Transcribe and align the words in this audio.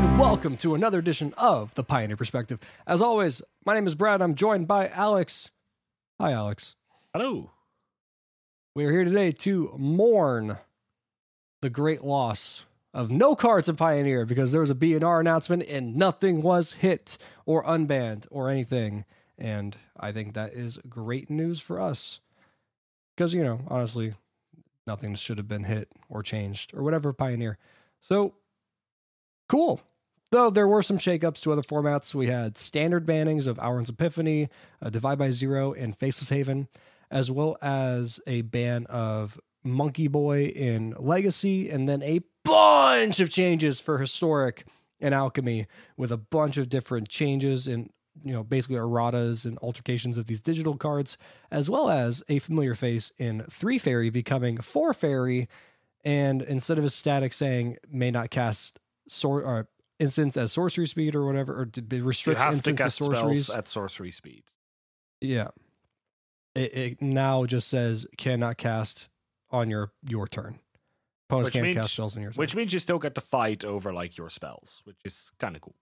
Welcome 0.00 0.56
to 0.58 0.74
another 0.74 0.98
edition 0.98 1.34
of 1.36 1.74
the 1.74 1.84
Pioneer 1.84 2.16
Perspective. 2.16 2.58
As 2.86 3.02
always, 3.02 3.42
my 3.66 3.74
name 3.74 3.86
is 3.86 3.94
Brad. 3.94 4.22
I'm 4.22 4.34
joined 4.34 4.66
by 4.66 4.88
Alex. 4.88 5.50
Hi, 6.18 6.32
Alex. 6.32 6.74
Hello. 7.12 7.50
We 8.74 8.86
are 8.86 8.92
here 8.92 9.04
today 9.04 9.32
to 9.32 9.74
mourn 9.76 10.56
the 11.60 11.68
great 11.68 12.02
loss 12.02 12.64
of 12.94 13.10
no 13.10 13.34
cards 13.34 13.68
in 13.68 13.76
Pioneer 13.76 14.24
because 14.24 14.52
there 14.52 14.62
was 14.62 14.70
a 14.70 14.74
BNR 14.74 15.20
announcement 15.20 15.64
and 15.64 15.96
nothing 15.96 16.40
was 16.40 16.72
hit 16.72 17.18
or 17.44 17.62
unbanned 17.64 18.26
or 18.30 18.48
anything. 18.48 19.04
And 19.36 19.76
I 19.98 20.12
think 20.12 20.32
that 20.34 20.54
is 20.54 20.78
great 20.88 21.28
news 21.28 21.60
for 21.60 21.80
us. 21.80 22.20
Because, 23.16 23.34
you 23.34 23.44
know, 23.44 23.60
honestly, 23.68 24.14
nothing 24.86 25.14
should 25.14 25.38
have 25.38 25.48
been 25.48 25.64
hit 25.64 25.92
or 26.08 26.22
changed 26.22 26.72
or 26.74 26.82
whatever 26.82 27.12
Pioneer. 27.12 27.58
So, 28.00 28.34
cool. 29.48 29.80
Though 30.32 30.50
there 30.50 30.68
were 30.68 30.82
some 30.82 30.98
shakeups 30.98 31.40
to 31.42 31.52
other 31.52 31.62
formats. 31.62 32.14
We 32.14 32.28
had 32.28 32.56
standard 32.56 33.04
bannings 33.04 33.48
of 33.48 33.58
Alrund's 33.58 33.90
Epiphany, 33.90 34.48
uh, 34.80 34.88
Divide 34.90 35.18
by 35.18 35.32
Zero, 35.32 35.72
and 35.72 35.96
Faceless 35.96 36.28
Haven, 36.28 36.68
as 37.10 37.32
well 37.32 37.56
as 37.60 38.20
a 38.28 38.42
ban 38.42 38.86
of 38.86 39.40
Monkey 39.64 40.06
Boy 40.06 40.44
in 40.44 40.94
Legacy, 40.98 41.68
and 41.68 41.88
then 41.88 42.02
a 42.02 42.20
bunch 42.44 43.18
of 43.18 43.30
changes 43.30 43.80
for 43.80 43.98
Historic 43.98 44.66
and 45.00 45.14
Alchemy 45.14 45.66
with 45.96 46.12
a 46.12 46.16
bunch 46.16 46.56
of 46.56 46.68
different 46.68 47.08
changes 47.08 47.66
in 47.66 47.90
you 48.22 48.32
know 48.32 48.44
basically 48.44 48.76
erratas 48.76 49.44
and 49.44 49.58
altercations 49.58 50.16
of 50.16 50.26
these 50.26 50.40
digital 50.40 50.76
cards, 50.76 51.18
as 51.50 51.68
well 51.68 51.90
as 51.90 52.22
a 52.28 52.38
familiar 52.38 52.76
face 52.76 53.10
in 53.18 53.44
three 53.50 53.78
fairy 53.78 54.10
becoming 54.10 54.58
four 54.58 54.94
fairy, 54.94 55.48
and 56.04 56.40
instead 56.42 56.78
of 56.78 56.84
a 56.84 56.90
static 56.90 57.32
saying 57.32 57.78
may 57.90 58.12
not 58.12 58.30
cast 58.30 58.78
sor- 59.08 59.42
or 59.42 59.68
instance 60.00 60.36
as 60.36 60.52
sorcery 60.52 60.86
speed 60.88 61.14
or 61.14 61.24
whatever, 61.24 61.52
or 61.54 61.68
restricts 62.02 62.42
have 62.42 62.50
to 62.50 62.56
instance 62.56 62.78
cast 62.78 62.98
sorceries. 62.98 63.44
spells 63.46 63.56
at 63.58 63.68
sorcery 63.68 64.10
speed. 64.10 64.42
Yeah. 65.20 65.48
It, 66.56 66.74
it 66.76 67.02
now 67.02 67.44
just 67.46 67.68
says 67.68 68.06
cannot 68.18 68.56
cast 68.56 69.08
on 69.50 69.70
your 69.70 69.92
your 70.08 70.26
turn. 70.26 70.58
Opponents 71.28 71.46
Which 71.48 71.52
can't 71.52 71.62
means- 71.64 71.76
cast 71.76 71.92
spells 71.92 72.16
on 72.16 72.22
your 72.22 72.32
turn. 72.32 72.38
Which 72.38 72.56
means 72.56 72.72
you 72.72 72.80
still 72.80 72.98
get 72.98 73.14
to 73.14 73.20
fight 73.20 73.64
over 73.64 73.92
like 73.92 74.16
your 74.16 74.30
spells, 74.30 74.80
which 74.84 74.96
is 75.04 75.30
kind 75.38 75.54
of 75.54 75.62
cool. 75.62 75.76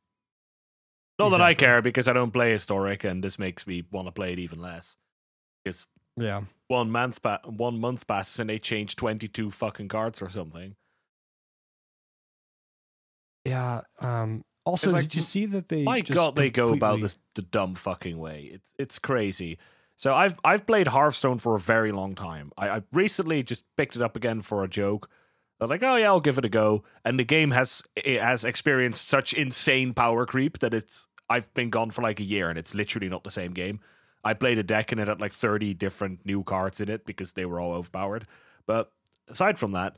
Not 1.19 1.31
that 1.31 1.41
I 1.41 1.55
care 1.55 1.83
because 1.83 2.07
I 2.07 2.13
don't 2.13 2.31
play 2.31 2.53
historic, 2.53 3.03
and 3.03 3.25
this 3.25 3.39
makes 3.41 3.67
me 3.67 3.83
want 3.91 4.07
to 4.07 4.13
play 4.13 4.35
it 4.35 4.39
even 4.39 4.61
less. 4.61 4.97
Because 5.65 5.87
yeah. 6.17 6.43
one 6.69 6.91
month 6.93 7.21
pa- 7.23 7.41
one 7.45 7.81
month 7.81 8.07
passes 8.07 8.39
and 8.39 8.49
they 8.51 8.59
change 8.61 8.95
twenty 8.95 9.27
two 9.27 9.51
fucking 9.51 9.89
cards 9.89 10.23
or 10.23 10.29
something. 10.29 10.77
Yeah. 13.45 13.83
Um 14.01 14.45
also 14.65 14.91
like, 14.91 15.03
did 15.05 15.15
you 15.15 15.23
see 15.23 15.47
that 15.47 15.69
they 15.69 15.83
My 15.83 16.01
just 16.01 16.15
God, 16.15 16.37
they 16.37 16.51
go 16.51 16.73
about 16.73 17.01
this 17.01 17.19
the 17.35 17.43
dumb 17.43 17.75
fucking 17.75 18.19
way. 18.19 18.51
It's 18.53 18.75
it's 18.79 18.99
crazy. 18.99 19.59
So 19.97 20.15
I've 20.15 20.39
I've 20.45 20.67
played 20.67 20.89
Hearthstone 20.89 21.39
for 21.39 21.55
a 21.55 21.61
very 21.61 21.91
long 21.91 22.15
time. 22.15 22.53
I, 22.57 22.69
I 22.69 22.83
recently 22.93 23.43
just 23.43 23.65
picked 23.77 23.97
it 23.97 24.03
up 24.03 24.15
again 24.15 24.43
for 24.43 24.63
a 24.63 24.69
joke. 24.69 25.09
I'm 25.61 25.69
like, 25.69 25.83
oh 25.83 25.97
yeah, 25.97 26.07
I'll 26.07 26.21
give 26.21 26.39
it 26.39 26.45
a 26.45 26.49
go. 26.49 26.85
And 27.05 27.19
the 27.19 27.25
game 27.25 27.51
has 27.51 27.83
it 27.97 28.21
has 28.21 28.45
experienced 28.45 29.09
such 29.09 29.33
insane 29.33 29.95
power 29.95 30.25
creep 30.25 30.59
that 30.59 30.75
it's 30.75 31.09
I've 31.29 31.53
been 31.55 31.71
gone 31.71 31.91
for 31.91 32.03
like 32.03 32.21
a 32.21 32.25
year 32.25 32.49
and 32.49 32.59
it's 32.59 32.75
literally 32.75 33.09
not 33.09 33.25
the 33.25 33.31
same 33.31 33.53
game. 33.53 33.81
I 34.25 34.35
played 34.35 34.59
a 34.59 34.63
deck 34.63 34.93
and 34.93 35.01
it 35.01 35.09
had 35.09 35.21
like 35.21 35.33
30 35.33 35.75
different 35.75 36.25
new 36.25 36.43
cards 36.43 36.81
in 36.81 36.89
it 36.89 37.07
because 37.07 37.33
they 37.33 37.45
were 37.45 37.61
all 37.61 37.73
overpowered. 37.73 38.27
But 38.67 38.93
aside 39.29 39.59
from 39.59 39.73
that, 39.73 39.97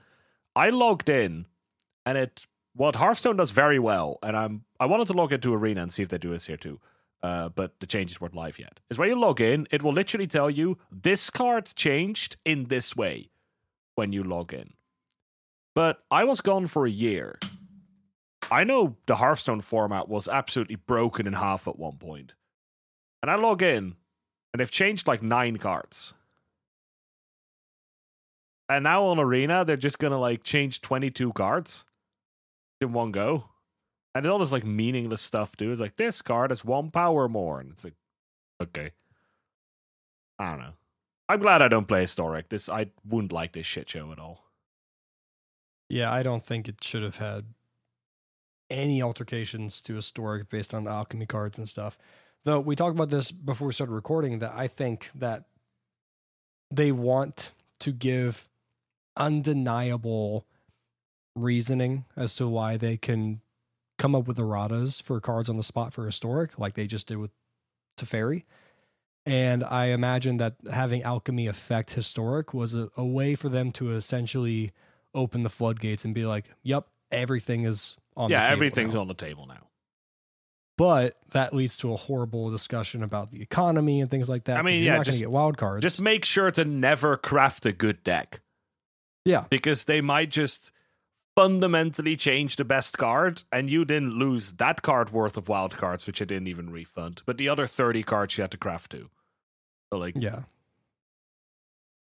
I 0.55 0.71
logged 0.71 1.09
in 1.09 1.47
and 2.07 2.19
it 2.19 2.47
what 2.75 2.97
Hearthstone 2.97 3.37
does 3.37 3.51
very 3.51 3.79
well, 3.79 4.19
and 4.23 4.37
I'm 4.37 4.65
I 4.79 4.87
wanted 4.87 5.07
to 5.09 5.13
log 5.13 5.33
into 5.33 5.55
Arena 5.55 5.83
and 5.83 5.93
see 5.93 6.03
if 6.03 6.09
they 6.09 6.19
do 6.19 6.31
this 6.31 6.47
here 6.47 6.57
too. 6.57 6.81
Uh, 7.23 7.51
but 7.51 7.79
the 7.81 7.87
changes 7.87 8.21
weren't 8.21 8.35
live 8.35 8.59
yet. 8.59 8.81
Is 8.89 8.99
when 8.99 9.09
you 9.09 9.19
log 9.19 9.41
in, 9.41 9.67
it 9.71 9.83
will 9.83 9.93
literally 9.93 10.27
tell 10.27 10.49
you 10.49 10.79
this 10.91 11.29
card 11.29 11.67
changed 11.75 12.37
in 12.47 12.65
this 12.65 12.97
way 12.97 13.31
when 13.95 14.13
you 14.13 14.23
log 14.23 14.55
in. 14.55 14.73
But 15.75 16.03
I 16.11 16.25
was 16.25 16.41
gone 16.41 16.67
for 16.67 16.87
a 16.87 16.91
year. 16.91 17.39
I 18.51 18.65
know 18.65 18.97
the 19.07 19.17
Hearthstone 19.17 19.61
format 19.61 20.09
was 20.09 20.29
absolutely 20.29 20.77
broken 20.77 21.27
in 21.27 21.35
half 21.35 21.69
at 21.69 21.79
one 21.79 21.99
point. 21.99 22.33
And 23.23 23.31
I 23.31 23.35
log 23.35 23.61
in, 23.61 23.97
and 24.53 24.61
they've 24.61 24.71
changed 24.71 25.07
like 25.07 25.23
nine 25.23 25.59
cards. 25.59 26.15
And 28.71 28.85
now 28.85 29.05
on 29.05 29.19
Arena, 29.19 29.65
they're 29.65 29.77
just 29.77 29.99
gonna 29.99 30.19
like 30.19 30.43
change 30.43 30.81
22 30.81 31.35
cards 31.35 31.85
in 32.81 32.93
one 32.93 33.13
go. 33.13 33.45
And 34.15 34.27
all 34.27 34.39
this 34.39 34.53
like 34.53 34.65
meaningless 34.65 35.21
stuff, 35.21 35.57
dude. 35.57 35.71
It's 35.71 35.81
like 35.81 35.97
this 35.97 36.21
card 36.21 36.51
has 36.51 36.65
one 36.65 36.91
power 36.91 37.29
more. 37.29 37.61
And 37.61 37.71
it's 37.71 37.85
like, 37.85 37.95
okay. 38.61 38.91
I 40.39 40.51
don't 40.51 40.61
know. 40.61 40.73
I'm 41.29 41.41
glad 41.41 41.63
I 41.63 41.69
don't 41.69 41.87
play 41.87 42.01
historic. 42.01 42.49
This 42.49 42.69
I 42.69 42.87
wouldn't 43.09 43.33
like 43.33 43.53
this 43.53 43.67
shit 43.67 43.89
show 43.89 44.11
at 44.11 44.19
all. 44.19 44.45
Yeah, 45.89 46.13
I 46.13 46.23
don't 46.23 46.45
think 46.45 46.69
it 46.69 46.83
should 46.83 47.03
have 47.03 47.19
had 47.19 47.45
any 48.69 49.03
altercations 49.03 49.81
to 49.83 49.95
historic 49.95 50.49
based 50.49 50.73
on 50.75 50.89
alchemy 50.89 51.27
cards 51.27 51.59
and 51.59 51.69
stuff. 51.69 51.99
Though 52.45 52.61
we 52.61 52.75
talked 52.75 52.97
about 52.97 53.11
this 53.11 53.31
before 53.31 53.67
we 53.67 53.73
started 53.73 53.93
recording 53.93 54.39
that 54.39 54.53
I 54.57 54.67
think 54.67 55.11
that 55.15 55.45
they 56.71 56.91
want 56.91 57.51
to 57.81 57.93
give 57.93 58.49
undeniable 59.17 60.47
reasoning 61.37 62.05
as 62.17 62.35
to 62.37 62.49
why 62.49 62.77
they 62.77 62.97
can 62.97 63.41
come 63.99 64.15
up 64.15 64.27
with 64.27 64.39
erratas 64.39 65.03
for 65.03 65.21
cards 65.21 65.49
on 65.49 65.57
the 65.57 65.63
spot 65.63 65.93
for 65.93 66.07
historic, 66.07 66.59
like 66.59 66.75
they 66.75 66.87
just 66.87 67.07
did 67.07 67.19
with 67.19 67.31
Teferi. 67.99 68.45
And 69.27 69.63
I 69.63 69.87
imagine 69.87 70.39
that 70.39 70.55
having 70.73 71.03
alchemy 71.03 71.47
affect 71.47 71.93
historic 71.93 72.55
was 72.55 72.75
a, 72.75 72.91
a 72.97 73.05
way 73.05 73.35
for 73.35 73.49
them 73.51 73.71
to 73.73 73.93
essentially 73.95 74.73
open 75.15 75.43
the 75.43 75.51
floodgates 75.51 76.05
and 76.05 76.15
be 76.15 76.25
like, 76.25 76.47
"Yep, 76.63 76.87
everything 77.13 77.65
is 77.65 77.97
on." 78.17 78.31
the 78.31 78.33
yeah, 78.37 78.43
table 78.45 78.53
everything's 78.55 78.95
now." 78.95 79.01
on 79.03 79.09
the 79.09 79.15
table 79.15 79.47
now. 79.47 79.67
But 80.79 81.19
that 81.33 81.53
leads 81.53 81.77
to 81.79 81.93
a 81.93 81.97
horrible 81.97 82.51
discussion 82.51 83.03
about 83.03 83.31
the 83.31 83.43
economy 83.43 84.01
and 84.01 84.11
things 84.11 84.31
like 84.31 84.45
that. 84.45 84.57
I 84.57 84.63
mean, 84.63 84.77
you're 84.77 84.85
yeah, 84.85 84.91
not 84.93 84.97
going 84.97 85.05
just- 85.05 85.19
to 85.19 85.25
get 85.25 85.31
wild 85.31 85.59
cards. 85.59 85.83
Just 85.83 86.01
make 86.01 86.25
sure 86.25 86.51
to 86.53 86.65
never 86.65 87.19
craft 87.19 87.67
a 87.67 87.73
good 87.73 88.03
deck. 88.03 88.41
yeah, 89.27 89.45
because 89.51 89.85
they 89.85 90.01
might 90.01 90.31
just 90.31 90.73
fundamentally 91.41 92.17
change 92.17 92.57
the 92.57 92.65
best 92.65 92.99
card 92.99 93.43
and 93.51 93.71
you 93.71 93.85
didn't 93.85 94.19
lose 94.19 94.53
that 94.55 94.83
card 94.83 95.11
worth 95.11 95.37
of 95.37 95.49
wild 95.49 95.77
cards 95.77 96.07
which 96.07 96.21
I 96.21 96.25
didn't 96.25 96.49
even 96.49 96.71
refund 96.71 97.23
but 97.25 97.39
the 97.39 97.49
other 97.49 97.67
30 97.67 98.03
cards 98.03 98.37
you 98.37 98.43
had 98.43 98.51
to 98.51 98.59
craft 98.59 98.93
to 98.93 99.09
so 99.93 99.99
like 99.99 100.15
yeah. 100.17 100.41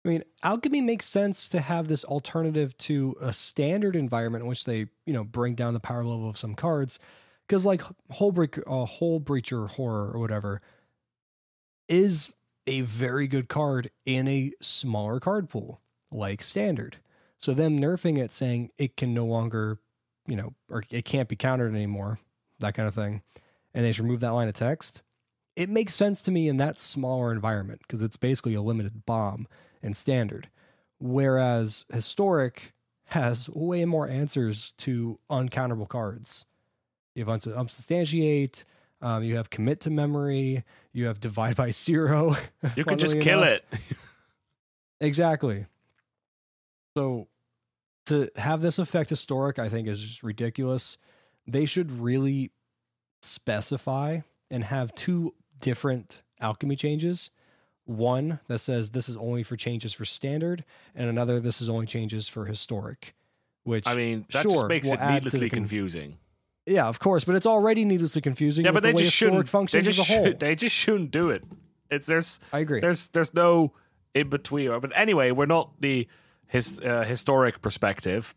I 0.04 0.08
mean, 0.08 0.22
alchemy 0.44 0.82
makes 0.82 1.06
sense 1.06 1.48
to 1.48 1.60
have 1.60 1.88
this 1.88 2.04
alternative 2.04 2.78
to 2.78 3.16
a 3.20 3.32
standard 3.32 3.96
environment 3.96 4.42
in 4.44 4.48
which 4.48 4.64
they, 4.64 4.86
you 5.04 5.12
know, 5.12 5.24
bring 5.24 5.56
down 5.56 5.74
the 5.74 5.80
power 5.80 6.04
level 6.04 6.28
of 6.28 6.38
some 6.38 6.54
cards. 6.54 7.00
Because 7.46 7.66
like 7.66 7.82
Hullbreaker, 8.12 8.62
uh, 8.68 8.86
Hullbreacher 8.86 9.68
horror 9.70 10.12
or 10.12 10.20
whatever, 10.20 10.62
is 11.88 12.32
a 12.68 12.82
very 12.82 13.26
good 13.26 13.48
card 13.48 13.90
in 14.04 14.28
a 14.28 14.52
smaller 14.60 15.18
card 15.18 15.48
pool 15.48 15.80
like 16.12 16.40
standard. 16.40 16.98
So 17.38 17.54
them 17.54 17.78
nerfing 17.78 18.18
it, 18.18 18.32
saying 18.32 18.70
it 18.78 18.96
can 18.96 19.14
no 19.14 19.24
longer, 19.24 19.78
you 20.26 20.36
know, 20.36 20.54
or 20.70 20.82
it 20.90 21.04
can't 21.04 21.28
be 21.28 21.36
countered 21.36 21.74
anymore, 21.74 22.18
that 22.60 22.74
kind 22.74 22.88
of 22.88 22.94
thing, 22.94 23.22
and 23.74 23.84
they 23.84 23.92
should 23.92 24.04
remove 24.04 24.20
that 24.20 24.30
line 24.30 24.48
of 24.48 24.54
text. 24.54 25.02
It 25.54 25.70
makes 25.70 25.94
sense 25.94 26.20
to 26.22 26.30
me 26.30 26.48
in 26.48 26.58
that 26.58 26.78
smaller 26.78 27.32
environment 27.32 27.80
because 27.86 28.02
it's 28.02 28.16
basically 28.16 28.54
a 28.54 28.62
limited 28.62 29.06
bomb 29.06 29.46
and 29.82 29.96
standard. 29.96 30.48
Whereas 30.98 31.84
historic 31.92 32.72
has 33.06 33.48
way 33.50 33.84
more 33.84 34.08
answers 34.08 34.72
to 34.78 35.18
uncounterable 35.30 35.88
cards. 35.88 36.44
You 37.14 37.24
have 37.24 37.28
uns- 37.28 37.46
unsubstantiate, 37.46 38.64
um, 39.00 39.22
you 39.22 39.36
have 39.36 39.50
commit 39.50 39.80
to 39.80 39.90
memory, 39.90 40.64
you 40.92 41.06
have 41.06 41.20
divide 41.20 41.56
by 41.56 41.70
zero. 41.70 42.36
you 42.76 42.84
could 42.84 42.98
just 42.98 43.14
funnily 43.14 43.24
kill 43.24 43.42
it 43.42 43.64
Exactly. 45.00 45.66
So 46.96 47.28
to 48.06 48.30
have 48.36 48.60
this 48.60 48.78
affect 48.78 49.10
historic, 49.10 49.58
I 49.58 49.68
think 49.68 49.88
is 49.88 50.00
just 50.00 50.22
ridiculous. 50.22 50.96
They 51.46 51.64
should 51.64 52.00
really 52.00 52.50
specify 53.22 54.20
and 54.50 54.64
have 54.64 54.94
two 54.94 55.34
different 55.60 56.22
alchemy 56.40 56.76
changes. 56.76 57.30
One 57.84 58.40
that 58.48 58.58
says 58.58 58.90
this 58.90 59.08
is 59.08 59.16
only 59.16 59.42
for 59.42 59.56
changes 59.56 59.92
for 59.92 60.04
standard, 60.04 60.64
and 60.94 61.08
another 61.08 61.38
this 61.38 61.60
is 61.60 61.68
only 61.68 61.86
changes 61.86 62.28
for 62.28 62.46
historic. 62.46 63.14
Which 63.62 63.86
I 63.86 63.94
mean 63.94 64.26
that 64.32 64.42
sure, 64.42 64.52
just 64.52 64.66
makes 64.68 64.88
it 64.88 64.98
the 64.98 65.10
needlessly 65.12 65.50
con- 65.50 65.60
confusing 65.60 66.18
yeah, 66.66 66.86
of 66.86 66.98
course, 66.98 67.24
but 67.24 67.36
it's 67.36 67.46
already 67.46 67.84
needlessly 67.84 68.20
confusing. 68.20 68.64
yeah 68.64 68.72
but 68.72 68.82
the 68.82 68.88
they 68.88 68.94
way 68.94 69.02
just 69.04 69.14
shouldn't 69.14 69.46
they 69.70 69.80
just 69.80 70.00
as 70.00 70.10
a 70.10 70.12
whole. 70.12 70.24
should, 70.26 70.40
they 70.40 70.54
just 70.56 70.74
shouldn't 70.74 71.10
do 71.12 71.30
it 71.30 71.44
it's 71.90 72.06
there's 72.06 72.40
I 72.52 72.58
agree. 72.58 72.80
there's 72.80 73.08
there's 73.08 73.32
no 73.32 73.72
in 74.14 74.28
between 74.28 74.78
but 74.80 74.90
anyway 74.94 75.30
we're 75.30 75.46
not 75.46 75.70
the 75.80 76.08
his 76.46 76.80
uh, 76.80 77.04
historic 77.04 77.62
perspective 77.62 78.34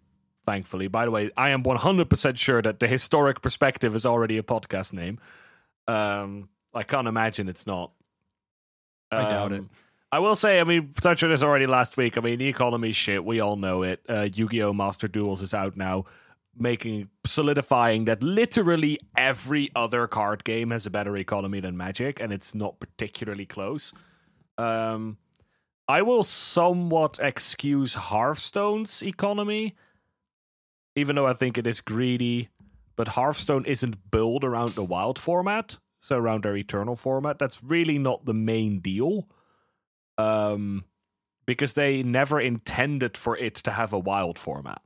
thankfully. 0.50 0.88
By 0.88 1.06
the 1.06 1.12
way, 1.12 1.30
I 1.38 1.50
am 1.50 1.64
100% 1.64 2.38
sure 2.38 2.62
that 2.64 2.80
the 2.80 2.88
historic 2.88 3.42
perspective 3.42 3.94
is 3.96 4.04
already 4.06 4.40
a 4.40 4.44
podcast 4.44 4.94
name. 4.94 5.20
Um, 5.88 6.50
I 6.74 6.82
can't 6.82 7.08
imagine 7.08 7.48
it's 7.50 7.68
not. 7.68 7.92
I 9.12 9.30
doubt 9.30 9.52
it. 9.52 9.60
Um, 9.60 9.70
I 10.12 10.20
will 10.20 10.36
say, 10.36 10.60
I 10.60 10.64
mean, 10.64 10.92
touched 11.00 11.24
on 11.24 11.30
this 11.30 11.44
already 11.44 11.68
last 11.68 11.98
week. 11.98 12.18
I 12.18 12.22
mean, 12.22 12.40
the 12.40 12.48
economy 12.48 12.94
shit, 12.94 13.24
we 13.24 13.40
all 13.40 13.58
know 13.58 13.84
it. 13.84 14.02
Uh, 14.10 14.28
Yu-Gi-Oh! 14.34 14.74
Master 14.74 15.08
Duels 15.08 15.44
is 15.44 15.54
out 15.54 15.78
now, 15.78 16.06
making 16.58 17.10
solidifying 17.26 18.06
that 18.06 18.24
literally 18.24 19.00
every 19.16 19.70
other 19.76 20.08
card 20.08 20.44
game 20.44 20.72
has 20.72 20.88
a 20.88 20.90
better 20.90 21.16
economy 21.16 21.60
than 21.60 21.78
Magic, 21.78 22.20
and 22.20 22.34
it's 22.34 22.56
not 22.56 22.80
particularly 22.80 23.46
close. 23.46 23.94
Um, 24.58 25.18
I 25.90 26.04
will 26.04 26.22
somewhat 26.24 27.18
excuse 27.20 27.96
Hearthstone's 27.96 29.02
economy, 29.02 29.76
even 30.96 31.16
though 31.16 31.26
I 31.26 31.34
think 31.34 31.58
it 31.58 31.66
is 31.66 31.82
greedy. 31.82 32.50
But 32.96 33.10
Hearthstone 33.10 33.66
isn't 33.66 34.12
built 34.12 34.44
around 34.44 34.76
the 34.76 34.84
wild 34.84 35.18
format, 35.18 35.80
so 36.00 36.16
around 36.18 36.44
their 36.44 36.56
eternal 36.56 36.96
format. 36.96 37.40
That's 37.40 37.64
really 37.64 37.98
not 37.98 38.26
the 38.26 38.36
main 38.36 38.82
deal. 38.82 39.28
Um, 40.20 40.84
because 41.48 41.74
they 41.74 42.04
never 42.04 42.40
intended 42.40 43.18
for 43.18 43.36
it 43.36 43.56
to 43.56 43.72
have 43.72 43.92
a 43.92 43.98
wild 43.98 44.38
format. 44.38 44.84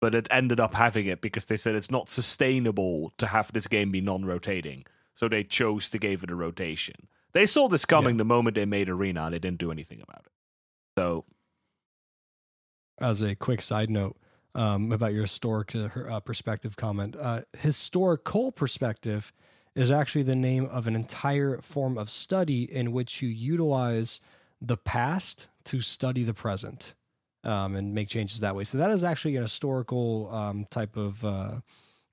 But 0.00 0.14
it 0.14 0.28
ended 0.30 0.60
up 0.60 0.74
having 0.74 1.06
it 1.06 1.20
because 1.20 1.46
they 1.46 1.56
said 1.56 1.74
it's 1.74 1.90
not 1.90 2.08
sustainable 2.08 3.12
to 3.18 3.26
have 3.26 3.52
this 3.52 3.66
game 3.66 3.90
be 3.90 4.00
non 4.00 4.24
rotating. 4.24 4.84
So 5.14 5.26
they 5.26 5.42
chose 5.42 5.90
to 5.90 5.98
give 5.98 6.22
it 6.22 6.30
a 6.30 6.36
rotation. 6.36 7.08
They 7.34 7.46
saw 7.46 7.68
this 7.68 7.84
coming 7.84 8.14
Yeah. 8.14 8.18
the 8.18 8.24
moment 8.24 8.54
they 8.54 8.64
made 8.66 8.88
Arena 8.88 9.24
and 9.24 9.34
they 9.34 9.38
didn't 9.38 9.58
do 9.58 9.70
anything 9.70 10.00
about 10.02 10.24
it. 10.26 10.32
So 10.98 11.24
as 13.00 13.22
a 13.22 13.34
quick 13.34 13.62
side 13.62 13.90
note 13.90 14.16
um, 14.54 14.92
about 14.92 15.12
your 15.12 15.22
historic 15.22 15.74
uh, 15.74 15.88
uh, 16.08 16.20
perspective 16.20 16.76
comment, 16.76 17.16
uh, 17.16 17.42
historical 17.58 18.52
perspective 18.52 19.32
is 19.74 19.90
actually 19.90 20.22
the 20.22 20.36
name 20.36 20.66
of 20.66 20.86
an 20.86 20.94
entire 20.94 21.58
form 21.62 21.96
of 21.96 22.10
study 22.10 22.70
in 22.70 22.92
which 22.92 23.22
you 23.22 23.28
utilize 23.28 24.20
the 24.60 24.76
past 24.76 25.46
to 25.64 25.80
study 25.80 26.22
the 26.24 26.34
present 26.34 26.94
um, 27.44 27.74
and 27.74 27.94
make 27.94 28.08
changes 28.08 28.40
that 28.40 28.54
way. 28.54 28.64
So 28.64 28.76
that 28.78 28.90
is 28.90 29.02
actually 29.02 29.36
an 29.36 29.42
historical 29.42 30.28
um, 30.32 30.66
type 30.70 30.96
of 30.96 31.24
uh, 31.24 31.52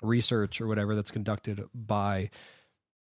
research 0.02 0.62
or 0.62 0.68
whatever 0.68 0.96
that's 0.96 1.12
conducted 1.12 1.66
by 1.76 2.30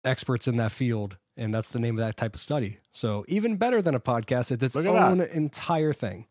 experts 0.05 0.49
in 0.49 0.56
that 0.56 0.73
field. 0.73 1.19
And 1.41 1.55
that's 1.55 1.71
the 1.71 1.79
name 1.81 1.99
of 1.99 2.05
that 2.07 2.19
type 2.19 2.35
of 2.35 2.41
study. 2.41 2.79
So 2.93 3.25
even 3.27 3.57
better 3.57 3.81
than 3.81 3.95
a 3.95 4.01
podcast, 4.01 4.51
it's 4.53 4.63
its 4.63 4.75
Look 4.75 4.85
that. 4.85 4.95
own 4.95 5.23
entire 5.23 5.95
thing. 5.95 6.27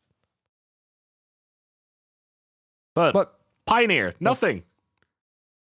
but, 2.94 3.14
But 3.14 3.34
Pioneer, 3.66 4.14
nothing. 4.20 4.64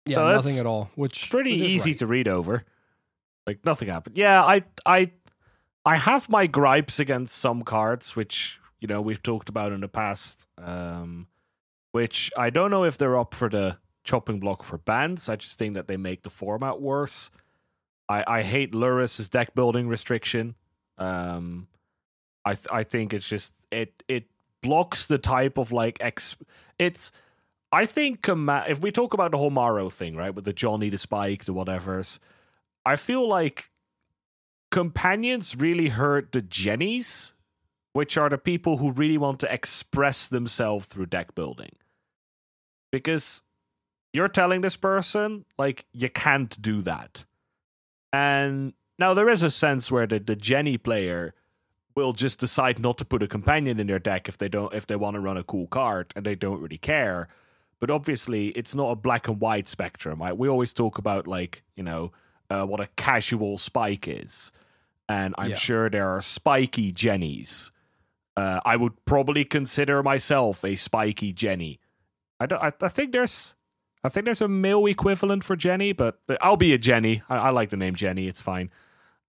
Yeah, 0.06 0.18
So 0.18 0.32
nothing 0.32 0.58
at 0.58 0.66
all. 0.66 0.90
Which 0.94 1.28
pretty 1.28 1.60
which 1.60 1.70
easy 1.70 1.90
right. 1.90 1.98
to 1.98 2.06
read 2.06 2.28
over. 2.28 2.64
Like 3.46 3.64
nothing 3.64 3.88
happened. 3.88 4.16
Yeah, 4.16 4.44
I 4.44 4.62
I 4.86 5.10
I 5.84 5.96
have 5.96 6.28
my 6.28 6.46
gripes 6.46 7.00
against 7.00 7.36
some 7.36 7.62
cards, 7.62 8.14
which 8.14 8.60
you 8.80 8.86
know 8.86 9.00
we've 9.00 9.22
talked 9.22 9.48
about 9.48 9.72
in 9.72 9.80
the 9.80 9.88
past. 9.88 10.46
Um, 10.58 11.26
which 11.90 12.30
I 12.36 12.50
don't 12.50 12.70
know 12.70 12.84
if 12.84 12.96
they're 12.96 13.18
up 13.18 13.34
for 13.34 13.48
the 13.48 13.78
chopping 14.04 14.38
block 14.40 14.62
for 14.62 14.78
bands. 14.78 15.28
I 15.28 15.36
just 15.36 15.58
think 15.58 15.74
that 15.74 15.88
they 15.88 15.96
make 15.96 16.22
the 16.22 16.30
format 16.30 16.80
worse. 16.80 17.30
I 18.12 18.38
I 18.38 18.42
hate 18.42 18.72
Lurrus's 18.72 19.28
deck 19.28 19.54
building 19.54 19.88
restriction. 19.88 20.54
Um, 20.98 21.68
I 22.44 22.54
th- 22.54 22.68
I 22.70 22.82
think 22.84 23.14
it's 23.14 23.28
just 23.28 23.52
it 23.70 24.02
it 24.08 24.24
blocks 24.62 25.06
the 25.06 25.18
type 25.18 25.58
of 25.58 25.72
like 25.72 25.98
ex. 26.00 26.36
It's 26.78 27.12
I 27.72 27.86
think 27.86 28.28
if 28.28 28.82
we 28.82 28.92
talk 28.92 29.14
about 29.14 29.30
the 29.30 29.38
whole 29.38 29.50
Maro 29.50 29.88
thing, 29.88 30.14
right, 30.14 30.34
with 30.34 30.44
the 30.44 30.52
Johnny, 30.52 30.90
the 30.90 30.98
Spike, 30.98 31.44
the 31.44 31.54
whatevers, 31.54 32.18
I 32.84 32.96
feel 32.96 33.26
like 33.26 33.70
companions 34.70 35.56
really 35.56 35.88
hurt 35.88 36.32
the 36.32 36.42
Jennies, 36.42 37.32
which 37.94 38.18
are 38.18 38.28
the 38.28 38.36
people 38.36 38.76
who 38.76 38.90
really 38.90 39.16
want 39.16 39.40
to 39.40 39.52
express 39.52 40.28
themselves 40.28 40.86
through 40.86 41.06
deck 41.06 41.34
building. 41.34 41.76
Because 42.90 43.42
you're 44.12 44.28
telling 44.28 44.60
this 44.60 44.76
person, 44.76 45.46
like, 45.58 45.86
you 45.92 46.10
can't 46.10 46.60
do 46.60 46.82
that. 46.82 47.24
And 48.12 48.74
now 48.98 49.14
there 49.14 49.28
is 49.28 49.42
a 49.42 49.50
sense 49.50 49.90
where 49.90 50.06
the, 50.06 50.18
the 50.18 50.36
Jenny 50.36 50.76
player 50.76 51.34
will 51.94 52.12
just 52.12 52.38
decide 52.40 52.78
not 52.78 52.98
to 52.98 53.04
put 53.04 53.22
a 53.22 53.28
companion 53.28 53.78
in 53.80 53.86
their 53.86 53.98
deck 53.98 54.28
if 54.28 54.38
they 54.38 54.48
don't 54.48 54.72
if 54.74 54.86
they 54.86 54.96
want 54.96 55.14
to 55.14 55.20
run 55.20 55.36
a 55.36 55.42
cool 55.44 55.66
card 55.66 56.12
and 56.16 56.24
they 56.24 56.34
don't 56.34 56.60
really 56.60 56.78
care. 56.78 57.28
But 57.80 57.90
obviously 57.90 58.48
it's 58.48 58.74
not 58.74 58.90
a 58.90 58.96
black 58.96 59.28
and 59.28 59.40
white 59.40 59.68
spectrum 59.68 60.20
right? 60.22 60.36
We 60.36 60.48
always 60.48 60.72
talk 60.72 60.98
about 60.98 61.26
like 61.26 61.62
you 61.76 61.82
know 61.82 62.12
uh, 62.50 62.64
what 62.64 62.80
a 62.80 62.88
casual 62.96 63.58
spike 63.58 64.06
is. 64.08 64.52
And 65.08 65.34
i'm 65.36 65.50
Yeah. 65.50 65.56
sure 65.56 65.90
there 65.90 66.08
are 66.08 66.22
spiky 66.22 66.92
jennies. 66.92 67.72
Uh, 68.36 68.60
i 68.64 68.76
would 68.76 69.04
probably 69.04 69.44
consider 69.44 70.02
myself 70.02 70.64
a 70.64 70.76
spiky 70.76 71.32
jenny. 71.32 71.80
I 72.40 72.46
don't 72.46 72.62
i, 72.62 72.72
I 72.80 72.88
think 72.88 73.12
there's 73.12 73.54
i 74.04 74.08
think 74.08 74.24
there's 74.24 74.40
a 74.40 74.48
male 74.48 74.86
equivalent 74.86 75.44
for 75.44 75.56
jenny 75.56 75.92
but 75.92 76.18
i'll 76.40 76.56
be 76.56 76.72
a 76.72 76.78
jenny 76.78 77.22
i, 77.28 77.36
I 77.36 77.50
like 77.50 77.70
the 77.70 77.76
name 77.76 77.94
jenny 77.94 78.28
it's 78.28 78.40
fine 78.40 78.70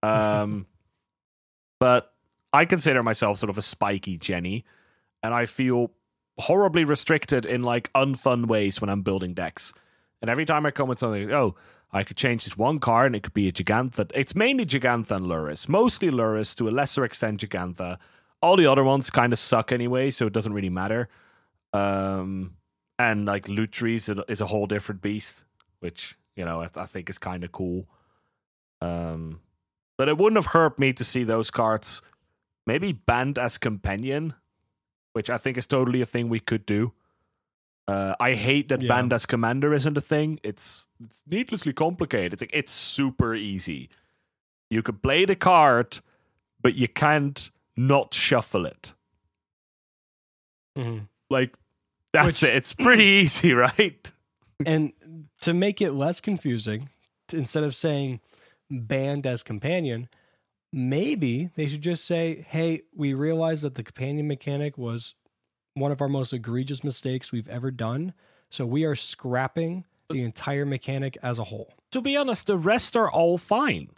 um 0.01 0.65
but 1.79 2.13
I 2.53 2.65
consider 2.65 3.01
myself 3.01 3.39
sort 3.39 3.49
of 3.49 3.57
a 3.57 3.63
spiky 3.63 4.15
Jenny, 4.15 4.63
and 5.23 5.33
I 5.33 5.45
feel 5.45 5.91
horribly 6.37 6.85
restricted 6.85 7.45
in 7.45 7.63
like 7.63 7.91
unfun 7.93 8.45
ways 8.45 8.79
when 8.79 8.89
I'm 8.89 9.01
building 9.01 9.33
decks. 9.33 9.73
And 10.21 10.29
every 10.29 10.45
time 10.45 10.65
I 10.65 10.71
come 10.71 10.87
with 10.87 10.99
something, 10.99 11.33
oh, 11.33 11.55
I 11.91 12.03
could 12.03 12.15
change 12.15 12.45
this 12.45 12.55
one 12.55 12.79
card 12.79 13.07
and 13.07 13.15
it 13.15 13.23
could 13.23 13.33
be 13.33 13.47
a 13.47 13.51
Jegantha. 13.51 14.09
It's 14.15 14.35
mainly 14.35 14.65
Jegantha 14.65 15.11
and 15.11 15.25
Lurrus, 15.25 15.67
mostly 15.67 16.09
Lurrus, 16.09 16.55
to 16.55 16.69
a 16.69 16.71
lesser 16.71 17.03
extent 17.03 17.41
Jegantha. 17.41 17.97
All 18.41 18.55
the 18.55 18.67
other 18.67 18.83
ones 18.83 19.09
kind 19.09 19.33
of 19.33 19.39
suck 19.39 19.71
anyway, 19.71 20.11
so 20.11 20.27
it 20.27 20.33
doesn't 20.33 20.53
really 20.53 20.69
matter. 20.69 21.09
Um, 21.73 22.55
and 23.11 23.25
like 23.25 23.45
Lutri 23.45 23.95
is, 23.95 24.09
is 24.27 24.41
a 24.41 24.45
whole 24.47 24.65
different 24.67 25.01
beast, 25.01 25.43
which 25.79 26.17
you 26.35 26.45
know 26.45 26.61
I, 26.61 26.67
I 26.75 26.85
think 26.85 27.09
is 27.09 27.17
kind 27.17 27.43
of 27.43 27.51
cool. 27.51 27.85
Um, 28.81 29.39
but 29.97 30.09
it 30.09 30.17
wouldn't 30.17 30.37
have 30.37 30.53
hurt 30.53 30.79
me 30.79 30.93
to 30.93 31.03
see 31.03 31.23
those 31.23 31.51
cards 31.51 32.01
maybe 32.65 32.91
banned 32.93 33.37
as 33.37 33.57
companion, 33.57 34.33
which 35.13 35.29
I 35.29 35.37
think 35.37 35.57
is 35.57 35.67
totally 35.67 36.01
a 36.01 36.05
thing 36.05 36.29
we 36.29 36.39
could 36.39 36.65
do. 36.65 36.93
Uh, 37.87 38.15
I 38.19 38.33
hate 38.33 38.69
that 38.69 38.81
Yeah. 38.81 38.87
banned 38.87 39.11
as 39.13 39.25
commander 39.25 39.73
isn't 39.73 39.97
a 39.97 40.01
thing. 40.01 40.39
It's 40.43 40.87
it's 41.03 41.21
needlessly 41.27 41.73
complicated. 41.73 42.33
It's 42.33 42.41
like 42.41 42.51
it's 42.53 42.71
super 42.71 43.35
easy. 43.35 43.89
You 44.69 44.81
could 44.81 45.01
play 45.03 45.25
the 45.25 45.35
card, 45.35 45.99
but 46.61 46.75
you 46.75 46.87
can't 46.87 47.51
not 47.75 48.13
shuffle 48.13 48.65
it. 48.65 48.93
Mhm. 50.77 51.07
Like 51.29 51.57
that's 52.13 52.41
Which- 52.41 52.43
it. 52.43 52.55
It's 52.55 52.73
pretty 52.73 53.03
easy, 53.23 53.53
right? 53.53 54.11
and 54.65 54.93
to 55.41 55.53
make 55.53 55.81
it 55.81 55.91
less 55.91 56.21
confusing, 56.21 56.89
instead 57.33 57.63
of 57.63 57.75
saying 57.75 58.21
banned 58.69 59.25
as 59.25 59.43
companion, 59.43 60.07
maybe 60.71 61.49
they 61.55 61.67
should 61.67 61.81
just 61.81 62.05
say, 62.05 62.45
"Hey, 62.47 62.83
we 62.95 63.13
realize 63.13 63.61
that 63.63 63.75
the 63.75 63.83
companion 63.83 64.27
mechanic 64.27 64.77
was 64.77 65.15
one 65.73 65.91
of 65.91 66.01
our 66.01 66.07
most 66.07 66.31
egregious 66.33 66.83
mistakes 66.83 67.31
we've 67.31 67.49
ever 67.49 67.71
done, 67.71 68.13
so 68.49 68.65
we 68.65 68.83
are 68.85 68.95
scrapping 68.95 69.83
the 70.09 70.21
entire 70.23 70.65
mechanic 70.65 71.17
as 71.23 71.39
a 71.39 71.43
whole." 71.45 71.73
To 71.91 72.01
be 72.01 72.15
honest, 72.15 72.47
the 72.47 72.57
rest 72.57 72.95
are 72.95 73.09
all 73.11 73.37
fine. 73.37 73.89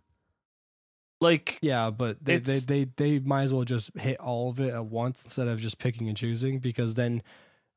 Like 1.21 1.59
Yeah, 1.61 1.91
but 1.91 2.17
they, 2.23 2.37
they 2.37 2.59
they 2.59 2.87
they 2.97 3.19
might 3.19 3.43
as 3.43 3.53
well 3.53 3.63
just 3.63 3.95
hit 3.97 4.19
all 4.19 4.49
of 4.49 4.59
it 4.59 4.73
at 4.73 4.85
once 4.85 5.21
instead 5.23 5.47
of 5.47 5.59
just 5.59 5.77
picking 5.79 6.07
and 6.09 6.17
choosing 6.17 6.59
because 6.59 6.95
then 6.95 7.23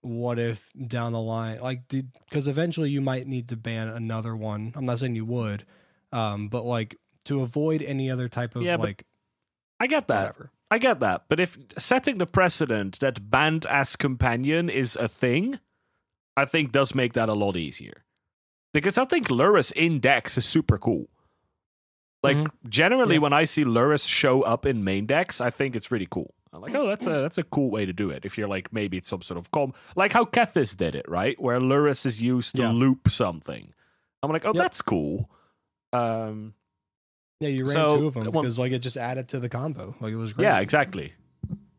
what 0.03 0.39
if 0.39 0.63
down 0.87 1.13
the 1.13 1.21
line 1.21 1.59
like 1.61 1.89
because 1.89 2.47
eventually 2.47 2.89
you 2.91 3.01
might 3.01 3.27
need 3.27 3.49
to 3.49 3.57
ban 3.57 3.89
another 3.89 4.37
one. 4.37 4.73
I'm 4.77 4.85
not 4.85 5.01
saying 5.01 5.17
you 5.17 5.25
would, 5.25 5.65
um, 6.13 6.49
but 6.49 6.65
like 6.65 6.97
to 7.25 7.41
avoid 7.43 7.83
any 7.83 8.11
other 8.11 8.29
type 8.29 8.55
of 8.57 8.63
Yeah, 8.63 8.77
like 8.77 9.05
I 9.81 9.87
get 9.87 10.09
that. 10.09 10.21
whatever. 10.37 10.51
I 10.71 10.79
get 10.79 11.01
that, 11.01 11.25
but 11.29 11.41
if 11.41 11.57
setting 11.79 12.19
the 12.19 12.27
precedent 12.27 13.01
that 13.01 13.31
banned 13.31 13.65
as 13.67 13.97
companion 13.97 14.69
is 14.69 14.97
a 14.97 15.09
thing, 15.09 15.59
I 16.37 16.45
think 16.45 16.73
does 16.73 16.95
make 16.95 17.15
that 17.15 17.29
a 17.29 17.35
lot 17.35 17.57
easier. 17.57 18.05
Because 18.75 18.99
I 18.99 19.07
think 19.07 19.29
Lurrus 19.29 19.73
in 19.73 19.99
decks 19.99 20.37
is 20.37 20.45
super 20.45 20.77
cool. 20.79 21.09
Like 22.23 22.37
Mhm. 22.37 22.51
generally, 22.69 23.15
Yeah. 23.15 23.21
when 23.21 23.33
I 23.33 23.45
see 23.45 23.65
Lurrus 23.65 24.07
show 24.07 24.43
up 24.43 24.67
in 24.67 24.85
main 24.85 25.07
decks, 25.07 25.41
I 25.41 25.51
think 25.51 25.75
it's 25.75 25.91
really 25.91 26.09
cool. 26.11 26.35
I'm 26.53 26.61
like, 26.63 26.75
oh, 26.75 26.87
that's 26.87 27.07
a 27.07 27.11
that's 27.21 27.39
a 27.39 27.43
cool 27.45 27.71
way 27.71 27.85
to 27.87 27.93
do 27.93 28.11
it. 28.11 28.25
If 28.25 28.39
you're 28.39 28.49
like 28.49 28.73
maybe 28.73 28.97
it's 28.97 29.09
some 29.09 29.23
sort 29.23 29.39
of 29.39 29.51
com, 29.51 29.75
like 29.97 30.13
how 30.13 30.25
Kethis 30.25 30.77
did 30.77 30.95
it, 30.95 31.07
right? 31.09 31.39
Where 31.41 31.61
Lurrus 31.61 32.07
is 32.07 32.23
used 32.23 32.57
to 32.57 32.63
Yeah. 32.63 32.73
loop 32.73 33.11
something. 33.11 33.73
I'm 34.23 34.31
like, 34.33 34.45
oh, 34.45 34.53
Yep. 34.55 34.57
that's 34.57 34.83
cool. 34.83 35.31
Um, 35.93 36.55
Yeah, 37.41 37.51
you 37.51 37.65
ran 37.67 37.69
So, 37.75 37.99
two 37.99 38.07
of 38.09 38.15
them 38.15 38.25
well- 38.33 38.43
because 38.43 38.59
like 38.59 38.73
it 38.73 38.81
just 38.81 38.97
added 38.97 39.29
to 39.29 39.39
the 39.41 39.49
combo. 39.49 39.95
Like 40.01 40.13
it 40.13 40.17
was 40.17 40.33
great. 40.33 40.45
Yeah, 40.45 40.59
exactly. 40.61 41.13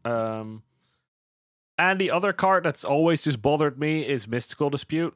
Um, 0.05 0.63
And 1.77 1.99
the 1.99 2.11
other 2.11 2.33
card 2.33 2.63
that's 2.63 2.83
always 2.85 3.21
just 3.23 3.41
bothered 3.41 3.79
me 3.79 4.05
is 4.07 4.27
Mystical 4.27 4.69
Dispute. 4.69 5.15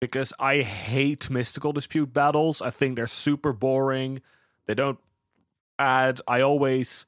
Because 0.00 0.32
I 0.40 0.62
hate 0.62 1.28
Mystical 1.30 1.72
Dispute 1.72 2.12
battles. 2.12 2.62
I 2.62 2.70
think 2.70 2.96
they're 2.96 3.06
super 3.06 3.52
boring. 3.52 4.22
They 4.66 4.74
don't 4.74 4.98
add. 5.78 6.20
I 6.26 6.40
always, 6.40 7.06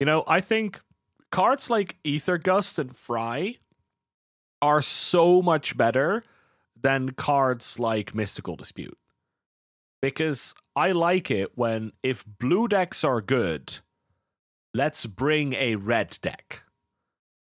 you 0.00 0.06
know, 0.06 0.24
I 0.26 0.40
think 0.40 0.80
cards 1.30 1.70
like 1.70 1.96
Aether 2.04 2.38
Gust 2.38 2.78
and 2.78 2.94
Fry 2.94 3.56
are 4.60 4.82
so 4.82 5.42
much 5.42 5.76
better 5.76 6.24
than 6.80 7.10
cards 7.10 7.78
like 7.78 8.14
Mystical 8.14 8.56
Dispute. 8.56 8.98
Because 10.00 10.54
I 10.76 10.92
like 10.92 11.30
it 11.30 11.56
when, 11.56 11.92
if 12.02 12.24
blue 12.24 12.68
decks 12.68 13.02
are 13.02 13.20
good, 13.20 13.78
let's 14.72 15.06
bring 15.06 15.54
a 15.54 15.74
red 15.76 16.18
deck. 16.22 16.62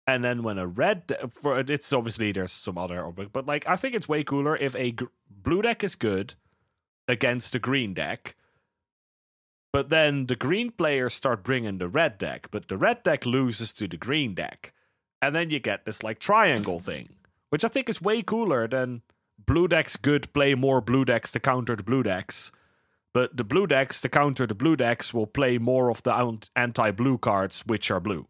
And 0.08 0.24
then 0.24 0.42
when 0.42 0.58
a 0.58 0.66
red 0.66 1.06
de- 1.06 1.28
for 1.28 1.60
it's 1.60 1.94
obviously 1.94 2.32
there's 2.32 2.52
some 2.52 2.80
other 2.80 3.06
but 3.32 3.46
like 3.46 3.68
I 3.70 3.76
think 3.76 3.94
it's 3.94 4.10
way 4.10 4.24
cooler 4.24 4.58
if 4.58 4.76
a 4.76 4.92
gr- 4.94 5.06
blue 5.30 5.62
deck 5.62 5.84
is 5.84 5.94
good 5.94 6.34
against 7.08 7.54
a 7.54 7.60
green 7.60 7.94
deck. 7.94 8.36
But 9.72 9.90
then 9.90 10.26
the 10.26 10.36
green 10.36 10.72
players 10.72 11.14
start 11.14 11.44
bringing 11.44 11.78
the 11.78 11.88
red 11.88 12.18
deck, 12.18 12.48
but 12.52 12.68
the 12.68 12.78
red 12.78 13.04
deck 13.04 13.26
loses 13.26 13.72
to 13.74 13.88
the 13.88 13.98
green 13.98 14.34
deck. 14.34 14.74
And 15.22 15.36
then 15.36 15.50
you 15.50 15.60
get 15.60 15.86
this 15.86 16.02
like 16.02 16.20
triangle 16.20 16.80
thing, 16.80 17.10
which 17.50 17.64
I 17.64 17.68
think 17.68 17.90
is 17.90 18.02
way 18.02 18.22
cooler 18.24 18.68
than 18.68 19.02
blue 19.46 19.68
decks 19.68 19.96
good 19.96 20.32
play 20.34 20.56
more 20.56 20.82
blue 20.82 21.06
decks 21.06 21.32
to 21.34 21.40
counter 21.40 21.76
the 21.76 21.84
blue 21.84 22.04
decks. 22.04 22.52
But 23.14 23.38
the 23.38 23.44
blue 23.44 23.68
decks 23.68 24.02
to 24.02 24.10
counter 24.10 24.48
the 24.48 24.56
blue 24.56 24.76
decks 24.76 25.14
will 25.14 25.28
play 25.28 25.58
more 25.58 25.90
of 25.90 26.04
the 26.04 26.40
anti 26.56 26.92
blue 26.92 27.18
cards, 27.18 27.64
which 27.66 27.92
are 27.92 28.00
blue. 28.00 28.28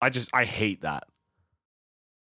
I 0.00 0.10
just 0.10 0.30
I 0.32 0.44
hate 0.44 0.82
that. 0.82 1.04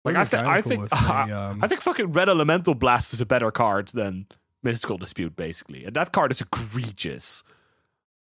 Like 0.03 0.15
I, 0.15 0.23
th- 0.25 0.43
I 0.43 0.61
think 0.61 0.87
I, 0.91 1.31
um... 1.31 1.63
I 1.63 1.67
think 1.67 1.81
fucking 1.81 2.11
Red 2.11 2.29
Elemental 2.29 2.73
Blast 2.73 3.13
is 3.13 3.21
a 3.21 3.25
better 3.25 3.51
card 3.51 3.89
than 3.89 4.27
Mystical 4.63 4.97
Dispute, 4.97 5.35
basically, 5.35 5.85
and 5.85 5.95
that 5.95 6.11
card 6.11 6.31
is 6.31 6.41
egregious. 6.41 7.43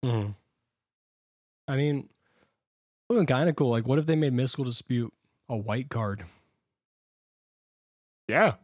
Mm-hmm. 0.04 0.32
I 1.68 1.76
mean, 1.76 2.08
would 3.08 3.26
kind 3.28 3.48
of 3.48 3.56
cool. 3.56 3.70
Like, 3.70 3.86
what 3.86 3.98
if 3.98 4.06
they 4.06 4.16
made 4.16 4.32
Mystical 4.32 4.64
Dispute 4.64 5.12
a 5.48 5.56
white 5.56 5.88
card? 5.88 6.24
Yeah. 8.28 8.54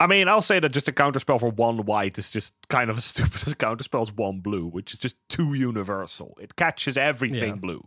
I 0.00 0.06
mean, 0.06 0.28
I'll 0.28 0.40
say 0.40 0.60
that 0.60 0.68
just 0.68 0.86
a 0.86 0.92
counterspell 0.92 1.40
for 1.40 1.50
one 1.50 1.84
white 1.84 2.18
is 2.18 2.30
just 2.30 2.54
kind 2.68 2.88
of 2.88 2.98
as 2.98 3.04
stupid 3.06 3.42
as 3.46 3.52
a 3.52 3.56
counterspell 3.56 4.02
as 4.02 4.12
one 4.12 4.40
blue, 4.40 4.66
which 4.66 4.92
is 4.92 4.98
just 4.98 5.16
too 5.28 5.54
universal. 5.54 6.36
It 6.40 6.56
catches 6.56 6.96
everything 6.96 7.48
yeah. 7.48 7.54
blue. 7.54 7.84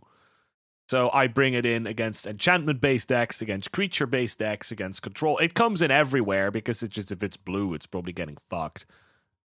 So 0.88 1.10
I 1.12 1.26
bring 1.26 1.54
it 1.54 1.64
in 1.64 1.86
against 1.86 2.26
enchantment 2.26 2.80
based 2.80 3.08
decks, 3.08 3.40
against 3.40 3.72
creature 3.72 4.06
based 4.06 4.38
decks, 4.38 4.70
against 4.70 5.02
control. 5.02 5.38
It 5.38 5.54
comes 5.54 5.80
in 5.80 5.90
everywhere 5.90 6.50
because 6.50 6.82
it's 6.82 6.94
just 6.94 7.12
if 7.12 7.22
it's 7.22 7.36
blue, 7.36 7.74
it's 7.74 7.86
probably 7.86 8.12
getting 8.12 8.36
fucked. 8.36 8.84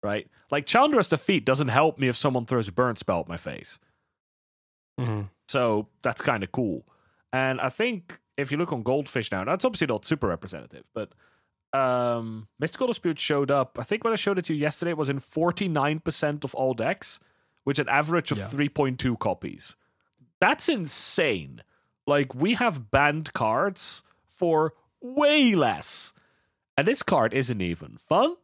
Right? 0.02 0.28
Like 0.52 0.66
Chandra's 0.66 1.10
defeat 1.10 1.46
doesn't 1.46 1.70
help 1.70 2.00
me 2.00 2.08
if 2.08 2.16
someone 2.16 2.46
throws 2.46 2.68
a 2.68 2.72
burn 2.72 2.96
spell 2.96 3.20
at 3.20 3.28
my 3.28 3.38
face. 3.38 3.80
Mm-hmm. 5.00 5.24
So 5.48 5.88
that's 6.02 6.22
kind 6.22 6.44
of 6.44 6.52
cool. 6.52 6.86
And 7.34 7.60
I 7.60 7.70
think 7.70 8.20
if 8.38 8.52
you 8.52 8.58
look 8.58 8.72
on 8.72 8.84
Goldfish 8.84 9.32
now, 9.32 9.44
that's 9.44 9.66
obviously 9.66 9.88
not 9.88 10.06
super 10.06 10.28
representative, 10.28 10.86
but 10.94 11.12
um, 11.74 12.48
Mystical 12.60 12.88
Dispute 12.88 13.20
showed 13.20 13.52
up. 13.52 13.78
I 13.80 13.84
think 13.84 14.04
when 14.04 14.14
I 14.14 14.16
showed 14.16 14.40
it 14.40 14.46
to 14.46 14.54
you 14.54 14.60
yesterday, 14.60 14.92
it 14.92 14.98
was 14.98 15.10
in 15.10 15.20
49% 15.20 16.44
of 16.44 16.56
all 16.56 16.74
decks, 16.74 17.20
which 17.64 17.80
an 17.80 17.90
average 17.90 18.32
of 18.32 18.38
yeah. 18.38 18.48
3.2 18.48 19.20
copies. 19.20 19.76
That's 20.40 20.70
insane. 20.70 21.62
Like 22.08 22.36
we 22.36 22.54
have 22.56 22.92
banned 22.92 23.34
cards 23.34 24.04
for 24.28 24.74
way 25.02 25.56
less. 25.56 26.14
And 26.78 26.88
this 26.88 27.04
card 27.04 27.34
isn't 27.34 27.62
even 27.62 27.98
fun. 27.98 28.36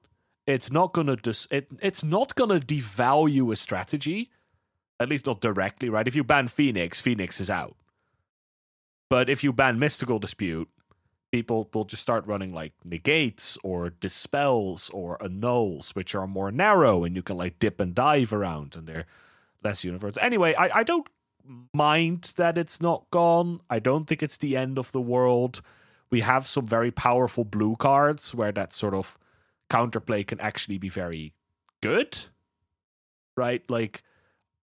It's 0.47 0.71
not 0.71 0.93
gonna 0.93 1.15
dis- 1.15 1.47
it, 1.51 1.67
it's 1.81 2.03
not 2.03 2.35
gonna 2.35 2.59
devalue 2.59 3.51
a 3.51 3.55
strategy. 3.55 4.31
At 4.99 5.09
least 5.09 5.25
not 5.25 5.41
directly, 5.41 5.89
right? 5.89 6.07
If 6.07 6.15
you 6.15 6.23
ban 6.23 6.47
Phoenix, 6.47 7.01
Phoenix 7.01 7.41
is 7.41 7.49
out. 7.49 7.75
But 9.09 9.29
if 9.29 9.43
you 9.43 9.51
ban 9.51 9.79
Mystical 9.79 10.19
Dispute, 10.19 10.69
people 11.31 11.69
will 11.73 11.85
just 11.85 12.01
start 12.01 12.27
running 12.27 12.53
like 12.53 12.73
negates 12.83 13.57
or 13.63 13.89
dispels 13.89 14.89
or 14.91 15.21
annuls, 15.23 15.91
which 15.95 16.13
are 16.13 16.27
more 16.27 16.51
narrow 16.51 17.03
and 17.03 17.15
you 17.15 17.23
can 17.23 17.37
like 17.37 17.59
dip 17.59 17.79
and 17.79 17.95
dive 17.95 18.33
around 18.33 18.75
and 18.75 18.87
they're 18.87 19.05
less 19.63 19.83
universal. 19.83 20.21
Anyway, 20.21 20.53
I, 20.55 20.79
I 20.79 20.83
don't 20.83 21.07
mind 21.73 22.33
that 22.37 22.57
it's 22.57 22.81
not 22.81 23.09
gone. 23.11 23.61
I 23.69 23.79
don't 23.79 24.05
think 24.05 24.23
it's 24.23 24.37
the 24.37 24.57
end 24.57 24.77
of 24.77 24.91
the 24.91 25.01
world. 25.01 25.61
We 26.09 26.21
have 26.21 26.47
some 26.47 26.65
very 26.65 26.91
powerful 26.91 27.43
blue 27.43 27.75
cards 27.77 28.35
where 28.35 28.51
that 28.51 28.73
sort 28.73 28.93
of 28.93 29.17
counterplay 29.69 30.27
can 30.27 30.39
actually 30.41 30.77
be 30.77 30.89
very 30.89 31.33
good. 31.81 32.19
Right? 33.37 33.63
Like 33.69 34.03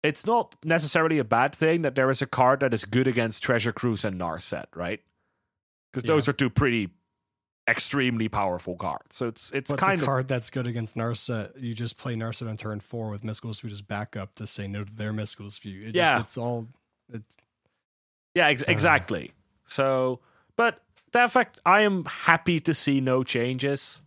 it's 0.03 0.27
not 0.27 0.57
necessarily 0.65 1.19
a 1.19 1.25
bad 1.25 1.55
thing 1.55 1.83
that 1.83 1.95
there 1.95 2.11
is 2.11 2.23
a 2.23 2.27
card 2.27 2.61
that 2.61 2.75
is 2.75 2.85
good 2.85 3.09
against 3.09 3.43
Treasure 3.43 3.73
Cruise 3.73 4.05
and 4.05 4.21
Narset, 4.21 4.67
right? 4.75 5.01
Because 5.93 6.05
yeah. 6.05 6.15
those 6.15 6.29
are 6.29 6.33
two 6.33 6.51
pretty 6.51 6.91
extremely 7.71 8.29
powerful 8.29 8.77
card. 8.77 9.03
So 9.11 9.29
it's 9.29 9.51
it's 9.53 9.73
kind 9.73 10.01
of 10.01 10.07
card 10.07 10.29
that's 10.29 10.51
good 10.51 10.67
against 10.67 10.97
Narset. 10.97 11.61
You 11.61 11.75
just 11.75 11.97
play 11.97 12.15
Narset 12.15 12.49
on 12.49 12.57
turn 12.57 12.81
four 12.81 13.11
with 13.11 13.25
Mystical 13.25 13.51
Dispute 13.51 13.73
as 13.73 13.83
backup 13.83 14.35
to 14.37 14.47
say 14.47 14.67
no 14.67 14.85
to 14.85 14.93
their 14.93 15.13
Mystical 15.13 15.47
Dispute. 15.47 15.89
It 15.89 15.95
yeah, 15.95 16.19
just, 16.19 16.31
it's 16.31 16.39
all. 16.39 16.67
It's 17.13 17.37
yeah, 18.35 18.49
ex- 18.49 18.63
uh, 18.63 18.67
exactly. 18.73 19.33
So, 19.65 20.21
but 20.57 20.81
that 21.13 21.31
fact, 21.31 21.61
I 21.65 21.83
am 21.83 22.05
happy 22.05 22.61
to 22.61 22.75
see 22.75 23.01
no 23.01 23.23
changes. 23.25 24.03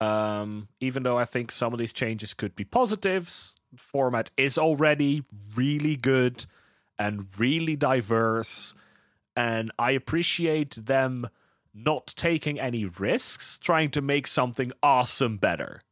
Um, 0.00 0.68
even 0.80 1.04
though 1.04 1.16
I 1.16 1.24
think 1.24 1.50
some 1.50 1.72
of 1.72 1.78
these 1.78 1.92
changes 1.92 2.34
could 2.34 2.54
be 2.54 2.64
positives, 2.64 3.56
format 3.76 4.30
is 4.36 4.58
already 4.58 5.24
really 5.54 5.96
good 5.96 6.44
and 6.98 7.26
really 7.38 7.76
diverse, 7.76 8.74
and 9.34 9.70
I 9.78 9.92
appreciate 9.92 10.72
them 10.74 11.28
not 11.76 12.06
taking 12.16 12.58
any 12.58 12.86
risks, 12.86 13.58
trying 13.58 13.90
to 13.90 14.00
make 14.00 14.26
something 14.26 14.72
awesome 14.82 15.36
better. 15.36 15.82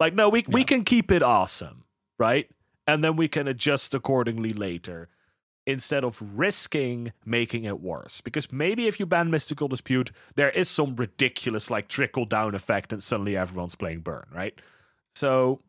Like, 0.00 0.14
no, 0.14 0.28
we 0.28 0.40
yeah. 0.40 0.46
we 0.48 0.64
can 0.64 0.84
keep 0.84 1.10
it 1.10 1.22
awesome, 1.22 1.84
right? 2.18 2.48
And 2.86 3.04
then 3.04 3.16
we 3.16 3.28
can 3.28 3.46
adjust 3.48 3.94
accordingly 3.94 4.50
later 4.50 5.08
instead 5.66 6.04
of 6.04 6.38
risking 6.38 7.12
making 7.24 7.64
it 7.64 7.80
worse. 7.80 8.20
Because 8.20 8.52
maybe 8.52 8.86
if 8.86 9.00
you 9.00 9.06
ban 9.06 9.30
Mystical 9.30 9.68
Dispute, 9.68 10.12
there 10.36 10.50
is 10.50 10.68
some 10.68 10.94
ridiculous 10.96 11.70
like 11.70 11.88
trickle 11.88 12.24
down 12.24 12.54
effect 12.54 12.92
and 12.92 13.02
suddenly 13.02 13.36
everyone's 13.36 13.74
playing 13.74 14.00
Burn, 14.00 14.26
right? 14.32 14.58
So 15.16 15.60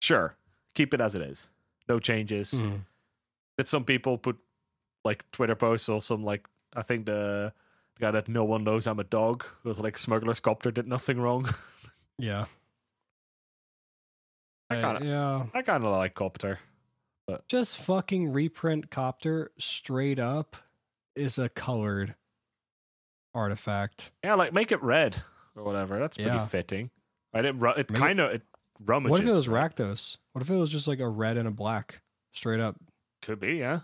sure, 0.00 0.36
keep 0.74 0.94
it 0.94 1.00
as 1.00 1.14
it 1.14 1.22
is. 1.22 1.48
No 1.88 1.98
changes. 1.98 2.52
Mm. 2.54 2.80
Did 3.58 3.68
some 3.68 3.84
people 3.84 4.16
put 4.16 4.38
like 5.04 5.30
Twitter 5.30 5.54
posts 5.54 5.88
or 5.88 6.00
some 6.00 6.24
like 6.24 6.48
I 6.74 6.82
think 6.82 7.06
the 7.06 7.52
guy 8.00 8.10
that 8.10 8.28
no 8.28 8.44
one 8.44 8.64
knows 8.64 8.86
I'm 8.86 8.98
a 8.98 9.04
dog 9.04 9.44
who 9.62 9.68
was 9.68 9.78
like 9.78 9.96
smuggler's 9.96 10.40
copter 10.40 10.70
did 10.70 10.88
nothing 10.88 11.20
wrong. 11.20 11.48
yeah. 12.18 12.46
I 14.70 14.80
kinda, 14.80 15.00
yeah. 15.04 15.46
I 15.52 15.62
kind 15.62 15.84
of 15.84 15.90
like 15.90 16.14
copter, 16.14 16.60
but 17.26 17.46
just 17.48 17.78
fucking 17.78 18.32
reprint 18.32 18.90
copter 18.90 19.50
straight 19.58 20.20
up 20.20 20.56
is 21.16 21.38
a 21.38 21.48
colored 21.48 22.14
artifact. 23.34 24.12
Yeah, 24.22 24.34
like 24.34 24.52
make 24.52 24.70
it 24.70 24.82
red 24.82 25.22
or 25.56 25.64
whatever. 25.64 25.98
That's 25.98 26.16
pretty 26.16 26.30
yeah. 26.30 26.46
fitting. 26.46 26.90
Right? 27.34 27.44
It 27.44 27.56
it 27.78 27.88
kind 27.88 28.20
of 28.20 28.30
it 28.30 28.42
rummages. 28.84 29.10
What 29.10 29.20
if 29.22 29.28
it 29.28 29.32
was 29.32 29.48
Rakdos? 29.48 30.16
What 30.32 30.42
if 30.42 30.50
it 30.50 30.56
was 30.56 30.70
just 30.70 30.86
like 30.86 31.00
a 31.00 31.08
red 31.08 31.36
and 31.36 31.48
a 31.48 31.52
black 31.52 32.00
straight 32.32 32.60
up? 32.60 32.76
Could 33.22 33.40
be, 33.40 33.54
yeah. 33.54 33.80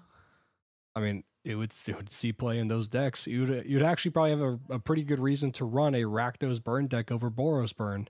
I 0.95 1.01
mean, 1.01 1.25
it 1.47 1.55
would, 1.55 1.73
it 1.87 1.97
would 1.97 2.13
see 2.13 2.33
play 2.33 2.59
in 2.59 2.67
those 2.67 2.89
decks. 2.89 3.27
You'd 3.27 3.65
you'd 3.67 3.83
actually 3.83 4.11
probably 4.11 4.31
have 4.31 4.41
a, 4.41 4.59
a 4.75 4.79
pretty 4.79 5.05
good 5.05 5.21
reason 5.21 5.53
to 5.53 5.65
run 5.65 5.95
a 5.95 6.03
Rakdos 6.03 6.63
burn 6.63 6.89
deck 6.89 7.13
over 7.13 7.31
Boros 7.31 7.75
burn, 7.75 8.09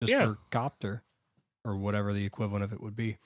just 0.00 0.10
yeah. 0.10 0.26
for 0.26 0.38
Copter, 0.50 1.02
or 1.64 1.76
whatever 1.76 2.14
the 2.14 2.24
equivalent 2.24 2.64
of 2.64 2.72
it 2.72 2.80
would 2.80 2.96
be, 2.96 3.18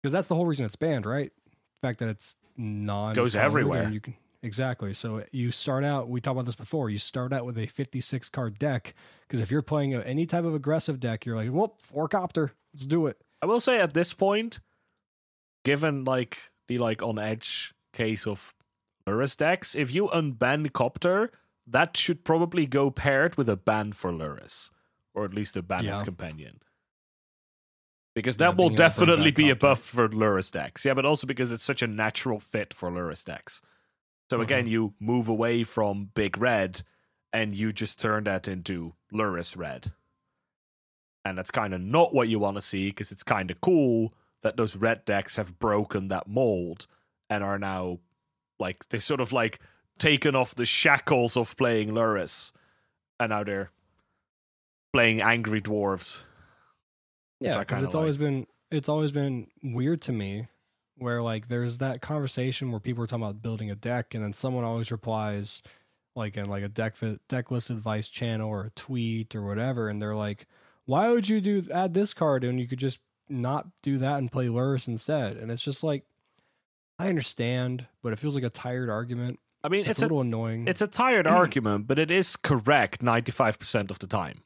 because 0.00 0.12
that's 0.12 0.28
the 0.28 0.36
whole 0.36 0.46
reason 0.46 0.64
it's 0.64 0.76
banned, 0.76 1.06
right? 1.06 1.32
The 1.44 1.88
fact 1.88 1.98
that 1.98 2.08
it's 2.08 2.36
non 2.56 3.14
goes 3.14 3.34
everywhere. 3.34 3.90
You 3.90 4.00
can 4.00 4.14
exactly. 4.44 4.94
So 4.94 5.24
you 5.32 5.50
start 5.50 5.84
out. 5.84 6.08
We 6.08 6.20
talked 6.20 6.36
about 6.36 6.46
this 6.46 6.54
before. 6.54 6.88
You 6.88 6.98
start 6.98 7.32
out 7.32 7.44
with 7.44 7.58
a 7.58 7.66
56 7.66 8.28
card 8.28 8.60
deck 8.60 8.94
because 9.26 9.40
if 9.40 9.50
you're 9.50 9.62
playing 9.62 9.94
any 9.94 10.24
type 10.24 10.44
of 10.44 10.54
aggressive 10.54 11.00
deck, 11.00 11.26
you're 11.26 11.36
like, 11.36 11.50
well, 11.52 11.74
four 11.82 12.06
Copter, 12.08 12.52
let's 12.72 12.86
do 12.86 13.08
it. 13.08 13.20
I 13.42 13.46
will 13.46 13.60
say 13.60 13.80
at 13.80 13.92
this 13.92 14.14
point, 14.14 14.60
given 15.64 16.04
like 16.04 16.38
the 16.68 16.78
like 16.78 17.02
on 17.02 17.18
edge 17.18 17.74
case 17.96 18.26
of 18.26 18.54
Lurrus 19.06 19.36
decks, 19.36 19.74
if 19.74 19.92
you 19.94 20.08
unban 20.08 20.72
Copter, 20.72 21.30
that 21.66 21.96
should 21.96 22.24
probably 22.24 22.66
go 22.66 22.90
paired 22.90 23.36
with 23.36 23.48
a 23.48 23.56
ban 23.56 23.92
for 23.92 24.12
Lurrus, 24.12 24.70
or 25.14 25.24
at 25.24 25.34
least 25.34 25.56
a 25.56 25.62
ban 25.62 25.84
yeah. 25.84 26.02
companion. 26.02 26.60
Because 28.14 28.36
Yeah, 28.36 28.46
that 28.50 28.56
will 28.56 28.70
to 28.70 28.76
bring 28.76 28.88
definitely 28.88 29.30
be 29.30 29.50
a 29.50 29.56
buff 29.56 29.80
for 29.80 30.08
Lurrus 30.08 30.50
decks. 30.50 30.84
Yeah, 30.84 30.94
but 30.94 31.04
also 31.04 31.26
because 31.26 31.52
it's 31.52 31.64
such 31.64 31.82
a 31.82 31.86
natural 31.86 32.40
fit 32.40 32.72
for 32.72 32.90
Lurrus 32.90 33.24
decks. 33.24 33.60
So 34.30 34.40
again, 34.40 34.66
Mhm. 34.66 34.70
you 34.70 34.94
move 34.98 35.28
away 35.28 35.64
from 35.64 36.10
Big 36.14 36.38
Red 36.38 36.82
and 37.32 37.54
you 37.54 37.72
just 37.72 38.00
turn 38.00 38.24
that 38.24 38.48
into 38.48 38.94
Lurrus 39.12 39.56
Red. 39.56 39.92
And 41.24 41.36
that's 41.36 41.50
kind 41.50 41.74
of 41.74 41.80
not 41.80 42.14
what 42.14 42.28
you 42.28 42.38
want 42.38 42.56
to 42.56 42.62
see 42.62 42.88
because 42.90 43.12
it's 43.12 43.22
kind 43.22 43.50
of 43.50 43.60
cool 43.60 44.14
that 44.42 44.56
those 44.56 44.76
red 44.76 45.04
decks 45.04 45.36
have 45.36 45.58
broken 45.58 46.08
that 46.08 46.26
mold 46.26 46.86
and 47.30 47.42
are 47.42 47.58
now 47.58 47.98
like 48.58 48.88
they 48.88 48.98
sort 48.98 49.20
of 49.20 49.32
like 49.32 49.60
taken 49.98 50.34
off 50.34 50.54
the 50.54 50.66
shackles 50.66 51.36
of 51.36 51.56
playing 51.56 51.90
Lurrus 51.90 52.52
and 53.18 53.30
now 53.30 53.44
they're 53.44 53.70
playing 54.92 55.20
Angry 55.20 55.60
Dwarves. 55.60 56.24
Yeah, 57.40 57.58
because 57.58 57.82
it's 57.82 57.94
always 57.94 58.16
been 58.16 58.46
it's 58.70 58.88
always 58.88 59.12
been 59.12 59.48
weird 59.62 60.02
to 60.02 60.12
me 60.12 60.48
where 60.96 61.22
like 61.22 61.48
there's 61.48 61.78
that 61.78 62.00
conversation 62.00 62.70
where 62.70 62.80
people 62.80 63.04
are 63.04 63.06
talking 63.06 63.22
about 63.22 63.42
building 63.42 63.70
a 63.70 63.74
deck 63.74 64.14
and 64.14 64.24
then 64.24 64.32
someone 64.32 64.64
always 64.64 64.90
replies 64.90 65.62
like 66.14 66.36
in 66.36 66.46
like 66.46 66.62
a 66.62 66.68
deck 66.68 66.94
deck 67.28 67.50
list 67.50 67.68
advice 67.68 68.08
channel 68.08 68.48
or 68.48 68.64
a 68.64 68.70
tweet 68.70 69.34
or 69.34 69.42
whatever 69.42 69.90
and 69.90 70.00
they're 70.00 70.16
like 70.16 70.46
why 70.86 71.10
would 71.10 71.28
you 71.28 71.40
do 71.40 71.62
add 71.72 71.92
this 71.92 72.14
card 72.14 72.42
and 72.42 72.58
you 72.58 72.66
could 72.66 72.78
just 72.78 72.98
not 73.28 73.66
do 73.82 73.98
that 73.98 74.16
and 74.16 74.32
play 74.32 74.46
Lurrus 74.46 74.88
instead 74.88 75.36
and 75.36 75.50
it's 75.50 75.62
just 75.62 75.82
like 75.82 76.04
I 76.98 77.08
understand 77.08 77.86
but 78.02 78.12
it 78.12 78.18
feels 78.18 78.34
like 78.34 78.44
a 78.44 78.50
tired 78.50 78.88
argument 78.90 79.38
I 79.64 79.68
mean, 79.68 79.80
it's, 79.80 79.90
it's 79.90 80.02
a 80.02 80.04
a 80.04 80.06
little 80.06 80.20
annoying 80.20 80.68
It's 80.68 80.80
a 80.80 80.86
tired 80.86 81.26
argument, 81.42 81.86
but 81.86 81.98
it 81.98 82.10
is 82.10 82.36
correct 82.36 83.02
95% 83.02 83.90
of 83.90 83.98
the 83.98 84.06
time. 84.06 84.42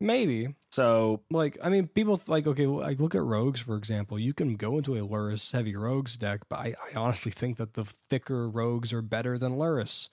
maybe 0.00 0.54
So, 0.70 1.20
like 1.30 1.58
I 1.62 1.68
mean, 1.68 1.88
people 1.88 2.16
th- 2.18 2.28
like 2.28 2.46
okay, 2.46 2.66
well, 2.66 2.80
like 2.80 3.00
look 3.00 3.14
at 3.14 3.22
rogues 3.22 3.60
for 3.60 3.76
example. 3.76 4.18
You 4.18 4.34
can 4.34 4.56
go 4.56 4.76
into 4.78 4.96
a 4.96 5.06
Lurrus 5.06 5.52
heavy 5.52 5.76
rogues 5.76 6.16
deck, 6.16 6.42
but 6.48 6.58
I, 6.58 6.74
I 6.92 6.96
honestly 6.96 7.32
think 7.32 7.56
that 7.58 7.74
the 7.74 7.84
thicker 7.84 8.48
rogues 8.48 8.92
are 8.92 9.02
better 9.02 9.38
than 9.38 9.52
Lurrus. 9.52 10.08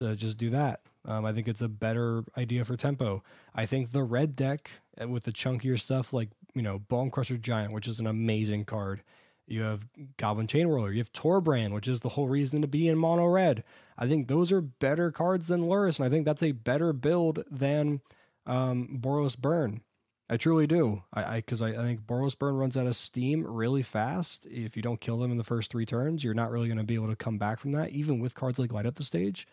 So 0.00 0.14
just 0.14 0.36
do 0.36 0.50
that. 0.50 0.80
Um, 1.06 1.24
I 1.24 1.32
think 1.32 1.48
it's 1.48 1.62
a 1.62 1.68
better 1.68 2.24
idea 2.36 2.64
for 2.64 2.76
tempo. 2.76 3.22
I 3.54 3.64
think 3.64 3.92
the 3.92 4.02
red 4.02 4.34
deck 4.34 4.70
uh, 5.00 5.08
with 5.08 5.24
the 5.24 5.32
chunkier 5.32 5.78
stuff, 5.78 6.12
like 6.12 6.30
you 6.54 6.62
know, 6.62 6.80
Bonecrusher 6.90 7.40
Giant, 7.40 7.72
which 7.72 7.86
is 7.88 8.00
an 8.00 8.06
amazing 8.06 8.64
card. 8.64 9.02
You 9.46 9.62
have 9.62 9.86
Goblin 10.16 10.46
Chainwhirler. 10.46 10.92
You 10.92 10.98
have 10.98 11.12
Torbran, 11.12 11.72
which 11.72 11.88
is 11.88 12.00
the 12.00 12.10
whole 12.10 12.28
reason 12.28 12.62
to 12.62 12.68
be 12.68 12.88
in 12.88 12.98
mono 12.98 13.26
red. 13.26 13.62
I 13.96 14.08
think 14.08 14.28
those 14.28 14.50
are 14.50 14.60
better 14.60 15.10
cards 15.10 15.46
than 15.46 15.62
Lurrus, 15.62 15.98
and 15.98 16.06
I 16.06 16.10
think 16.10 16.24
that's 16.24 16.42
a 16.42 16.52
better 16.52 16.92
build 16.92 17.44
than 17.50 18.00
um, 18.46 18.98
Boros 19.00 19.38
Burn. 19.38 19.82
I 20.28 20.36
truly 20.36 20.66
do. 20.66 21.04
I 21.12 21.36
because 21.36 21.62
I, 21.62 21.68
I, 21.68 21.82
think 21.84 22.00
Boros 22.00 22.36
Burn 22.36 22.56
runs 22.56 22.76
out 22.76 22.88
of 22.88 22.96
steam 22.96 23.46
really 23.46 23.82
fast. 23.82 24.44
If 24.46 24.76
you 24.76 24.82
don't 24.82 25.00
kill 25.00 25.18
them 25.18 25.30
in 25.30 25.38
the 25.38 25.44
first 25.44 25.70
three 25.70 25.86
turns, 25.86 26.24
you're 26.24 26.34
not 26.34 26.50
really 26.50 26.66
going 26.66 26.78
to 26.78 26.84
be 26.84 26.96
able 26.96 27.08
to 27.08 27.16
come 27.16 27.38
back 27.38 27.60
from 27.60 27.72
that, 27.72 27.90
even 27.90 28.18
with 28.18 28.34
cards 28.34 28.58
like 28.58 28.72
Light 28.72 28.86
Up 28.86 28.96
the 28.96 29.04
Stage. 29.04 29.46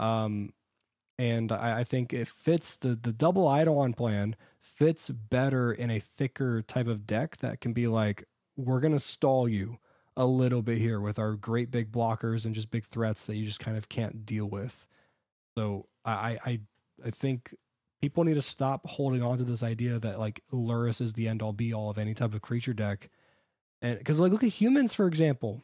Um, 0.00 0.52
and 1.16 1.52
I, 1.52 1.80
I 1.80 1.84
think 1.84 2.12
it 2.12 2.26
fits 2.26 2.74
the 2.76 2.98
the 3.00 3.12
double 3.12 3.48
Eidolon 3.54 3.94
plan 3.94 4.34
fits 4.58 5.10
better 5.10 5.72
in 5.72 5.90
a 5.90 6.00
thicker 6.00 6.62
type 6.62 6.88
of 6.88 7.06
deck 7.06 7.36
that 7.38 7.60
can 7.60 7.72
be 7.72 7.86
like, 7.86 8.24
we're 8.56 8.80
gonna 8.80 8.98
stall 9.00 9.48
you 9.48 9.78
a 10.16 10.24
little 10.24 10.62
bit 10.62 10.78
here 10.78 11.00
with 11.00 11.18
our 11.18 11.32
great 11.32 11.70
big 11.70 11.90
blockers 11.92 12.44
and 12.44 12.54
just 12.54 12.70
big 12.70 12.86
threats 12.86 13.26
that 13.26 13.36
you 13.36 13.46
just 13.46 13.60
kind 13.60 13.76
of 13.76 13.88
can't 13.88 14.26
deal 14.26 14.46
with. 14.46 14.86
So 15.56 15.86
I 16.04 16.38
I 16.44 16.60
I 17.04 17.10
think 17.10 17.54
people 18.00 18.24
need 18.24 18.34
to 18.34 18.42
stop 18.42 18.86
holding 18.86 19.22
on 19.22 19.38
to 19.38 19.44
this 19.44 19.62
idea 19.62 19.98
that 19.98 20.18
like 20.18 20.42
Lurrus 20.52 21.00
is 21.00 21.12
the 21.12 21.28
end 21.28 21.42
all 21.42 21.52
be 21.52 21.72
all 21.72 21.90
of 21.90 21.98
any 21.98 22.14
type 22.14 22.34
of 22.34 22.42
creature 22.42 22.74
deck. 22.74 23.10
And 23.82 23.98
because 23.98 24.20
like 24.20 24.32
look 24.32 24.44
at 24.44 24.50
humans 24.50 24.94
for 24.94 25.06
example. 25.06 25.62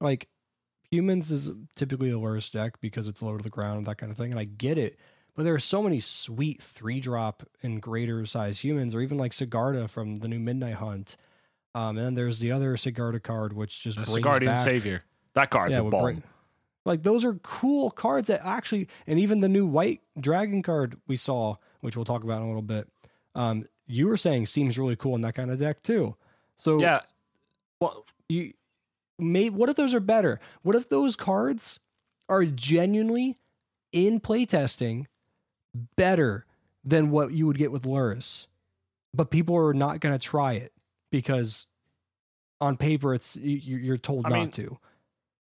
Like 0.00 0.28
humans 0.90 1.30
is 1.30 1.50
typically 1.74 2.10
a 2.10 2.14
Lurrus 2.14 2.50
deck 2.50 2.80
because 2.80 3.06
it's 3.08 3.22
low 3.22 3.36
to 3.36 3.42
the 3.42 3.50
ground 3.50 3.86
that 3.86 3.98
kind 3.98 4.12
of 4.12 4.18
thing. 4.18 4.30
And 4.30 4.40
I 4.40 4.44
get 4.44 4.78
it. 4.78 4.98
But 5.34 5.42
there 5.42 5.54
are 5.54 5.60
so 5.60 5.82
many 5.82 5.98
sweet 5.98 6.62
three 6.62 7.00
drop 7.00 7.42
and 7.62 7.82
greater 7.82 8.24
size 8.24 8.60
humans, 8.60 8.94
or 8.94 9.00
even 9.00 9.18
like 9.18 9.32
Sigarda 9.32 9.90
from 9.90 10.18
the 10.18 10.28
new 10.28 10.38
Midnight 10.38 10.74
Hunt. 10.74 11.16
Um, 11.74 11.98
and 11.98 12.06
then 12.06 12.14
there's 12.14 12.38
the 12.38 12.52
other 12.52 12.76
Sigarda 12.76 13.22
card, 13.22 13.52
which 13.52 13.82
just 13.82 13.96
brings 13.96 14.18
Guardian 14.18 14.54
back, 14.54 14.64
Savior. 14.64 15.02
That 15.34 15.50
card's 15.50 15.76
a 15.76 15.82
would 15.82 15.90
bomb. 15.90 16.22
like 16.84 17.02
those 17.02 17.24
are 17.24 17.34
cool 17.34 17.90
cards 17.90 18.28
that 18.28 18.46
actually, 18.46 18.88
and 19.06 19.18
even 19.18 19.40
the 19.40 19.48
new 19.48 19.66
white 19.66 20.00
dragon 20.20 20.62
card 20.62 20.96
we 21.08 21.16
saw, 21.16 21.56
which 21.80 21.96
we'll 21.96 22.04
talk 22.04 22.22
about 22.22 22.38
in 22.38 22.44
a 22.44 22.46
little 22.46 22.62
bit. 22.62 22.88
Um, 23.34 23.66
you 23.86 24.06
were 24.06 24.16
saying 24.16 24.46
seems 24.46 24.78
really 24.78 24.94
cool 24.96 25.16
in 25.16 25.22
that 25.22 25.34
kind 25.34 25.50
of 25.50 25.58
deck 25.58 25.82
too. 25.82 26.14
So 26.56 26.78
yeah. 26.78 27.00
Well, 27.80 28.06
you 28.28 28.54
may 29.18 29.50
what 29.50 29.68
if 29.68 29.76
those 29.76 29.94
are 29.94 30.00
better? 30.00 30.40
What 30.62 30.76
if 30.76 30.88
those 30.88 31.16
cards 31.16 31.80
are 32.28 32.44
genuinely 32.44 33.36
in 33.92 34.20
playtesting 34.20 35.06
better 35.96 36.46
than 36.84 37.10
what 37.10 37.32
you 37.32 37.48
would 37.48 37.58
get 37.58 37.72
with 37.72 37.82
Lurrus? 37.82 38.46
But 39.12 39.30
people 39.30 39.56
are 39.56 39.74
not 39.74 40.00
going 40.00 40.16
to 40.16 40.18
try 40.18 40.54
it 40.54 40.72
because 41.18 41.66
on 42.60 42.76
paper 42.76 43.14
it's 43.14 43.36
you- 43.36 43.76
you're 43.78 43.96
told 43.98 44.26
I 44.26 44.30
not 44.30 44.34
mean, 44.38 44.50
to. 44.52 44.78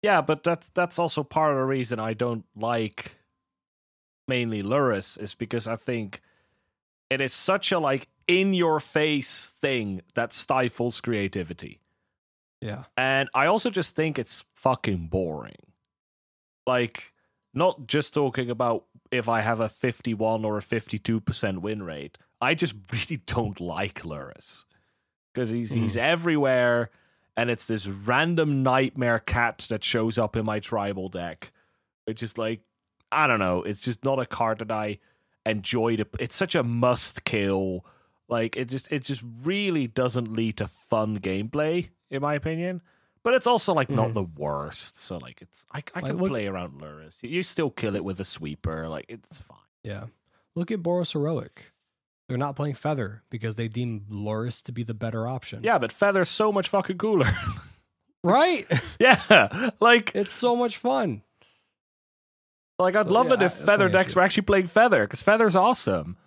yeah, 0.01 0.21
but 0.21 0.43
that's 0.43 0.69
that's 0.73 0.97
also 0.97 1.23
part 1.23 1.51
of 1.51 1.57
the 1.57 1.65
reason 1.65 1.99
I 1.99 2.13
don't 2.13 2.45
like 2.55 3.15
mainly 4.27 4.63
Lurrus 4.63 5.19
is 5.21 5.35
because 5.35 5.67
I 5.67 5.75
think 5.75 6.21
it 7.11 7.21
is 7.21 7.33
such 7.33 7.71
a 7.71 7.79
like 7.79 8.07
in 8.27 8.53
your 8.53 8.79
face 8.79 9.51
thing 9.61 10.01
that 10.15 10.33
stifles 10.33 10.99
creativity. 11.01 11.81
Yeah. 12.61 12.85
And 12.95 13.29
I 13.33 13.47
also 13.47 13.69
just 13.69 13.95
think 13.95 14.17
it's 14.17 14.45
fucking 14.55 15.07
boring. 15.07 15.73
Like, 16.67 17.11
not 17.53 17.87
just 17.87 18.13
talking 18.13 18.49
about 18.49 18.85
if 19.11 19.27
I 19.27 19.41
have 19.41 19.59
a 19.59 19.67
51 19.67 20.45
or 20.45 20.57
a 20.57 20.61
52% 20.61 21.57
win 21.59 21.83
rate. 21.83 22.17
I 22.39 22.53
just 22.53 22.75
really 22.93 23.21
don't 23.25 23.59
like 23.59 24.03
Lurrus. 24.03 24.65
Because 25.33 25.49
he's 25.49 25.71
he's 25.71 25.95
everywhere, 25.97 26.89
and 27.37 27.49
it's 27.49 27.65
this 27.67 27.87
random 27.87 28.63
nightmare 28.63 29.19
cat 29.19 29.65
that 29.69 29.83
shows 29.83 30.17
up 30.17 30.35
in 30.35 30.45
my 30.45 30.59
tribal 30.59 31.07
deck. 31.09 31.51
Which 32.05 32.21
is 32.23 32.37
like, 32.37 32.61
I 33.11 33.27
don't 33.27 33.39
know, 33.39 33.63
it's 33.63 33.79
just 33.81 34.03
not 34.03 34.19
a 34.19 34.25
card 34.25 34.59
that 34.59 34.71
I 34.71 34.99
enjoy 35.45 35.95
to 35.97 36.05
it's 36.19 36.35
such 36.35 36.55
a 36.55 36.63
must 36.63 37.23
kill. 37.23 37.85
Like 38.27 38.57
it 38.57 38.65
just 38.69 38.91
it 38.91 39.03
just 39.03 39.23
really 39.43 39.87
doesn't 39.87 40.33
lead 40.33 40.57
to 40.57 40.67
fun 40.67 41.19
gameplay, 41.19 41.89
in 42.09 42.21
my 42.21 42.33
opinion. 42.35 42.81
But 43.23 43.35
it's 43.35 43.45
also 43.47 43.73
like 43.73 43.89
not 43.89 44.09
Mhm. 44.09 44.13
the 44.15 44.23
worst. 44.23 44.97
So 44.97 45.17
like 45.17 45.41
it's 45.41 45.65
I, 45.71 45.77
I 45.93 45.99
Like, 45.99 46.05
can 46.07 46.17
look- 46.17 46.29
play 46.31 46.47
around 46.47 46.81
Lurrus. 46.81 47.17
You 47.21 47.43
still 47.43 47.69
kill 47.69 47.95
it 47.95 48.03
with 48.03 48.19
a 48.19 48.25
sweeper. 48.25 48.89
Like 48.89 49.05
it's 49.09 49.41
fine. 49.43 49.57
Yeah. 49.83 50.05
Look 50.55 50.71
at 50.71 50.79
Boros 50.79 51.13
Heroic. 51.13 51.70
They're 52.31 52.37
not 52.37 52.55
playing 52.55 52.75
Feather 52.75 53.23
because 53.29 53.55
they 53.55 53.67
deem 53.67 54.05
Lurrus 54.09 54.61
to 54.63 54.71
be 54.71 54.83
the 54.83 54.93
better 54.93 55.27
option. 55.27 55.63
Yeah, 55.63 55.77
but 55.77 55.91
Feather's 55.91 56.29
so 56.29 56.51
much 56.51 56.69
fucking 56.69 56.97
cooler. 56.97 57.27
Right? 58.23 58.67
yeah. 58.99 59.71
Like 59.79 60.11
it's 60.13 60.31
so 60.31 60.55
much 60.55 60.77
fun. 60.77 61.23
like 62.79 62.95
I'd 62.95 63.07
So, 63.07 63.13
love 63.13 63.27
yeah, 63.29 63.33
it 63.33 63.41
if 63.41 63.53
Feather 63.53 63.89
decks 63.89 64.15
were 64.15 64.21
actually 64.21 64.43
playing 64.43 64.67
Feather, 64.67 65.01
because 65.05 65.21
Feather's 65.21 65.55
awesome. 65.55 66.17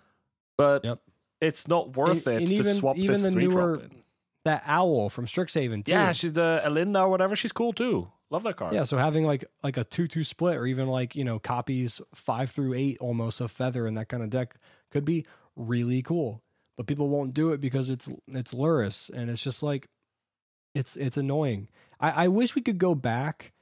But 0.57 0.83
Yep. 0.85 0.99
it's 1.41 1.67
not 1.67 1.95
worth 1.95 2.27
And- 2.27 2.35
it 2.35 2.39
and 2.39 2.47
to 2.49 2.53
even- 2.55 2.73
swap 2.73 2.97
even 2.97 3.13
this 3.13 3.23
the 3.23 3.31
three 3.31 3.47
newer- 3.47 3.77
drop 3.77 3.91
in. 3.91 4.01
That 4.45 4.63
owl 4.67 5.09
from 5.09 5.25
Strixhaven 5.25 5.85
too. 5.85 5.91
Yeah, 5.93 6.11
she's 6.11 6.33
the 6.33 6.61
Elinda 6.63 7.01
or 7.01 7.09
whatever. 7.09 7.35
She's 7.35 7.51
cool 7.51 7.73
too. 7.73 8.11
Love 8.29 8.43
that 8.43 8.57
card. 8.57 8.73
Yeah, 8.73 8.83
so 8.83 8.97
having 8.97 9.23
like 9.25 9.43
like 9.63 9.77
a 9.77 9.83
two 9.83 10.07
two 10.07 10.23
split 10.23 10.55
or 10.57 10.67
even 10.67 10.87
like, 10.87 11.15
you 11.15 11.23
know, 11.23 11.39
copies 11.39 11.99
five 12.13 12.51
through 12.51 12.73
eight 12.75 12.97
almost 12.99 13.41
of 13.41 13.49
feather 13.51 13.87
in 13.87 13.95
that 13.95 14.07
kind 14.09 14.21
of 14.21 14.29
deck 14.29 14.55
could 14.91 15.03
be 15.05 15.25
really 15.55 16.01
cool. 16.01 16.41
But 16.77 16.87
people 16.87 17.07
won't 17.07 17.33
do 17.33 17.51
it 17.51 17.61
because 17.61 17.89
it's 17.89 18.09
it's 18.27 18.53
Lurrus 18.53 19.09
and 19.09 19.29
it's 19.29 19.41
just 19.41 19.63
like 19.63 19.87
it's 20.73 20.97
it's 20.97 21.17
annoying. 21.17 21.69
I, 21.99 22.25
I 22.25 22.27
wish 22.27 22.55
we 22.55 22.61
could 22.61 22.77
go 22.77 22.95
back 22.95 23.53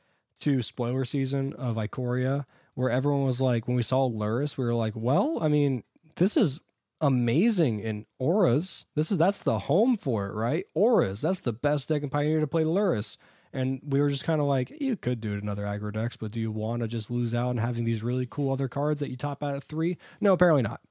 to 0.42 0.62
spoiler 0.62 1.06
season 1.06 1.54
of 1.54 1.76
Ikoria 1.76 2.46
where 2.76 2.90
everyone 2.90 3.26
was 3.26 3.40
like 3.40 3.68
when 3.68 3.78
we 3.78 3.84
saw 3.84 4.10
Lurrus, 4.10 4.58
we 4.58 4.66
were 4.66 4.74
like, 4.74 4.94
well, 4.96 5.38
I 5.42 5.48
mean, 5.48 5.84
this 6.16 6.36
is 6.36 6.60
amazing 7.02 7.82
in 7.82 8.06
auras. 8.18 8.86
This 8.96 9.12
is 9.12 9.18
that's 9.18 9.44
the 9.44 9.60
home 9.60 9.96
for 9.96 10.26
it, 10.28 10.34
right? 10.34 10.66
Auras. 10.74 11.22
That's 11.22 11.40
the 11.40 11.54
best 11.54 11.90
deck 11.90 12.02
in 12.02 12.10
Pioneer 12.10 12.40
to 12.40 12.48
play 12.48 12.64
Lurrus. 12.64 13.18
And 13.54 13.82
we 13.88 14.02
were 14.02 14.10
just 14.10 14.24
kind 14.24 14.42
of 14.42 14.48
like, 14.48 14.72
you 14.82 14.96
could 14.96 15.22
do 15.22 15.34
it 15.34 15.44
in 15.44 15.48
other 15.48 15.66
aggro 15.66 15.94
decks, 15.94 16.16
but 16.16 16.32
do 16.32 16.40
you 16.40 16.52
want 16.52 16.82
to 16.82 16.88
just 16.88 17.12
lose 17.12 17.36
out 17.36 17.50
on 17.50 17.58
having 17.58 17.84
these 17.86 18.02
really 18.02 18.28
cool 18.30 18.52
other 18.52 18.68
cards 18.68 19.00
that 19.00 19.12
you 19.12 19.18
top 19.18 19.44
out 19.44 19.56
at 19.56 19.64
three? 19.64 19.98
No, 20.20 20.34
apparently 20.34 20.64
not. 20.64 20.82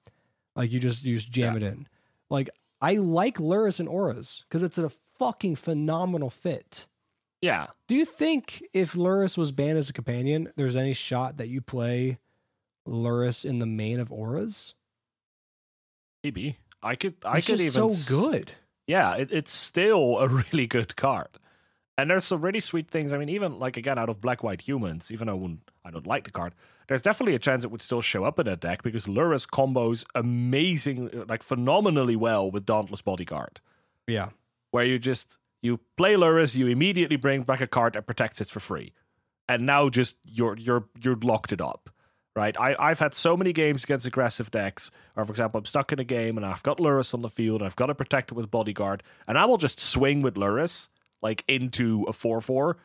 Like 0.57 0.73
you 0.73 0.81
just 0.81 1.03
you 1.03 1.17
just 1.17 1.31
jam 1.31 1.53
Yeah. 1.55 1.69
it 1.69 1.73
in. 1.73 1.88
Like 2.31 2.51
I 2.81 2.95
like 2.95 3.38
Lurrus 3.38 3.81
and 3.81 3.88
Auras 3.88 4.45
because 4.49 4.62
it's 4.62 4.79
a 4.79 4.91
fucking 5.19 5.57
phenomenal 5.57 6.31
fit. 6.31 6.87
Yeah. 7.41 7.69
Do 7.88 7.95
you 7.97 8.05
think 8.05 8.62
if 8.73 8.93
Lurrus 8.95 9.37
was 9.37 9.51
banned 9.53 9.79
as 9.79 9.88
a 9.91 9.93
companion, 9.93 10.53
there's 10.57 10.77
any 10.77 10.93
shot 10.93 11.37
that 11.38 11.49
you 11.49 11.61
play 11.61 12.19
Lurrus 12.87 13.45
in 13.45 13.59
the 13.59 13.67
main 13.67 13.99
of 14.01 14.12
Auras? 14.12 14.75
Maybe. 16.25 16.59
I 16.83 16.95
could 16.97 17.15
I 17.25 17.38
It's 17.38 17.47
could 17.47 17.61
even 17.61 17.91
so 17.91 18.31
good. 18.31 18.53
yeah, 18.87 19.15
it, 19.15 19.31
it's 19.33 19.53
still 19.53 20.19
a 20.19 20.29
really 20.53 20.67
good 20.67 20.97
card. 20.97 21.29
And 21.98 22.09
there's 22.11 22.24
some 22.24 22.40
really 22.40 22.61
sweet 22.61 22.88
things. 22.90 23.12
I 23.12 23.18
mean, 23.18 23.28
even 23.28 23.59
like 23.59 23.76
again 23.76 23.98
out 23.98 24.09
of 24.09 24.20
Black 24.20 24.42
White 24.42 24.62
Humans, 24.62 25.11
even 25.11 25.26
though 25.26 25.35
I 25.35 25.37
wouldn't- 25.37 25.70
I 25.85 25.90
don't 25.90 26.07
like 26.07 26.24
the 26.24 26.31
card, 26.31 26.55
there's 26.88 27.02
definitely 27.02 27.35
a 27.35 27.38
chance 27.38 27.64
it 27.64 27.70
would 27.70 27.83
still 27.83 28.00
show 28.00 28.24
up 28.24 28.38
in 28.38 28.48
a 28.48 28.57
deck 28.57 28.83
because 28.83 29.07
Lurrus 29.07 29.46
combos 29.46 30.05
amazing, 30.14 31.24
like 31.28 31.42
phenomenally 31.42 32.16
well 32.16 32.50
with 32.50 32.64
Dauntless 32.66 33.02
Bodyguard, 33.02 33.61
Yeah. 34.07 34.31
where 34.70 34.85
you 34.85 34.98
just 34.98 35.38
you 35.61 35.78
play 35.96 36.14
Lurrus, 36.14 36.57
you 36.57 36.66
immediately 36.66 37.16
bring 37.16 37.42
back 37.44 37.61
a 37.61 37.66
card 37.68 37.92
that 37.92 38.07
protects 38.07 38.40
it 38.40 38.48
for 38.48 38.59
free, 38.59 38.92
and 39.48 39.64
now 39.64 39.88
just 39.88 40.16
you're 40.24 40.57
you're 40.57 40.88
you're 41.00 41.16
locked 41.16 41.52
it 41.52 41.61
up. 41.61 41.88
Right, 42.35 42.59
I, 42.59 42.74
I've 42.78 42.98
had 42.98 43.12
so 43.12 43.37
many 43.37 43.52
games 43.52 43.85
against 43.85 44.07
aggressive 44.07 44.50
decks, 44.50 44.90
or 45.16 45.24
for 45.26 45.31
example, 45.33 45.59
I'm 45.59 45.66
stuck 45.66 45.92
in 45.92 45.98
a 45.98 46.05
game 46.05 46.38
and 46.38 46.46
I've 46.46 46.62
got 46.62 46.78
Lurrus 46.78 47.12
on 47.12 47.20
the 47.20 47.28
field, 47.28 47.61
and 47.61 47.66
I've 47.66 47.76
got 47.76 47.87
to 47.87 47.94
protect 47.94 48.31
it 48.33 48.35
with 48.35 48.50
Bodyguard, 48.50 49.02
and 49.28 49.37
I 49.37 49.44
will 49.44 49.59
just 49.59 49.78
swing 49.78 50.22
with 50.22 50.37
Lurrus, 50.37 50.88
like 51.23 51.45
into 51.49 52.05
a 52.09 52.13
4 52.13 52.41
4. 52.41 52.77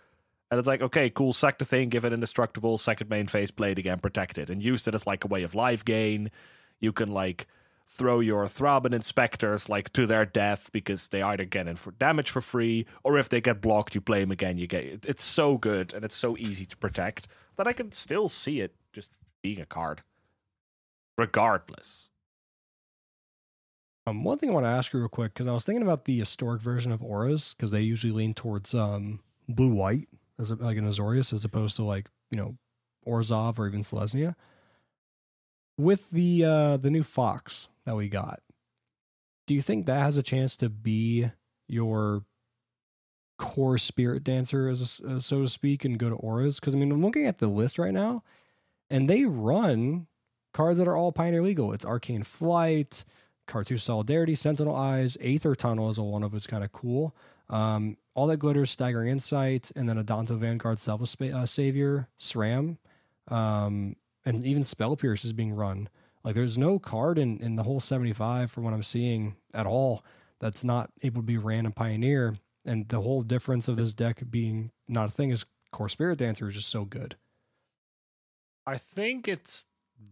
And 0.49 0.59
it's 0.59 0.67
like, 0.67 0.81
okay, 0.81 1.09
cool, 1.09 1.33
the 1.59 1.65
thing, 1.65 1.89
give 1.89 2.05
it 2.05 2.13
indestructible, 2.13 2.77
second 2.77 3.09
main 3.09 3.27
phase, 3.27 3.51
it 3.71 3.79
again, 3.79 3.99
protect 3.99 4.37
it, 4.37 4.49
and 4.49 4.63
use 4.63 4.87
it 4.87 4.95
as 4.95 5.05
like 5.05 5.25
a 5.25 5.27
way 5.27 5.43
of 5.43 5.55
life 5.55 5.83
gain. 5.83 6.31
You 6.79 6.93
can 6.93 7.11
like 7.11 7.47
throw 7.89 8.19
your 8.21 8.45
Thraben 8.45 8.93
Inspectors 8.93 9.67
like 9.67 9.91
to 9.93 10.05
their 10.05 10.25
death 10.25 10.69
because 10.71 11.07
they 11.09 11.21
either 11.21 11.45
get 11.45 11.67
in 11.67 11.75
for 11.75 11.91
damage 11.91 12.29
for 12.29 12.41
free, 12.41 12.85
or 13.03 13.17
if 13.17 13.27
they 13.27 13.41
get 13.41 13.61
blocked, 13.61 13.93
you 13.95 14.01
play 14.01 14.21
them 14.21 14.31
again. 14.31 14.57
You 14.57 14.67
get 14.67 14.83
it- 14.85 15.05
it's 15.05 15.23
so 15.23 15.57
good 15.57 15.93
and 15.93 16.05
it's 16.05 16.15
so 16.15 16.37
easy 16.37 16.65
to 16.65 16.77
protect 16.77 17.27
that 17.57 17.67
I 17.67 17.73
can 17.73 17.91
still 17.91 18.29
see 18.29 18.61
it 18.61 18.75
just 18.93 19.09
being 19.41 19.59
a 19.59 19.65
card, 19.65 20.01
regardless. 21.17 22.09
Um, 24.07 24.23
one 24.23 24.37
thing 24.37 24.49
I 24.49 24.53
want 24.53 24.65
to 24.65 24.69
ask 24.69 24.93
you 24.93 24.99
real 24.99 25.09
quick 25.09 25.33
because 25.33 25.47
I 25.47 25.51
was 25.51 25.65
thinking 25.65 25.81
about 25.81 26.05
the 26.05 26.17
historic 26.17 26.61
version 26.61 26.93
of 26.93 27.03
auras 27.03 27.53
because 27.53 27.71
they 27.71 27.81
usually 27.81 28.13
lean 28.13 28.33
towards 28.33 28.73
um 28.73 29.19
blue 29.49 29.73
white 29.73 30.07
as 30.39 30.49
a, 30.49 30.55
like 30.55 30.77
an 30.77 30.87
Azorius 30.87 31.33
as 31.33 31.43
opposed 31.43 31.75
to 31.75 31.83
like 31.83 32.07
you 32.31 32.37
know 32.37 32.55
Orzhov 33.05 33.59
or 33.59 33.67
even 33.67 33.81
Selesnya. 33.81 34.35
With 35.77 36.09
the 36.09 36.45
uh 36.45 36.77
the 36.77 36.89
new 36.89 37.03
Fox 37.03 37.67
that 37.85 37.97
we 37.97 38.07
got, 38.07 38.39
do 39.45 39.53
you 39.53 39.61
think 39.61 39.85
that 39.85 40.01
has 40.01 40.15
a 40.15 40.23
chance 40.23 40.55
to 40.57 40.69
be 40.69 41.29
your 41.67 42.23
Kor 43.37 43.75
Spiritdancer, 43.75 44.71
as 44.71 45.01
uh, 45.05 45.19
so 45.19 45.41
to 45.41 45.49
speak, 45.49 45.83
and 45.83 45.99
go 45.99 46.09
to 46.09 46.15
auras? 46.15 46.61
Because 46.61 46.73
I 46.75 46.77
mean, 46.77 46.93
I'm 46.93 47.03
looking 47.03 47.27
at 47.27 47.39
the 47.39 47.47
list 47.47 47.77
right 47.77 47.93
now, 47.93 48.23
and 48.89 49.09
they 49.09 49.25
run 49.25 50.07
cards 50.53 50.77
that 50.77 50.87
are 50.87 50.95
all 50.95 51.11
Pioneer 51.11 51.43
legal. 51.43 51.73
It's 51.73 51.85
Arcane 51.85 52.23
Flight. 52.23 53.03
Cartouche 53.47 53.81
Solidarity, 53.81 54.35
Sentinel 54.35 54.75
Eyes, 54.75 55.17
Aether 55.21 55.55
Tunnel 55.55 55.89
is 55.89 55.97
a 55.97 56.03
one 56.03 56.23
of 56.23 56.33
it's 56.33 56.47
kind 56.47 56.63
of 56.63 56.71
cool. 56.71 57.15
Um, 57.49 57.97
all 58.13 58.27
that 58.27 58.37
glitters, 58.37 58.71
Staggering 58.71 59.09
Insight, 59.09 59.71
and 59.75 59.87
then 59.87 60.03
Adonto 60.03 60.37
Vanguard 60.37 60.79
Self 60.79 61.01
uh, 61.21 61.45
Savior, 61.45 62.09
SRAM, 62.19 62.77
um, 63.29 63.95
and 64.25 64.45
even 64.45 64.63
Spell 64.63 64.95
Pierce 64.95 65.23
is 65.23 65.33
being 65.33 65.53
run. 65.53 65.89
Like 66.23 66.35
there's 66.35 66.57
no 66.57 66.77
card 66.77 67.17
in, 67.17 67.39
in 67.39 67.55
the 67.55 67.63
whole 67.63 67.79
75 67.79 68.51
from 68.51 68.65
what 68.65 68.73
I'm 68.73 68.83
seeing 68.83 69.35
at 69.53 69.65
all 69.65 70.03
that's 70.39 70.63
not 70.63 70.91
able 71.01 71.21
to 71.21 71.25
be 71.25 71.37
ran 71.37 71.65
in 71.65 71.71
Pioneer. 71.71 72.35
And 72.65 72.87
the 72.89 72.99
whole 72.99 73.21
difference 73.21 73.69
of 73.69 73.77
this 73.77 73.93
deck 73.93 74.21
being 74.29 74.71
not 74.89 75.07
a 75.07 75.11
thing 75.11 75.29
is 75.29 75.45
Kor 75.71 75.87
Spiritdancer 75.87 76.49
is 76.49 76.55
just 76.55 76.69
so 76.69 76.83
good. 76.83 77.15
I 78.65 78.75
think 78.75 79.27
it's 79.27 79.67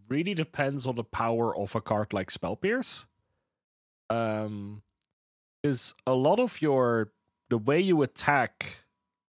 really 0.08 0.34
depends 0.34 0.88
on 0.88 0.96
the 0.96 1.04
power 1.04 1.56
of 1.56 1.76
a 1.76 1.82
card 1.82 2.14
like 2.14 2.32
Spell 2.32 2.56
Pierce. 2.56 3.08
Um, 4.10 4.82
is 5.64 5.94
a 6.06 6.14
lot 6.14 6.40
of 6.40 6.62
your 6.62 7.12
the 7.50 7.58
way 7.58 7.80
you 7.80 8.02
attack 8.02 8.78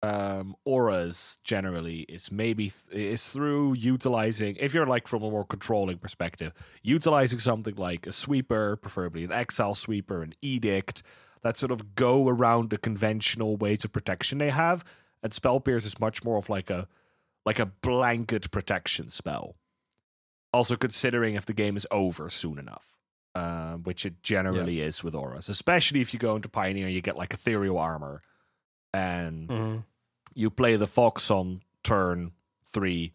um 0.02 0.54
auras 0.66 1.38
generally 1.42 2.00
is 2.00 2.30
maybe 2.30 2.70
th- 2.70 3.12
is 3.12 3.28
through 3.30 3.72
utilizing 3.74 4.54
if 4.60 4.74
you're 4.74 4.86
like 4.86 5.08
from 5.08 5.22
a 5.22 5.30
more 5.30 5.44
controlling 5.44 5.96
perspective 5.96 6.52
utilizing 6.82 7.38
something 7.38 7.74
like 7.76 8.06
a 8.06 8.12
sweeper 8.12 8.76
preferably 8.76 9.24
an 9.24 9.32
exile 9.32 9.74
sweeper 9.74 10.22
an 10.22 10.34
edict 10.42 11.02
that 11.42 11.56
sort 11.56 11.72
of 11.72 11.94
go 11.94 12.28
around 12.28 12.68
the 12.68 12.76
conventional 12.76 13.56
ways 13.56 13.84
of 13.84 13.92
protection 13.92 14.36
they 14.36 14.50
have 14.50 14.84
and 15.22 15.32
spell 15.32 15.60
pierce 15.60 15.84
is 15.84 15.98
much 16.00 16.24
more 16.24 16.36
of 16.36 16.48
like 16.48 16.70
a 16.70 16.86
like 17.44 17.58
a 17.58 17.66
blanket 17.66 18.50
protection 18.50 19.08
spell. 19.08 19.56
Also 20.52 20.76
considering 20.76 21.34
if 21.34 21.46
the 21.46 21.52
game 21.52 21.76
is 21.76 21.86
over 21.90 22.28
soon 22.28 22.58
enough 22.58 22.96
um, 23.36 23.82
which 23.82 24.06
it 24.06 24.22
generally 24.22 24.80
is 24.80 25.04
with 25.04 25.14
auras 25.14 25.48
especially 25.48 26.00
if 26.00 26.12
you 26.12 26.18
go 26.18 26.36
into 26.36 26.48
pioneer 26.48 26.88
you 26.88 27.00
get 27.00 27.16
like 27.16 27.34
ethereal 27.34 27.78
armor 27.78 28.22
and 28.94 29.50
you 30.34 30.50
play 30.50 30.76
the 30.76 30.86
fox 30.86 31.30
on 31.30 31.62
turn 31.82 32.32
three, 32.72 33.12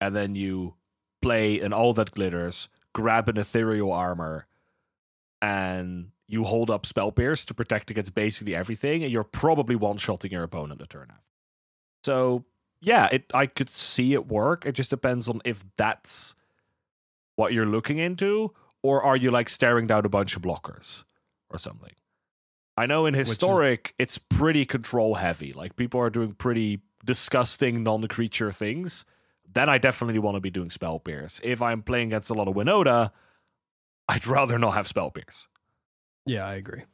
and 0.00 0.14
then 0.16 0.34
you 0.34 0.74
play 1.22 1.60
an 1.60 1.72
all 1.72 1.92
that 1.94 2.10
glitters, 2.12 2.68
grab 2.92 3.28
an 3.28 3.36
ethereal 3.36 3.92
armor, 3.92 4.46
and 5.42 6.10
you 6.26 6.44
hold 6.44 6.70
up 6.70 6.86
spell 6.86 7.12
pierce 7.12 7.44
to 7.44 7.54
protect 7.54 7.90
against 7.90 8.14
basically 8.14 8.54
everything, 8.54 9.02
and 9.02 9.12
you're 9.12 9.24
probably 9.24 9.76
one 9.76 9.98
shotting 9.98 10.32
your 10.32 10.42
opponent 10.42 10.80
a 10.80 10.86
turn 10.86 11.08
after. 11.10 11.22
So 12.04 12.44
yeah, 12.80 13.06
it 13.12 13.24
I 13.34 13.46
could 13.46 13.70
see 13.70 14.12
it 14.12 14.26
work. 14.26 14.64
It 14.66 14.72
just 14.72 14.90
depends 14.90 15.28
on 15.28 15.40
if 15.44 15.64
that's 15.76 16.34
what 17.36 17.52
you're 17.52 17.66
looking 17.66 17.98
into, 17.98 18.52
or 18.82 19.02
are 19.02 19.16
you 19.16 19.30
like 19.30 19.48
staring 19.48 19.86
down 19.86 20.04
a 20.04 20.08
bunch 20.08 20.36
of 20.36 20.42
blockers 20.42 21.04
or 21.50 21.58
something. 21.58 21.92
I 22.76 22.86
know 22.86 23.06
in 23.06 23.14
is- 23.14 23.28
historic 23.28 23.94
it's 23.98 24.16
pretty 24.16 24.64
control 24.64 25.16
heavy. 25.16 25.52
Like 25.52 25.76
people 25.76 26.00
are 26.00 26.10
doing 26.10 26.32
pretty 26.32 26.80
disgusting 27.04 27.82
non-creature 27.82 28.52
things. 28.52 29.04
Then 29.52 29.68
I 29.68 29.78
definitely 29.78 30.20
want 30.20 30.36
to 30.36 30.40
be 30.40 30.50
doing 30.50 30.70
spell 30.70 31.00
pierce. 31.00 31.40
If 31.42 31.60
I'm 31.60 31.82
playing 31.82 32.08
against 32.08 32.30
a 32.30 32.34
lot 32.34 32.46
of 32.46 32.54
Winota, 32.54 33.10
I'd 34.08 34.26
rather 34.28 34.58
not 34.58 34.74
have 34.74 34.86
spell 34.86 35.10
pierce. 35.10 35.48
Yeah, 36.24 36.46
I 36.46 36.54
agree. 36.54 36.84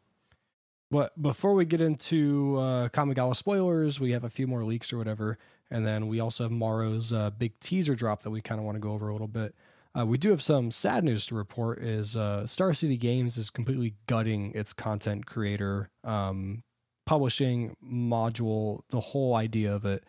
But 0.90 1.20
before 1.20 1.54
we 1.54 1.64
get 1.64 1.80
into 1.80 2.56
uh, 2.58 2.88
Kamigawa 2.88 3.34
spoilers, 3.36 3.98
we 4.00 4.12
have 4.12 4.24
a 4.24 4.30
few 4.30 4.46
more 4.46 4.64
leaks 4.64 4.92
or 4.92 4.98
whatever, 4.98 5.36
and 5.68 5.84
then 5.84 6.06
we 6.06 6.20
also 6.20 6.44
have 6.44 6.52
Maro's 6.52 7.12
uh, 7.12 7.30
big 7.30 7.58
teaser 7.58 7.96
drop 7.96 8.22
that 8.22 8.30
we 8.30 8.40
kind 8.40 8.60
of 8.60 8.64
want 8.64 8.76
to 8.76 8.80
go 8.80 8.92
over 8.92 9.08
a 9.08 9.12
little 9.12 9.26
bit. 9.26 9.54
Uh, 9.96 10.04
we 10.04 10.18
do 10.18 10.30
have 10.30 10.42
some 10.42 10.70
sad 10.70 11.04
news 11.04 11.26
to 11.26 11.34
report. 11.34 11.82
Is 11.82 12.16
uh, 12.16 12.46
Star 12.46 12.74
City 12.74 12.96
Games 12.96 13.36
is 13.38 13.50
completely 13.50 13.94
gutting 14.06 14.52
its 14.54 14.72
content 14.72 15.26
creator 15.26 15.88
um, 16.04 16.62
publishing 17.06 17.76
module, 17.84 18.80
the 18.90 19.00
whole 19.00 19.34
idea 19.34 19.74
of 19.74 19.86
it. 19.86 20.04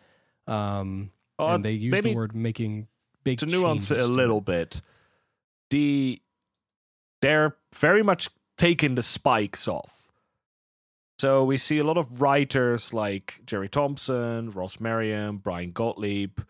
Um, 0.46 1.10
Uh, 1.38 1.54
and 1.54 1.64
they 1.64 1.72
use 1.72 2.00
the 2.02 2.14
word 2.14 2.34
making 2.34 2.88
big 3.22 3.38
to 3.38 3.46
nuance 3.46 3.90
it 3.90 4.00
a 4.00 4.06
little 4.06 4.40
bit, 4.40 4.82
the 5.70 6.20
they're 7.22 7.56
very 7.74 8.02
much 8.02 8.28
taking 8.56 8.96
the 8.96 9.02
spikes 9.02 9.68
off. 9.68 10.10
So 11.20 11.44
we 11.44 11.56
see 11.58 11.78
a 11.78 11.84
lot 11.84 11.96
of 11.98 12.20
writers 12.20 12.92
like 12.92 13.40
Jerry 13.44 13.68
Thompson, 13.68 14.50
Ross 14.50 14.80
Merriam, 14.80 15.38
Bryan 15.38 15.72
Gottlieb, 15.72 16.40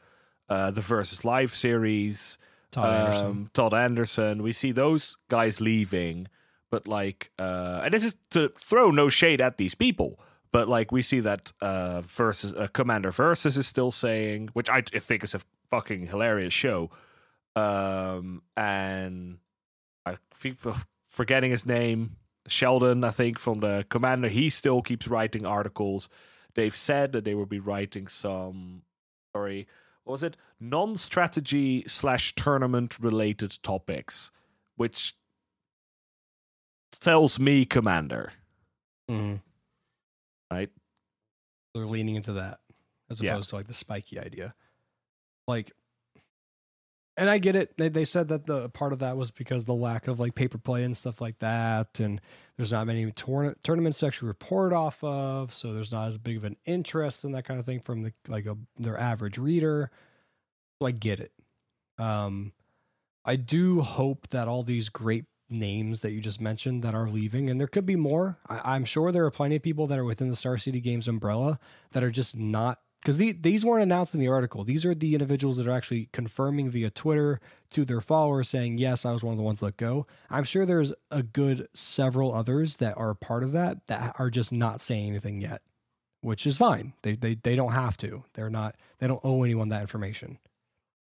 uh, 0.48 0.70
the 0.70 0.80
Versus 0.80 1.24
Live 1.24 1.54
series, 1.54 2.38
Todd 2.70 2.88
Anderson. 2.88 3.26
um, 3.26 3.50
Todd 3.54 3.74
Anderson. 3.74 4.42
We 4.42 4.52
see 4.52 4.72
those 4.72 5.16
guys 5.28 5.60
leaving, 5.60 6.28
but 6.70 6.86
like, 6.86 7.30
uh, 7.38 7.80
and 7.84 7.94
this 7.94 8.04
is 8.04 8.16
to 8.30 8.50
throw 8.58 8.90
no 8.90 9.08
shade 9.08 9.40
at 9.40 9.56
these 9.56 9.74
people, 9.74 10.20
but 10.52 10.68
like 10.68 10.92
we 10.92 11.02
see 11.02 11.20
that 11.20 11.52
uh, 11.60 12.02
versus 12.02 12.52
uh, 12.54 12.68
Commander 12.72 13.10
Versus 13.10 13.56
is 13.56 13.66
still 13.66 13.90
saying, 13.90 14.50
which 14.52 14.68
I 14.68 14.82
I 14.94 14.98
think 14.98 15.24
is 15.24 15.34
a 15.34 15.40
fucking 15.70 16.06
hilarious 16.06 16.52
show, 16.52 16.90
um, 17.56 18.42
and 18.56 19.38
I 20.06 20.16
think 20.34 20.58
forgetting 21.06 21.50
his 21.50 21.66
name, 21.66 22.16
Sheldon, 22.46 23.04
I 23.04 23.10
think 23.10 23.38
from 23.38 23.60
the 23.60 23.84
Commander, 23.88 24.28
he 24.28 24.50
still 24.50 24.82
keeps 24.82 25.08
writing 25.08 25.44
articles. 25.46 26.08
They've 26.54 26.74
said 26.74 27.12
that 27.12 27.24
they 27.24 27.34
will 27.34 27.46
be 27.46 27.60
writing 27.60 28.08
some, 28.08 28.82
sorry, 29.32 29.66
what 30.08 30.12
was 30.12 30.22
it? 30.22 30.38
Non-strategy 30.58 31.84
slash 31.86 32.34
tournament 32.34 32.98
related 32.98 33.58
topics, 33.62 34.30
which 34.76 35.14
tells 36.98 37.38
me 37.38 37.66
Commander, 37.66 38.32
Mhm. 39.10 39.42
right? 40.50 40.70
they're 41.74 41.86
leaning 41.86 42.16
into 42.16 42.32
that 42.32 42.60
as 43.10 43.20
Yeah. 43.20 43.32
opposed 43.34 43.50
to 43.50 43.56
like 43.56 43.66
the 43.66 43.74
spiky 43.74 44.18
idea. 44.18 44.54
Like, 45.46 45.72
and 47.18 47.28
I 47.28 47.36
get 47.38 47.54
it. 47.54 47.76
They 47.76 47.88
they 47.90 48.06
said 48.06 48.28
that 48.28 48.46
the 48.46 48.70
part 48.70 48.94
of 48.94 49.00
that 49.00 49.16
was 49.18 49.30
because 49.30 49.66
the 49.66 49.74
lack 49.74 50.08
of 50.08 50.18
like 50.18 50.34
paper 50.34 50.56
play 50.58 50.82
and 50.84 50.96
stuff 50.96 51.20
like 51.20 51.38
that, 51.40 52.00
and 52.00 52.20
there's 52.58 52.72
not 52.72 52.88
many 52.88 53.06
tourna- 53.12 53.54
tournaments 53.62 54.00
to 54.00 54.06
actually 54.06 54.28
report 54.28 54.72
off 54.72 55.02
of, 55.02 55.54
so 55.54 55.72
there's 55.72 55.92
not 55.92 56.08
as 56.08 56.18
big 56.18 56.36
of 56.36 56.44
an 56.44 56.56
interest 56.66 57.24
in 57.24 57.32
that 57.32 57.44
kind 57.44 57.60
of 57.60 57.64
thing 57.64 57.80
from 57.80 58.02
the 58.02 58.12
like 58.26 58.46
a 58.46 58.56
their 58.76 58.98
average 58.98 59.38
reader. 59.38 59.92
So 60.78 60.86
I 60.86 60.90
get 60.90 61.20
it. 61.20 61.32
Um, 61.98 62.52
I 63.24 63.36
do 63.36 63.80
hope 63.80 64.28
that 64.30 64.48
all 64.48 64.64
these 64.64 64.88
great 64.88 65.26
names 65.48 66.02
that 66.02 66.10
you 66.10 66.20
just 66.20 66.40
mentioned 66.40 66.82
that 66.82 66.96
are 66.96 67.08
leaving, 67.08 67.48
and 67.48 67.60
there 67.60 67.68
could 67.68 67.86
be 67.86 67.96
more. 67.96 68.38
I, 68.48 68.74
I'm 68.74 68.84
sure 68.84 69.12
there 69.12 69.24
are 69.24 69.30
plenty 69.30 69.56
of 69.56 69.62
people 69.62 69.86
that 69.86 69.98
are 69.98 70.04
within 70.04 70.28
the 70.28 70.36
Star 70.36 70.58
City 70.58 70.80
Games 70.80 71.06
umbrella 71.06 71.60
that 71.92 72.02
are 72.02 72.10
just 72.10 72.36
not 72.36 72.80
because 73.02 73.16
the, 73.16 73.32
these 73.32 73.64
weren't 73.64 73.82
announced 73.82 74.14
in 74.14 74.20
the 74.20 74.28
article. 74.28 74.64
These 74.64 74.84
are 74.84 74.94
the 74.94 75.14
individuals 75.14 75.56
that 75.56 75.66
are 75.66 75.72
actually 75.72 76.08
confirming 76.12 76.70
via 76.70 76.90
Twitter 76.90 77.40
to 77.70 77.84
their 77.84 78.00
followers 78.00 78.48
saying, 78.48 78.78
"Yes, 78.78 79.04
I 79.04 79.12
was 79.12 79.22
one 79.22 79.32
of 79.32 79.38
the 79.38 79.44
ones 79.44 79.62
let 79.62 79.76
go." 79.76 80.06
I'm 80.30 80.44
sure 80.44 80.66
there's 80.66 80.92
a 81.10 81.22
good 81.22 81.68
several 81.74 82.34
others 82.34 82.76
that 82.76 82.96
are 82.96 83.14
part 83.14 83.44
of 83.44 83.52
that 83.52 83.86
that 83.86 84.16
are 84.18 84.30
just 84.30 84.52
not 84.52 84.80
saying 84.82 85.08
anything 85.08 85.40
yet, 85.40 85.62
which 86.22 86.46
is 86.46 86.56
fine. 86.58 86.92
They 87.02 87.14
they 87.14 87.34
they 87.34 87.54
don't 87.56 87.72
have 87.72 87.96
to. 87.98 88.24
They're 88.34 88.50
not. 88.50 88.74
They 88.98 89.06
don't 89.06 89.24
owe 89.24 89.42
anyone 89.44 89.68
that 89.68 89.82
information. 89.82 90.38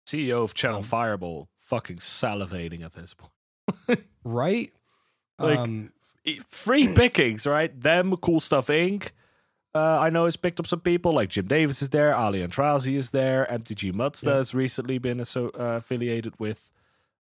CEO 0.08 0.44
of 0.44 0.54
Channel 0.54 0.78
Um, 0.80 0.84
Fireball 0.84 1.48
fucking 1.58 1.98
salivating 1.98 2.84
at 2.84 2.94
this 2.94 3.14
point. 3.14 4.04
Right? 4.24 4.74
Like- 5.40 5.58
um, 5.60 5.92
Free 6.48 6.94
pickings, 6.94 7.46
right? 7.46 7.78
Them, 7.80 8.16
Cool 8.18 8.40
Stuff 8.40 8.68
Inc. 8.68 9.10
Uh, 9.76 10.00
I 10.00 10.10
know 10.12 10.26
has 10.26 10.36
picked 10.36 10.60
up 10.60 10.68
some 10.68 10.82
people 10.82 11.14
like 11.14 11.30
Jim 11.30 11.48
Davis 11.48 11.82
is 11.82 11.90
there, 11.90 12.16
Ali 12.16 12.42
Aintrazi 12.42 12.96
is 12.96 13.10
there, 13.12 13.48
MTG 13.50 13.92
Mazda 13.94 14.30
Yeah. 14.30 14.36
has 14.38 14.54
recently 14.54 15.00
been 15.00 15.20
asso- 15.20 15.50
uh, 15.50 15.78
affiliated 15.78 16.34
with. 16.40 16.72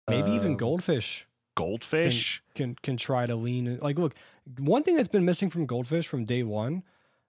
maybe 0.07 0.31
even 0.31 0.51
um, 0.53 0.57
Goldfish 0.57 1.27
Goldfish. 1.53 2.41
can 2.55 2.75
can 2.81 2.97
try 2.97 3.27
to 3.27 3.35
lean 3.35 3.67
in. 3.67 3.77
Like, 3.79 3.99
look, 3.99 4.15
one 4.57 4.81
thing 4.81 4.95
that's 4.95 5.07
been 5.07 5.25
missing 5.25 5.51
from 5.51 5.67
Goldfish 5.67 6.07
from 6.07 6.25
day 6.25 6.41
one 6.41 6.81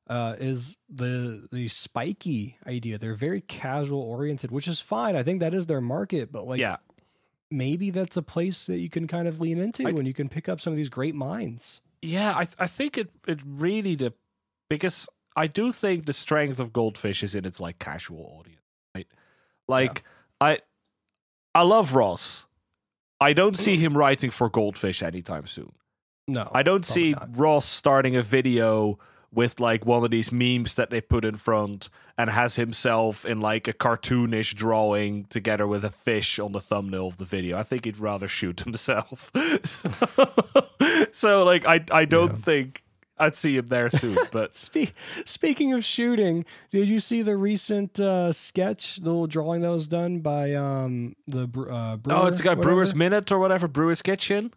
uh, 0.08 0.36
is 0.40 0.76
the 0.88 1.46
the 1.52 1.68
spiky 1.68 2.56
idea. 2.66 2.96
They're 2.96 3.14
very 3.14 3.42
casual 3.42 4.00
oriented, 4.00 4.50
which 4.50 4.66
is 4.68 4.80
fine. 4.80 5.14
I 5.16 5.22
think 5.22 5.40
that 5.40 5.52
is 5.52 5.66
their 5.66 5.82
market, 5.82 6.32
but 6.32 6.46
like, 6.46 6.58
yeah, 6.60 6.76
maybe 7.50 7.90
that's 7.90 8.16
a 8.16 8.22
place 8.22 8.64
that 8.66 8.78
you 8.78 8.88
can 8.88 9.06
kind 9.06 9.28
of 9.28 9.40
lean 9.40 9.58
into 9.58 9.86
I- 9.86 9.90
and 9.90 10.06
you 10.06 10.14
can 10.14 10.30
pick 10.30 10.48
up 10.48 10.60
some 10.60 10.72
of 10.72 10.78
these 10.78 10.88
great 10.88 11.14
minds. 11.14 11.82
yeah. 12.00 12.32
I 12.34 12.46
I 12.58 12.66
think 12.66 12.96
it 12.96 13.10
it 13.28 13.40
really 13.44 13.94
the 13.96 14.14
because 14.70 15.06
I 15.36 15.46
do 15.46 15.70
think 15.72 16.06
the 16.06 16.14
strength 16.14 16.58
of 16.58 16.72
Goldfish 16.72 17.22
is 17.22 17.34
in 17.34 17.44
its 17.44 17.60
like 17.60 17.78
casual 17.78 18.36
audience, 18.40 18.62
right? 18.94 19.06
Like 19.68 20.02
I 20.40 20.60
I 21.54 21.62
love 21.62 21.94
Ross. 21.94 22.46
I 23.20 23.34
don't 23.34 23.56
see 23.56 23.76
him 23.76 23.98
writing 23.98 24.30
for 24.30 24.48
Goldfish 24.48 25.02
anytime 25.02 25.46
soon. 25.46 25.72
No, 26.26 26.50
I 26.54 26.62
don't 26.62 26.84
see 26.86 27.12
not. 27.12 27.36
Ross 27.36 27.66
starting 27.66 28.16
a 28.16 28.22
video 28.22 28.98
with 29.32 29.60
like 29.60 29.84
one 29.86 30.02
of 30.02 30.10
these 30.10 30.32
memes 30.32 30.74
that 30.74 30.90
they 30.90 31.00
put 31.00 31.24
in 31.24 31.36
front 31.36 31.88
and 32.18 32.30
has 32.30 32.56
himself 32.56 33.24
in 33.24 33.40
like 33.40 33.68
a 33.68 33.72
cartoonish 33.72 34.54
drawing 34.54 35.24
together 35.26 35.66
with 35.68 35.84
a 35.84 35.90
fish 35.90 36.38
on 36.40 36.50
the 36.52 36.60
thumbnail 36.60 37.06
of 37.08 37.16
the 37.18 37.24
video. 37.24 37.56
I 37.58 37.62
think 37.62 37.84
he'd 37.84 37.98
rather 37.98 38.26
shoot 38.26 38.60
himself. 38.64 39.30
so 41.12 41.44
like 41.44 41.66
I 41.66 41.84
I 41.90 42.04
don't 42.04 42.30
Yeah. 42.32 42.36
think 42.36 42.82
I'd 43.20 43.36
see 43.36 43.56
him 43.56 43.66
there 43.66 43.90
soon, 43.90 44.16
but 44.32 44.56
Spe- 44.56 44.92
speaking 45.24 45.72
of 45.74 45.84
shooting, 45.84 46.44
did 46.70 46.88
you 46.88 46.98
see 46.98 47.22
the 47.22 47.36
recent 47.36 48.00
uh, 48.00 48.32
sketch, 48.32 48.96
the 48.96 49.10
little 49.10 49.26
drawing 49.26 49.60
that 49.60 49.70
was 49.70 49.86
done 49.86 50.20
by 50.20 50.54
um 50.54 51.14
the 51.28 51.42
uh, 51.42 51.46
Brewer, 51.46 52.12
oh, 52.16 52.26
it's 52.26 52.40
got 52.40 52.56
whatever? 52.56 52.62
Brewer's 52.74 52.94
Minute 52.94 53.30
or 53.30 53.38
whatever, 53.38 53.68
Brewer's 53.68 54.02
Kitchen. 54.02 54.52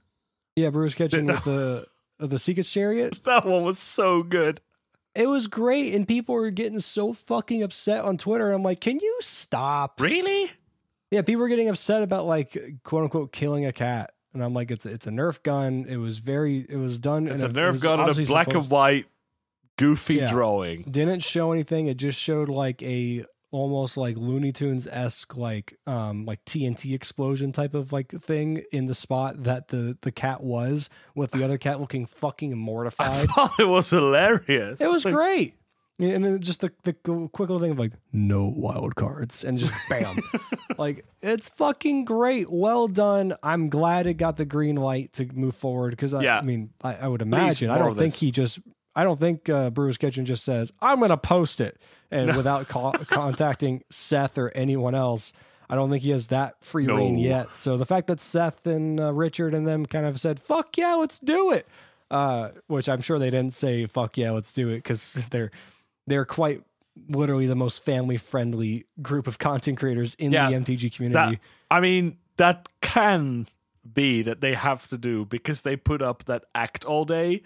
yeah, 0.56 0.70
Brewer's 0.70 0.96
Kitchen 0.96 1.26
with 1.28 1.44
the 1.46 1.86
of 2.20 2.30
the 2.30 2.40
Secret 2.40 2.64
Chariot. 2.64 3.20
That 3.26 3.46
one 3.46 3.64
was 3.64 3.80
so 3.80 4.24
good. 4.24 4.62
It 5.16 5.28
was 5.28 5.46
great, 5.48 5.94
and 5.94 6.08
people 6.08 6.34
were 6.34 6.50
getting 6.50 6.80
so 6.80 7.14
fucking 7.14 7.62
upset 7.62 8.04
on 8.04 8.18
Twitter. 8.18 8.52
I'm 8.52 8.64
like, 8.64 8.80
can 8.82 9.00
you 9.00 9.18
stop? 9.22 10.02
Really? 10.02 10.50
Yeah, 11.12 11.22
people 11.22 11.42
were 11.42 11.50
getting 11.50 11.70
upset 11.70 12.02
about 12.02 12.26
like 12.26 12.58
quote 12.84 13.04
unquote 13.04 13.32
killing 13.32 13.66
a 13.66 13.72
cat, 13.74 14.14
and 14.34 14.44
I'm 14.44 14.54
like, 14.54 14.72
it's 14.72 14.86
it's 14.86 15.08
a 15.08 15.12
Nerf 15.12 15.42
gun. 15.44 15.86
It 15.88 15.98
was 15.98 16.18
very, 16.20 16.66
it 16.70 16.78
was 16.78 16.98
done. 16.98 17.28
It's 17.28 17.44
in 17.44 17.48
a 17.48 17.52
it 17.52 17.56
Nerf 17.76 17.80
gun 17.80 18.00
and 18.00 18.18
a 18.18 18.26
black 18.26 18.54
and 18.54 18.70
white 18.70 19.06
goofy 19.78 20.16
Yeah. 20.16 20.30
drawing. 20.32 20.84
Didn't 20.84 21.22
show 21.22 21.52
anything. 21.52 21.88
It 21.88 21.98
just 21.98 22.20
showed 22.20 22.50
like 22.50 22.82
a 22.84 23.26
almost 23.52 23.98
like 23.98 24.18
Looney 24.18 24.52
Tunes 24.52 24.88
esque 24.88 25.38
like 25.38 25.78
um 25.86 26.26
like 26.26 26.44
TNT 26.46 26.96
explosion 26.96 27.52
type 27.52 27.76
of 27.76 27.94
like 27.94 28.12
thing 28.24 28.64
in 28.72 28.88
the 28.88 28.96
spot 28.96 29.44
that 29.44 29.68
the 29.68 29.98
the 30.02 30.12
cat 30.12 30.42
was, 30.44 30.90
with 31.16 31.32
the 31.32 31.44
other 31.44 31.58
cat 31.58 31.80
looking 31.80 32.06
fucking 32.06 32.52
I 32.54 32.56
mortified. 32.56 33.28
thought 33.30 33.60
it 33.60 33.66
was 33.68 33.90
hilarious. 33.92 34.82
It 34.82 34.90
was 34.92 35.06
Like, 35.06 35.14
great. 35.14 35.56
And 36.12 36.24
then 36.26 36.40
just 36.42 36.62
the, 36.62 36.72
the 36.84 36.94
quick 36.94 37.40
little 37.50 37.60
thing 37.60 37.72
of 37.72 37.80
like, 37.80 37.94
no 38.12 38.46
wild 38.46 38.96
cards. 38.96 39.44
And 39.44 39.58
just 39.58 39.74
bam. 39.90 40.18
like, 40.78 41.06
it's 41.22 41.50
fucking 41.50 42.06
great. 42.06 42.50
Well 42.52 42.88
done. 42.88 43.36
I'm 43.44 43.70
glad 43.70 44.08
it 44.08 44.16
got 44.16 44.38
the 44.38 44.46
green 44.46 44.76
light 44.76 45.14
to 45.14 45.26
move 45.34 45.56
forward 45.56 45.92
because 45.92 46.14
I, 46.14 46.24
Yeah. 46.24 46.38
I 46.40 46.42
mean, 46.42 46.70
I, 46.84 46.96
I 46.96 47.08
would 47.08 47.22
imagine. 47.22 47.70
I 47.70 47.78
don't 47.78 47.96
think 47.98 48.12
this. 48.14 48.20
he 48.20 48.32
just, 48.32 48.60
I 48.96 49.04
don't 49.04 49.20
think 49.20 49.50
uh, 49.50 49.70
Brewer's 49.70 49.98
Kitchen 49.98 50.26
just 50.26 50.44
says, 50.44 50.72
I'm 50.82 51.00
going 51.00 51.10
to 51.10 51.18
post 51.18 51.62
it. 51.62 51.80
And 52.12 52.28
No. 52.28 52.38
without 52.38 52.68
co- 52.68 52.92
contacting 53.08 53.84
Seth 53.90 54.38
or 54.38 54.50
anyone 54.52 54.94
else, 54.96 55.34
I 55.70 55.76
don't 55.76 55.90
think 55.90 56.04
he 56.04 56.12
has 56.12 56.28
that 56.28 56.64
free 56.64 56.86
reign 56.86 57.18
yet. 57.18 57.56
So 57.56 57.78
the 57.78 57.86
fact 57.86 58.08
that 58.08 58.20
Seth 58.20 58.68
and 58.68 59.00
uh, 59.00 59.12
Richard 59.14 59.54
and 59.56 59.66
them 59.66 59.86
kind 59.86 60.06
of 60.06 60.20
said, 60.20 60.40
fuck 60.40 60.78
yeah, 60.78 60.94
let's 60.96 61.18
do 61.20 61.52
it. 61.52 61.68
Uh, 62.12 62.50
which 62.68 62.88
I'm 62.88 63.02
sure 63.02 63.18
they 63.18 63.32
didn't 63.32 63.56
say, 63.56 63.88
fuck 63.88 64.18
yeah, 64.18 64.30
let's 64.32 64.52
do 64.52 64.70
it 64.70 64.76
because 64.78 65.14
they're, 65.32 65.50
they're 66.08 66.26
quite 66.26 66.64
literally 67.10 67.48
the 67.48 67.56
most 67.56 67.84
family 67.84 68.18
friendly 68.18 68.86
group 69.02 69.28
of 69.28 69.40
content 69.40 69.80
creators 69.80 70.16
in 70.16 70.32
Yeah, 70.32 70.50
the 70.50 70.58
MTG 70.58 70.94
community. 70.96 71.40
I 71.72 71.80
mean, 71.80 72.18
that 72.38 72.70
can 72.82 73.48
be 73.92 74.22
that 74.22 74.42
they 74.42 74.54
have 74.54 74.88
to 74.88 74.98
do 74.98 75.26
because 75.26 75.64
they 75.64 75.76
put 75.76 76.02
up 76.02 76.26
that 76.26 76.46
act 76.56 76.86
all 76.86 77.06
day. 77.06 77.42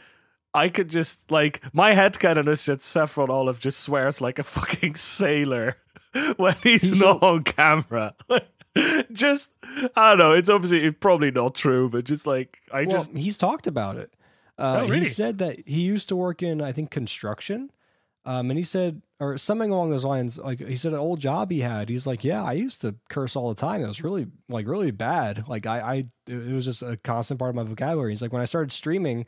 I 0.53 0.69
could 0.69 0.89
just 0.89 1.31
like 1.31 1.61
my 1.73 1.93
head 1.93 2.13
headcanon 2.13 2.47
is 2.47 2.65
that 2.65 2.81
Saffron 2.81 3.29
Olive 3.29 3.59
just 3.59 3.79
swears 3.79 4.21
like 4.21 4.39
a 4.39 4.43
fucking 4.57 4.95
sailor 4.95 5.77
when 6.37 6.55
he's, 6.63 6.81
He's 6.81 6.99
not 6.99 7.21
on 7.21 7.43
camera. 7.43 8.15
just 9.11 9.51
I 9.95 10.09
don't 10.09 10.17
know. 10.17 10.33
It's 10.33 10.49
obviously 10.49 10.83
it's 10.83 10.97
probably 10.99 11.31
not 11.31 11.55
true, 11.55 11.89
but 11.89 12.05
just 12.05 12.25
like 12.25 12.59
I 12.71 12.81
well, 12.81 12.89
just 12.89 13.11
he's 13.11 13.37
talked 13.37 13.67
about 13.67 13.97
it. 13.97 14.13
Uh, 14.57 14.81
Oh, 14.81 14.87
really? 14.87 14.99
He 14.99 15.05
said 15.05 15.37
that 15.37 15.67
he 15.67 15.81
used 15.81 16.09
to 16.09 16.15
work 16.15 16.41
in, 16.41 16.61
I 16.61 16.71
think, 16.71 16.89
construction. 16.89 17.71
Um, 18.27 18.51
and 18.51 18.57
he 18.59 18.63
said, 18.63 19.01
or 19.21 19.37
something 19.37 19.71
along 19.71 19.89
those 19.89 20.03
lines, 20.03 20.37
like 20.37 20.59
he 20.59 20.75
said, 20.75 20.91
an 20.91 20.99
old 20.99 21.19
job 21.21 21.49
he 21.49 21.61
had. 21.61 21.87
He's 21.87 22.05
like, 22.05 22.25
yeah, 22.25 22.43
I 22.43 22.51
used 22.51 22.81
to 22.81 22.93
curse 23.09 23.35
all 23.37 23.47
the 23.47 23.59
time. 23.59 23.81
It 23.81 23.87
was 23.87 24.03
really, 24.03 24.27
like, 24.49 24.67
really 24.67 24.91
bad. 24.91 25.45
Like, 25.47 25.65
I, 25.65 25.79
I, 25.79 26.05
it 26.27 26.51
was 26.51 26.65
just 26.65 26.81
a 26.83 26.97
constant 26.97 27.39
part 27.39 27.49
of 27.49 27.55
my 27.55 27.63
vocabulary. 27.63 28.11
He's 28.11 28.21
like, 28.21 28.33
when 28.33 28.41
I 28.41 28.45
started 28.45 28.73
streaming, 28.73 29.25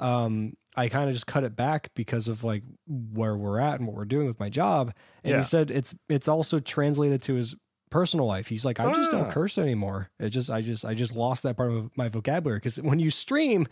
um, 0.00 0.56
I 0.76 0.88
kind 0.88 1.08
of 1.08 1.14
just 1.14 1.26
cut 1.28 1.44
it 1.44 1.54
back 1.54 1.90
because 1.94 2.26
of 2.28 2.42
like 2.42 2.64
where 2.88 3.36
we're 3.36 3.60
at 3.60 3.78
and 3.78 3.86
what 3.86 3.94
we're 3.96 4.04
doing 4.06 4.26
with 4.26 4.40
my 4.40 4.48
job. 4.48 4.92
And 5.22 5.30
Yeah. 5.32 5.38
he 5.38 5.44
said 5.46 5.70
it's, 5.70 5.94
it's 6.08 6.26
also 6.28 6.58
translated 6.58 7.22
to 7.22 7.34
his 7.34 7.54
personal 7.90 8.26
life. 8.26 8.46
He's 8.48 8.64
like, 8.64 8.80
I 8.80 8.90
just 8.92 9.10
don't 9.10 9.26
Ah. 9.26 9.30
curse 9.30 9.58
anymore. 9.58 10.08
It 10.18 10.30
just, 10.30 10.50
I 10.50 10.62
just, 10.62 10.84
I 10.84 10.94
just 10.94 11.14
lost 11.14 11.42
that 11.44 11.56
part 11.58 11.70
of 11.70 11.90
my 11.96 12.08
vocabulary 12.08 12.56
because 12.58 12.76
when 12.80 12.98
you 12.98 13.10
stream 13.10 13.68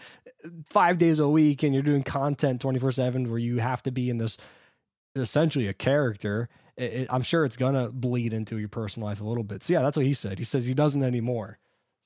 five 0.68 0.98
days 0.98 1.18
a 1.18 1.28
week 1.28 1.62
and 1.62 1.72
you're 1.74 1.82
doing 1.82 2.02
content 2.02 2.60
24 2.60 2.92
seven 2.92 3.28
where 3.30 3.38
you 3.38 3.56
have 3.58 3.82
to 3.84 3.90
be 3.90 4.10
in 4.10 4.18
this 4.18 4.36
essentially 5.14 5.66
a 5.66 5.74
character, 5.74 6.48
it, 6.76 6.92
it, 6.92 7.08
I'm 7.10 7.22
sure 7.22 7.44
it's 7.44 7.56
gonna 7.56 7.90
bleed 7.90 8.32
into 8.32 8.58
your 8.58 8.68
personal 8.68 9.08
life 9.08 9.20
a 9.20 9.24
little 9.24 9.44
bit. 9.44 9.62
So 9.62 9.72
yeah, 9.72 9.82
that's 9.82 9.96
what 9.96 10.06
he 10.06 10.12
said. 10.12 10.38
He 10.38 10.44
says 10.44 10.66
he 10.66 10.74
doesn't 10.74 11.02
anymore. 11.02 11.58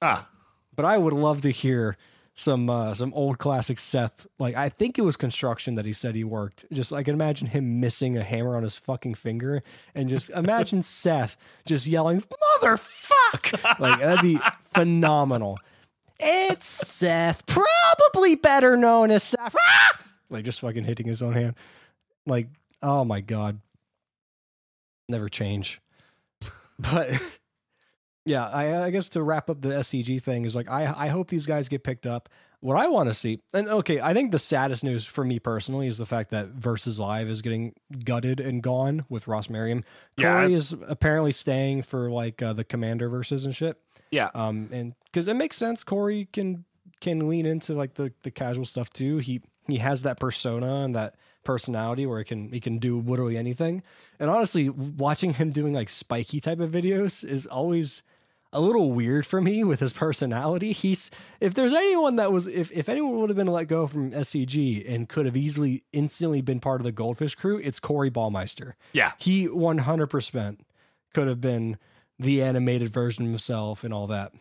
ah 0.02 0.28
But 0.74 0.84
I 0.84 0.98
would 0.98 1.12
love 1.12 1.40
to 1.42 1.50
hear 1.50 1.96
some 2.34 2.68
uh, 2.68 2.94
some 2.94 3.12
old 3.14 3.38
classic 3.38 3.78
Seth. 3.78 4.26
Like 4.38 4.56
I 4.56 4.68
think 4.68 4.98
it 4.98 5.02
was 5.02 5.16
construction 5.16 5.76
that 5.76 5.84
he 5.84 5.92
said 5.92 6.14
he 6.14 6.24
worked. 6.24 6.64
Just 6.72 6.92
I 6.92 7.02
can 7.02 7.14
imagine 7.14 7.46
him 7.46 7.80
missing 7.80 8.16
a 8.16 8.24
hammer 8.24 8.56
on 8.56 8.62
his 8.62 8.76
fucking 8.76 9.14
finger, 9.14 9.62
and 9.94 10.08
just 10.08 10.30
imagine 10.34 10.82
Seth 10.82 11.36
just 11.66 11.86
yelling 11.86 12.22
"motherfuck!" 12.60 13.78
like 13.78 14.00
that'd 14.00 14.22
be 14.22 14.38
phenomenal. 14.72 15.58
It's 16.20 16.66
Seth, 16.66 17.44
probably 17.46 18.34
better 18.36 18.76
known 18.76 19.10
as 19.10 19.22
Seth. 19.22 19.54
Ah! 19.56 19.98
Like 20.30 20.44
just 20.44 20.60
fucking 20.60 20.84
hitting 20.84 21.06
his 21.06 21.22
own 21.22 21.34
hand. 21.34 21.54
Like 22.26 22.48
oh 22.84 23.04
my 23.04 23.20
god, 23.20 23.60
never 25.08 25.28
change. 25.28 25.80
But 26.78 27.20
yeah, 28.24 28.46
I, 28.46 28.84
I 28.84 28.90
guess 28.90 29.08
to 29.10 29.22
wrap 29.22 29.50
up 29.50 29.60
the 29.60 29.70
SCG 29.70 30.22
thing 30.22 30.44
is 30.44 30.54
like 30.54 30.68
I 30.68 30.92
I 30.96 31.08
hope 31.08 31.28
these 31.28 31.46
guys 31.46 31.68
get 31.68 31.82
picked 31.82 32.06
up. 32.06 32.28
What 32.60 32.78
I 32.78 32.86
want 32.86 33.10
to 33.10 33.14
see, 33.14 33.40
and 33.52 33.68
okay, 33.68 34.00
I 34.00 34.14
think 34.14 34.32
the 34.32 34.38
saddest 34.38 34.82
news 34.82 35.04
for 35.04 35.22
me 35.22 35.38
personally 35.38 35.86
is 35.86 35.98
the 35.98 36.06
fact 36.06 36.30
that 36.30 36.48
Versus 36.48 36.98
Live 36.98 37.28
is 37.28 37.42
getting 37.42 37.74
gutted 38.04 38.40
and 38.40 38.62
gone 38.62 39.04
with 39.10 39.28
Ross 39.28 39.50
Merriam. 39.50 39.84
Yeah. 40.16 40.32
Corey 40.32 40.54
is 40.54 40.74
apparently 40.88 41.32
staying 41.32 41.82
for 41.82 42.10
like 42.10 42.40
uh, 42.40 42.54
the 42.54 42.64
Commander 42.64 43.10
versus 43.10 43.44
and 43.44 43.54
shit. 43.54 43.78
yeah. 44.10 44.30
Um, 44.34 44.70
and 44.72 44.94
because 45.04 45.28
it 45.28 45.34
makes 45.34 45.58
sense, 45.58 45.84
Corey 45.84 46.26
can 46.32 46.64
can 47.02 47.28
lean 47.28 47.44
into 47.44 47.74
like 47.74 47.94
the 47.94 48.12
the 48.22 48.30
casual 48.30 48.64
stuff 48.64 48.88
too. 48.90 49.18
He 49.18 49.42
he 49.68 49.76
has 49.76 50.02
that 50.04 50.18
persona 50.18 50.84
and 50.84 50.94
that 50.94 51.16
personality 51.44 52.06
where 52.06 52.18
he 52.18 52.24
can 52.24 52.50
he 52.50 52.60
can 52.60 52.78
do 52.78 53.00
literally 53.00 53.36
anything. 53.36 53.82
And 54.18 54.30
honestly, 54.30 54.68
watching 54.68 55.34
him 55.34 55.50
doing 55.50 55.72
like 55.72 55.88
spiky 55.88 56.40
type 56.40 56.60
of 56.60 56.70
videos 56.70 57.24
is 57.24 57.46
always 57.46 58.02
a 58.54 58.60
little 58.60 58.92
weird 58.92 59.26
for 59.26 59.40
me 59.40 59.64
with 59.64 59.80
his 59.80 59.92
personality. 59.92 60.72
He's 60.72 61.10
if 61.40 61.54
there's 61.54 61.72
anyone 61.72 62.16
that 62.16 62.32
was 62.32 62.46
if 62.46 62.70
if 62.70 62.88
anyone 62.88 63.16
would 63.16 63.28
have 63.28 63.36
been 63.36 63.48
let 63.48 63.68
go 63.68 63.86
from 63.86 64.12
SCG 64.12 64.88
and 64.88 65.08
could 65.08 65.26
have 65.26 65.36
easily 65.36 65.82
instantly 65.92 66.40
been 66.40 66.60
part 66.60 66.80
of 66.80 66.84
the 66.84 66.92
Goldfish 66.92 67.34
crew, 67.34 67.58
it's 67.58 67.80
Corey 67.80 68.10
Baumeister. 68.10 68.74
Yeah. 68.92 69.12
He 69.18 69.48
100% 69.48 70.58
could 71.12 71.26
have 71.26 71.40
been 71.40 71.78
the 72.18 72.42
animated 72.42 72.92
version 72.92 73.24
of 73.24 73.30
himself 73.30 73.82
and 73.82 73.92
all 73.92 74.06
that. 74.06 74.32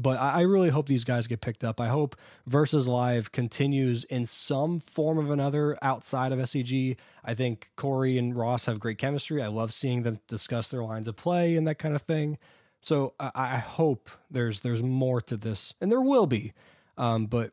But 0.00 0.20
I, 0.20 0.42
really 0.42 0.68
hope 0.70 0.86
these 0.86 1.02
guys 1.02 1.26
get 1.26 1.40
picked 1.40 1.64
up. 1.64 1.80
I 1.80 1.88
hope 1.88 2.14
Versus 2.46 2.86
Live 2.86 3.32
continues 3.32 4.04
in 4.04 4.26
some 4.26 4.78
form 4.78 5.18
of 5.18 5.30
another 5.30 5.76
outside 5.82 6.30
of 6.30 6.38
SCG. 6.38 6.96
I 7.24 7.34
think 7.34 7.68
Corey 7.74 8.16
and 8.16 8.36
Ross 8.36 8.66
have 8.66 8.78
great 8.78 8.98
chemistry. 8.98 9.42
I 9.42 9.48
love 9.48 9.72
seeing 9.72 10.04
them 10.04 10.20
discuss 10.28 10.68
their 10.68 10.84
lines 10.84 11.08
of 11.08 11.16
play 11.16 11.56
and 11.56 11.66
that 11.66 11.80
kind 11.80 11.96
of 11.96 12.02
thing. 12.02 12.38
So 12.80 13.14
I, 13.18 13.30
I 13.34 13.56
hope 13.56 14.08
there's 14.30 14.60
there's 14.60 14.84
more 14.84 15.20
to 15.22 15.36
this, 15.36 15.74
and 15.80 15.90
there 15.90 16.00
will 16.00 16.26
be. 16.26 16.52
Um, 16.96 17.26
but 17.26 17.52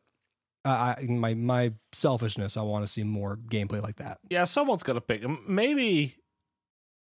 I, 0.64 1.06
my 1.08 1.34
my 1.34 1.74
selfishness, 1.94 2.58
I 2.58 2.62
want 2.62 2.86
to 2.86 2.92
see 2.92 3.04
more 3.04 3.38
gameplay 3.38 3.82
like 3.82 3.98
that. 3.98 4.20
Yeah, 4.30 4.46
someone's 4.46 4.84
to 4.84 5.02
pick. 5.02 5.24
Maybe 5.48 6.18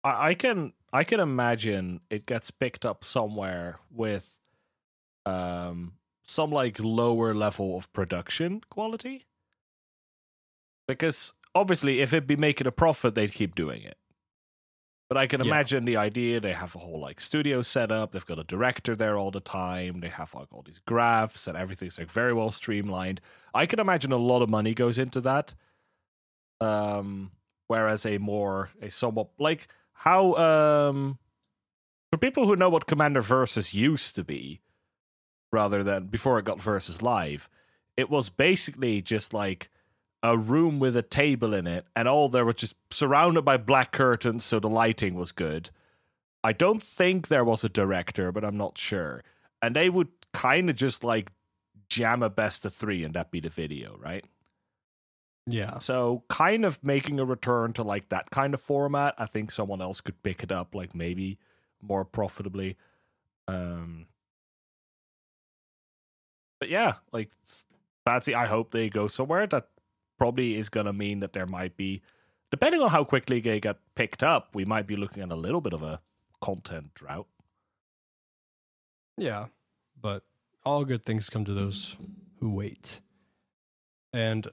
I, 0.04 0.30
I 0.30 0.34
can 0.34 0.74
I 0.92 1.04
can 1.04 1.20
imagine 1.20 2.00
it 2.10 2.26
gets 2.26 2.50
picked 2.50 2.84
up 2.84 3.04
somewhere 3.04 3.78
with 3.90 4.36
um 5.26 5.94
some 6.24 6.50
like 6.50 6.78
lower 6.78 7.34
level 7.34 7.76
of 7.76 7.92
production 7.92 8.62
quality. 8.70 9.26
Because 10.86 11.34
obviously, 11.54 12.00
if 12.00 12.12
it'd 12.12 12.26
be 12.26 12.36
making 12.36 12.66
a 12.66 12.72
profit, 12.72 13.14
they'd 13.14 13.32
keep 13.32 13.54
doing 13.54 13.82
it. 13.82 13.96
But 15.08 15.16
I 15.16 15.26
can 15.26 15.40
Yeah. 15.40 15.46
imagine 15.48 15.84
the 15.86 15.96
idea. 15.96 16.38
They 16.38 16.52
have 16.52 16.74
a 16.76 16.78
whole 16.78 17.00
like 17.00 17.20
studio 17.20 17.62
set 17.62 17.90
up. 17.90 18.12
They've 18.12 18.24
got 18.26 18.38
a 18.38 18.44
director 18.44 18.94
there 18.94 19.16
all 19.18 19.32
the 19.32 19.40
time. 19.40 20.00
They 20.00 20.08
have 20.08 20.34
like 20.34 20.52
all 20.52 20.62
these 20.62 20.78
graphs 20.86 21.48
and 21.48 21.56
everything's 21.56 21.98
like 21.98 22.10
very 22.10 22.32
well 22.32 22.52
streamlined. 22.52 23.20
I 23.52 23.66
can 23.66 23.80
imagine 23.80 24.12
a 24.12 24.16
lot 24.16 24.42
of 24.42 24.48
money 24.48 24.72
goes 24.72 24.98
into 24.98 25.20
that. 25.22 25.54
Um, 26.60 27.32
whereas 27.66 28.04
a 28.06 28.18
more 28.18 28.70
a 28.80 28.90
somewhat 28.90 29.30
like 29.38 29.66
how 29.94 30.34
um 30.36 31.18
for 32.10 32.18
people 32.18 32.46
who 32.46 32.54
know 32.56 32.68
what 32.68 32.86
Commander 32.86 33.20
Versus 33.22 33.72
used 33.74 34.14
to 34.16 34.24
be, 34.24 34.60
rather 35.52 35.82
than 35.82 36.06
before 36.06 36.38
it 36.38 36.44
got 36.44 36.60
Versus 36.60 37.02
Live, 37.02 37.48
it 37.96 38.10
was 38.10 38.30
basically 38.30 39.02
just 39.02 39.34
like 39.34 39.70
a 40.22 40.36
room 40.36 40.78
with 40.78 40.96
a 40.96 41.02
table 41.02 41.54
in 41.54 41.66
it, 41.66 41.86
and 41.96 42.06
all 42.06 42.28
there 42.28 42.44
was 42.44 42.56
just 42.56 42.76
surrounded 42.90 43.42
by 43.42 43.56
black 43.56 43.92
curtains, 43.92 44.44
so 44.44 44.60
the 44.60 44.68
lighting 44.68 45.14
was 45.14 45.32
good. 45.32 45.70
I 46.42 46.52
don't 46.52 46.82
think 46.82 47.28
there 47.28 47.44
was 47.44 47.64
a 47.64 47.68
director, 47.68 48.32
but 48.32 48.44
I'm 48.44 48.56
not 48.56 48.78
sure. 48.78 49.22
And 49.62 49.76
they 49.76 49.90
would 49.90 50.08
kind 50.32 50.70
of 50.70 50.76
just 50.76 51.04
like 51.04 51.30
jam 51.88 52.22
a 52.22 52.30
best 52.30 52.64
of 52.66 52.72
three, 52.72 53.04
and 53.04 53.14
that 53.14 53.30
be 53.30 53.40
the 53.40 53.48
video, 53.48 53.96
right? 53.98 54.24
Yeah, 55.46 55.78
So, 55.78 56.22
kind 56.28 56.64
of 56.64 56.82
making 56.84 57.18
a 57.18 57.24
return 57.24 57.72
to 57.72 57.82
like 57.82 58.10
that 58.10 58.30
kind 58.30 58.54
of 58.54 58.60
format. 58.60 59.14
I 59.18 59.26
think 59.26 59.50
someone 59.50 59.80
else 59.80 60.00
could 60.00 60.22
pick 60.22 60.42
it 60.42 60.52
up, 60.52 60.74
like 60.74 60.94
maybe 60.94 61.38
more 61.82 62.04
profitably. 62.04 62.76
Um, 63.48 64.06
but 66.60 66.68
yeah, 66.68 66.94
like 67.10 67.30
that's 68.06 68.26
the, 68.26 68.36
I 68.36 68.46
hope 68.46 68.70
they 68.70 68.88
go 68.88 69.08
somewhere 69.08 69.46
that 69.48 69.68
probably 70.18 70.56
is 70.56 70.68
going 70.68 70.86
to 70.86 70.92
mean 70.92 71.20
that 71.20 71.32
there 71.32 71.46
might 71.46 71.76
be, 71.76 72.02
depending 72.50 72.80
on 72.82 72.90
how 72.90 73.02
quickly 73.02 73.40
they 73.40 73.58
get 73.58 73.78
picked 73.96 74.22
up, 74.22 74.50
we 74.54 74.64
might 74.64 74.86
be 74.86 74.94
looking 74.94 75.22
at 75.22 75.32
a 75.32 75.36
little 75.36 75.62
bit 75.62 75.72
of 75.72 75.82
a 75.82 76.00
content 76.40 76.94
drought. 76.94 77.26
Yeah, 79.16 79.46
but 80.00 80.22
all 80.64 80.84
good 80.84 81.04
things 81.04 81.30
come 81.30 81.44
to 81.46 81.54
those 81.54 81.96
who 82.38 82.50
wait. 82.50 83.00
And 84.12 84.46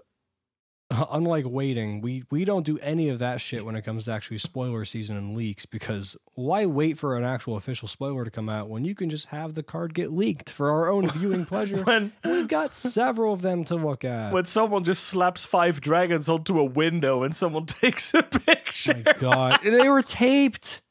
unlike 1.11 1.45
waiting, 1.47 2.01
we 2.01 2.23
we 2.31 2.45
don't 2.45 2.65
do 2.65 2.77
any 2.79 3.09
of 3.09 3.19
that 3.19 3.41
shit 3.41 3.65
when 3.65 3.75
it 3.75 3.83
comes 3.83 4.05
to 4.05 4.11
actually 4.11 4.37
spoiler 4.37 4.85
season 4.85 5.17
and 5.17 5.35
leaks 5.35 5.65
because 5.65 6.15
why 6.35 6.65
wait 6.65 6.97
for 6.97 7.17
an 7.17 7.23
actual 7.23 7.57
official 7.57 7.87
spoiler 7.87 8.23
to 8.23 8.31
come 8.31 8.47
out 8.47 8.69
when 8.69 8.85
you 8.85 8.95
can 8.95 9.09
just 9.09 9.25
have 9.27 9.53
the 9.53 9.63
card 9.63 9.93
get 9.93 10.13
leaked 10.13 10.49
for 10.49 10.71
our 10.71 10.89
own 10.89 11.09
viewing 11.09 11.45
pleasure? 11.47 11.83
When 11.83 12.13
We've 12.23 12.47
got 12.47 12.73
several 12.73 13.33
of 13.33 13.41
them 13.41 13.63
to 13.65 13.75
look 13.75 14.05
at. 14.05 14.31
when 14.31 14.45
someone 14.45 14.83
just 14.83 15.03
slaps 15.03 15.45
five 15.45 15.81
dragons 15.81 16.29
onto 16.29 16.59
a 16.59 16.63
window 16.65 17.23
and 17.23 17.35
someone 17.35 17.65
takes 17.65 18.13
a 18.13 18.23
picture. 18.23 19.01
my 19.05 19.13
god 19.13 19.59
they 19.63 19.89
were 19.89 20.01
taped 20.01 20.81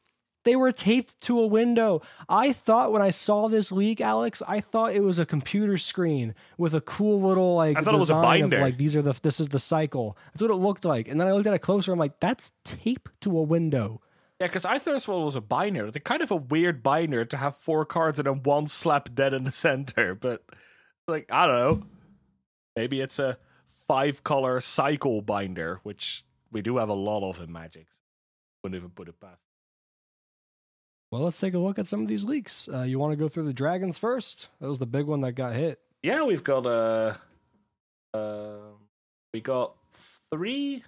they 0.46 0.56
were 0.56 0.72
taped 0.72 1.20
to 1.20 1.38
a 1.38 1.46
window 1.46 2.00
i 2.30 2.52
thought 2.54 2.90
when 2.92 3.02
i 3.02 3.10
saw 3.10 3.48
this 3.48 3.70
leak 3.70 4.00
alex 4.00 4.40
i 4.48 4.60
thought 4.60 4.94
it 4.94 5.02
was 5.02 5.18
a 5.18 5.26
computer 5.26 5.76
screen 5.76 6.34
with 6.56 6.72
a 6.72 6.80
cool 6.80 7.20
little 7.20 7.54
like 7.54 7.76
I 7.76 7.82
thought 7.82 7.94
it 7.94 7.98
was 7.98 8.08
a 8.08 8.14
design 8.14 8.44
of, 8.44 8.50
binder. 8.50 8.60
like 8.62 8.78
these 8.78 8.96
are 8.96 9.02
the 9.02 9.14
this 9.22 9.40
is 9.40 9.48
the 9.48 9.58
cycle 9.58 10.16
that's 10.32 10.40
what 10.40 10.50
it 10.50 10.54
looked 10.54 10.86
like 10.86 11.08
and 11.08 11.20
then 11.20 11.28
i 11.28 11.32
looked 11.32 11.46
at 11.46 11.52
it 11.52 11.58
closer 11.58 11.92
i'm 11.92 11.98
like 11.98 12.18
that's 12.20 12.52
tape 12.64 13.10
to 13.20 13.36
a 13.36 13.42
window 13.42 14.00
Yeah, 14.40 14.48
because 14.48 14.66
I 14.66 14.78
thought 14.78 14.92
this 14.92 15.08
one 15.08 15.24
was 15.24 15.34
a 15.34 15.40
binder. 15.40 15.90
They're 15.90 16.00
kind 16.12 16.20
of 16.20 16.30
a 16.30 16.36
weird 16.36 16.82
binder 16.82 17.24
to 17.24 17.36
have 17.38 17.56
four 17.56 17.86
cards 17.86 18.18
and 18.18 18.26
then 18.26 18.42
one 18.42 18.66
slap 18.66 19.14
dead 19.14 19.32
in 19.32 19.44
the 19.44 19.50
center. 19.50 20.14
But 20.14 20.44
like, 21.08 21.24
I 21.32 21.46
don't 21.46 21.56
know. 21.56 21.86
Maybe 22.76 23.00
it's 23.00 23.18
a 23.18 23.38
five 23.88 24.22
color 24.24 24.60
cycle 24.60 25.22
binder, 25.22 25.80
which 25.84 26.26
we 26.52 26.60
do 26.60 26.76
have 26.76 26.90
a 26.90 26.94
lot 27.08 27.26
of 27.26 27.40
in 27.40 27.50
Magic. 27.50 27.86
Wouldn't 28.62 28.78
even 28.78 28.90
put 28.90 29.08
it 29.08 29.18
past. 29.18 29.45
Well 31.10 31.22
let's 31.22 31.38
take 31.38 31.54
a 31.54 31.58
look 31.58 31.78
at 31.78 31.86
some 31.86 32.02
of 32.02 32.08
these 32.08 32.24
leaks 32.24 32.68
uh, 32.72 32.82
you 32.82 32.98
want 32.98 33.12
to 33.12 33.16
go 33.16 33.28
through 33.28 33.44
the 33.44 33.52
dragons 33.52 33.96
first 33.98 34.48
that 34.60 34.68
was 34.68 34.78
the 34.78 34.86
big 34.86 35.06
one 35.06 35.20
that 35.22 35.32
got 35.32 35.54
hit 35.54 35.80
Yeah, 36.02 36.24
we've 36.24 36.44
got 36.44 36.66
uh, 36.66 37.14
uh, 38.14 38.56
we 39.32 39.40
got 39.40 39.74
three 40.32 40.82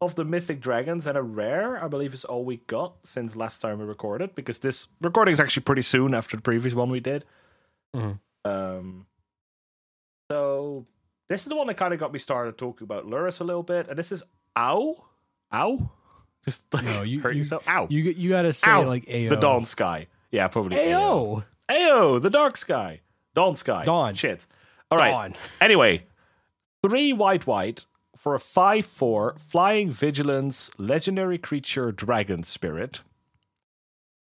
of 0.00 0.14
the 0.14 0.24
mythic 0.24 0.60
dragons 0.62 1.06
and 1.06 1.18
a 1.18 1.22
rare. 1.22 1.82
I 1.82 1.86
believe 1.88 2.14
is 2.14 2.24
all 2.24 2.42
we 2.44 2.56
got 2.68 2.94
since 3.04 3.36
last 3.36 3.60
time 3.60 3.78
we 3.78 3.84
recorded. 3.84 4.34
Because 4.34 4.58
this 4.58 4.88
recording 5.02 5.32
is 5.32 5.40
actually 5.40 5.64
pretty 5.64 5.82
soon 5.82 6.14
after 6.14 6.36
the 6.36 6.42
previous 6.42 6.72
one 6.74 6.90
we 6.90 7.00
did. 7.00 7.24
Mhm. 7.94 8.18
Um, 8.46 9.06
so 10.30 10.86
this 11.28 11.42
is 11.42 11.48
the 11.48 11.56
one 11.56 11.66
that 11.66 11.76
kind 11.76 11.92
of 11.92 12.00
got 12.00 12.12
me 12.12 12.18
started 12.18 12.56
talking 12.56 12.84
about 12.84 13.04
Lurrus 13.06 13.40
a 13.40 13.44
little 13.44 13.62
bit, 13.62 13.88
and 13.88 13.98
this 13.98 14.10
is 14.10 14.22
ow, 14.56 15.04
ow, 15.52 15.90
just 16.44 16.62
like 16.72 16.84
No, 16.84 17.02
you- 17.02 17.20
hurt 17.22 17.32
you- 17.32 17.38
yourself. 17.38 17.62
Ow, 17.68 17.86
you 17.90 18.02
you 18.02 18.30
gotta 18.30 18.52
say 18.52 18.70
Ow. 18.70 18.82
like 18.82 19.04
AO. 19.08 19.28
the 19.28 19.36
Dawn 19.36 19.66
Sky. 19.66 20.06
Yeah, 20.30 20.48
probably 20.48 20.92
AO. 20.92 21.44
Ayo, 21.68 22.20
the 22.20 22.30
Dark 22.30 22.56
Sky. 22.56 23.00
Dawn 23.34 23.54
Sky. 23.56 23.84
Dawn. 23.84 24.14
Shit. 24.14 24.46
All 24.90 24.98
right. 24.98 25.10
Dawn. 25.10 25.34
Anyway, 25.60 26.04
three 26.82 27.12
white 27.12 27.46
white 27.46 27.84
for 28.16 28.34
a 28.34 28.38
5 28.40 28.84
4 28.86 29.34
flying 29.38 29.90
vigilance 29.90 30.70
legendary 30.78 31.38
creature 31.38 31.90
dragon 31.92 32.42
spirit. 32.42 33.00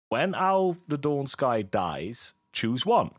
When 0.08 0.34
Owl 0.34 0.76
the 0.88 0.98
Dawn 0.98 1.26
Sky 1.26 1.62
dies, 1.62 2.34
choose 2.52 2.86
one. 2.86 3.10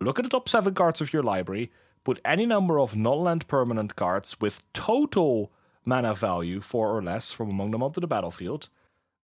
Look 0.00 0.18
at 0.18 0.22
the 0.24 0.28
top 0.30 0.48
seven 0.48 0.74
cards 0.74 1.00
of 1.00 1.12
your 1.12 1.22
library, 1.22 1.72
put 2.04 2.20
any 2.24 2.44
number 2.46 2.78
of 2.78 2.94
non 2.94 3.20
land 3.24 3.48
permanent 3.48 3.96
cards 3.96 4.36
with 4.40 4.62
total 4.72 5.50
mana 5.86 6.14
value, 6.14 6.60
four 6.60 6.94
or 6.96 7.02
less, 7.02 7.32
from 7.32 7.50
among 7.50 7.70
them 7.70 7.82
onto 7.82 8.00
the 8.00 8.06
battlefield. 8.06 8.68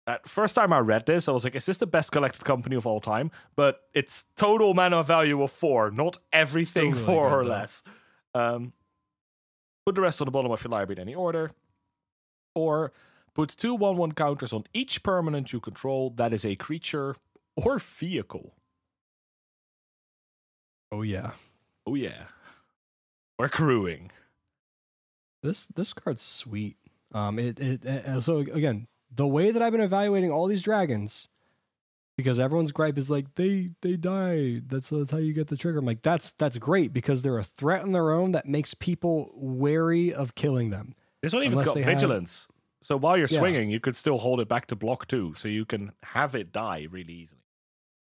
At 0.07 0.29
first 0.29 0.55
time 0.55 0.73
I 0.73 0.81
read 0.81 1.07
this, 1.07 1.29
I 1.29 1.33
was 1.33 1.45
like, 1.45 1.55
is 1.55 1.67
this 1.67 1.79
the 1.79 1.87
best 1.87 2.13
collected 2.13 2.45
company 2.45 2.77
of 2.77 2.87
all 2.87 3.01
time? 3.01 3.31
But 3.57 3.83
it's 3.95 4.25
total 4.37 4.75
mana 4.75 5.03
value 5.03 5.43
of 5.43 5.53
four, 5.53 5.91
not 5.91 6.19
everything 6.33 6.95
four 6.95 7.31
or 7.31 7.45
less. 7.45 7.83
Um, 8.35 8.73
put 9.87 9.95
the 9.95 10.01
rest 10.01 10.21
on 10.21 10.27
the 10.27 10.31
bottom 10.31 10.51
of 10.51 10.63
your 10.63 10.71
library 10.71 11.01
in 11.01 11.09
any 11.09 11.15
order. 11.15 11.51
Or 12.55 12.93
put 13.35 13.51
two 13.51 13.75
1 13.75 13.97
1 13.97 14.13
counters 14.13 14.53
on 14.53 14.65
each 14.75 15.03
permanent 15.03 15.53
you 15.53 15.61
control 15.61 16.11
that 16.17 16.33
is 16.33 16.45
a 16.45 16.57
creature 16.57 17.15
or 17.57 17.79
vehicle. 17.79 18.55
Oh 20.91 21.03
yeah. 21.03 21.33
Oh, 21.87 21.95
yeah. 21.95 22.25
We're 23.39 23.49
crewing. 23.49 24.11
This 25.43 25.67
this 25.69 25.93
card's 25.93 26.23
sweet. 26.23 26.77
Um, 27.13 27.39
it 27.39 27.59
it, 27.59 27.85
it 27.85 28.21
so 28.23 28.39
again 28.39 28.87
the 29.15 29.27
way 29.27 29.51
that 29.51 29.63
I've 29.63 29.73
been 29.73 29.81
evaluating 29.81 30.31
all 30.31 30.47
these 30.47 30.61
dragons, 30.63 31.29
because 32.17 32.39
everyone's 32.39 32.73
gripe 32.73 32.99
is 32.99 33.09
like 33.11 33.35
they 33.37 33.71
they 33.81 33.97
die. 33.97 34.61
That's 34.67 34.89
that's 34.91 35.11
how 35.11 35.19
you 35.19 35.33
get 35.33 35.47
the 35.49 35.57
trigger. 35.57 35.79
I'm 35.79 35.87
like 35.87 36.03
that's 36.03 36.33
that's 36.39 36.59
great 36.59 36.93
because 36.93 37.23
they're 37.23 37.39
a 37.39 37.45
threat 37.45 37.83
on 37.83 37.93
their 37.93 38.11
own 38.13 38.33
that 38.33 38.47
makes 38.47 38.75
people 38.75 39.31
wary 39.35 40.13
of 40.13 40.35
killing 40.35 40.71
them. 40.71 40.95
This 41.23 41.33
one 41.33 41.43
even's 41.45 41.63
got 41.63 41.75
they 41.75 41.83
have- 41.83 41.95
vigilance. 41.95 42.49
So 42.81 42.97
while 42.97 43.17
you're 43.17 43.27
Yeah. 43.29 43.39
swinging, 43.41 43.71
you 43.71 43.81
could 43.81 43.97
still 43.97 44.19
hold 44.19 44.39
it 44.41 44.49
back 44.49 44.67
to 44.69 44.77
block 44.77 45.09
two, 45.09 45.35
so 45.35 45.49
you 45.49 45.65
can 45.65 45.91
have 46.05 46.35
it 46.37 46.53
die 46.53 46.87
really 46.91 47.13
easily. 47.13 47.41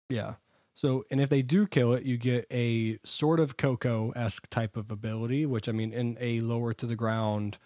Yeah. 0.09 0.33
So 0.79 1.03
and 1.11 1.19
if 1.19 1.27
they 1.27 1.41
do 1.41 1.67
kill 1.67 1.91
it, 1.91 2.03
you 2.03 2.15
get 2.15 2.47
a 2.49 2.99
sort 3.03 3.41
of 3.41 3.57
Coco 3.57 4.11
esque 4.11 4.49
type 4.49 4.77
of 4.77 4.91
ability, 4.91 5.45
which 5.45 5.67
I 5.67 5.73
mean 5.73 5.91
in 5.91 6.17
a 6.21 6.39
lower 6.39 6.73
to 6.75 6.85
the 6.85 6.95
ground, 6.95 7.57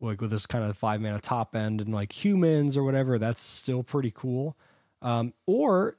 like 0.00 0.20
with 0.20 0.30
this 0.30 0.46
kind 0.46 0.62
of 0.62 0.78
five 0.78 1.00
mana 1.00 1.18
top 1.18 1.56
end 1.56 1.80
and 1.80 1.92
like 1.92 2.12
humans 2.12 2.76
or 2.76 2.84
whatever, 2.84 3.18
that's 3.18 3.42
still 3.42 3.82
pretty 3.82 4.12
cool. 4.14 4.56
Um, 5.02 5.34
or 5.48 5.96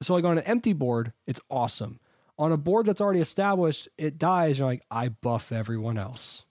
so 0.00 0.14
like 0.14 0.24
on 0.24 0.38
an 0.38 0.44
empty 0.44 0.72
board, 0.72 1.12
it's 1.26 1.40
awesome. 1.50 2.00
On 2.38 2.52
a 2.52 2.56
board 2.56 2.86
that's 2.86 3.02
already 3.02 3.20
established, 3.20 3.90
it 3.98 4.16
dies. 4.16 4.58
You're 4.58 4.68
like, 4.68 4.82
I 4.90 5.10
buff 5.10 5.52
everyone 5.52 5.98
else. 5.98 6.46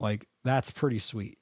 Like 0.00 0.26
that's 0.42 0.70
pretty 0.70 1.00
sweet. 1.00 1.36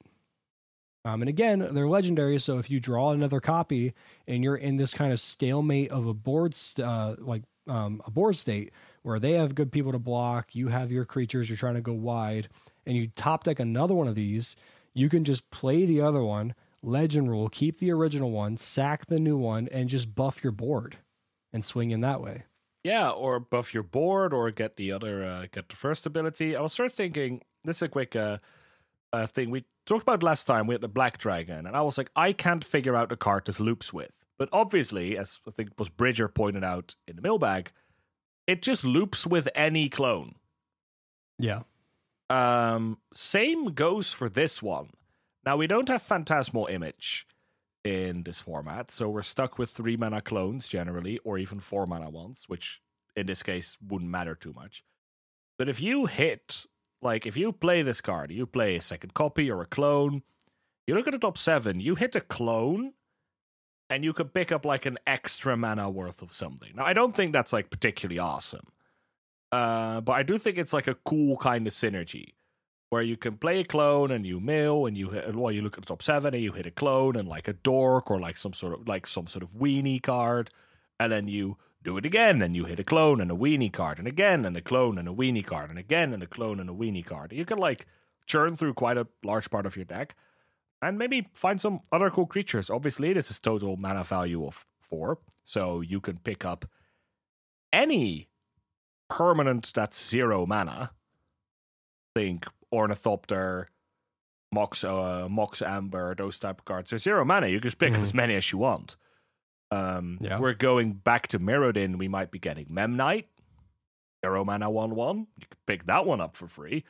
Um, 1.05 1.21
and 1.21 1.29
again, 1.29 1.69
they're 1.71 1.87
legendary. 1.87 2.39
So 2.39 2.57
if 2.57 2.69
you 2.69 2.79
draw 2.79 3.11
another 3.11 3.39
copy 3.39 3.93
and 4.27 4.43
you're 4.43 4.57
in 4.57 4.77
this 4.77 4.93
kind 4.93 5.13
of 5.13 5.21
stalemate 5.21 5.91
of 5.91 6.07
a 6.07 6.13
board, 6.13 6.53
st- 6.53 6.85
uh, 6.85 7.15
like 7.19 7.43
um, 7.67 8.01
a 8.05 8.11
board 8.11 8.35
state 8.35 8.71
where 9.03 9.19
they 9.19 9.33
have 9.33 9.55
good 9.55 9.71
people 9.71 9.93
to 9.93 9.99
block, 9.99 10.55
you 10.55 10.67
have 10.67 10.91
your 10.91 11.05
creatures, 11.05 11.49
you're 11.49 11.57
trying 11.57 11.75
to 11.75 11.81
go 11.81 11.93
wide, 11.93 12.49
and 12.85 12.97
you 12.97 13.07
top 13.15 13.45
deck 13.45 13.59
another 13.59 13.93
one 13.93 14.07
of 14.07 14.15
these, 14.15 14.55
you 14.93 15.09
can 15.09 15.23
just 15.23 15.49
play 15.51 15.85
the 15.85 16.01
other 16.01 16.23
one, 16.23 16.53
legend 16.83 17.29
rule, 17.29 17.47
keep 17.49 17.79
the 17.79 17.91
original 17.91 18.31
one, 18.31 18.57
sack 18.57 19.05
the 19.05 19.19
new 19.19 19.37
one, 19.37 19.69
and 19.71 19.87
just 19.89 20.13
buff 20.13 20.43
your 20.43 20.51
board 20.51 20.97
and 21.53 21.63
swing 21.63 21.91
in 21.91 22.01
that 22.01 22.21
way. 22.21 22.43
Yeah, 22.83 23.09
or 23.09 23.39
buff 23.39 23.73
your 23.73 23.83
board, 23.83 24.33
or 24.33 24.51
get 24.51 24.77
the 24.77 24.91
other, 24.91 25.23
uh, 25.23 25.45
get 25.51 25.69
the 25.69 25.75
first 25.75 26.05
ability. 26.05 26.55
I 26.55 26.61
was 26.61 26.75
first 26.75 26.95
thinking, 26.95 27.41
this 27.63 27.77
is 27.77 27.81
a 27.83 27.89
quick 27.89 28.15
uh, 28.15 28.37
uh, 29.11 29.27
thing 29.27 29.49
we 29.49 29.65
talked 29.89 30.03
about 30.03 30.23
last 30.23 30.45
time. 30.45 30.67
We 30.67 30.73
had 30.73 30.81
the 30.81 30.87
Black 30.87 31.17
Dragon, 31.17 31.65
and 31.65 31.75
I 31.75 31.81
was 31.81 31.97
like, 31.97 32.11
I 32.15 32.31
can't 32.31 32.63
figure 32.63 32.95
out 32.95 33.11
a 33.11 33.17
card 33.17 33.45
this 33.45 33.59
loops 33.59 33.91
with. 33.91 34.11
But 34.37 34.49
obviously, 34.53 35.17
as 35.17 35.41
I 35.47 35.51
think 35.51 35.71
was 35.77 35.89
Bridger 35.89 36.29
pointed 36.29 36.63
out 36.63 36.95
in 37.07 37.17
the 37.17 37.21
mailbag, 37.21 37.71
it 38.47 38.61
just 38.61 38.85
loops 38.85 39.27
with 39.27 39.49
any 39.53 39.89
clone. 39.89 40.35
Yeah. 41.37 41.63
Um, 42.29 42.99
same 43.13 43.67
goes 43.67 44.13
for 44.13 44.29
this 44.29 44.61
one. 44.61 44.89
Now 45.45 45.57
we 45.57 45.67
don't 45.67 45.89
have 45.89 46.01
Phantasmal 46.01 46.67
Image 46.67 47.27
in 47.83 48.23
this 48.23 48.39
format, 48.39 48.91
so 48.91 49.09
we're 49.09 49.23
stuck 49.23 49.57
with 49.57 49.69
three 49.69 49.97
mana 49.97 50.21
clones 50.21 50.67
generally, 50.67 51.17
or 51.19 51.37
even 51.37 51.59
four 51.59 51.85
mana 51.85 52.09
ones, 52.09 52.45
which 52.47 52.81
in 53.15 53.25
this 53.25 53.43
case 53.43 53.77
wouldn't 53.85 54.11
matter 54.11 54.35
too 54.35 54.53
much. 54.53 54.83
But 55.57 55.69
if 55.69 55.81
you 55.81 56.05
hit, 56.05 56.65
like, 57.01 57.25
if 57.25 57.37
you 57.37 57.51
play 57.51 57.81
this 57.81 58.01
card, 58.01 58.31
you 58.31 58.45
play 58.45 58.75
a 58.75 58.81
second 58.81 59.13
copy 59.13 59.49
or 59.49 59.61
a 59.61 59.65
clone, 59.65 60.23
you 60.85 60.95
look 60.95 61.07
at 61.07 61.13
the 61.13 61.19
top 61.19 61.37
seven, 61.37 61.79
you 61.79 61.95
hit 61.95 62.15
a 62.15 62.21
clone, 62.21 62.93
and 63.89 64.03
you 64.03 64.13
could 64.13 64.33
pick 64.33 64.51
up 64.51 64.65
like 64.65 64.85
an 64.85 64.97
extra 65.07 65.57
mana 65.57 65.89
worth 65.89 66.21
of 66.21 66.33
something. 66.33 66.71
Now, 66.75 66.85
I 66.85 66.93
don't 66.93 67.15
think 67.15 67.33
that's 67.33 67.53
like 67.53 67.69
particularly 67.69 68.19
awesome. 68.19 68.67
Uh, 69.51 70.01
but 70.01 70.13
I 70.13 70.23
do 70.23 70.37
think 70.37 70.57
it's 70.57 70.73
like 70.73 70.87
a 70.87 70.95
cool 70.95 71.37
kind 71.37 71.65
of 71.65 71.73
synergy 71.73 72.33
where 72.89 73.01
you 73.01 73.17
can 73.17 73.37
play 73.37 73.61
a 73.61 73.63
clone 73.63 74.11
and 74.11 74.25
you 74.25 74.39
mill 74.39 74.85
and 74.85 74.97
you 74.97 75.09
hit, 75.09 75.35
well 75.35 75.51
you 75.51 75.61
look 75.61 75.77
at 75.77 75.83
the 75.83 75.87
top 75.87 76.01
seven 76.01 76.33
and 76.33 76.43
you 76.43 76.51
hit 76.51 76.65
a 76.65 76.71
clone 76.71 77.15
and 77.15 77.27
like 77.27 77.47
a 77.47 77.53
dork 77.53 78.09
or 78.09 78.19
like 78.19 78.37
some 78.37 78.53
sort 78.53 78.73
of 78.73 78.87
like 78.87 79.05
some 79.07 79.27
sort 79.27 79.43
of 79.43 79.51
weenie 79.51 80.01
card 80.01 80.49
and 80.99 81.11
then 81.11 81.27
you 81.27 81.57
do 81.83 81.97
it 81.97 82.05
again 82.05 82.41
and 82.41 82.55
you 82.55 82.65
hit 82.65 82.79
a 82.79 82.83
clone 82.83 83.21
and 83.21 83.31
a 83.31 83.35
weenie 83.35 83.71
card 83.71 83.99
and 83.99 84.07
again 84.07 84.45
and 84.45 84.57
a 84.57 84.61
clone 84.61 84.97
and 84.97 85.07
a 85.07 85.13
weenie 85.13 85.45
card 85.45 85.69
and 85.69 85.79
again 85.79 86.13
and 86.13 86.21
a 86.21 86.27
clone 86.27 86.59
and 86.59 86.69
a 86.69 86.73
weenie 86.73 87.05
card 87.05 87.31
you 87.31 87.45
can 87.45 87.57
like 87.57 87.85
churn 88.25 88.55
through 88.55 88.73
quite 88.73 88.97
a 88.97 89.07
large 89.23 89.49
part 89.49 89.65
of 89.65 89.75
your 89.75 89.85
deck 89.85 90.15
and 90.81 90.97
maybe 90.97 91.27
find 91.33 91.59
some 91.61 91.79
other 91.91 92.09
cool 92.09 92.25
creatures 92.25 92.69
obviously 92.69 93.13
this 93.13 93.31
is 93.31 93.39
total 93.39 93.77
mana 93.77 94.03
value 94.03 94.45
of 94.45 94.65
four 94.81 95.19
so 95.45 95.79
you 95.81 95.99
can 96.01 96.17
pick 96.17 96.43
up 96.43 96.65
any 97.71 98.27
permanent 99.09 99.71
that's 99.73 100.09
zero 100.09 100.45
mana 100.45 100.91
think 102.15 102.45
Ornithopter, 102.71 103.67
Mox, 104.51 104.83
uh, 104.83 105.27
Mox 105.29 105.61
Amber, 105.61 106.13
those 106.13 106.37
type 106.37 106.59
of 106.59 106.65
cards. 106.65 106.91
They're 106.91 106.99
zero 106.99 107.25
mana. 107.25 107.47
You 107.47 107.59
can 107.59 107.67
just 107.69 107.79
pick 107.79 107.93
Mhm. 107.93 108.01
as 108.01 108.13
many 108.13 108.35
as 108.35 108.51
you 108.51 108.59
want. 108.59 108.95
Um, 109.71 110.17
Yeah. 110.21 110.39
We're 110.39 110.53
going 110.53 110.93
back 110.93 111.27
to 111.29 111.39
Mirrodin. 111.39 111.97
We 111.97 112.07
might 112.07 112.31
be 112.31 112.39
getting 112.39 112.65
Memnite, 112.65 113.25
zero 114.25 114.43
mana, 114.43 114.69
one 114.69 114.95
one. 114.95 115.27
You 115.37 115.47
could 115.49 115.65
pick 115.65 115.85
that 115.85 116.05
one 116.05 116.21
up 116.21 116.35
for 116.35 116.47
free. 116.47 116.83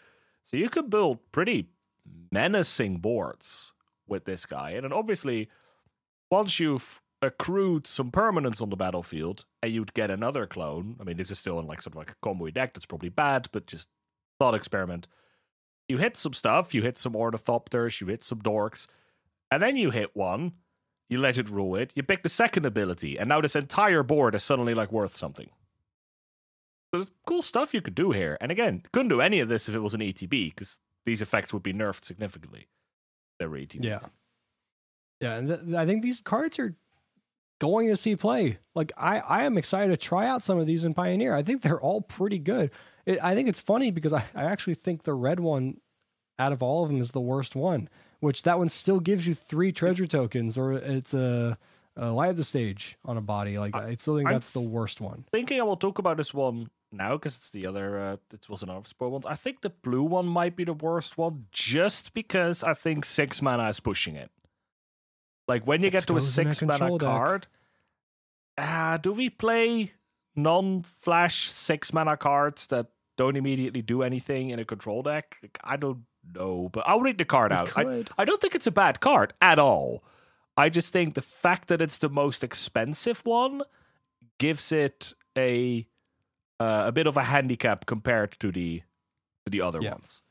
So 0.44 0.58
you 0.58 0.70
could 0.70 0.90
build 0.90 1.20
pretty 1.32 1.70
menacing 2.32 2.98
boards 2.98 3.74
with 4.08 4.26
this 4.26 4.46
guy. 4.46 4.72
And 4.72 4.84
then 4.84 4.94
obviously, 4.94 5.50
once 6.32 6.60
you've 6.60 7.02
accrued 7.22 7.86
some 7.86 8.12
permanence 8.12 8.62
on 8.62 8.70
the 8.70 8.78
battlefield, 8.78 9.46
and 9.62 9.74
you'd 9.74 9.94
get 9.94 10.10
another 10.10 10.48
clone. 10.48 10.96
I 11.00 11.04
mean, 11.04 11.18
this 11.18 11.32
is 11.32 11.40
still 11.40 11.60
in 11.60 11.68
like 11.68 11.82
sort 11.82 11.94
of 11.94 11.98
like 11.98 12.12
a 12.12 12.16
combo 12.22 12.50
deck 12.50 12.74
that's 12.74 12.86
probably 12.86 13.10
bad, 13.10 13.50
but 13.52 13.68
just 13.68 13.90
thought 14.40 14.56
experiment. 14.56 15.08
You 15.90 15.98
hit 15.98 16.16
some 16.16 16.34
stuff, 16.34 16.74
you 16.74 16.82
hit 16.82 16.98
some 16.98 17.14
ornithopters, 17.14 18.00
you 18.00 18.08
hit 18.08 18.24
some 18.24 18.42
dorks, 18.42 18.88
and 19.52 19.62
then 19.62 19.76
you 19.76 19.92
hit 19.92 20.16
one, 20.16 20.54
you 21.10 21.20
let 21.20 21.38
it 21.38 21.50
rule 21.50 21.76
it, 21.76 21.92
you 21.96 22.04
pick 22.04 22.24
the 22.24 22.30
second 22.30 22.66
ability, 22.66 23.18
and 23.18 23.30
now 23.30 23.42
this 23.42 23.56
entire 23.56 24.04
board 24.04 24.36
is 24.36 24.44
suddenly 24.44 24.74
like 24.74 24.92
worth 24.92 25.16
something. 25.16 25.50
There's 26.92 27.08
cool 27.26 27.42
stuff 27.42 27.74
you 27.74 27.82
could 27.82 27.96
do 27.96 28.12
here. 28.12 28.38
And 28.42 28.52
again, 28.52 28.84
couldn't 28.92 29.10
do 29.10 29.22
any 29.22 29.40
of 29.40 29.50
this 29.50 29.70
if 29.70 29.76
it 29.76 29.80
was 29.80 29.94
an 29.94 30.02
ETB, 30.02 30.30
because 30.56 30.80
these 31.06 31.22
effects 31.22 31.54
would 31.54 31.64
be 31.64 31.74
nerfed 31.74 32.06
significantly. 32.06 32.68
They're 33.38 33.50
ETBs. 33.50 33.84
Yeah. 33.84 34.00
Yeah, 35.22 35.36
and 35.36 35.48
th- 35.48 35.76
I 35.76 35.86
think 35.86 36.02
these 36.02 36.22
cards 36.22 36.60
are 36.60 36.76
going 37.60 37.90
to 37.90 37.96
see 37.96 38.16
play. 38.16 38.60
Like 38.74 38.92
I, 38.98 39.20
I 39.20 39.44
am 39.44 39.58
excited 39.58 39.90
to 39.90 39.98
try 39.98 40.28
out 40.28 40.44
some 40.44 40.60
of 40.60 40.66
these 40.66 40.86
in 40.86 40.94
Pioneer. 40.94 41.36
I 41.36 41.44
think 41.44 41.62
they're 41.62 41.82
all 41.82 42.02
pretty 42.02 42.40
good. 42.40 42.72
It, 43.06 43.20
I 43.22 43.36
think 43.36 43.50
it's 43.50 43.60
funny 43.60 43.92
because 43.92 44.14
I, 44.14 44.24
I 44.34 44.46
actually 44.46 44.76
think 44.76 45.04
the 45.04 45.14
red 45.14 45.40
one 45.40 45.78
out 46.38 46.54
of 46.54 46.64
all 46.64 46.84
of 46.84 46.90
them 46.90 47.02
is 47.02 47.12
the 47.12 47.20
worst 47.20 47.56
one. 47.56 47.90
Which 48.20 48.44
that 48.44 48.58
one 48.60 48.70
still 48.70 49.00
gives 49.00 49.26
you 49.28 49.34
three 49.34 49.72
treasure 49.72 50.06
tokens, 50.06 50.58
or 50.58 50.74
it's 50.74 51.14
a, 51.14 51.58
a 51.96 52.08
Light 52.12 52.32
Up 52.32 52.36
the 52.36 52.44
Stage 52.44 52.98
on 53.06 53.16
a 53.18 53.22
body. 53.22 53.58
Like 53.58 53.76
I- 53.76 53.90
I 53.90 53.94
still 53.96 54.18
think 54.18 54.28
I'm 54.28 54.34
that's 54.34 54.52
the 54.52 54.60
worst 54.62 55.00
one. 55.00 55.24
thinking 55.32 55.60
I 55.60 55.64
will 55.64 55.78
talk 55.78 56.00
about 56.00 56.18
this 56.18 56.34
one 56.34 56.70
now 56.92 57.14
because 57.14 57.38
it's 57.38 57.50
the 57.50 57.66
other. 57.66 57.98
Uh, 57.98 58.18
it 58.34 58.50
was 58.50 58.62
another 58.64 58.86
spoil 58.86 59.12
one. 59.12 59.22
I 59.26 59.36
think 59.36 59.62
the 59.62 59.70
blue 59.70 60.04
one 60.04 60.26
might 60.26 60.56
be 60.58 60.66
the 60.66 60.74
worst 60.74 61.18
one, 61.18 61.46
just 61.52 62.14
because 62.14 62.62
I 62.64 62.74
think 62.74 63.06
six 63.06 63.42
mana 63.42 63.70
is 63.70 63.80
pushing 63.80 64.16
it. 64.16 64.32
Like 65.48 65.66
when 65.66 65.82
you 65.82 65.88
It 65.88 65.92
get 65.92 66.08
to 66.08 66.14
a 66.14 66.18
in 66.18 66.22
a 66.24 66.26
six 66.26 66.62
mana 66.62 66.92
deck. 66.92 67.00
card, 67.00 67.48
ah, 68.58 68.98
do 69.02 69.14
we 69.14 69.30
play 69.30 69.94
non-flash 70.36 71.50
six 71.52 71.94
mana 71.94 72.18
cards 72.18 72.68
that 72.68 72.88
don't 73.18 73.36
immediately 73.36 73.82
do 73.82 74.04
anything 74.04 74.50
in 74.50 74.60
a 74.60 74.66
control 74.66 75.04
deck? 75.04 75.38
Like, 75.42 75.58
I 75.64 75.76
don't 75.78 76.04
know, 76.34 76.70
but 76.72 76.84
I'll 76.88 77.02
read 77.02 77.18
the 77.18 77.26
card 77.26 77.52
We 77.52 77.58
out. 77.58 77.72
I. 77.78 78.06
I 78.18 78.26
don't 78.26 78.40
think 78.42 78.56
it's 78.56 78.68
a 78.68 78.72
bad 78.72 79.00
card 79.00 79.34
at 79.42 79.60
all. 79.60 80.04
I 80.58 80.70
just 80.70 80.92
think 80.94 81.16
the 81.16 81.22
fact 81.22 81.68
that 81.70 81.82
it's 81.82 81.98
the 82.00 82.10
most 82.10 82.44
expensive 82.44 83.26
one 83.26 83.62
gives 84.40 84.72
it 84.72 85.14
a 85.38 85.88
uh, 86.60 86.84
a 86.88 86.92
bit 86.92 87.08
of 87.08 87.16
a 87.18 87.24
handicap 87.24 87.86
compared 87.86 88.32
to 88.40 88.52
the 88.52 88.82
to 89.46 89.50
the 89.52 89.62
other 89.62 89.80
Yeah. 89.82 89.92
ones. 89.92 90.22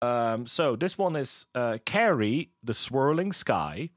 Um, 0.00 0.46
so 0.48 0.74
this 0.74 0.98
one 0.98 1.14
is 1.14 1.46
uh, 1.54 1.78
Kairi 1.86 2.48
the 2.64 2.74
Swirling 2.74 3.32
Sky, 3.32 3.90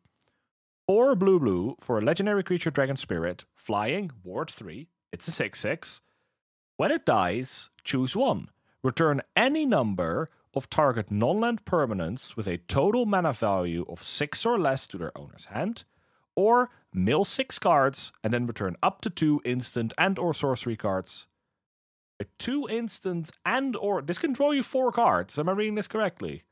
four 0.88 1.15
blue 1.15 1.39
blue 1.39 1.75
for 1.79 1.97
a 1.97 2.01
legendary 2.01 2.43
creature 2.43 2.69
dragon 2.69 2.95
spirit 2.95 3.45
flying 3.55 4.11
ward 4.23 4.51
three. 4.51 4.88
It's 5.11 5.27
a 5.27 5.31
six 5.31 5.59
six. 5.59 6.01
When 6.77 6.91
it 6.91 7.05
dies, 7.05 7.69
choose 7.83 8.15
one. 8.15 8.49
Return 8.83 9.21
any 9.36 9.65
number 9.65 10.29
of 10.56 10.70
target 10.70 11.12
non-land 11.12 11.66
permanents 11.66 12.36
with 12.38 12.47
a 12.47 12.58
total 12.58 13.06
mana 13.06 13.34
value 13.34 13.86
of 13.89 14.01
six 14.03 14.45
or 14.45 14.58
less 14.60 14.88
to 14.88 14.97
their 14.97 15.18
owner's 15.18 15.45
hand, 15.45 15.84
or 16.36 16.70
mill 16.93 17.26
six 17.26 17.60
cards 17.60 18.12
and 18.24 18.34
then 18.34 18.47
return 18.47 18.76
up 18.82 19.01
to 19.01 19.10
two 19.10 19.41
instant 19.45 19.93
and 19.97 20.18
or 20.18 20.34
sorcery 20.34 20.76
cards. 20.78 21.28
A 22.20 22.26
two 22.39 22.68
instant 22.70 23.32
and 23.45 23.76
or 23.76 24.01
this 24.01 24.18
can 24.18 24.34
draw 24.34 24.51
you 24.51 24.64
four 24.64 24.91
cards. 24.91 25.38
Am 25.38 25.49
I 25.49 25.51
reading 25.51 25.76
this 25.76 25.88
correctly? 25.88 26.43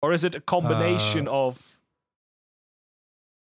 Or 0.00 0.12
is 0.12 0.24
it 0.24 0.34
a 0.34 0.40
combination 0.40 1.28
Uh, 1.28 1.32
of 1.32 1.77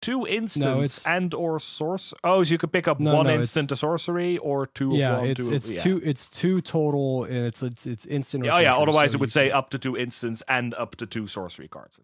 two 0.02 0.26
instants 0.28 0.98
it's- 1.00 1.06
and 1.06 1.34
or 1.34 1.60
source? 1.60 2.14
Oh, 2.24 2.44
so 2.44 2.52
you 2.52 2.58
could 2.58 2.72
pick 2.74 2.88
up 2.88 3.00
No, 3.00 3.14
one 3.16 3.28
no, 3.28 3.36
instant 3.36 3.70
to 3.70 3.76
sorcery 3.76 4.38
or 4.40 4.66
two 4.68 4.96
Yeah, 4.96 5.18
one. 5.18 5.28
it's 5.28 5.38
two 5.40 5.54
it's 5.54 5.66
of, 5.68 5.72
yeah. 5.74 5.82
two 5.84 6.02
it's 6.04 6.28
two 6.30 6.62
total. 6.62 7.26
It's 7.26 7.62
it's 7.64 7.86
it's 7.86 8.06
instant. 8.06 8.46
or 8.48 8.52
Oh 8.54 8.58
yeah, 8.60 8.76
otherwise 8.76 9.12
so 9.12 9.16
it 9.16 9.22
would 9.22 9.32
say 9.32 9.50
can- 9.50 9.58
up 9.58 9.70
to 9.72 9.80
two 9.80 9.96
instants 9.96 10.42
and 10.48 10.74
up 10.74 10.96
to 10.98 11.06
two 11.06 11.28
sorcery 11.28 11.68
cards. 11.68 11.98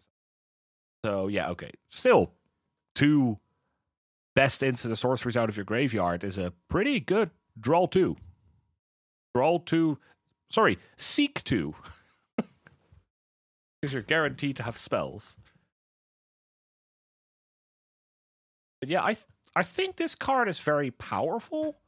So 1.04 1.28
yeah, 1.28 1.50
okay. 1.50 1.70
Still, 1.90 2.30
two 2.94 3.38
best 4.34 4.62
instant 4.62 4.96
sorceries 4.98 5.36
out 5.36 5.48
of 5.48 5.56
your 5.56 5.64
graveyard 5.64 6.22
is 6.24 6.38
a 6.38 6.52
pretty 6.68 7.00
good 7.00 7.30
draw 7.58 7.86
two. 7.86 8.16
Draw 9.34 9.58
two, 9.60 9.98
sorry, 10.50 10.78
seek 10.96 11.42
two, 11.44 11.74
because 13.80 13.92
you're 13.92 14.02
guaranteed 14.02 14.56
to 14.56 14.62
have 14.62 14.78
spells. 14.78 15.36
But 18.80 18.88
yeah, 18.88 19.02
I 19.04 19.14
th- 19.14 19.26
I 19.56 19.62
think 19.62 19.96
this 19.96 20.14
card 20.14 20.48
is 20.48 20.60
very 20.60 20.90
powerful. 20.90 21.78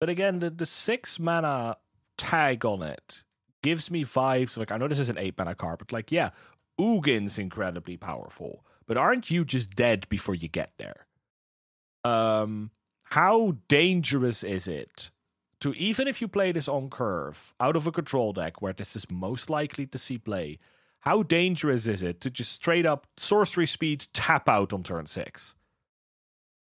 But 0.00 0.08
again, 0.08 0.40
the, 0.40 0.50
the 0.50 0.66
six 0.66 1.18
mana 1.18 1.76
tag 2.18 2.64
on 2.64 2.82
it 2.82 3.24
gives 3.62 3.90
me 3.90 4.04
vibes 4.04 4.56
like 4.56 4.70
I 4.70 4.76
know 4.76 4.88
this 4.88 4.98
is 4.98 5.10
an 5.10 5.18
eight 5.18 5.36
mana 5.38 5.54
card, 5.54 5.78
but 5.78 5.92
like 5.92 6.12
yeah, 6.12 6.30
Ugin's 6.78 7.38
incredibly 7.38 7.96
powerful. 7.96 8.64
But 8.86 8.96
aren't 8.96 9.30
you 9.30 9.44
just 9.44 9.74
dead 9.74 10.08
before 10.08 10.34
you 10.34 10.48
get 10.48 10.72
there? 10.78 11.06
Um, 12.04 12.70
how 13.02 13.56
dangerous 13.68 14.44
is 14.44 14.68
it 14.68 15.10
to 15.60 15.72
even 15.74 16.06
if 16.06 16.20
you 16.20 16.28
play 16.28 16.52
this 16.52 16.68
on 16.68 16.88
curve 16.88 17.52
out 17.58 17.74
of 17.74 17.86
a 17.86 17.92
control 17.92 18.32
deck 18.32 18.62
where 18.62 18.72
this 18.72 18.94
is 18.94 19.10
most 19.10 19.50
likely 19.50 19.86
to 19.86 19.98
see 19.98 20.18
play, 20.18 20.60
how 21.00 21.24
dangerous 21.24 21.88
is 21.88 22.02
it 22.02 22.20
to 22.20 22.30
just 22.30 22.52
straight 22.52 22.86
up 22.86 23.08
sorcery 23.16 23.66
speed 23.66 24.06
tap 24.12 24.48
out 24.48 24.72
on 24.72 24.84
turn 24.84 25.06
six? 25.06 25.55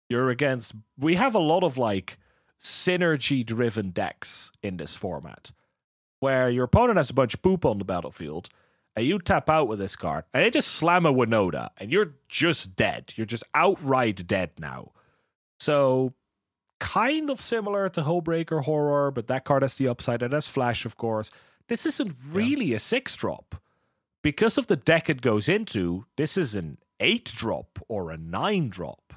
You're 0.08 0.30
against. 0.30 0.74
We 0.98 1.16
have 1.16 1.34
a 1.34 1.40
lot 1.40 1.64
of 1.64 1.78
like 1.78 2.18
synergy 2.60 3.44
driven 3.44 3.90
decks 3.90 4.50
in 4.62 4.76
this 4.76 4.96
format 4.96 5.52
where 6.20 6.48
your 6.48 6.64
opponent 6.64 6.96
has 6.96 7.10
a 7.10 7.14
bunch 7.14 7.34
of 7.34 7.42
poop 7.42 7.66
on 7.66 7.78
the 7.78 7.84
battlefield 7.84 8.48
and 8.96 9.06
you 9.06 9.18
tap 9.18 9.50
out 9.50 9.68
with 9.68 9.78
this 9.78 9.96
card 9.96 10.24
and 10.32 10.42
they 10.42 10.50
just 10.50 10.68
slam 10.68 11.04
a 11.04 11.12
Winota 11.12 11.68
and 11.76 11.90
you're 11.90 12.14
just 12.28 12.76
dead. 12.76 13.12
You're 13.16 13.26
just 13.26 13.44
outright 13.54 14.26
dead 14.26 14.52
now. 14.58 14.92
So 15.58 16.14
kind 16.80 17.28
of 17.28 17.40
similar 17.42 17.88
to 17.90 18.02
Hullbreaker 18.02 18.64
Horror, 18.64 19.10
but 19.10 19.26
that 19.26 19.44
card 19.44 19.62
has 19.62 19.76
the 19.76 19.88
upside. 19.88 20.22
It 20.22 20.32
has 20.32 20.48
Flash, 20.48 20.86
of 20.86 20.96
course. 20.96 21.30
This 21.68 21.86
isn't 21.86 22.16
really 22.30 22.66
yeah. 22.66 22.76
a 22.76 22.80
six 22.80 23.16
drop. 23.16 23.56
Because 24.22 24.56
of 24.56 24.68
the 24.68 24.76
deck 24.76 25.10
it 25.10 25.20
goes 25.20 25.48
into, 25.48 26.06
this 26.16 26.38
is 26.38 26.54
an 26.54 26.78
eight 27.00 27.26
drop 27.36 27.78
or 27.88 28.10
a 28.10 28.16
nine 28.16 28.70
drop 28.70 29.12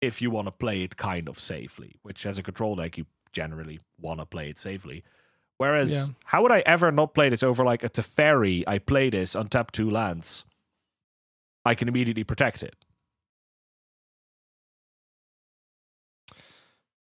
if 0.00 0.22
you 0.22 0.30
want 0.30 0.46
to 0.46 0.52
play 0.52 0.82
it 0.82 0.96
kind 0.96 1.28
of 1.28 1.38
safely, 1.38 1.96
which 2.02 2.26
as 2.26 2.38
a 2.38 2.42
control 2.42 2.76
deck, 2.76 2.98
you 2.98 3.06
generally 3.32 3.80
want 4.00 4.20
to 4.20 4.26
play 4.26 4.48
it 4.48 4.58
safely. 4.58 5.02
Whereas, 5.58 5.92
yeah. 5.92 6.06
how 6.24 6.42
would 6.42 6.52
I 6.52 6.60
ever 6.60 6.92
not 6.92 7.14
play 7.14 7.28
this 7.28 7.42
over 7.42 7.64
like 7.64 7.82
a 7.82 7.88
Teferi? 7.88 8.62
I 8.66 8.78
play 8.78 9.10
this 9.10 9.34
on 9.34 9.48
tap 9.48 9.72
two 9.72 9.90
lands. 9.90 10.44
I 11.64 11.74
can 11.74 11.88
immediately 11.88 12.24
protect 12.24 12.62
it. 12.62 12.76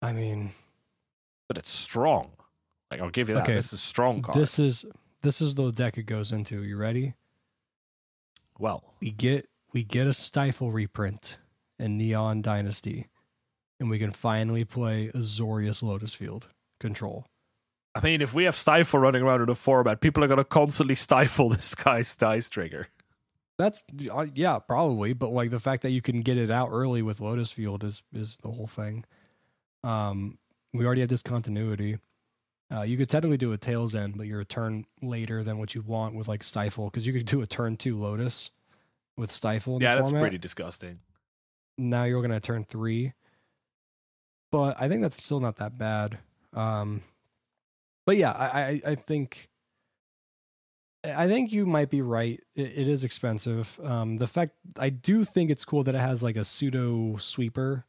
I 0.03 0.12
mean, 0.12 0.53
but 1.49 1.57
it's 1.57 1.70
strong. 1.70 2.32
Like 2.91 3.01
I'll 3.01 3.09
give 3.11 3.30
you 3.30 3.37
that. 3.37 3.45
Okay. 3.45 3.55
This 3.55 3.68
is 3.68 3.72
a 3.72 3.78
strong 3.78 4.20
card. 4.20 4.39
This 4.39 4.59
is 4.59 4.85
this 5.22 5.41
is 5.41 5.55
the 5.55 5.70
deck 5.70 5.97
it 5.97 6.03
goes 6.03 6.30
into. 6.30 6.62
You 6.62 6.76
ready? 6.76 7.14
Well, 8.59 8.85
we 9.01 9.11
get 9.11 9.49
we 9.72 9.82
get 9.82 10.07
a 10.07 10.12
stifle 10.12 10.70
reprint 10.70 11.39
in 11.79 11.97
Neon 11.99 12.43
Dynasty, 12.43 13.09
and 13.81 13.91
we 13.91 13.99
can 13.99 14.11
finally 14.11 14.64
play 14.64 15.11
Azorius 15.14 15.83
Lotus 15.83 16.14
Field 16.14 16.47
control. 16.81 17.27
I 17.95 18.01
mean, 18.01 18.22
if 18.22 18.35
we 18.35 18.45
have 18.45 18.57
Stifle 18.57 18.99
running 18.99 19.22
around 19.22 19.43
in 19.43 19.49
a 19.49 19.55
format, 19.55 20.01
people 20.01 20.25
are 20.25 20.27
going 20.29 20.39
to 20.39 20.45
constantly 20.45 20.97
stifle 20.97 21.49
this 21.51 21.75
guy's 21.75 22.14
dice 22.14 22.49
trigger. 22.49 22.89
That's 23.57 23.83
uh, 24.12 24.27
yeah, 24.35 24.59
probably. 24.59 25.12
But 25.12 25.33
like 25.33 25.51
the 25.51 25.61
fact 25.61 25.83
that 25.83 25.91
you 25.91 26.03
can 26.03 26.22
get 26.22 26.37
it 26.37 26.51
out 26.51 26.70
early 26.72 27.03
with 27.03 27.20
Lotus 27.20 27.53
Field 27.53 27.85
is 27.85 28.03
is 28.12 28.37
the 28.43 28.51
whole 28.51 28.66
thing. 28.66 29.05
Um, 29.85 30.39
we 30.72 30.85
already 30.85 31.03
have 31.03 31.11
discontinuity. 31.11 31.99
Uh, 32.72 32.83
you 32.83 32.97
could 32.97 33.09
technically 33.09 33.37
do 33.37 33.53
a 33.53 33.59
Tale's 33.59 33.95
End, 33.95 34.16
but 34.16 34.27
you're 34.27 34.41
a 34.41 34.45
turn 34.45 34.87
later 35.01 35.45
than 35.45 35.59
what 35.59 35.75
you 35.75 35.83
want 35.83 36.14
with 36.14 36.27
like 36.27 36.43
stifle 36.43 36.87
because 36.87 37.07
you 37.07 37.12
could 37.12 37.27
do 37.27 37.43
a 37.43 37.47
turn 37.47 37.77
two 37.77 37.97
lotus 37.97 38.51
with 39.16 39.31
stifle. 39.31 39.81
yeah, 39.81 39.95
that's 39.95 40.11
format. 40.11 40.22
pretty 40.22 40.39
disgusting. 40.39 40.99
Now 41.77 42.05
you're 42.05 42.22
gonna 42.22 42.41
turn 42.41 42.64
three, 42.64 43.12
but 44.53 44.77
I 44.81 44.89
think 44.89 45.03
that's 45.03 45.22
still 45.22 45.41
not 45.41 45.57
that 45.57 45.77
bad. 45.79 46.18
Um, 46.53 47.03
but 48.07 48.16
yeah, 48.16 48.33
I, 48.33 48.61
I, 48.61 48.83
I 48.87 48.95
think 48.95 49.49
I 51.05 51.29
think 51.29 51.53
you 51.53 51.66
might 51.66 51.91
be 51.91 52.03
right. 52.03 52.41
It, 52.55 52.72
it 52.79 52.89
is 52.89 53.05
expensive. 53.05 53.79
Um, 53.83 54.16
the 54.16 54.27
fact 54.27 54.53
I 54.79 54.89
do 54.89 55.25
think 55.25 55.51
it's 55.51 55.64
cool 55.64 55.85
that 55.85 55.95
it 55.95 56.01
has 56.01 56.22
like 56.22 56.37
a 56.37 56.45
pseudo 56.45 57.16
sweeper 57.18 57.85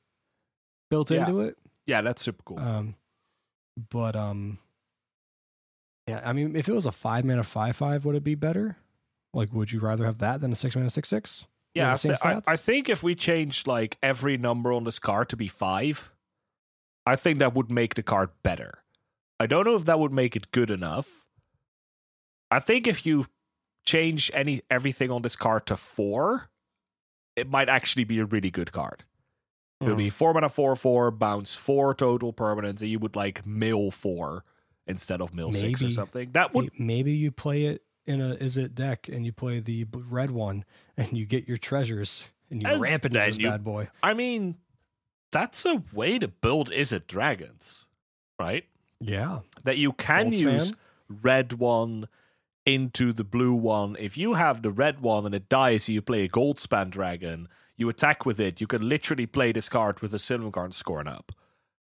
built 0.89 1.11
yeah. 1.11 1.25
into 1.25 1.41
it. 1.41 1.57
Yeah, 1.85 2.01
that's 2.01 2.21
super 2.21 2.43
cool. 2.43 2.59
Um, 2.59 2.95
but 3.89 4.15
um, 4.15 4.59
yeah, 6.07 6.21
I 6.23 6.33
mean, 6.33 6.55
if 6.55 6.67
it 6.67 6.73
was 6.73 6.85
a 6.85 6.91
five 6.91 7.25
mana 7.25 7.43
five 7.43 7.75
five, 7.75 8.05
would 8.05 8.15
it 8.15 8.23
be 8.23 8.35
better? 8.35 8.77
Like, 9.33 9.53
would 9.53 9.71
you 9.71 9.79
rather 9.79 10.05
have 10.05 10.19
that 10.19 10.41
than 10.41 10.51
a 10.51 10.55
six 10.55 10.75
mana 10.75 10.89
six 10.89 11.09
six? 11.09 11.47
Yeah, 11.75 11.93
I, 11.93 11.97
th- 11.97 12.17
I, 12.23 12.41
I 12.47 12.55
think 12.55 12.87
if 12.87 13.03
we 13.03 13.15
changed 13.15 13.67
like 13.67 13.97
every 14.01 14.37
number 14.37 14.71
on 14.71 14.85
this 14.85 14.97
card 14.97 15.27
to 15.29 15.35
be 15.35 15.49
five, 15.49 16.09
I 17.05 17.17
think 17.17 17.39
that 17.39 17.53
would 17.53 17.69
make 17.69 17.95
the 17.95 18.03
card 18.03 18.29
better. 18.43 18.79
I 19.39 19.45
don't 19.45 19.65
know 19.65 19.75
if 19.75 19.83
that 19.85 19.99
would 19.99 20.13
make 20.13 20.37
it 20.37 20.51
good 20.51 20.71
enough. 20.71 21.27
I 22.49 22.59
think 22.59 22.87
if 22.87 23.05
you 23.05 23.25
change 23.85 24.31
any 24.33 24.61
everything 24.71 25.11
on 25.11 25.21
this 25.21 25.35
card 25.35 25.65
to 25.65 25.75
four, 25.75 26.47
it 27.35 27.49
might 27.49 27.67
actually 27.67 28.05
be 28.05 28.19
a 28.19 28.25
really 28.25 28.51
good 28.51 28.71
card. 28.71 29.03
It 29.81 29.89
would 29.89 29.97
be 29.97 30.05
hmm. 30.05 30.09
four 30.09 30.33
mana 30.33 30.47
four 30.47 30.75
four 30.77 31.11
bounce 31.11 31.55
four 31.55 31.93
total 31.93 32.31
permanents, 32.31 32.79
and 32.79 32.89
you 32.89 32.99
would 32.99 33.17
like 33.17 33.45
mill 33.45 33.91
four 33.91 34.45
instead 34.87 35.21
of 35.21 35.33
mill 35.33 35.49
maybe, 35.49 35.73
six 35.73 35.83
or 35.83 35.91
something. 35.91 36.31
That 36.31 36.53
would 36.53 36.71
maybe 36.79 37.11
you 37.11 37.31
play 37.31 37.65
it 37.65 37.81
in 38.07 38.21
a 38.21 38.35
Izzet 38.35 38.75
deck 38.75 39.07
and 39.07 39.25
you 39.25 39.31
play 39.31 39.59
the 39.59 39.85
red 39.93 40.31
one 40.31 40.65
and 40.97 41.17
you 41.17 41.25
get 41.25 41.47
your 41.47 41.57
treasures 41.57 42.25
and 42.49 42.61
you 42.61 42.69
and 42.69 42.81
ramp 42.81 43.05
into 43.05 43.19
this 43.19 43.37
you, 43.37 43.49
bad 43.49 43.63
boy. 43.63 43.89
I 44.03 44.13
mean, 44.13 44.55
that's 45.31 45.65
a 45.65 45.83
way 45.93 46.19
to 46.19 46.27
build 46.27 46.71
Izzet 46.71 47.07
dragons, 47.07 47.87
right? 48.39 48.65
Yeah, 48.99 49.39
that 49.63 49.77
you 49.77 49.91
can 49.93 50.31
use 50.31 50.73
red 51.09 51.53
one 51.53 52.07
into 52.65 53.13
the 53.13 53.23
blue 53.23 53.53
one. 53.53 53.95
If 53.99 54.17
you 54.17 54.33
have 54.33 54.61
the 54.61 54.71
red 54.71 55.01
one 55.01 55.25
and 55.25 55.35
it 55.35 55.49
dies, 55.49 55.89
you 55.89 56.01
play 56.01 56.23
a 56.23 56.29
Goldspan 56.29 56.89
Dragon 56.89 57.47
you 57.77 57.89
attack 57.89 58.25
with 58.25 58.39
it, 58.39 58.61
you 58.61 58.67
can 58.67 58.87
literally 58.87 59.25
play 59.25 59.51
this 59.51 59.69
card 59.69 59.99
with 59.99 60.13
a 60.13 60.17
Silumgar 60.17 60.73
scorn 60.73 61.07
up. 61.07 61.31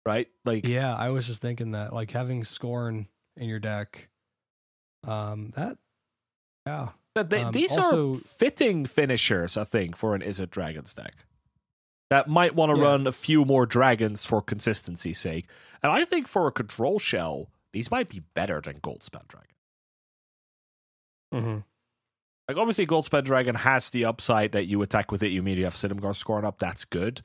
Right? 0.05 0.28
Like 0.45 0.66
Yeah, 0.66 0.95
I 0.95 1.09
was 1.09 1.28
just 1.28 1.41
thinking 1.41 1.72
that. 1.72 1.93
Like 1.93 2.12
having 2.12 2.43
Scorn 2.43 3.07
in 3.38 3.47
your 3.47 3.59
deck. 3.59 4.09
Um 5.03 5.53
that 5.55 5.78
yeah. 6.66 6.89
They, 7.16 7.41
um, 7.41 7.51
these 7.51 7.76
also, 7.76 8.12
are 8.12 8.16
fitting 8.16 8.86
finishers, 8.86 9.57
I 9.57 9.66
think, 9.66 9.97
for 9.97 10.16
an 10.16 10.22
Izzet 10.22 10.49
Dragons 10.49 10.93
deck. 10.93 11.14
That 12.09 12.30
might 12.30 12.55
want 12.55 12.74
to 12.74 12.78
yeah. 12.78 12.88
run 12.88 13.07
a 13.07 13.12
few 13.12 13.43
more 13.45 13.66
dragons 13.66 14.26
for 14.26 14.41
consistency's 14.41 15.20
sake. 15.20 15.47
And 15.84 15.91
I 15.91 16.05
think 16.05 16.28
for 16.28 16.47
a 16.47 16.51
control 16.51 16.99
shell, 16.99 17.49
these 17.74 17.91
might 17.91 18.09
be 18.09 18.22
better 18.34 18.62
than 18.62 18.80
Goldspan 18.80 19.28
Dragon. 19.28 19.55
Mm-hmm. 21.34 21.57
Like 22.47 22.57
obviously, 22.57 22.86
Goldspan 22.86 23.24
Dragon 23.24 23.55
has 23.55 23.89
the 23.89 24.05
upside 24.05 24.51
that 24.53 24.66
you 24.66 24.82
attack 24.82 25.12
with 25.12 25.24
it, 25.24 25.30
you 25.30 25.39
immediately 25.39 25.64
have 25.64 25.74
Silumgar 25.74 26.16
Scorn 26.16 26.43
up. 26.43 26.59
That's 26.59 26.84
good, 26.86 27.22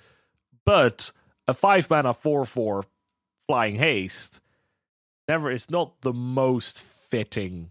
but 0.65 1.11
a 1.49 1.55
five 1.55 1.91
mana 1.91 2.15
four 2.15 2.45
four 2.45 2.85
flying 3.49 3.77
haste 3.77 4.41
never 5.27 5.51
is 5.51 5.71
not 5.71 6.01
the 6.03 6.13
most 6.13 6.81
fitting 6.81 7.71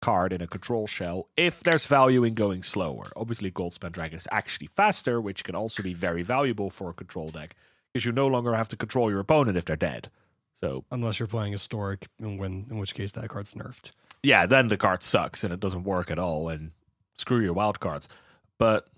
card 0.00 0.32
in 0.32 0.40
a 0.40 0.46
control 0.46 0.86
shell 0.86 1.28
if 1.36 1.60
there's 1.60 1.86
value 1.86 2.24
in 2.24 2.34
going 2.34 2.62
slower. 2.62 3.04
Obviously, 3.16 3.50
Goldspan 3.50 3.92
Dragon 3.92 4.18
is 4.18 4.28
actually 4.30 4.66
faster, 4.66 5.20
which 5.20 5.44
can 5.44 5.54
also 5.54 5.82
be 5.82 5.94
very 5.94 6.22
valuable 6.22 6.70
for 6.70 6.90
a 6.90 6.94
control 6.94 7.30
deck 7.30 7.56
because 7.92 8.04
you 8.04 8.12
no 8.12 8.26
longer 8.26 8.54
have 8.54 8.68
to 8.68 8.76
control 8.76 9.10
your 9.10 9.20
opponent 9.20 9.56
if 9.56 9.64
they're 9.64 9.76
dead. 9.76 10.08
So 10.60 10.84
unless 10.90 11.18
you're 11.18 11.28
playing 11.28 11.52
historic, 11.52 12.08
in 12.18 12.38
when 12.38 12.66
in 12.70 12.78
which 12.78 12.94
case 12.94 13.12
that 13.12 13.28
card's 13.28 13.54
nerfed. 13.54 13.92
Yeah, 14.22 14.46
then 14.46 14.68
the 14.68 14.76
card 14.76 15.02
sucks 15.02 15.44
and 15.44 15.52
it 15.52 15.60
doesn't 15.60 15.84
work 15.84 16.10
at 16.10 16.18
all. 16.18 16.48
And 16.48 16.72
screw 17.14 17.40
your 17.40 17.52
wild 17.52 17.80
cards. 17.80 18.08
But 18.58 18.88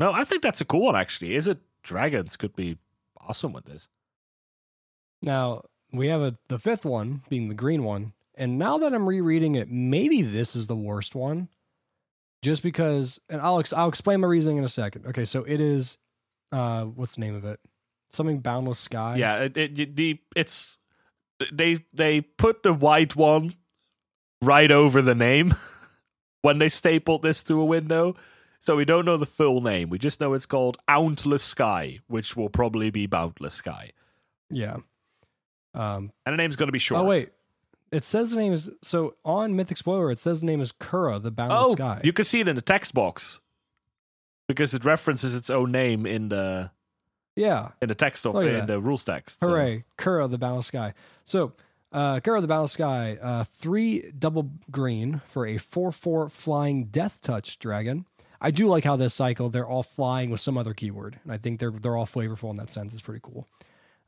no, 0.00 0.12
I 0.12 0.24
think 0.24 0.42
that's 0.42 0.60
a 0.60 0.64
cool 0.64 0.82
one 0.82 0.96
actually. 0.96 1.30
Izzet 1.30 1.58
Dragons 1.82 2.36
could 2.36 2.54
be 2.56 2.78
awesome 3.20 3.52
with 3.52 3.64
this. 3.66 3.88
Now 5.22 5.62
we 5.92 6.08
have 6.08 6.20
a 6.20 6.34
the 6.48 6.58
fifth 6.58 6.84
one 6.84 7.22
being 7.28 7.48
the 7.48 7.54
green 7.54 7.84
one, 7.84 8.12
and 8.38 8.58
now 8.58 8.78
that 8.78 8.94
I'm 8.94 9.06
rereading 9.06 9.56
it, 9.56 9.70
maybe 9.70 10.22
this 10.22 10.56
is 10.56 10.66
the 10.66 10.76
worst 10.76 11.14
one, 11.14 11.48
just 12.42 12.62
because. 12.62 13.18
And 13.28 13.40
I'll 13.40 13.62
I'll 13.76 13.88
explain 13.88 14.20
my 14.20 14.28
reasoning 14.28 14.58
in 14.58 14.64
a 14.64 14.68
second. 14.68 15.06
Okay, 15.06 15.24
so 15.24 15.44
it 15.44 15.60
is, 15.60 15.98
uh, 16.52 16.84
what's 16.84 17.16
the 17.16 17.20
name 17.20 17.34
of 17.34 17.44
it? 17.44 17.60
Something 18.10 18.40
Boundless 18.40 18.78
Sky. 18.78 19.16
Yeah, 19.16 19.36
it, 19.42 19.56
it 19.56 19.96
the 19.96 20.18
it's 20.34 20.78
they 21.52 21.84
they 21.92 22.22
put 22.22 22.62
the 22.62 22.72
white 22.72 23.14
one 23.14 23.52
right 24.42 24.70
over 24.70 25.02
the 25.02 25.14
name. 25.14 25.54
when 26.42 26.58
they 26.58 26.68
stapled 26.68 27.22
this 27.22 27.42
to 27.44 27.60
a 27.60 27.64
window. 27.64 28.14
So 28.60 28.76
we 28.76 28.84
don't 28.84 29.04
know 29.04 29.16
the 29.16 29.26
full 29.26 29.60
name. 29.60 29.88
We 29.90 29.98
just 29.98 30.20
know 30.20 30.34
it's 30.34 30.46
called 30.46 30.78
Ountless 30.88 31.44
Sky, 31.44 32.00
which 32.08 32.36
will 32.36 32.48
probably 32.48 32.90
be 32.90 33.06
Boundless 33.06 33.54
Sky. 33.54 33.92
Yeah. 34.50 34.78
Um, 35.74 36.12
and 36.26 36.32
the 36.32 36.36
name's 36.36 36.56
going 36.56 36.68
to 36.68 36.72
be 36.72 36.80
short. 36.80 37.02
Oh, 37.02 37.04
wait. 37.04 37.30
It 37.90 38.04
says 38.04 38.30
the 38.30 38.36
name 38.36 38.52
is 38.52 38.70
so 38.82 39.14
on 39.24 39.56
Mythic 39.56 39.78
Spoiler. 39.78 40.10
It 40.10 40.18
says 40.18 40.40
the 40.40 40.46
name 40.46 40.60
is 40.60 40.72
Kura, 40.72 41.18
the 41.18 41.30
Boundless 41.30 41.68
oh, 41.68 41.72
Sky. 41.72 41.98
You 42.02 42.12
can 42.12 42.24
see 42.24 42.40
it 42.40 42.48
in 42.48 42.56
the 42.56 42.62
text 42.62 42.94
box 42.94 43.40
because 44.46 44.74
it 44.74 44.84
references 44.84 45.34
its 45.34 45.50
own 45.50 45.72
name 45.72 46.06
in 46.06 46.28
the 46.28 46.70
yeah 47.36 47.70
in 47.80 47.88
the 47.88 47.94
text 47.94 48.26
of, 48.26 48.36
in 48.36 48.52
that. 48.52 48.66
the 48.66 48.80
rules 48.80 49.04
text. 49.04 49.40
Hooray, 49.40 49.78
so. 49.78 49.84
Kura, 49.96 50.28
the 50.28 50.38
Boundless 50.38 50.66
Sky. 50.66 50.94
So 51.24 51.52
uh, 51.92 52.20
Kara 52.20 52.40
the 52.40 52.46
Battle 52.46 52.68
Sky, 52.68 53.16
uh, 53.20 53.44
three 53.44 54.10
double 54.18 54.50
green 54.70 55.22
for 55.28 55.46
a 55.46 55.56
4 55.56 55.92
4 55.92 56.28
flying 56.28 56.84
death 56.84 57.20
touch 57.22 57.58
dragon. 57.58 58.04
I 58.40 58.50
do 58.50 58.68
like 58.68 58.84
how 58.84 58.96
this 58.96 59.14
cycle, 59.14 59.48
they're 59.48 59.66
all 59.66 59.82
flying 59.82 60.30
with 60.30 60.40
some 60.40 60.56
other 60.56 60.74
keyword. 60.74 61.18
And 61.24 61.32
I 61.32 61.38
think 61.38 61.60
they're 61.60 61.70
they're 61.70 61.96
all 61.96 62.06
flavorful 62.06 62.50
in 62.50 62.56
that 62.56 62.70
sense. 62.70 62.92
It's 62.92 63.02
pretty 63.02 63.20
cool. 63.22 63.46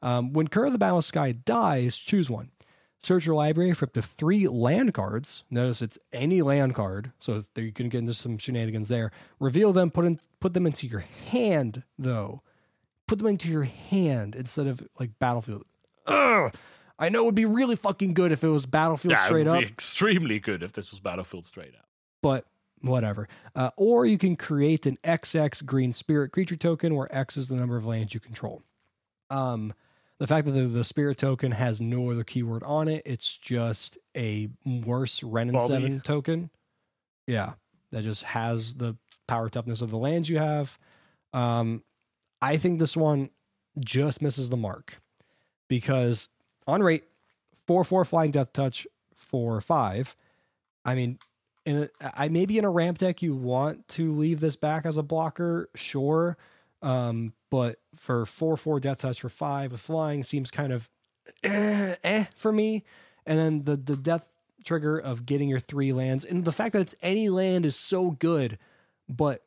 Um, 0.03 0.33
when 0.33 0.47
of 0.47 0.73
the 0.73 0.79
Boundless 0.79 1.07
Sky 1.07 1.33
dies, 1.33 1.97
choose 1.97 2.29
one. 2.29 2.51
Search 3.03 3.25
your 3.25 3.35
library 3.35 3.73
for 3.73 3.87
up 3.87 3.95
to 3.95 4.03
three 4.03 4.47
land 4.47 4.93
cards. 4.93 5.45
Notice 5.51 5.81
it's 5.81 5.99
any 6.13 6.43
land 6.43 6.75
card, 6.75 7.13
so 7.19 7.43
there 7.55 7.65
you 7.65 7.73
can 7.73 7.89
get 7.89 7.99
into 7.99 8.13
some 8.15 8.37
shenanigans 8.37 8.89
there. 8.89 9.11
Reveal 9.39 9.73
them, 9.73 9.91
put 9.91 10.05
in, 10.05 10.21
put 10.41 10.53
them 10.53 10.67
into 10.67 10.87
your 10.87 11.01
hand, 11.01 11.83
though. 11.99 12.43
Put 13.09 13.19
them 13.19 13.27
into 13.29 13.49
your 13.49 13.65
hand 13.65 14.35
instead 14.35 14.67
of 14.67 14.87
like 14.99 15.19
battlefield. 15.19 15.65
Ugh! 16.07 16.55
I 16.99 17.09
know 17.09 17.23
it 17.23 17.25
would 17.27 17.35
be 17.35 17.47
really 17.47 17.77
fucking 17.77 18.13
good 18.13 18.31
if 18.33 18.45
it 18.45 18.49
was 18.49 18.67
battlefield 18.67 19.13
yeah, 19.13 19.25
straight 19.25 19.47
it 19.47 19.51
would 19.51 19.57
up, 19.57 19.63
be 19.63 19.69
extremely 19.69 20.39
good 20.39 20.63
if 20.63 20.75
this 20.75 20.91
was 20.91 21.01
Battlefield 21.01 21.47
straight 21.47 21.75
up. 21.75 21.89
but 22.23 22.45
whatever. 22.83 23.27
Uh, 23.55 23.71
or 23.77 24.05
you 24.05 24.19
can 24.19 24.37
create 24.37 24.85
an 24.85 24.99
XX 25.03 25.65
green 25.65 25.93
spirit 25.93 26.31
creature 26.33 26.57
token 26.57 26.95
where 26.95 27.15
X 27.15 27.39
is 27.39 27.49
the 27.49 27.55
number 27.55 27.77
of 27.79 27.87
lands 27.87 28.13
you 28.13 28.21
control. 28.21 28.63
Um, 29.31 29.73
the 30.21 30.27
fact 30.27 30.47
that 30.47 30.53
the, 30.53 30.67
the 30.67 30.85
spirit 30.85 31.19
token 31.19 31.51
has 31.51 31.81
no 31.81 32.11
other 32.11 32.23
keyword 32.23 32.63
on 32.63 32.87
it, 32.87 33.03
it's 33.05 33.37
just 33.37 33.99
a 34.17 34.49
worse 34.65 35.23
Wrenn 35.23 35.49
and 35.49 35.61
7 35.61 36.01
token. 36.03 36.51
Yeah, 37.27 37.55
that 37.91 38.05
just 38.05 38.23
has 38.23 38.75
the 38.75 38.97
power 39.27 39.49
toughness 39.49 39.81
of 39.81 39.91
the 39.91 39.99
lands 39.99 40.29
you 40.29 40.39
have. 40.39 40.79
Um, 41.33 41.83
I 42.43 42.57
think 42.59 42.79
this 42.79 42.97
one 42.97 43.31
just 43.79 44.23
misses 44.23 44.51
the 44.51 44.57
mark 44.57 45.01
because 45.69 46.29
on 46.67 46.83
rate, 46.83 47.05
4 47.67 47.83
4 47.83 48.05
flying 48.05 48.31
death 48.31 48.53
touch 48.53 48.87
four 49.21 49.61
five. 49.61 50.17
I 50.85 50.95
mean, 50.95 51.19
in 51.65 51.89
a, 52.01 52.23
I 52.23 52.29
maybe 52.29 52.59
in 52.59 52.65
a 52.65 52.71
ramp 52.71 52.99
deck 52.99 53.23
you 53.23 53.35
want 53.35 53.87
to 53.89 54.15
leave 54.15 54.41
this 54.41 54.57
back 54.57 54.87
as 54.87 54.97
a 54.97 55.03
blocker, 55.03 55.69
sure. 55.75 56.37
Um, 56.83 57.35
but 57.51 57.79
for 57.97 58.25
four 58.27 58.57
four 58.57 58.81
death 58.81 58.99
touch 58.99 59.21
for 59.21 59.29
five 59.29 59.73
with 59.73 59.81
flying 59.81 60.23
seems 60.23 60.51
kind 60.51 60.73
of 60.73 60.89
eh, 61.43 61.97
eh 62.05 62.25
for 62.37 62.53
me. 62.53 62.85
And 63.27 63.39
then 63.39 63.65
the 63.65 63.77
the 63.77 63.97
death 63.97 64.27
trigger 64.65 64.99
of 64.99 65.25
getting 65.27 65.49
your 65.49 65.61
three 65.61 65.93
lands 65.93 66.25
and 66.25 66.45
the 66.45 66.53
fact 66.53 66.73
that 66.75 66.81
it's 66.81 66.95
any 67.03 67.29
land 67.29 67.65
is 67.67 67.77
so 67.77 68.11
good, 68.13 68.59
but 69.09 69.43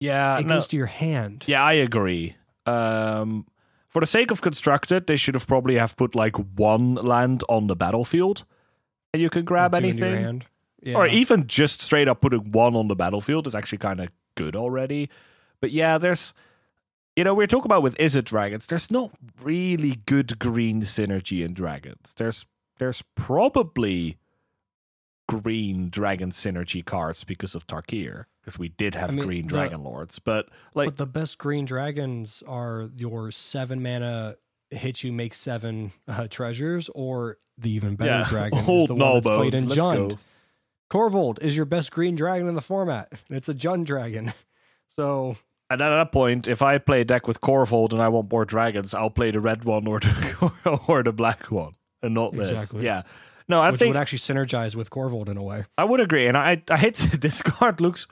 Yeah, 0.00 0.38
it 0.38 0.46
no, 0.46 0.54
goes 0.56 0.68
to 0.68 0.76
your 0.76 0.86
hand. 0.86 1.44
yeah, 1.46 1.62
I 1.62 1.72
agree. 1.74 2.36
Um, 2.66 3.46
for 3.88 4.00
the 4.00 4.06
sake 4.06 4.30
of 4.30 4.40
constructed, 4.40 5.06
they 5.06 5.16
should 5.16 5.34
have 5.34 5.46
probably 5.46 5.76
have 5.76 5.96
put 5.96 6.14
like 6.14 6.36
one 6.56 6.94
land 6.94 7.42
on 7.48 7.66
the 7.66 7.74
battlefield, 7.76 8.44
and 9.12 9.20
you 9.22 9.30
can 9.30 9.44
grab 9.44 9.72
Two 9.72 9.78
into 9.78 9.96
your 9.98 10.06
anything. 10.06 10.42
Yeah. 10.80 10.94
or 10.96 11.08
even 11.08 11.48
just 11.48 11.80
straight 11.82 12.06
up 12.06 12.20
putting 12.20 12.52
one 12.52 12.76
on 12.76 12.86
the 12.86 12.94
battlefield 12.94 13.48
is 13.48 13.54
actually 13.56 13.78
kind 13.78 13.98
of 14.00 14.08
good 14.38 14.56
already. 14.56 15.10
But 15.60 15.72
yeah, 15.72 15.98
there's, 15.98 16.32
you 17.16 17.24
know, 17.24 17.34
we're 17.34 17.48
talking 17.48 17.66
about 17.66 17.82
with 17.82 17.96
Izzet 17.98 18.24
dragons. 18.24 18.66
There's 18.66 18.90
not 18.90 19.10
really 19.42 19.96
good 20.06 20.38
green 20.38 20.82
synergy 20.82 21.44
in 21.44 21.52
dragons. 21.52 22.14
There's 22.16 22.46
there's 22.78 23.02
probably 23.16 24.16
green 25.28 25.90
dragon 25.90 26.30
synergy 26.30 26.84
cards 26.84 27.24
because 27.24 27.54
of 27.54 27.66
Tarkir 27.66 28.26
because 28.40 28.58
we 28.58 28.68
did 28.68 28.94
have 28.94 29.10
I 29.10 29.14
mean, 29.14 29.24
green 29.24 29.42
the- 29.42 29.54
dragon 29.54 29.82
lords, 29.82 30.18
but 30.20 30.48
like 30.74 30.88
but 30.88 30.96
the 30.96 31.06
best 31.06 31.38
green 31.38 31.64
dragons 31.64 32.42
are 32.46 32.88
your 32.96 33.30
seven 33.32 33.82
mana 33.82 34.36
hit 34.70 35.02
you 35.02 35.12
make 35.12 35.34
seven 35.34 35.92
uh, 36.06 36.28
treasures, 36.28 36.88
or 36.94 37.38
the 37.58 37.70
even 37.70 37.96
better 37.96 38.10
yeah, 38.10 38.26
dragon 38.28 38.58
is 38.60 38.86
the 38.86 38.94
one 38.94 39.14
that's 39.14 39.26
played 39.26 39.54
in 39.54 39.66
Jund. 39.66 40.18
Korvold 40.90 41.42
is 41.42 41.56
your 41.56 41.66
best 41.66 41.90
green 41.90 42.14
dragon 42.14 42.48
in 42.48 42.54
the 42.54 42.60
format. 42.60 43.12
and 43.28 43.36
It's 43.36 43.48
a 43.48 43.54
Jund 43.54 43.84
dragon. 43.84 44.32
So 44.90 45.36
And 45.70 45.80
at 45.80 45.90
that 45.90 46.10
point, 46.10 46.48
if 46.48 46.60
I 46.60 46.78
play 46.78 47.02
a 47.02 47.04
deck 47.04 47.28
with 47.28 47.40
Korvold 47.40 47.92
and 47.92 48.02
I 48.02 48.08
want 48.08 48.32
more 48.32 48.44
dragons, 48.44 48.94
I'll 48.94 49.10
play 49.10 49.30
the 49.30 49.38
red 49.38 49.62
one 49.62 49.86
or 49.86 50.00
the 50.00 50.80
or 50.88 51.04
the 51.04 51.12
black 51.12 51.52
one, 51.52 51.74
and 52.02 52.14
not 52.14 52.34
this. 52.34 52.50
Exactly. 52.50 52.84
Yeah. 52.84 53.02
No, 53.48 53.60
I 53.62 53.70
which 53.70 53.78
think 53.78 53.94
would 53.94 54.00
actually 54.00 54.18
synergize 54.18 54.74
with 54.74 54.90
Korvold 54.90 55.28
in 55.28 55.36
a 55.36 55.42
way. 55.42 55.66
I 55.76 55.84
would 55.84 56.00
agree, 56.00 56.26
and 56.26 56.36
I 56.36 56.62
I 56.68 56.76
hate 56.78 56.96
this 57.20 57.42
card 57.42 57.80
looks, 57.80 58.08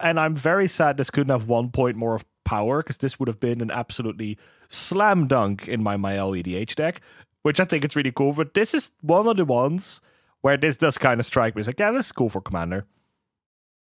and 0.00 0.18
I'm 0.18 0.34
very 0.34 0.68
sad 0.68 0.96
this 0.96 1.10
couldn't 1.10 1.30
have 1.30 1.48
one 1.48 1.70
point 1.70 1.96
more 1.96 2.14
of 2.14 2.24
power 2.44 2.82
because 2.82 2.96
this 2.98 3.18
would 3.18 3.28
have 3.28 3.40
been 3.40 3.60
an 3.60 3.70
absolutely 3.70 4.38
slam 4.68 5.26
dunk 5.26 5.68
in 5.68 5.82
my 5.82 5.98
my 5.98 6.14
EDH 6.14 6.76
deck, 6.76 7.02
which 7.42 7.60
I 7.60 7.64
think 7.64 7.84
it's 7.84 7.96
really 7.96 8.12
cool. 8.12 8.32
But 8.32 8.54
this 8.54 8.72
is 8.72 8.92
one 9.02 9.28
of 9.28 9.36
the 9.36 9.44
ones 9.44 10.00
where 10.46 10.56
this 10.56 10.76
does 10.76 10.96
kind 10.96 11.18
of 11.18 11.26
strike 11.26 11.56
me. 11.56 11.60
It's 11.60 11.66
like, 11.66 11.80
yeah, 11.80 11.90
that's 11.90 12.12
cool 12.12 12.28
for 12.28 12.40
Commander. 12.40 12.86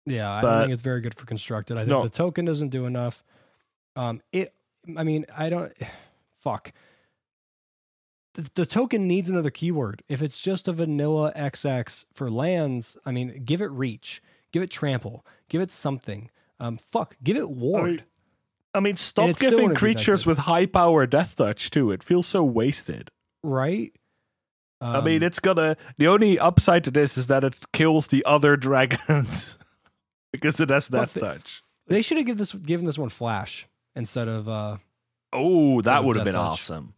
Yeah, 0.07 0.33
I 0.33 0.41
don't 0.41 0.61
think 0.63 0.73
it's 0.73 0.81
very 0.81 1.03
good 1.03 1.15
for 1.15 1.27
constructed. 1.27 1.77
I 1.77 1.81
think 1.81 1.91
not- 1.91 2.05
the 2.05 2.09
token 2.09 2.47
doesn't 2.47 2.71
do 2.71 2.87
enough. 2.87 3.23
Um, 3.95 4.23
it. 4.33 4.55
I 4.97 5.05
mean, 5.05 5.27
I 5.37 5.51
don't. 5.51 5.71
Fuck. 6.41 6.73
The, 8.37 8.51
the 8.55 8.65
token 8.65 9.07
needs 9.07 9.29
another 9.29 9.51
keyword. 9.51 10.03
If 10.09 10.23
it's 10.23 10.41
just 10.41 10.67
a 10.67 10.73
vanilla 10.73 11.31
XX 11.37 12.07
for 12.15 12.31
lands, 12.31 12.97
I 13.05 13.11
mean, 13.11 13.43
give 13.45 13.61
it 13.61 13.71
reach, 13.71 14.23
give 14.51 14.63
it 14.63 14.71
trample, 14.71 15.27
give 15.51 15.61
it 15.61 15.71
something. 15.71 16.31
Um, 16.59 16.79
fuck, 16.79 17.17
give 17.23 17.37
it 17.37 17.51
ward. 17.51 18.05
I 18.73 18.81
mean, 18.81 18.97
stop 18.97 19.29
it 19.29 19.37
still 19.37 19.51
giving 19.51 19.65
wouldn't 19.67 19.81
be 19.83 19.89
that 19.89 19.97
creatures 19.97 20.25
with 20.25 20.39
high 20.39 20.65
power 20.65 21.07
death 21.07 21.37
touch 21.37 21.69
too. 21.69 21.91
It 21.91 22.03
feels 22.03 22.27
so 22.27 22.43
wasted. 22.43 23.11
right? 23.43 23.93
I 24.81 25.01
mean, 25.01 25.23
Um, 25.23 25.27
it's 25.27 25.41
gonna. 25.41 25.77
The 25.99 26.09
only 26.09 26.39
upside 26.39 26.85
to 26.85 26.91
this 26.91 27.17
is 27.17 27.29
that 27.29 27.45
it 27.45 27.57
kills 27.73 28.09
the 28.09 28.25
other 28.27 28.57
dragons 28.69 29.57
because 30.33 30.61
it 30.61 30.71
has 30.71 30.89
death 30.89 31.15
the- 31.15 31.21
touch. 31.21 31.63
they 31.87 32.03
should 32.03 32.19
have 32.19 32.27
given 32.27 32.39
this 32.39 32.53
given 32.53 32.85
this 32.85 32.99
one 32.99 33.09
flash 33.09 33.67
instead 33.95 34.29
of 34.29 34.49
uh 34.49 34.77
Oh, 35.33 35.81
that 35.83 36.05
would 36.05 36.17
have 36.17 36.25
been 36.25 36.35
touch. 36.35 36.43
awesome. 36.61 36.95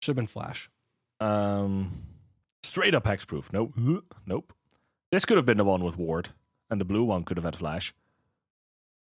should 0.00 0.10
have 0.12 0.16
been 0.16 0.26
flash. 0.26 0.68
Um, 1.20 2.02
straight 2.62 2.94
up 2.94 3.04
hexproof. 3.04 3.52
Nope. 3.52 3.74
Nope. 4.26 4.52
This 5.10 5.24
could 5.24 5.36
have 5.36 5.46
been 5.46 5.58
the 5.58 5.64
one 5.64 5.84
with 5.84 5.96
ward, 5.98 6.30
and 6.70 6.80
the 6.80 6.84
blue 6.86 7.04
one 7.04 7.24
could 7.24 7.36
have 7.36 7.44
had 7.44 7.56
flash. 7.56 7.94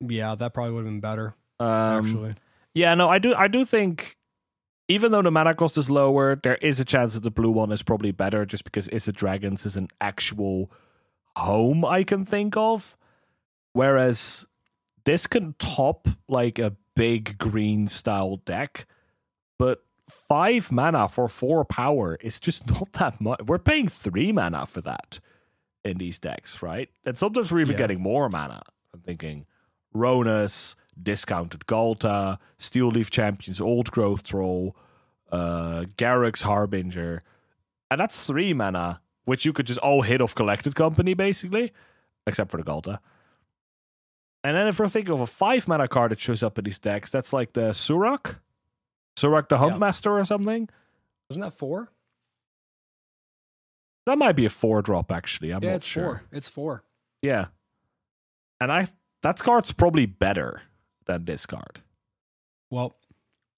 Yeah, 0.01 0.35
that 0.35 0.53
probably 0.53 0.72
would 0.75 0.85
have 0.85 0.93
been 0.93 1.01
better 1.01 1.35
Um, 1.59 2.05
actually. 2.07 2.33
yeah, 2.75 2.95
no, 2.95 3.09
I 3.09 3.18
do. 3.18 3.35
I 3.35 3.49
do 3.49 3.64
think, 3.64 4.16
even 4.89 5.12
though 5.12 5.22
the 5.22 5.30
mana 5.30 5.55
cost 5.55 5.78
is 5.78 5.89
lower, 5.91 6.37
there 6.37 6.57
is 6.57 6.78
a 6.80 6.85
chance 6.85 7.14
that 7.14 7.22
the 7.22 7.30
blue 7.30 7.51
one 7.51 7.72
is 7.72 7.82
probably 7.82 8.11
better, 8.12 8.45
just 8.45 8.64
because 8.64 8.89
Izzet 8.89 9.14
Dragons 9.14 9.64
is 9.66 9.76
an 9.76 9.89
actual 10.01 10.70
home 11.37 11.85
I 11.85 12.05
can 12.05 12.24
think 12.24 12.57
of, 12.57 12.97
whereas 13.72 14.47
this 15.05 15.26
can 15.26 15.55
top 15.59 16.09
like 16.28 16.59
a 16.59 16.76
big 16.95 17.39
green 17.39 17.89
style 17.89 18.37
deck, 18.45 18.87
but 19.59 19.85
five 20.09 20.70
mana 20.70 21.09
for 21.09 21.28
four 21.28 21.64
power 21.64 22.16
is 22.20 22.39
just 22.39 22.66
not 22.70 22.93
that 22.95 23.20
much. 23.20 23.41
We're 23.47 23.59
paying 23.59 23.89
three 23.89 24.32
mana 24.32 24.66
for 24.66 24.80
that 24.82 25.18
in 25.85 25.99
these 25.99 26.18
decks, 26.18 26.62
right? 26.62 26.89
And 27.05 27.16
sometimes 27.18 27.51
we're 27.51 27.61
even 27.61 27.72
Yeah. 27.72 27.78
getting 27.78 28.01
more 28.01 28.28
mana. 28.28 28.62
I'm 28.93 29.01
thinking 29.01 29.47
Rhonas, 29.95 30.74
discounted 31.03 31.67
Ghalta, 31.67 32.39
Steel 32.59 32.89
Leaf 32.89 33.11
Champions, 33.11 33.61
Old 33.61 33.91
Growth 33.91 34.25
Troll, 34.25 34.77
uh, 35.31 35.85
Garruk's 35.97 36.43
Harbinger. 36.43 37.23
And 37.91 38.01
that's 38.01 38.25
three 38.25 38.53
mana, 38.53 39.01
which 39.25 39.45
you 39.45 39.53
could 39.53 39.67
just 39.67 39.81
all 39.81 40.03
hit 40.03 40.21
off 40.21 40.35
Collected 40.35 40.75
Company, 40.75 41.15
basically, 41.15 41.73
except 42.27 42.51
for 42.51 42.57
the 42.57 42.65
Ghalta. 42.65 42.99
And 44.43 44.57
then 44.57 44.67
if 44.67 44.79
we're 44.79 44.89
thinking 44.89 45.15
of 45.15 45.21
a 45.21 45.27
five 45.27 45.67
mana 45.67 45.89
card 45.89 46.11
that 46.11 46.21
shows 46.21 46.43
up 46.43 46.59
in 46.59 46.65
these 46.65 46.79
decks, 46.79 47.11
that's 47.11 47.33
like 47.33 47.55
the 47.55 47.71
Surrak? 47.71 48.39
Surrak 49.17 49.49
the 49.49 49.57
Yeah. 49.57 49.71
Huntmaster 49.71 50.11
or 50.11 50.25
something? 50.25 50.69
Isn't 51.31 51.43
that 51.43 51.55
four? 51.55 51.91
That 54.07 54.19
might 54.19 54.33
be 54.37 54.45
a 54.45 54.51
four 54.51 54.83
drop, 54.83 55.11
actually. 55.11 55.51
I'm 55.51 55.63
yeah, 55.63 55.71
not 55.71 55.77
it's 55.77 55.87
sure. 55.87 56.05
four. 56.05 56.23
It's 56.31 56.49
four. 56.49 56.85
Yeah. 57.23 57.47
And 58.61 58.71
I 58.71 58.89
that 59.23 59.39
card's 59.39 59.73
probably 59.73 60.05
better 60.05 60.61
than 61.07 61.25
this 61.25 61.47
card. 61.47 61.81
Well, 62.71 62.97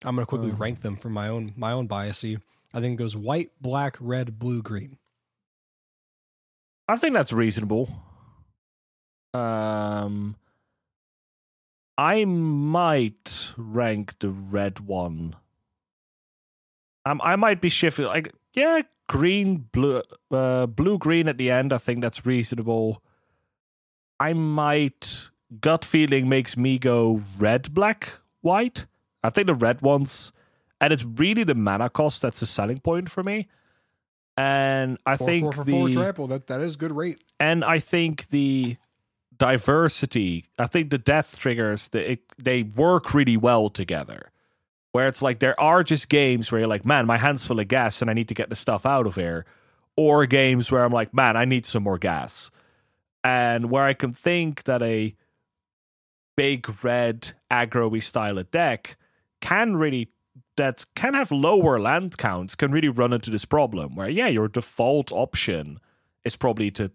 I'm 0.04 0.14
gonna 0.16 0.26
quickly 0.26 0.50
Uh. 0.50 0.56
rank 0.56 0.82
them 0.82 0.96
for 0.96 1.08
my 1.08 1.28
own 1.28 1.52
my 1.56 1.72
own 1.72 1.88
biasy. 1.88 2.40
I 2.74 2.80
think 2.80 2.94
it 2.94 3.02
goes 3.02 3.16
white, 3.16 3.50
black, 3.60 3.96
red, 4.00 4.38
blue, 4.38 4.62
green. 4.62 4.98
I 6.88 6.96
think 6.96 7.14
that's 7.14 7.32
reasonable. 7.32 7.88
Um, 9.34 10.36
I 11.98 12.24
might 12.24 13.52
rank 13.56 14.18
the 14.18 14.28
red 14.30 14.80
one. 14.80 15.36
Um, 17.04 17.20
I 17.24 17.36
might 17.36 17.60
be 17.60 17.68
shifting. 17.68 18.06
Like, 18.06 18.32
yeah, 18.54 18.82
green, 19.08 19.68
blue, 19.72 20.02
uh, 20.30 20.66
blue, 20.66 20.98
green 20.98 21.28
at 21.28 21.38
the 21.38 21.50
end. 21.50 21.72
I 21.72 21.78
think 21.78 22.00
that's 22.02 22.26
reasonable. 22.26 23.02
I 24.18 24.32
might 24.32 25.30
gut 25.60 25.84
feeling 25.84 26.28
makes 26.28 26.56
me 26.56 26.78
go 26.78 27.22
red, 27.38 27.72
black, 27.74 28.18
white. 28.40 28.86
I 29.22 29.30
think 29.30 29.46
the 29.46 29.54
red 29.54 29.82
ones, 29.82 30.32
and 30.80 30.92
it's 30.92 31.04
really 31.04 31.44
the 31.44 31.54
mana 31.54 31.88
cost 31.90 32.22
that's 32.22 32.40
the 32.40 32.46
selling 32.46 32.78
point 32.80 33.10
for 33.10 33.22
me. 33.22 33.48
And 34.36 34.98
I 35.06 35.16
Four, 35.16 35.26
think 35.26 35.42
four 35.44 35.52
for 35.52 35.64
the 35.64 35.72
four 35.72 35.88
trample. 35.90 36.26
That 36.26 36.46
that 36.48 36.60
is 36.60 36.76
good 36.76 36.92
rate. 36.92 37.18
and 37.40 37.64
I 37.64 37.78
think 37.78 38.28
the 38.28 38.76
diversity, 39.38 40.44
I 40.58 40.66
think 40.66 40.90
the 40.90 40.98
death 40.98 41.38
triggers, 41.38 41.88
the, 41.88 42.12
it, 42.12 42.20
they 42.38 42.62
work 42.62 43.14
really 43.14 43.36
well 43.36 43.68
together. 43.70 44.30
where 44.92 45.08
it's 45.08 45.20
like 45.22 45.40
there 45.40 45.58
are 45.60 45.84
just 45.84 46.08
games 46.08 46.50
where 46.50 46.60
you're 46.60 46.68
like, 46.68 46.86
man, 46.86 47.04
my 47.06 47.18
hand's 47.18 47.46
full 47.46 47.60
of 47.60 47.68
gas 47.68 48.00
and 48.00 48.10
I 48.10 48.14
need 48.14 48.28
to 48.28 48.34
get 48.34 48.48
the 48.48 48.56
stuff 48.56 48.86
out 48.86 49.06
of 49.06 49.14
here, 49.16 49.44
or 49.96 50.24
games 50.26 50.70
where 50.72 50.84
I'm 50.84 50.92
like, 50.92 51.12
man, 51.12 51.36
I 51.36 51.44
need 51.44 51.66
some 51.66 51.82
more 51.82 51.98
gas, 51.98 52.50
and 53.24 53.70
where 53.70 53.84
I 53.84 53.92
can 53.94 54.12
think 54.14 54.64
that 54.64 54.82
a 54.82 55.14
big 56.36 56.84
red 56.84 57.32
aggro 57.50 58.02
style 58.02 58.38
of 58.38 58.50
deck 58.50 58.96
can 59.40 59.76
really 59.76 60.10
that 60.56 60.84
can 60.94 61.14
have 61.14 61.30
lower 61.30 61.78
land 61.80 62.16
counts 62.18 62.54
can 62.54 62.70
really 62.70 62.88
run 62.88 63.12
into 63.12 63.30
this 63.30 63.44
problem 63.44 63.94
where 63.94 64.08
yeah 64.08 64.28
your 64.28 64.48
default 64.48 65.10
option 65.12 65.78
is 66.24 66.36
probably 66.36 66.70
to 66.70 66.90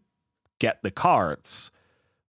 get 0.59 0.81
the 0.83 0.91
cards 0.91 1.71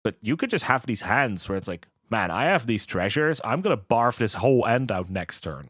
but 0.04 0.16
you 0.22 0.36
could 0.36 0.50
just 0.50 0.66
have 0.66 0.86
these 0.86 1.02
hands 1.02 1.48
where 1.48 1.58
it's 1.58 1.68
like 1.68 1.88
man 2.10 2.32
i 2.32 2.46
have 2.46 2.66
these 2.68 2.86
treasures. 2.86 3.42
I'm 3.44 3.62
going 3.62 3.78
to 3.78 3.84
barf 3.84 4.18
this 4.18 4.36
whole 4.36 4.66
end 4.66 4.92
out 4.92 5.10
next 5.10 5.42
turn. 5.42 5.70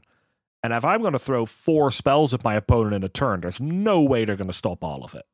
And 0.64 0.74
if 0.74 0.86
i'm 0.86 1.02
going 1.02 1.14
to 1.14 1.20
throw 1.20 1.46
four 1.46 1.92
spells 1.92 2.34
at 2.34 2.44
my 2.44 2.56
opponent 2.56 2.96
in 2.96 3.04
a 3.04 3.10
turn 3.10 3.42
there's 3.42 3.60
no 3.60 4.02
way 4.02 4.26
they're 4.26 4.36
going 4.36 4.48
to 4.48 4.54
stop 4.54 4.84
all 4.84 5.04
of 5.04 5.16
it. 5.16 5.26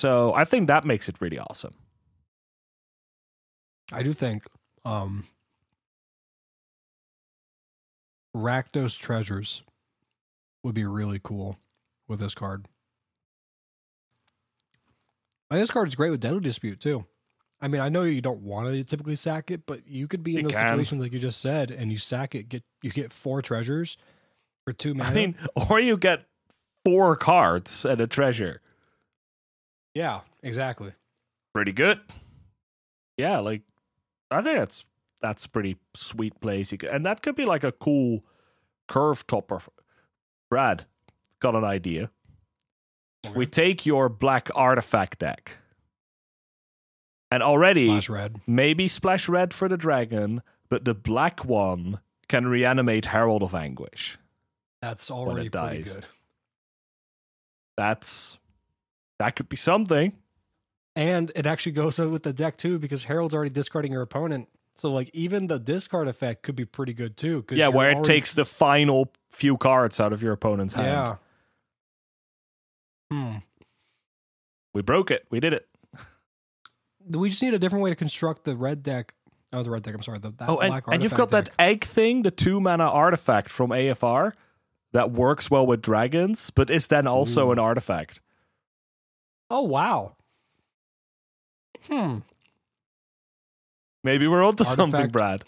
So 0.00 0.32
i 0.34 0.44
think 0.44 0.66
that 0.68 0.84
makes 0.84 1.08
it 1.08 1.20
really 1.20 1.38
awesome. 1.38 1.74
I 3.90 4.02
do 4.02 4.12
think 4.12 4.44
um 4.84 5.26
Rakdos 8.36 8.96
treasures 8.98 9.62
would 10.62 10.74
be 10.74 10.84
really 10.84 11.20
cool 11.22 11.58
with 12.08 12.20
this 12.20 12.34
card. 12.34 12.66
And 15.50 15.60
this 15.60 15.70
card 15.70 15.88
is 15.88 15.94
great 15.94 16.10
with 16.10 16.20
Deadly 16.20 16.40
Dispute 16.40 16.80
too. 16.80 17.04
I 17.60 17.66
mean, 17.68 17.80
I 17.80 17.88
know 17.88 18.02
you 18.02 18.20
don't 18.20 18.42
want 18.42 18.68
to 18.72 18.84
typically 18.84 19.16
sack 19.16 19.50
it, 19.50 19.62
but 19.66 19.86
you 19.88 20.06
could 20.06 20.22
be 20.22 20.32
in 20.36 20.42
You 20.42 20.42
those 20.44 20.52
can. 20.52 20.68
situations 20.68 21.02
like 21.02 21.12
you 21.12 21.18
just 21.18 21.40
said, 21.40 21.70
and 21.70 21.90
you 21.90 21.98
sack 21.98 22.34
it, 22.34 22.48
get 22.48 22.62
you 22.82 22.90
get 22.90 23.12
four 23.12 23.42
treasures 23.42 23.96
for 24.64 24.72
two 24.72 24.94
mana. 24.94 25.10
i 25.10 25.14
mean 25.14 25.34
or 25.70 25.80
you 25.80 25.96
get 25.96 26.26
four 26.84 27.16
cards 27.16 27.84
and 27.84 28.00
a 28.00 28.06
treasure 28.06 28.60
yeah, 29.94 30.20
exactly. 30.44 30.92
pretty 31.52 31.72
good. 31.72 31.98
Yeah, 33.16 33.38
like 33.38 33.62
I 34.30 34.42
think 34.42 34.58
that's 34.58 34.84
that's 35.20 35.46
pretty 35.46 35.76
sweet 35.94 36.40
place. 36.40 36.72
You 36.72 36.78
could, 36.78 36.90
and 36.90 37.04
that 37.06 37.22
could 37.22 37.34
be 37.36 37.44
like 37.44 37.64
a 37.64 37.72
cool 37.72 38.24
curve 38.86 39.26
topper. 39.26 39.60
Brad, 40.50 40.84
got 41.40 41.54
an 41.54 41.64
idea. 41.64 42.10
Oh, 43.26 43.32
we 43.32 43.46
take 43.46 43.84
your 43.84 44.08
black 44.08 44.48
artifact 44.54 45.18
deck, 45.20 45.58
and 47.30 47.42
already 47.42 47.88
Splash 47.88 48.08
red. 48.08 48.40
maybe 48.46 48.86
splash 48.88 49.28
red 49.28 49.52
for 49.52 49.68
the 49.68 49.76
dragon, 49.76 50.42
but 50.68 50.84
the 50.84 50.94
black 50.94 51.44
one 51.44 52.00
can 52.28 52.46
reanimate 52.46 53.06
Herald 53.06 53.42
of 53.42 53.54
Anguish. 53.54 54.18
That's 54.82 55.10
already 55.10 55.48
pretty 55.48 55.82
dies. 55.82 55.94
good. 55.94 56.06
That's 57.76 58.38
that 59.18 59.36
could 59.36 59.48
be 59.48 59.56
something. 59.56 60.12
And 60.98 61.30
it 61.36 61.46
actually 61.46 61.72
goes 61.72 61.98
with 61.98 62.24
the 62.24 62.32
deck 62.32 62.58
too 62.58 62.78
because 62.78 63.04
Herald's 63.04 63.32
already 63.32 63.50
discarding 63.50 63.92
your 63.92 64.02
opponent. 64.02 64.48
So 64.74 64.90
like 64.90 65.10
even 65.14 65.46
the 65.46 65.58
discard 65.58 66.08
effect 66.08 66.42
could 66.42 66.56
be 66.56 66.64
pretty 66.64 66.92
good 66.92 67.16
too. 67.16 67.44
Yeah, 67.50 67.68
where 67.68 67.90
it 67.90 68.04
takes 68.04 68.34
the 68.34 68.44
final 68.44 69.12
few 69.30 69.56
cards 69.56 70.00
out 70.00 70.12
of 70.12 70.22
your 70.22 70.32
opponent's 70.32 70.74
hand. 70.74 71.18
Yeah. 73.10 73.16
Hmm. 73.16 73.36
We 74.74 74.82
broke 74.82 75.10
it. 75.10 75.24
We 75.30 75.40
did 75.40 75.52
it. 75.52 75.68
We 77.08 77.30
just 77.30 77.42
need 77.42 77.54
a 77.54 77.58
different 77.58 77.82
way 77.82 77.90
to 77.90 77.96
construct 77.96 78.44
the 78.44 78.54
red 78.56 78.82
deck. 78.82 79.14
Oh, 79.52 79.62
the 79.62 79.70
red 79.70 79.82
deck. 79.82 79.94
I'm 79.94 80.02
sorry. 80.02 80.18
The, 80.18 80.30
that 80.32 80.48
Oh, 80.48 80.58
and, 80.58 80.82
and 80.88 81.02
you've 81.02 81.14
got 81.14 81.30
that 81.30 81.48
egg 81.58 81.84
thing, 81.84 82.22
the 82.22 82.30
two 82.30 82.60
mana 82.60 82.84
artifact 82.84 83.50
from 83.50 83.70
AFR 83.70 84.32
that 84.92 85.10
works 85.10 85.50
well 85.50 85.66
with 85.66 85.80
dragons, 85.80 86.50
but 86.50 86.70
is 86.70 86.88
then 86.88 87.06
also 87.06 87.48
Ooh. 87.48 87.52
an 87.52 87.58
artifact. 87.58 88.20
Oh 89.48 89.62
wow. 89.62 90.16
Hmm. 91.88 92.18
Maybe 94.04 94.26
we're 94.28 94.44
onto 94.44 94.64
something, 94.64 95.08
Brad. 95.08 95.44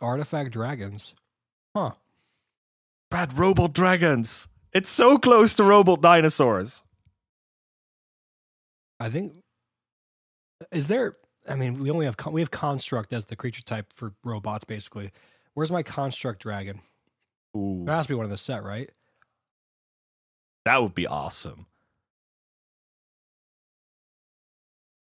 Artifact 0.00 0.52
dragons. 0.52 1.14
Huh. 1.76 1.92
Brad, 3.10 3.36
robot 3.38 3.72
dragons. 3.72 4.48
It's 4.72 4.90
so 4.90 5.18
close 5.18 5.54
to 5.56 5.64
robot 5.64 6.00
dinosaurs. 6.02 6.82
I 9.00 9.08
think. 9.10 9.34
Is 10.72 10.88
there? 10.88 11.16
I 11.48 11.54
mean, 11.54 11.78
we 11.78 11.90
only 11.90 12.04
have 12.06 12.16
we 12.30 12.40
have 12.40 12.50
construct 12.50 13.12
as 13.12 13.24
the 13.26 13.36
creature 13.36 13.62
type 13.62 13.92
for 13.92 14.12
robots, 14.24 14.64
basically. 14.64 15.12
Where's 15.54 15.70
my 15.72 15.82
construct 15.82 16.42
dragon? 16.42 16.80
Ooh, 17.56 17.82
There 17.86 17.94
has 17.94 18.06
to 18.06 18.10
be 18.12 18.14
one 18.14 18.24
in 18.24 18.30
the 18.30 18.36
set, 18.36 18.62
right? 18.62 18.90
that 20.64 20.82
would 20.82 20.94
be 20.94 21.06
awesome. 21.06 21.64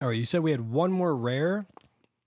All 0.01 0.09
right, 0.09 0.17
you 0.17 0.25
said 0.25 0.41
we 0.41 0.51
had 0.51 0.69
one 0.69 0.91
more 0.91 1.15
rare. 1.15 1.65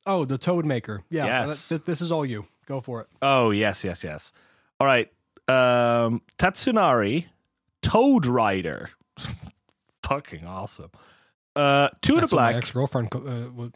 Oh, 0.06 0.24
the 0.24 0.38
Toad 0.38 0.64
Maker. 0.64 1.02
Yeah, 1.10 1.26
Yes. 1.26 1.68
th- 1.68 1.82
this 1.84 2.00
is 2.00 2.10
all 2.10 2.24
you. 2.24 2.46
Go 2.66 2.80
for 2.80 3.02
it. 3.02 3.08
Oh, 3.22 3.50
yes, 3.50 3.84
yes, 3.84 4.02
yes. 4.04 4.32
All 4.80 4.86
right. 4.86 5.10
Um, 5.48 6.22
Tatsunari, 6.38 7.26
Toad 7.82 8.26
Rider. 8.26 8.90
Fucking 10.04 10.46
awesome. 10.46 10.90
Uh, 11.56 11.88
two 12.02 12.12
in 12.14 12.18
a 12.18 12.20
That's 12.22 12.32
my 12.32 12.36
black. 12.52 12.56
ex 12.56 12.70
girlfriend. 12.70 13.08
Uh, 13.14 13.68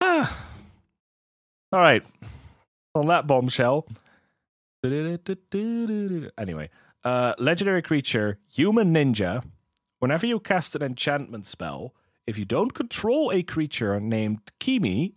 Ah. 0.00 0.42
All 1.72 1.80
right. 1.80 2.02
On 2.94 3.06
that 3.08 3.26
bombshell. 3.26 3.86
Anyway, 4.84 6.70
legendary 7.38 7.82
creature, 7.82 8.38
human 8.48 8.92
ninja. 8.92 9.44
Whenever 9.98 10.26
you 10.26 10.40
cast 10.40 10.74
an 10.74 10.82
enchantment 10.82 11.46
spell, 11.46 11.94
if 12.26 12.36
you 12.38 12.44
don't 12.44 12.74
control 12.74 13.30
a 13.32 13.42
creature 13.42 14.00
named 14.00 14.40
Kimi, 14.58 15.14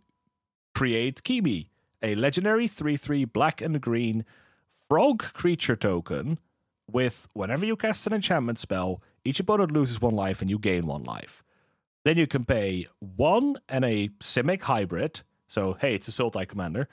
create 0.75 1.23
Kimi, 1.23 1.71
a 2.01 2.15
legendary 2.15 2.67
3 2.67 2.95
3 2.95 3.25
black 3.25 3.61
and 3.61 3.81
green 3.81 4.23
frog 4.87 5.19
creature 5.33 5.75
token 5.75 6.39
with 6.91 7.27
whenever 7.33 7.65
you 7.65 7.75
cast 7.75 8.07
an 8.07 8.13
enchantment 8.13 8.57
spell, 8.57 9.01
each 9.25 9.39
opponent 9.39 9.71
loses 9.71 10.01
one 10.01 10.15
life 10.15 10.41
and 10.41 10.49
you 10.49 10.57
gain 10.57 10.85
one 10.85 11.03
life. 11.03 11.43
Then 12.05 12.17
you 12.17 12.27
can 12.27 12.45
pay 12.45 12.87
one 12.99 13.57
and 13.67 13.83
a 13.83 14.09
Simic 14.19 14.61
hybrid. 14.61 15.21
So, 15.47 15.77
hey, 15.79 15.95
it's 15.95 16.07
a 16.07 16.11
Sultai 16.11 16.47
commander. 16.47 16.87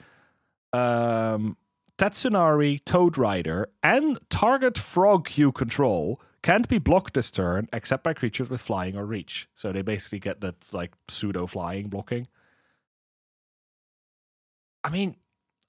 Um, 0.73 1.57
Tatsunari, 1.97 2.83
Toad 2.85 3.17
Rider, 3.17 3.69
and 3.81 4.19
target 4.29 4.77
frog 4.77 5.29
you 5.35 5.51
control 5.51 6.21
can't 6.43 6.69
be 6.69 6.77
blocked 6.77 7.13
this 7.13 7.31
turn 7.31 7.67
except 7.73 8.03
by 8.03 8.13
creatures 8.13 8.49
with 8.49 8.61
flying 8.61 8.95
or 8.95 9.05
reach. 9.05 9.49
So 9.55 9.71
they 9.71 9.81
basically 9.81 10.19
get 10.19 10.41
that 10.41 10.55
like 10.71 10.93
pseudo 11.07 11.47
flying 11.47 11.89
blocking. 11.89 12.27
I 14.83 14.89
mean, 14.89 15.15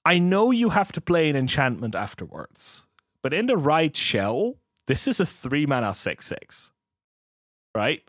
I 0.05 0.19
know 0.19 0.51
you 0.51 0.69
have 0.69 0.91
to 0.93 1.01
play 1.01 1.29
an 1.29 1.35
enchantment 1.35 1.95
afterwards, 1.95 2.85
but 3.21 3.33
in 3.33 3.47
the 3.47 3.57
right 3.57 3.95
shell, 3.95 4.55
this 4.85 5.07
is 5.07 5.19
a 5.19 5.25
three 5.25 5.65
mana 5.65 5.93
six 5.93 6.27
six. 6.27 6.71
Right? 7.75 8.03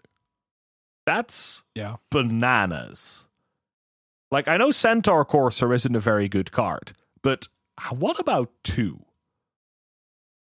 That's 1.06 1.64
yeah. 1.74 1.96
bananas. 2.10 3.26
Like 4.30 4.46
I 4.46 4.58
know 4.58 4.70
Centaur 4.70 5.24
Courser 5.24 5.72
isn't 5.72 5.96
a 5.96 6.00
very 6.00 6.28
good 6.28 6.52
card, 6.52 6.92
but 7.22 7.48
what 7.90 8.20
about 8.20 8.50
two 8.62 9.04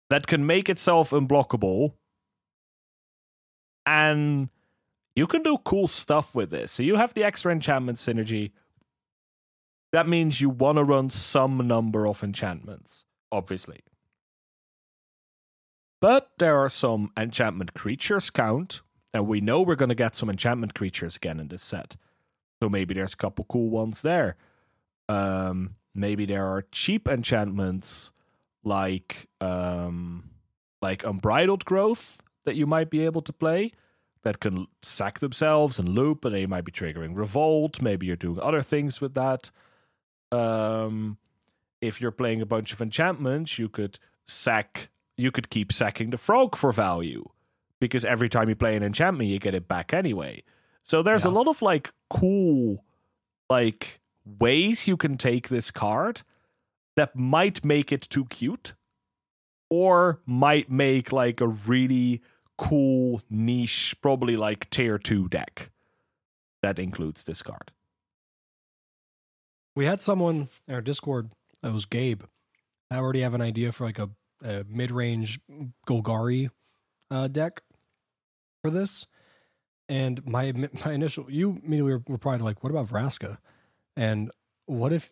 that 0.10 0.28
can 0.28 0.46
make 0.46 0.70
itself 0.70 1.12
unblockable 1.12 1.94
and 3.86 4.50
you 5.16 5.28
can 5.28 5.42
do 5.44 5.58
cool 5.58 5.88
stuff 5.88 6.36
with 6.36 6.50
this. 6.52 6.72
So 6.72 6.84
you 6.84 6.96
have 6.96 7.14
the 7.14 7.24
extra 7.24 7.52
enchantment 7.52 7.98
synergy. 7.98 8.52
That 9.92 10.08
means 10.08 10.40
you 10.40 10.50
want 10.50 10.78
to 10.78 10.84
run 10.84 11.10
some 11.10 11.58
number 11.68 12.08
of 12.08 12.24
enchantments, 12.24 13.06
obviously. 13.32 13.82
But 16.00 16.30
there 16.38 16.58
are 16.58 16.70
some 16.70 17.12
enchantment 17.18 17.74
creatures 17.74 18.30
count, 18.30 18.82
and 19.14 19.28
we 19.28 19.42
know 19.42 19.62
we're 19.62 19.76
going 19.76 19.90
to 19.90 19.96
get 19.96 20.16
some 20.16 20.30
enchantment 20.30 20.74
creatures 20.74 21.16
again 21.18 21.40
in 21.40 21.50
this 21.50 21.64
set. 21.64 21.98
So 22.62 22.70
maybe 22.70 22.94
there's 22.94 23.14
a 23.14 23.18
couple 23.18 23.46
cool 23.50 23.70
ones 23.70 24.02
there. 24.02 24.38
Um, 25.10 25.76
maybe 25.94 26.26
there 26.26 26.46
are 26.46 26.66
cheap 26.72 27.08
enchantments 27.08 28.12
like 28.64 29.28
um, 29.42 30.32
like 30.82 31.04
unbridled 31.04 31.66
growth 31.66 32.22
that 32.46 32.56
you 32.56 32.66
might 32.66 32.90
be 32.90 33.06
able 33.06 33.22
to 33.22 33.34
play 33.34 33.72
that 34.24 34.40
can 34.40 34.68
sack 34.82 35.20
themselves 35.20 35.80
and 35.80 35.90
loop, 35.90 36.26
and 36.26 36.36
they 36.36 36.46
might 36.46 36.66
be 36.66 36.72
triggering 36.72 37.16
revolt. 37.16 37.82
Maybe 37.82 38.06
you're 38.06 38.16
doing 38.16 38.40
other 38.40 38.62
things 38.62 39.00
with 39.00 39.14
that. 39.14 39.52
Um, 40.32 41.18
if 41.82 42.02
you're 42.02 42.12
playing 42.12 42.42
a 42.42 42.46
bunch 42.46 42.74
of 42.74 42.82
enchantments, 42.82 43.58
you 43.58 43.70
could 43.70 44.00
sack. 44.28 44.90
You 45.18 45.32
could 45.32 45.50
keep 45.50 45.74
sacking 45.74 46.12
the 46.12 46.18
frog 46.18 46.56
for 46.56 46.72
value 46.72 47.26
because 47.80 48.06
every 48.06 48.30
time 48.30 48.48
you 48.48 48.56
play 48.56 48.76
an 48.76 48.84
enchantment, 48.84 49.30
you 49.30 49.40
get 49.40 49.54
it 49.54 49.68
back 49.68 49.94
anyway. 49.94 50.44
So 50.84 51.04
there's 51.04 51.26
a 51.26 51.30
lot 51.30 51.48
of 51.48 51.62
like 51.62 51.92
cool, 52.10 52.84
like 53.50 53.99
ways 54.40 54.88
you 54.88 54.98
can 54.98 55.18
take 55.18 55.50
this 55.50 55.72
card 55.72 56.22
that 56.96 57.16
might 57.16 57.64
make 57.64 57.92
it 57.92 58.02
too 58.02 58.26
cute 58.26 58.74
or 59.70 60.20
might 60.26 60.70
make 60.70 61.12
like 61.12 61.42
a 61.42 61.48
really 61.48 62.22
cool 62.58 63.22
niche, 63.30 63.96
probably 64.02 64.36
like 64.36 64.70
tier 64.70 64.98
two 64.98 65.30
deck 65.30 65.72
that 66.62 66.78
includes 66.78 67.24
this 67.24 67.42
card. 67.42 67.72
We 69.76 69.86
had 69.86 70.02
someone 70.02 70.50
in 70.68 70.74
our 70.74 70.82
Discord 70.82 71.32
that 71.62 71.72
was 71.72 71.86
Gabe. 71.86 72.24
I 72.92 72.98
already 72.98 73.22
have 73.22 73.34
an 73.34 73.42
idea 73.42 73.72
for 73.72 73.86
like 73.86 74.00
a, 74.00 74.10
a 74.44 74.66
mid 74.68 74.92
range 74.92 75.40
Golgari 75.88 76.50
uh, 77.12 77.28
deck 77.28 77.62
for 78.62 78.72
this. 78.72 79.06
And 79.88 80.26
my 80.26 80.52
my 80.86 80.92
initial, 80.92 81.28
you 81.30 81.62
immediately 81.64 81.94
were, 81.94 82.04
were 82.08 82.18
probably 82.18 82.44
like, 82.44 82.64
what 82.64 82.72
about 82.72 82.90
Vraska? 82.90 83.38
And 84.00 84.32
what 84.66 84.94
if 84.94 85.12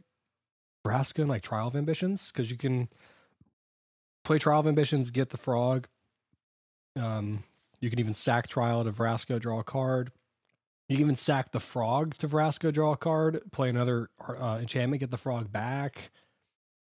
Vraska 0.85 1.19
and 1.19 1.27
like 1.27 1.41
Trial 1.41 1.67
of 1.67 1.75
Ambitions? 1.75 2.31
Because 2.31 2.49
you 2.49 2.55
can 2.55 2.87
play 4.23 4.39
Trial 4.39 4.61
of 4.61 4.67
Ambitions, 4.67 5.11
get 5.11 5.29
the 5.29 5.37
frog. 5.37 5.87
Um, 6.95 7.43
you 7.81 7.89
can 7.89 7.99
even 7.99 8.13
sack 8.13 8.47
Trial 8.47 8.85
to 8.85 8.93
Vraska, 8.93 9.41
draw 9.41 9.59
a 9.59 9.63
card. 9.63 10.13
You 10.87 10.95
can 10.95 11.03
even 11.03 11.15
sack 11.17 11.51
the 11.51 11.59
frog 11.59 12.15
to 12.19 12.29
Vraska, 12.29 12.71
draw 12.71 12.93
a 12.93 12.97
card, 12.97 13.41
play 13.51 13.67
another 13.67 14.09
uh, 14.25 14.59
enchantment, 14.61 15.01
get 15.01 15.11
the 15.11 15.17
frog 15.17 15.51
back. 15.51 16.11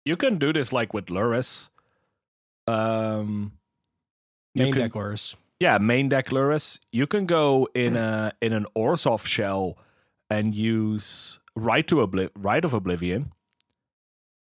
You 0.04 0.18
can 0.18 0.36
do 0.36 0.52
this 0.52 0.74
like 0.74 0.92
with 0.92 1.06
Lurrus. 1.06 1.70
Um, 2.66 3.52
Main 4.54 4.74
can, 4.74 4.82
deck 4.82 4.92
Lurrus. 4.92 5.34
Yeah, 5.58 5.78
main 5.78 6.10
deck 6.10 6.26
Lurrus. 6.26 6.78
You 6.92 7.06
can 7.06 7.24
go 7.24 7.68
in 7.74 7.96
a 7.96 8.32
in 8.42 8.52
an 8.52 8.66
Orzhov 8.76 9.24
shell 9.24 9.78
and 10.28 10.54
use 10.54 11.40
Rite 11.56 11.88
to 11.88 11.96
Obli- 11.96 12.30
Rite 12.36 12.64
of 12.64 12.74
Oblivion. 12.74 13.32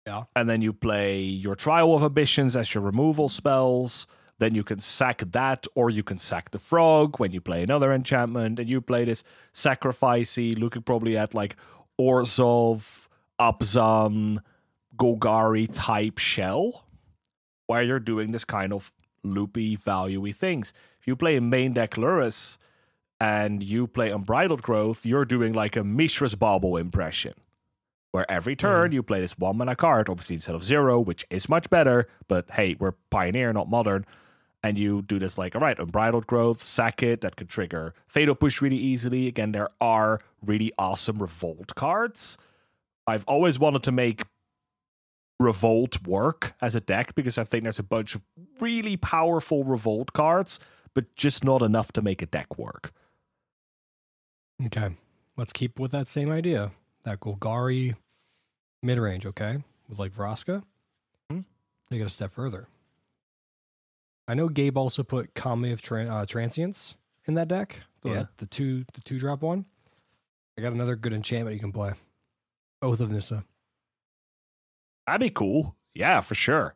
Yeah. 0.06 0.24
And 0.34 0.48
then 0.48 0.62
you 0.62 0.72
play 0.72 1.20
your 1.20 1.54
Trial 1.54 1.94
of 1.94 2.02
Ambitions 2.02 2.56
as 2.56 2.74
your 2.74 2.82
removal 2.82 3.28
spells. 3.28 4.06
Then 4.38 4.54
you 4.54 4.64
can 4.64 4.80
sack 4.80 5.22
that, 5.30 5.66
or 5.76 5.90
you 5.90 6.02
can 6.02 6.18
sack 6.18 6.50
the 6.50 6.58
frog 6.58 7.20
when 7.20 7.30
you 7.30 7.40
play 7.40 7.62
another 7.62 7.92
enchantment. 7.92 8.58
And 8.58 8.68
you 8.68 8.80
play 8.80 9.04
this 9.04 9.22
sacrificey, 9.54 10.58
looking 10.58 10.82
probably 10.82 11.16
at 11.16 11.34
like 11.34 11.54
Orzhov, 12.00 13.06
Abzan, 13.40 14.38
Golgari 14.96 15.68
type 15.70 16.18
shell, 16.18 16.86
where 17.66 17.82
you're 17.82 18.00
doing 18.00 18.32
this 18.32 18.44
kind 18.44 18.72
of 18.72 18.92
loopy, 19.22 19.76
valuey 19.76 20.34
things. 20.34 20.72
If 21.00 21.06
you 21.06 21.14
play 21.14 21.36
a 21.36 21.40
main 21.40 21.72
deck 21.72 21.92
Lurrus 21.92 22.56
and 23.22 23.62
you 23.62 23.86
play 23.86 24.10
Unbridled 24.10 24.62
Growth, 24.62 25.06
you're 25.06 25.24
doing 25.24 25.52
like 25.52 25.76
a 25.76 25.84
Mishra's 25.84 26.34
Bauble 26.34 26.76
impression 26.76 27.34
where 28.10 28.28
every 28.28 28.56
turn 28.56 28.90
mm. 28.90 28.94
you 28.94 29.02
play 29.04 29.20
this 29.20 29.38
one 29.38 29.58
mana 29.58 29.76
card, 29.76 30.08
obviously 30.08 30.34
instead 30.34 30.56
of 30.56 30.64
zero, 30.64 30.98
which 30.98 31.24
is 31.30 31.48
much 31.48 31.70
better. 31.70 32.08
But 32.26 32.50
hey, 32.50 32.74
we're 32.80 32.94
Pioneer, 33.10 33.52
not 33.52 33.70
Modern. 33.70 34.04
And 34.64 34.76
you 34.76 35.02
do 35.02 35.20
this 35.20 35.38
like, 35.38 35.54
all 35.54 35.60
right, 35.60 35.78
Unbridled 35.78 36.26
Growth, 36.26 36.60
sack 36.60 37.00
it, 37.00 37.20
that 37.20 37.36
could 37.36 37.48
trigger 37.48 37.94
Fatal 38.08 38.34
Push 38.34 38.60
really 38.60 38.76
easily. 38.76 39.28
Again, 39.28 39.52
there 39.52 39.70
are 39.80 40.18
really 40.44 40.72
awesome 40.76 41.18
Revolt 41.18 41.76
cards. 41.76 42.36
I've 43.06 43.24
always 43.28 43.56
wanted 43.56 43.84
to 43.84 43.92
make 43.92 44.24
Revolt 45.38 46.04
work 46.08 46.54
as 46.60 46.74
a 46.74 46.80
deck 46.80 47.14
because 47.14 47.38
I 47.38 47.44
think 47.44 47.62
there's 47.62 47.78
a 47.78 47.84
bunch 47.84 48.16
of 48.16 48.22
really 48.58 48.96
powerful 48.96 49.62
Revolt 49.62 50.12
cards, 50.12 50.58
but 50.92 51.14
just 51.14 51.44
not 51.44 51.62
enough 51.62 51.92
to 51.92 52.02
make 52.02 52.20
a 52.20 52.26
deck 52.26 52.58
work. 52.58 52.92
Okay. 54.66 54.94
Let's 55.36 55.52
keep 55.52 55.78
with 55.78 55.92
that 55.92 56.08
same 56.08 56.30
idea. 56.30 56.72
That 57.04 57.20
Golgari 57.20 57.96
mid 58.82 58.98
range, 58.98 59.26
okay? 59.26 59.62
With 59.88 59.98
like 59.98 60.14
Vraska. 60.14 60.62
Hmm? 61.30 61.40
Take 61.90 62.00
it 62.00 62.06
a 62.06 62.10
step 62.10 62.32
further. 62.32 62.68
I 64.28 64.34
know 64.34 64.48
Gabe 64.48 64.76
also 64.76 65.02
put 65.02 65.34
Kami 65.34 65.72
of 65.72 65.82
Tran- 65.82 66.10
uh, 66.10 66.26
Transience 66.26 66.96
in 67.26 67.34
that 67.34 67.48
deck. 67.48 67.80
The, 68.02 68.10
yeah. 68.10 68.24
The 68.38 68.46
two 68.46 68.84
the 68.94 69.00
two 69.00 69.18
drop 69.18 69.42
one. 69.42 69.64
I 70.56 70.62
got 70.62 70.72
another 70.72 70.96
good 70.96 71.12
enchantment 71.12 71.54
you 71.54 71.60
can 71.60 71.72
play. 71.72 71.92
Oath 72.82 73.00
of 73.00 73.10
Nissa. 73.10 73.44
That'd 75.06 75.20
be 75.20 75.30
cool. 75.30 75.74
Yeah, 75.94 76.20
for 76.20 76.34
sure. 76.34 76.74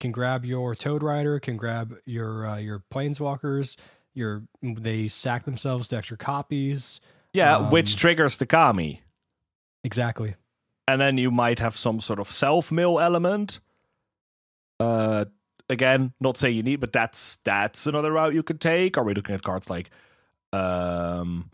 Can 0.00 0.12
grab 0.12 0.44
your 0.44 0.74
Toad 0.74 1.02
Rider, 1.02 1.38
can 1.40 1.56
grab 1.56 1.96
your 2.04 2.46
uh, 2.46 2.56
your 2.56 2.82
Planeswalkers. 2.92 3.76
Your 4.14 4.42
they 4.62 5.08
sack 5.08 5.44
themselves 5.44 5.88
to 5.88 5.96
extra 5.96 6.16
copies. 6.16 7.00
Yeah, 7.32 7.56
um, 7.56 7.70
which 7.70 7.96
triggers 7.96 8.36
the 8.36 8.46
Kami. 8.46 9.02
Exactly. 9.82 10.36
And 10.86 11.00
then 11.00 11.18
you 11.18 11.30
might 11.30 11.58
have 11.58 11.76
some 11.76 12.00
sort 12.00 12.20
of 12.20 12.28
self 12.28 12.70
mill 12.70 13.00
element. 13.00 13.60
Uh 14.78 15.24
again, 15.68 16.12
not 16.20 16.36
say 16.36 16.50
you 16.50 16.62
need, 16.62 16.76
but 16.76 16.92
that's 16.92 17.36
that's 17.44 17.86
another 17.86 18.12
route 18.12 18.34
you 18.34 18.42
could 18.42 18.60
take. 18.60 18.96
Are 18.96 19.04
we 19.04 19.14
looking 19.14 19.34
at 19.34 19.42
cards 19.42 19.68
like 19.68 19.90
um 20.52 21.50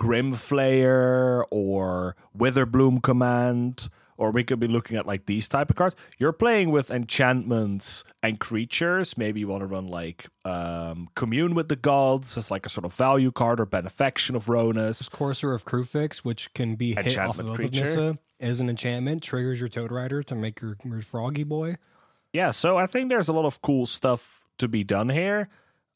Grimflayer 0.00 1.44
or 1.50 2.16
Witherbloom 2.36 3.02
Command? 3.02 3.88
Or 4.20 4.30
we 4.30 4.44
could 4.44 4.60
be 4.60 4.68
looking 4.68 4.98
at 4.98 5.06
like 5.06 5.24
these 5.24 5.48
type 5.48 5.70
of 5.70 5.76
cards. 5.76 5.96
You're 6.18 6.32
playing 6.32 6.70
with 6.70 6.90
enchantments 6.90 8.04
and 8.22 8.38
creatures. 8.38 9.16
Maybe 9.16 9.40
you 9.40 9.48
want 9.48 9.62
to 9.62 9.66
run 9.66 9.88
like 9.88 10.28
um, 10.44 11.08
Commune 11.14 11.54
with 11.54 11.70
the 11.70 11.76
Gods 11.76 12.36
as 12.36 12.50
like 12.50 12.66
a 12.66 12.68
sort 12.68 12.84
of 12.84 12.92
value 12.92 13.32
card 13.32 13.60
or 13.60 13.66
Benefaction 13.66 14.36
of 14.36 14.44
Rhonas. 14.44 15.10
Courser 15.10 15.54
of 15.54 15.64
Kruphix, 15.64 16.18
which 16.18 16.52
can 16.52 16.74
be 16.74 16.94
hit 16.94 17.16
off 17.16 17.38
of 17.38 17.54
creature. 17.54 17.80
Nissa 17.80 18.18
as 18.40 18.60
an 18.60 18.68
enchantment, 18.68 19.22
triggers 19.22 19.58
your 19.58 19.70
Toad 19.70 19.90
Rider 19.90 20.22
to 20.24 20.34
make 20.34 20.60
your, 20.60 20.76
your 20.84 21.00
Froggy 21.00 21.44
Boy. 21.44 21.78
Yeah, 22.34 22.50
so 22.50 22.76
I 22.76 22.84
think 22.84 23.08
there's 23.08 23.28
a 23.28 23.32
lot 23.32 23.46
of 23.46 23.62
cool 23.62 23.86
stuff 23.86 24.42
to 24.58 24.68
be 24.68 24.84
done 24.84 25.08
here. 25.08 25.48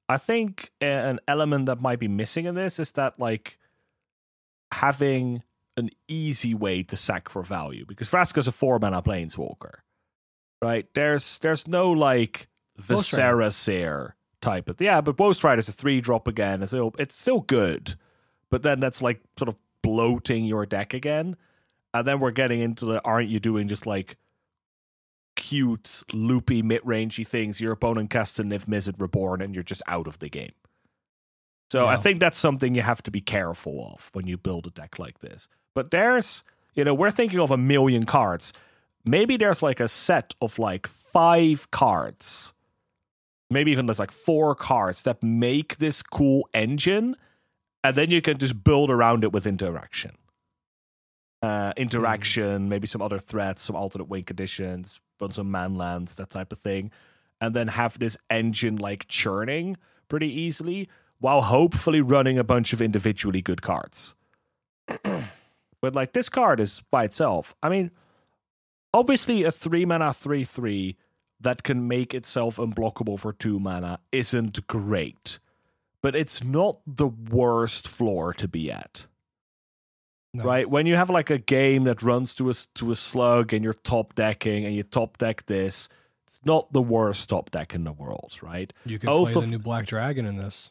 I 0.09 0.17
think 0.17 0.73
an 0.81 1.21
element 1.29 1.67
that 1.67 1.83
might 1.83 1.99
be 1.99 2.09
missing 2.09 2.47
in 2.47 2.55
this 2.55 2.79
is 2.79 2.93
that 2.93 3.21
like 3.21 3.59
having 4.73 5.43
an 5.77 5.91
easy 6.09 6.55
way 6.55 6.83
to 6.83 6.97
sack 6.97 7.29
for 7.29 7.43
value 7.43 7.85
because 7.87 8.09
Vraska's 8.09 8.49
a 8.49 8.53
four 8.53 8.79
mana 8.79 9.03
planeswalker, 9.03 9.79
right? 10.63 10.87
There's 10.95 11.39
there's 11.41 11.67
no 11.67 11.91
like 11.91 12.49
Viscera 12.77 14.15
type 14.41 14.69
of 14.69 14.81
yeah, 14.81 15.01
but 15.01 15.17
Boast 15.17 15.43
Rider's 15.43 15.69
a 15.69 15.73
three 15.73 16.01
drop 16.01 16.29
again. 16.29 16.63
It's 16.63 16.71
still 16.71 16.95
it's 16.99 17.19
still 17.19 17.41
good, 17.41 17.97
but 18.51 18.63
then 18.63 18.81
that's 18.81 19.03
like 19.03 19.21
sort 19.39 19.49
of 19.49 19.57
bloating 19.83 20.45
your 20.45 20.67
deck 20.67 20.95
again, 20.95 21.37
and 21.93 22.07
then 22.07 22.21
we're 22.21 22.31
getting 22.31 22.61
into 22.61 22.85
the 22.85 23.03
aren't 23.05 23.29
you 23.29 23.41
doing 23.41 23.69
just 23.69 23.87
like 23.87 24.17
cute 25.37 26.03
loopy 26.13 26.63
mid 26.63 26.83
rangey 26.83 27.27
things? 27.27 27.61
Your 27.61 27.73
opponent 27.73 28.11
casts 28.11 28.39
a 28.39 28.45
Niv 28.45 28.67
Mizzet 28.67 29.01
Reborn, 29.01 29.41
and 29.41 29.55
you're 29.55 29.65
just 29.65 29.83
out 29.87 30.07
of 30.07 30.21
the 30.21 30.29
game. 30.29 30.53
So 31.71 31.85
yeah. 31.85 31.91
I 31.91 31.97
think 31.97 32.21
that's 32.21 32.37
something 32.37 32.75
you 32.75 32.83
have 32.83 33.03
to 33.03 33.11
be 33.11 33.21
careful 33.21 33.93
of 33.95 34.11
when 34.13 34.27
you 34.27 34.37
build 34.37 34.67
a 34.67 34.71
deck 34.71 34.99
like 34.99 35.21
this. 35.21 35.49
But 35.75 35.91
there's, 35.91 36.45
you 36.75 36.85
know, 36.85 36.95
we're 36.95 37.11
thinking 37.11 37.41
of 37.41 37.51
a 37.51 37.57
million 37.57 38.05
cards. 38.05 38.53
Maybe 39.05 39.37
there's 39.37 39.63
like 39.63 39.81
a 39.81 39.89
set 39.89 40.35
of 40.41 40.59
like 40.59 40.87
five 40.87 41.71
cards, 41.71 42.53
maybe 43.51 43.71
even 43.71 43.87
there's 43.87 43.99
like 43.99 44.13
four 44.13 44.55
cards 44.55 45.03
that 45.03 45.23
make 45.23 45.77
this 45.77 46.03
cool 46.03 46.49
engine, 46.55 47.17
and 47.83 47.97
then 47.97 48.11
you 48.11 48.23
can 48.23 48.39
just 48.39 48.65
build 48.65 48.91
around 48.91 49.25
it 49.25 49.33
with 49.33 49.47
interaction. 49.47 50.13
Uh, 51.43 51.75
interaction, 51.77 52.63
mm. 52.63 52.69
maybe 52.69 52.87
some 52.87 53.03
other 53.03 53.19
threats, 53.19 53.63
some 53.63 53.77
alternate 53.77 54.09
win 54.09 54.23
conditions, 54.23 55.01
run 55.21 55.31
some 55.31 55.51
manlands, 55.51 56.15
that 56.15 56.31
type 56.31 56.53
of 56.53 56.59
thing, 56.59 56.91
and 57.41 57.55
then 57.55 57.69
have 57.69 57.99
this 57.99 58.17
engine 58.31 58.77
like 58.77 59.07
churning 59.09 59.77
pretty 60.09 60.29
easily 60.29 60.89
while 61.25 61.41
hopefully 61.41 62.03
running 62.03 62.37
a 62.39 62.45
bunch 62.45 62.75
of 62.75 62.83
individually 62.83 63.41
good 63.41 63.63
cards. 63.63 64.15
but 65.81 65.95
like 65.95 66.13
this 66.13 66.29
card 66.29 66.61
is 66.61 66.83
by 66.91 67.05
itself. 67.05 67.55
I 67.63 67.71
mean, 67.71 67.93
obviously 68.93 69.43
a 69.43 69.51
three 69.51 69.87
mana 69.87 70.13
three 70.13 70.45
three 70.45 70.99
that 71.41 71.63
can 71.63 71.89
make 71.89 72.13
itself 72.13 72.59
unblockable 72.59 73.19
for 73.19 73.33
two 73.33 73.59
mana 73.59 74.01
isn't 74.13 74.67
great, 74.67 75.39
but 76.03 76.15
it's 76.15 76.45
not 76.45 76.79
the 76.87 77.09
worst 77.09 77.89
floor 77.89 78.35
to 78.35 78.47
be 78.47 78.71
at. 78.71 79.07
No. 80.35 80.45
Right 80.45 80.69
when 80.69 80.85
you 80.85 80.97
have 80.97 81.09
like 81.09 81.31
a 81.31 81.39
game 81.39 81.85
that 81.85 82.03
runs 82.03 82.35
to 82.35 82.51
a 82.51 82.55
to 82.75 82.93
a 82.93 82.97
slug 82.97 83.55
and 83.55 83.65
you're 83.65 83.73
top 83.73 84.15
decking 84.15 84.67
and 84.67 84.77
you 84.77 84.83
top 84.83 85.17
deck 85.17 85.47
this, 85.47 85.89
it's 86.27 86.41
not 86.45 86.71
the 86.75 86.83
worst 86.83 87.31
top 87.31 87.51
deck 87.51 87.75
in 87.75 87.85
the 87.85 87.93
world, 87.93 88.37
right? 88.43 88.71
You 88.85 88.99
can 88.99 89.09
Oath 89.09 89.33
play 89.33 89.39
of, 89.39 89.45
the 89.47 89.53
new 89.53 89.59
Black 89.59 89.87
Dragon 89.87 90.27
in 90.27 90.37
this. 90.37 90.71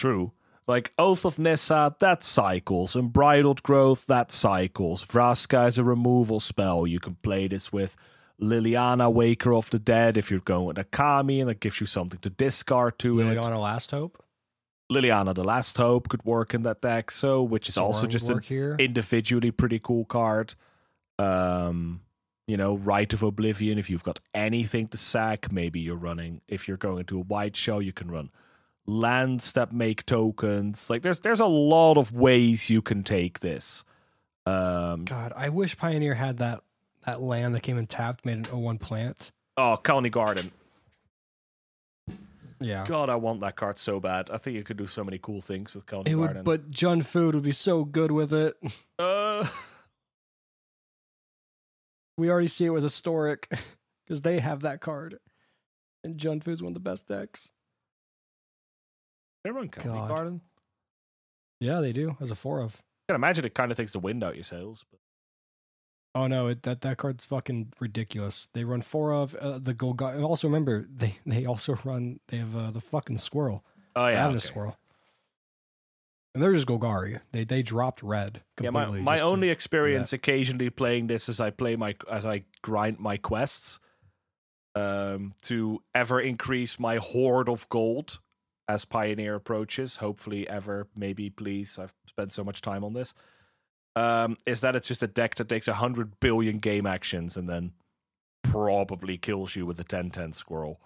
True. 0.00 0.32
Like 0.66 0.92
Oath 0.98 1.26
of 1.26 1.38
Nissa, 1.38 1.94
that 1.98 2.22
cycles. 2.22 2.96
Unbridled 2.96 3.62
Growth, 3.62 4.06
that 4.06 4.32
cycles. 4.32 5.04
Vraska 5.04 5.68
is 5.68 5.76
a 5.76 5.84
removal 5.84 6.40
spell. 6.40 6.86
You 6.86 6.98
can 6.98 7.16
play 7.16 7.48
this 7.48 7.70
with 7.70 7.96
Liliana, 8.40 9.12
Waker 9.12 9.52
of 9.52 9.68
the 9.68 9.78
Dead, 9.78 10.16
if 10.16 10.30
you're 10.30 10.40
going 10.40 10.64
with 10.64 10.78
a 10.78 10.84
Kami, 10.84 11.40
and 11.40 11.50
that 11.50 11.60
gives 11.60 11.82
you 11.82 11.86
something 11.86 12.18
to 12.20 12.30
discard 12.30 12.98
to 13.00 13.12
Liliana 13.12 13.32
it. 13.32 13.42
Liliana 13.42 13.62
Last 13.62 13.90
Hope? 13.90 14.24
Liliana, 14.90 15.34
the 15.34 15.44
Last 15.44 15.76
Hope, 15.76 16.08
could 16.08 16.24
work 16.24 16.54
in 16.54 16.62
that 16.62 16.80
deck. 16.80 17.10
So, 17.10 17.42
which 17.42 17.68
is 17.68 17.76
also 17.76 18.06
just 18.06 18.30
an 18.30 18.40
here. 18.40 18.76
individually 18.78 19.50
pretty 19.50 19.80
cool 19.80 20.06
card. 20.06 20.54
Um, 21.18 22.00
you 22.46 22.56
know, 22.56 22.76
Rite 22.76 23.12
of 23.12 23.22
Oblivion. 23.22 23.76
If 23.76 23.90
you've 23.90 24.02
got 24.02 24.18
anything 24.32 24.88
to 24.88 24.96
sack, 24.96 25.52
maybe 25.52 25.78
you're 25.78 25.94
running. 25.94 26.40
If 26.48 26.68
you're 26.68 26.78
going 26.78 27.04
to 27.04 27.18
a 27.18 27.22
white 27.22 27.54
show, 27.54 27.80
you 27.80 27.92
can 27.92 28.10
run 28.10 28.30
lands 28.86 29.52
that 29.52 29.72
make 29.72 30.04
tokens. 30.06 30.88
Like 30.90 31.02
there's 31.02 31.20
there's 31.20 31.40
a 31.40 31.46
lot 31.46 31.96
of 31.98 32.12
ways 32.16 32.70
you 32.70 32.82
can 32.82 33.02
take 33.02 33.40
this. 33.40 33.84
Um, 34.46 35.04
God, 35.04 35.32
I 35.36 35.48
wish 35.50 35.76
Pioneer 35.76 36.14
had 36.14 36.38
that 36.38 36.62
that 37.06 37.20
land 37.22 37.54
that 37.54 37.62
came 37.62 37.78
in 37.78 37.86
tapped, 37.86 38.24
made 38.26 38.46
an 38.48 38.60
01 38.62 38.78
plant. 38.78 39.30
oh, 39.56 39.78
Khalni 39.82 40.10
Garden. 40.10 40.50
Yeah. 42.62 42.84
God, 42.86 43.08
I 43.08 43.14
want 43.16 43.40
that 43.40 43.56
card 43.56 43.78
so 43.78 44.00
bad. 44.00 44.28
I 44.30 44.36
think 44.36 44.54
you 44.54 44.62
could 44.62 44.76
do 44.76 44.86
so 44.86 45.02
many 45.02 45.16
cool 45.18 45.40
things 45.40 45.74
with 45.74 45.86
Khalni 45.86 46.08
It 46.08 46.14
would, 46.16 46.26
Garden. 46.26 46.44
but 46.44 46.70
Jund 46.70 47.06
Food 47.06 47.34
would 47.34 47.44
be 47.44 47.52
so 47.52 47.84
good 47.84 48.10
with 48.12 48.34
it. 48.34 48.54
uh, 48.98 49.46
We 52.18 52.28
already 52.30 52.48
see 52.48 52.66
it 52.66 52.70
with 52.70 52.82
Historic 52.82 53.48
because 54.06 54.20
they 54.22 54.40
have 54.40 54.60
that 54.60 54.80
card, 54.82 55.18
and 56.04 56.18
Jund 56.18 56.44
Food's 56.44 56.62
one 56.62 56.70
of 56.70 56.74
the 56.74 56.80
best 56.80 57.06
decks. 57.08 57.50
They 59.44 59.50
run 59.50 59.68
Colony 59.68 60.00
God. 60.00 60.08
Garden. 60.08 60.40
Yeah, 61.60 61.80
they 61.80 61.92
do 61.92 62.16
as 62.20 62.30
a 62.30 62.34
four 62.34 62.60
of. 62.60 62.74
I 62.74 63.12
can 63.12 63.16
imagine 63.16 63.44
it 63.44 63.54
kind 63.54 63.70
of 63.70 63.76
takes 63.76 63.92
the 63.92 63.98
wind 63.98 64.24
out 64.24 64.34
your 64.34 64.44
sails. 64.44 64.84
But 64.90 65.00
Oh 66.14 66.26
no, 66.26 66.48
it, 66.48 66.64
that 66.64 66.80
that 66.80 66.98
card's 66.98 67.24
fucking 67.24 67.72
ridiculous. 67.78 68.48
They 68.52 68.64
run 68.64 68.82
four 68.82 69.12
of 69.12 69.34
uh, 69.36 69.58
the 69.58 69.74
Golgari. 69.74 70.16
And 70.16 70.24
also 70.24 70.48
remember, 70.48 70.86
they 70.94 71.16
they 71.24 71.46
also 71.46 71.78
run. 71.84 72.20
They 72.28 72.38
have 72.38 72.56
uh, 72.56 72.70
the 72.70 72.80
fucking 72.80 73.18
squirrel. 73.18 73.64
oh 73.94 74.08
yeah, 74.08 74.28
okay. 74.28 74.38
squirrel. 74.38 74.76
And 76.34 76.42
they're 76.42 76.54
just 76.54 76.66
Golgari. 76.66 77.20
They 77.32 77.44
they 77.44 77.62
dropped 77.62 78.02
red. 78.02 78.42
Yeah, 78.60 78.70
my, 78.70 78.84
completely 78.84 79.04
my 79.04 79.16
just 79.16 79.22
to- 79.22 79.32
only 79.32 79.50
experience 79.50 80.12
occasionally 80.12 80.70
playing 80.70 81.06
this 81.06 81.28
is 81.28 81.40
I 81.40 81.50
play 81.50 81.76
my 81.76 81.94
as 82.10 82.26
I 82.26 82.44
grind 82.62 82.98
my 82.98 83.16
quests 83.16 83.78
um 84.76 85.34
to 85.42 85.82
ever 85.96 86.20
increase 86.20 86.78
my 86.78 86.96
hoard 86.96 87.48
of 87.48 87.68
gold 87.68 88.20
as 88.70 88.84
Pioneer 88.84 89.34
approaches. 89.34 89.96
Hopefully 89.96 90.48
ever, 90.48 90.86
maybe 90.96 91.28
please. 91.28 91.78
I've 91.78 91.94
spent 92.06 92.30
so 92.30 92.44
much 92.44 92.62
time 92.62 92.84
on 92.84 92.92
this. 92.92 93.14
Um, 93.96 94.36
is 94.46 94.60
that 94.60 94.76
it's 94.76 94.86
just 94.86 95.02
a 95.02 95.08
deck 95.08 95.34
that 95.36 95.48
takes 95.48 95.66
a 95.66 95.74
hundred 95.74 96.20
billion 96.20 96.58
game 96.58 96.86
actions 96.86 97.36
and 97.36 97.48
then 97.48 97.72
probably 98.44 99.18
kills 99.18 99.56
you 99.56 99.66
with 99.66 99.80
a 99.80 99.84
10-10 99.84 100.34
squirrel. 100.34 100.80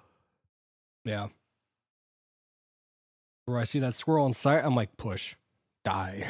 Yeah. 1.05 1.29
Where 3.45 3.59
I 3.59 3.65
see 3.65 3.81
that 3.81 3.95
squirrel 3.95 4.27
in 4.27 4.33
sight, 4.33 4.65
I'm 4.65 4.75
like, 4.75 4.97
push, 4.97 5.35
die. 5.85 6.27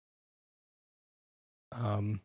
um, 1.72 2.20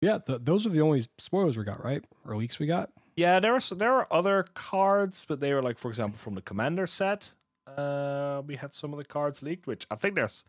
yeah, 0.00 0.18
th- 0.18 0.40
those 0.42 0.66
are 0.66 0.70
the 0.70 0.80
only 0.80 1.06
spoilers 1.18 1.56
we 1.56 1.62
got, 1.62 1.84
right? 1.84 2.04
Or 2.26 2.36
leaks 2.36 2.58
we 2.58 2.66
got. 2.66 2.90
Yeah, 3.16 3.40
there 3.40 3.52
are 3.52 3.56
s- 3.56 3.70
there 3.70 3.92
are 3.92 4.06
other 4.12 4.44
cards, 4.54 5.24
but 5.28 5.40
they 5.40 5.52
were 5.52 5.62
like, 5.62 5.78
for 5.78 5.88
example, 5.88 6.18
from 6.18 6.34
the 6.34 6.42
commander 6.42 6.86
set. 6.86 7.32
Uh, 7.66 8.42
we 8.46 8.56
had 8.56 8.74
some 8.74 8.92
of 8.92 8.98
the 8.98 9.04
cards 9.04 9.42
leaked, 9.42 9.66
which 9.66 9.86
I 9.90 9.94
think 9.96 10.14
there's 10.14 10.44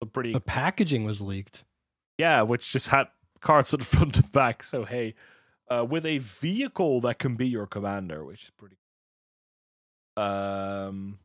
some 0.00 0.10
pretty 0.10 0.32
The 0.32 0.40
packaging 0.40 1.04
was 1.04 1.20
leaked. 1.20 1.64
yeah, 2.18 2.42
which 2.42 2.70
just 2.72 2.88
had 2.88 3.08
cards 3.40 3.72
at 3.74 3.80
the 3.80 3.86
front 3.96 4.16
and 4.16 4.30
back. 4.32 4.62
So 4.62 4.84
hey, 4.84 5.14
uh, 5.70 5.84
with 5.88 6.04
a 6.06 6.18
vehicle 6.18 7.00
that 7.00 7.18
can 7.18 7.34
be 7.36 7.48
your 7.48 7.66
commander, 7.66 8.24
which 8.24 8.44
is 8.44 8.50
pretty. 8.50 8.76
Um, 10.16 11.18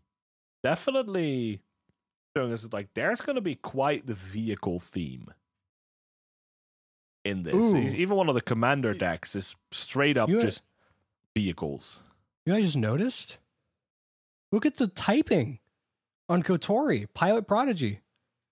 definitely 0.63 1.61
showing 2.35 2.51
us 2.53 2.67
like 2.71 2.89
there's 2.93 3.21
going 3.21 3.35
to 3.35 3.41
be 3.41 3.55
quite 3.55 4.05
the 4.07 4.13
vehicle 4.15 4.79
theme 4.79 5.31
in 7.23 7.43
this. 7.43 7.53
Ooh. 7.53 7.77
Even 7.77 8.17
one 8.17 8.29
of 8.29 8.35
the 8.35 8.41
commander 8.41 8.93
decks 8.93 9.35
is 9.35 9.55
straight 9.71 10.17
up 10.17 10.29
You- 10.29 10.41
just 10.41 10.63
vehicles. 11.35 12.01
You 12.45 12.53
know, 12.53 12.59
I 12.59 12.61
just 12.61 12.77
noticed. 12.77 13.37
Look 14.51 14.65
at 14.65 14.77
the 14.77 14.87
typing 14.87 15.59
on 16.27 16.43
Kotori, 16.43 17.07
Pilot 17.13 17.47
Prodigy. 17.47 18.01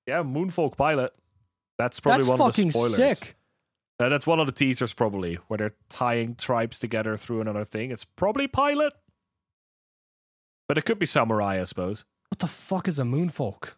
Yeah, 0.06 0.24
Moonfolk 0.24 0.78
Pilot. 0.78 1.14
That's 1.78 2.00
probably 2.00 2.26
That's 2.26 2.40
one 2.40 2.50
of 2.50 2.56
the 2.56 2.72
spoilers. 2.72 2.96
sick. 2.96 3.36
Uh, 4.00 4.08
that's 4.10 4.26
one 4.28 4.40
of 4.40 4.46
the 4.46 4.52
teasers, 4.54 4.94
probably, 4.94 5.36
where 5.48 5.58
they're 5.58 5.76
tying 5.90 6.36
tribes 6.36 6.80
together 6.80 7.18
through 7.18 7.42
another 7.42 7.66
thing. 7.66 7.92
It's 7.92 8.06
probably 8.06 8.48
Pilot, 8.48 8.94
but 10.70 10.78
it 10.78 10.86
could 10.86 11.00
be 11.00 11.06
Samurai, 11.06 11.60
I 11.60 11.64
suppose. 11.66 12.06
What 12.30 12.40
the 12.40 12.48
fuck 12.48 12.88
is 12.88 12.98
a 13.00 13.04
Moonfolk? 13.04 13.72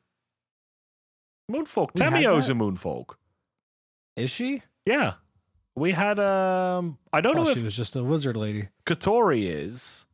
Moonfolk. 1.49 1.93
Tamiyo's 1.93 2.49
a? 2.49 2.53
Moonfolk. 2.53 3.15
Is 4.15 4.29
she? 4.29 4.61
Yeah, 4.85 5.13
we 5.75 5.91
had. 5.91 6.19
Um, 6.19 6.97
I 7.13 7.21
don't 7.21 7.37
Oh, 7.37 7.43
know 7.43 7.49
if 7.49 7.57
she 7.59 7.63
was 7.63 7.75
just 7.75 7.95
a 7.95 8.03
wizard 8.03 8.35
lady. 8.37 8.69
Kotori 8.85 9.47
is, 9.47 10.05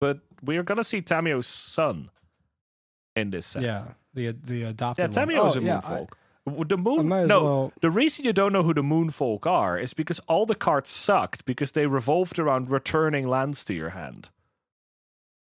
but 0.00 0.20
we 0.42 0.56
are 0.56 0.62
gonna 0.62 0.84
see 0.84 1.02
Tamiyo's 1.02 1.46
son 1.46 2.10
in 3.16 3.30
this 3.30 3.46
set. 3.46 3.62
Yeah, 3.62 3.84
the 4.14 4.32
the 4.32 4.56
yeah. 4.56 4.68
adopted. 4.68 5.14
one. 5.14 5.28
Tamiyo's 5.28 5.56
Oh, 5.56 5.60
a 5.60 5.62
yeah, 5.62 5.80
I- 5.84 5.90
Moonfolk. 5.90 6.08
W- 6.46 6.64
the 6.66 6.76
moon. 6.76 7.08
no, 7.26 7.44
well. 7.44 7.72
The 7.80 7.90
reason 7.90 8.24
you 8.26 8.32
don't 8.34 8.52
know 8.52 8.62
who 8.62 8.74
the 8.74 8.82
Moonfolk 8.82 9.46
are 9.46 9.78
is 9.78 9.94
because 9.94 10.18
all 10.28 10.44
the 10.44 10.54
cards 10.54 10.90
sucked 10.90 11.46
because 11.46 11.72
they 11.72 11.86
revolved 11.86 12.38
around 12.38 12.68
returning 12.70 13.26
lands 13.26 13.64
to 13.64 13.72
your 13.74 13.90
hand. 13.90 14.28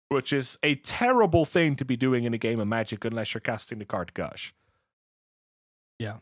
Which 0.08 0.32
is 0.32 0.56
a 0.62 0.76
terrible 0.76 1.44
thing 1.44 1.74
to 1.76 1.84
be 1.84 1.96
doing 1.96 2.22
in 2.22 2.32
a 2.32 2.38
game 2.38 2.60
of 2.60 2.68
Magic 2.68 3.04
unless 3.04 3.34
you're 3.34 3.40
casting 3.40 3.80
the 3.80 3.84
card 3.84 4.14
Gush. 4.14 4.54
Yeah. 5.98 6.18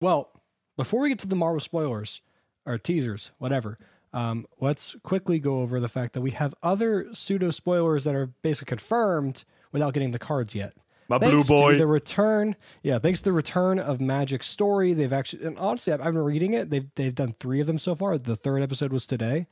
Well, 0.00 0.30
before 0.76 1.00
we 1.00 1.08
get 1.08 1.18
to 1.20 1.28
the 1.28 1.36
Maro 1.36 1.58
spoilers 1.58 2.20
or 2.64 2.78
teasers, 2.78 3.30
whatever, 3.38 3.78
um, 4.12 4.46
let's 4.60 4.96
quickly 5.02 5.38
go 5.38 5.60
over 5.60 5.80
the 5.80 5.88
fact 5.88 6.14
that 6.14 6.20
we 6.20 6.30
have 6.32 6.54
other 6.62 7.06
pseudo 7.12 7.50
spoilers 7.50 8.04
that 8.04 8.14
are 8.14 8.26
basically 8.42 8.70
confirmed 8.70 9.44
without 9.72 9.94
getting 9.94 10.10
the 10.10 10.18
cards 10.18 10.54
yet. 10.54 10.74
My 11.08 11.18
thanks 11.18 11.46
blue 11.46 11.60
boy. 11.60 11.72
to 11.72 11.78
the 11.78 11.86
return, 11.86 12.56
yeah, 12.82 12.98
thanks 12.98 13.20
to 13.20 13.24
the 13.26 13.32
return 13.32 13.78
of 13.78 14.00
Magic 14.00 14.42
Story, 14.42 14.92
they've 14.92 15.12
actually, 15.12 15.44
and 15.44 15.58
honestly, 15.58 15.92
I've, 15.92 16.00
I've 16.00 16.14
been 16.14 16.24
reading 16.24 16.54
it. 16.54 16.68
They've 16.68 16.88
they've 16.96 17.14
done 17.14 17.34
three 17.38 17.60
of 17.60 17.66
them 17.66 17.78
so 17.78 17.94
far. 17.94 18.18
The 18.18 18.34
third 18.34 18.62
episode 18.62 18.92
was 18.92 19.06
today. 19.06 19.46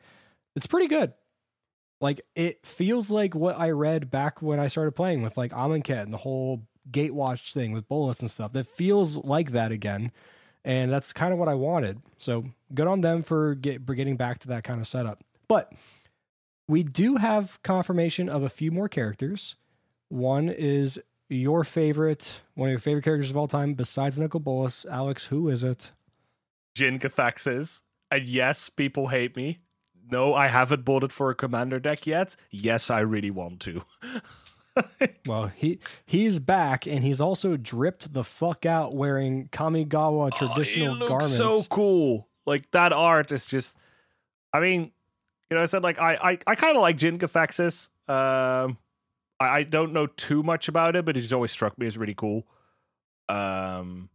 It's 0.57 0.67
pretty 0.67 0.89
good. 0.89 1.13
Like 2.01 2.23
it 2.35 2.67
feels 2.67 3.09
like 3.09 3.35
what 3.35 3.59
I 3.59 3.71
read 3.71 4.11
back 4.11 4.43
when 4.43 4.59
I 4.59 4.67
started 4.67 4.93
playing 4.93 5.23
with 5.23 5.37
like 5.37 5.53
Amonkhet 5.53 6.03
and 6.03 6.13
the 6.13 6.19
whole 6.19 6.67
Gatewatch 6.91 7.53
thing 7.53 7.73
with 7.73 7.89
bullets 7.89 8.21
and 8.21 8.31
stuff. 8.31 8.53
That 8.53 8.67
feels 8.67 9.17
like 9.17 9.53
that 9.53 9.73
again, 9.73 10.11
and 10.65 10.91
that's 10.91 11.13
kind 11.13 11.33
of 11.33 11.39
what 11.39 11.49
I 11.49 11.55
wanted. 11.55 12.01
So 12.19 12.45
good 12.75 12.87
on 12.87 13.01
them 13.01 13.23
for 13.23 13.55
get 13.55 13.87
for 13.87 13.95
getting 13.95 14.17
back 14.17 14.39
to 14.41 14.49
that 14.49 14.65
kind 14.65 14.81
of 14.81 14.89
setup. 14.89 15.23
But 15.49 15.73
we 16.69 16.83
do 16.83 17.17
have 17.17 17.63
confirmation 17.63 18.29
of 18.29 18.43
a 18.43 18.49
few 18.49 18.71
more 18.71 18.89
characters. 18.89 19.57
One 20.09 20.49
is 20.49 21.01
your 21.29 21.65
favorite, 21.65 22.41
one 22.55 22.69
of 22.69 22.73
your 22.73 22.81
favorite 22.81 23.05
characters 23.05 23.31
of 23.31 23.37
all 23.37 23.49
time, 23.49 23.75
besides 23.75 24.19
Nicol 24.19 24.41
Bolas. 24.41 24.87
Alex, 24.91 25.27
who 25.27 25.49
is 25.49 25.65
it? 25.65 25.93
Jin-Gitaxias. 26.75 27.83
And 28.11 28.27
yes, 28.27 28.69
people 28.69 29.09
hate 29.09 29.37
me. 29.37 29.59
No, 30.11 30.35
I 30.35 30.49
haven't 30.49 30.85
bought 30.85 31.05
it 31.05 31.13
for 31.13 31.31
a 31.31 31.35
commander 31.35 31.81
deck 31.81 32.07
yet. 32.07 32.37
Yes, 32.51 32.91
I 32.91 33.01
really 33.01 33.31
want 33.31 33.61
to. 33.61 33.83
Well, 35.27 35.47
he 35.55 35.79
he's 36.05 36.39
back, 36.39 36.87
and 36.87 37.03
he's 37.03 37.21
also 37.21 37.57
dripped 37.57 38.13
the 38.13 38.25
fuck 38.25 38.67
out 38.67 38.95
wearing 38.95 39.49
Kamigawa 39.49 40.35
traditional 40.35 40.93
oh, 40.93 40.95
he 40.95 41.01
looks 41.01 41.09
garments. 41.09 41.37
so 41.37 41.63
cool. 41.65 42.29
Like 42.47 42.71
that 42.73 42.93
art 42.93 43.33
is 43.33 43.45
just. 43.45 43.77
I 44.53 44.61
mean, 44.61 44.93
you 45.51 45.57
know, 45.57 45.63
I 45.63 45.67
said 45.67 45.83
like 45.83 45.99
I 45.99 46.15
I, 46.15 46.39
I 46.47 46.55
kind 46.55 46.77
of 46.77 46.83
like 46.83 46.97
Jin. 46.97 47.19
Um, 48.07 48.79
I, 49.41 49.49
I 49.49 49.63
don't 49.63 49.93
know 49.93 50.07
too 50.07 50.43
much 50.43 50.69
about 50.69 50.97
it, 50.97 51.05
but 51.05 51.17
he's 51.17 51.33
always 51.33 51.53
struck 51.53 51.79
me 51.79 51.87
as 51.87 51.97
really 51.97 52.15
cool. 52.15 52.47
Um, 53.29 54.11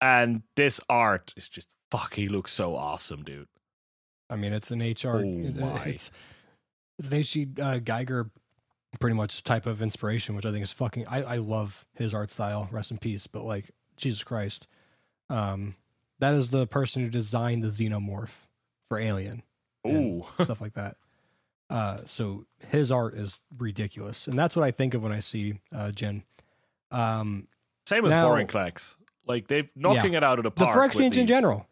and 0.00 0.42
this 0.56 0.80
art 0.88 1.34
is 1.36 1.48
just 1.48 1.74
fuck. 1.90 2.14
He 2.14 2.28
looks 2.28 2.52
so 2.52 2.74
awesome, 2.74 3.22
dude. 3.22 3.48
I 4.28 4.36
mean, 4.36 4.52
it's 4.52 4.70
an 4.70 4.80
HR. 4.80 5.22
Oh 5.24 5.24
my. 5.24 5.84
It's 5.84 6.10
it's 6.98 7.08
an 7.08 7.14
H.G. 7.14 7.48
Uh, 7.58 7.78
Giger 7.78 8.30
pretty 8.98 9.14
much 9.14 9.44
type 9.44 9.66
of 9.66 9.82
inspiration, 9.82 10.34
which 10.34 10.46
I 10.46 10.50
think 10.52 10.62
is 10.62 10.72
fucking. 10.72 11.06
I 11.06 11.22
I 11.22 11.36
love 11.36 11.84
his 11.94 12.12
art 12.12 12.30
style. 12.30 12.68
Rest 12.72 12.90
in 12.90 12.98
peace. 12.98 13.26
But 13.26 13.44
like 13.44 13.70
Jesus 13.96 14.24
Christ, 14.24 14.66
um, 15.28 15.76
that 16.18 16.34
is 16.34 16.50
the 16.50 16.66
person 16.66 17.02
who 17.02 17.08
designed 17.10 17.62
the 17.62 17.68
xenomorph 17.68 18.30
for 18.88 18.98
Alien. 18.98 19.42
Ooh, 19.86 20.24
stuff 20.42 20.60
like 20.60 20.74
that. 20.74 20.96
Uh, 21.68 21.98
so 22.06 22.44
his 22.68 22.90
art 22.90 23.14
is 23.14 23.38
ridiculous, 23.58 24.26
and 24.26 24.36
that's 24.38 24.56
what 24.56 24.64
I 24.64 24.72
think 24.72 24.94
of 24.94 25.02
when 25.02 25.12
I 25.12 25.20
see 25.20 25.60
uh, 25.72 25.92
Jen. 25.92 26.24
Um, 26.90 27.46
same 27.86 28.02
with 28.02 28.10
Now- 28.10 28.24
Vorinclex. 28.28 28.96
Like 29.26 29.46
they've 29.46 29.70
knocking 29.76 30.14
it 30.14 30.24
out 30.24 30.40
of 30.40 30.42
the 30.42 30.50
the 30.50 30.64
park. 30.64 30.92
The 30.92 30.98
Phyrexians 30.98 31.16
in 31.16 31.28
general. 31.28 31.68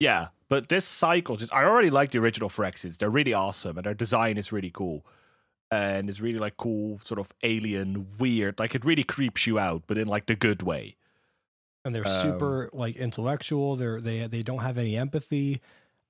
Yeah, 0.00 0.28
but 0.48 0.68
this 0.68 0.84
cycle 0.84 1.36
just 1.36 1.52
I 1.52 1.62
already 1.64 1.90
like 1.90 2.10
the 2.10 2.18
original 2.18 2.48
Phyrexians. 2.48 2.98
They're 2.98 3.10
really 3.10 3.32
awesome 3.32 3.76
and 3.76 3.86
their 3.86 3.94
design 3.94 4.38
is 4.38 4.50
really 4.50 4.70
cool. 4.70 5.06
And 5.70 6.08
is 6.08 6.20
really 6.20 6.38
like 6.38 6.56
cool, 6.56 7.00
sort 7.02 7.18
of 7.18 7.32
alien, 7.42 8.06
weird. 8.18 8.58
Like 8.58 8.74
it 8.74 8.84
really 8.84 9.04
creeps 9.04 9.46
you 9.46 9.58
out, 9.58 9.82
but 9.86 9.98
in 9.98 10.06
like 10.08 10.26
the 10.26 10.36
good 10.36 10.62
way. 10.62 10.96
and 11.84 11.94
they're 11.94 12.06
Um, 12.06 12.22
super 12.22 12.70
like 12.72 12.96
intellectual. 12.96 13.76
They're 13.76 14.00
they 14.00 14.26
they 14.26 14.42
don't 14.42 14.60
have 14.60 14.78
any 14.78 14.96
empathy. 14.96 15.60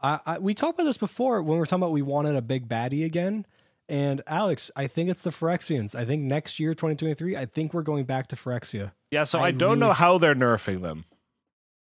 I, 0.00 0.20
I 0.26 0.38
we 0.38 0.54
talked 0.54 0.78
about 0.78 0.84
this 0.86 0.96
before 0.98 1.42
when 1.42 1.54
we 1.54 1.58
were 1.58 1.66
talking 1.66 1.82
about 1.82 1.92
we 1.92 2.02
wanted 2.02 2.36
a 2.36 2.42
big 2.42 2.68
baddie 2.68 3.04
again. 3.04 3.46
And 3.88 4.22
Alex, 4.26 4.70
I 4.76 4.86
think 4.86 5.10
it's 5.10 5.20
the 5.20 5.30
Phyrexians. 5.30 5.94
I 5.94 6.06
think 6.06 6.22
next 6.22 6.58
year, 6.58 6.72
2023, 6.74 7.36
I 7.36 7.44
think 7.44 7.74
we're 7.74 7.82
going 7.82 8.04
back 8.06 8.28
to 8.28 8.36
Phyrexia. 8.36 8.92
Yeah, 9.10 9.24
so 9.24 9.40
I 9.40 9.48
I, 9.48 9.50
don't 9.50 9.78
know 9.78 9.92
how 9.92 10.16
they're 10.16 10.34
nerfing 10.34 10.80
them. 10.80 11.04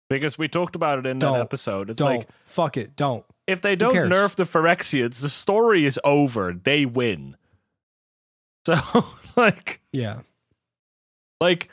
Because 0.08 0.38
we 0.38 0.46
talked 0.48 0.74
about 0.76 0.98
it 0.98 1.06
in 1.06 1.18
Don't. 1.18 1.34
that 1.34 1.40
episode. 1.40 1.90
It's 1.90 1.98
Don't 1.98 2.16
like 2.18 2.28
fuck 2.46 2.76
it. 2.76 2.96
Don't. 2.96 3.24
if 3.46 3.60
they 3.62 3.76
don't 3.76 3.94
nerf 3.94 4.34
the 4.36 4.44
Phyrexians, 4.44 5.20
the 5.22 5.28
story 5.28 5.84
is 5.86 5.98
over. 6.04 6.52
They 6.52 6.84
win. 6.86 7.36
So 8.66 8.76
like 9.36 9.80
Yeah. 9.92 10.20
like 11.40 11.68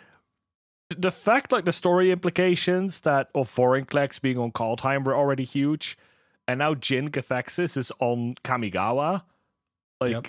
the 0.97 1.11
fact 1.11 1.51
like 1.51 1.65
the 1.65 1.71
story 1.71 2.11
implications 2.11 3.01
that 3.01 3.29
of 3.35 3.49
Vorinclex 3.53 4.19
being 4.19 4.37
on 4.37 4.51
Kaldheim 4.51 5.03
were 5.03 5.15
already 5.15 5.43
huge, 5.43 5.97
and 6.47 6.59
now 6.59 6.73
Jin-Gitaxias 6.73 7.77
is 7.77 7.91
on 7.99 8.35
Kamigawa. 8.43 9.23
Like 10.01 10.11
Yep. 10.11 10.27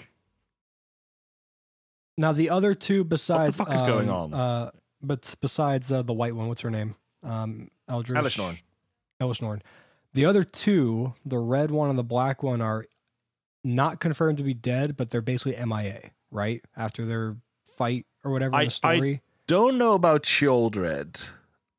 Now 2.18 2.32
the 2.32 2.50
other 2.50 2.74
two 2.74 3.04
besides 3.04 3.58
what 3.58 3.68
the 3.68 3.72
fuck 3.72 3.74
is 3.74 3.88
going 3.88 4.10
um, 4.10 4.34
on? 4.34 4.34
Uh, 4.34 4.70
but 5.02 5.34
besides 5.40 5.90
uh, 5.90 6.02
the 6.02 6.12
white 6.12 6.36
one, 6.36 6.48
what's 6.48 6.60
her 6.60 6.70
name? 6.70 6.94
Um, 7.22 7.70
Eldritch. 7.88 8.22
Elesh 8.22 8.38
Norn. 8.38 8.58
Elishnorn. 9.20 9.60
The 10.12 10.24
other 10.24 10.42
two, 10.42 11.14
the 11.24 11.38
red 11.38 11.70
one 11.70 11.88
and 11.88 11.98
the 11.98 12.02
black 12.04 12.42
one, 12.42 12.60
are 12.60 12.86
not 13.62 14.00
confirmed 14.00 14.38
to 14.38 14.44
be 14.44 14.54
dead, 14.54 14.96
but 14.96 15.10
they're 15.10 15.20
basically 15.20 15.56
MIA, 15.64 16.10
right? 16.30 16.62
After 16.76 17.04
their 17.06 17.36
fight 17.76 18.06
or 18.24 18.30
whatever 18.32 18.54
I- 18.56 18.64
the 18.66 18.70
story. 18.70 19.22
don't 19.46 19.78
know 19.78 19.94
about 19.94 20.22
Sheoldred. 20.24 21.30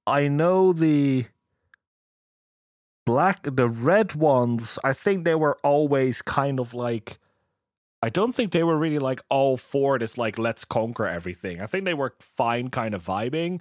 I 0.07 0.27
know 0.27 0.73
the 0.73 1.25
black, 3.05 3.39
the 3.43 3.67
red 3.69 4.15
ones. 4.15 4.77
I 4.83 4.93
think 4.93 5.25
they 5.25 5.35
were 5.35 5.57
always 5.63 6.21
kind 6.21 6.59
of 6.59 6.73
like. 6.73 7.19
I 8.03 8.09
don't 8.09 8.33
think 8.33 8.51
they 8.51 8.63
were 8.63 8.77
really 8.77 8.97
like 8.97 9.21
all 9.29 9.57
for 9.57 9.99
this. 9.99 10.17
Like, 10.17 10.39
let's 10.39 10.65
conquer 10.65 11.05
everything. 11.05 11.61
I 11.61 11.67
think 11.67 11.85
they 11.85 11.93
were 11.93 12.15
fine, 12.19 12.69
kind 12.69 12.95
of 12.95 13.03
vibing. 13.05 13.59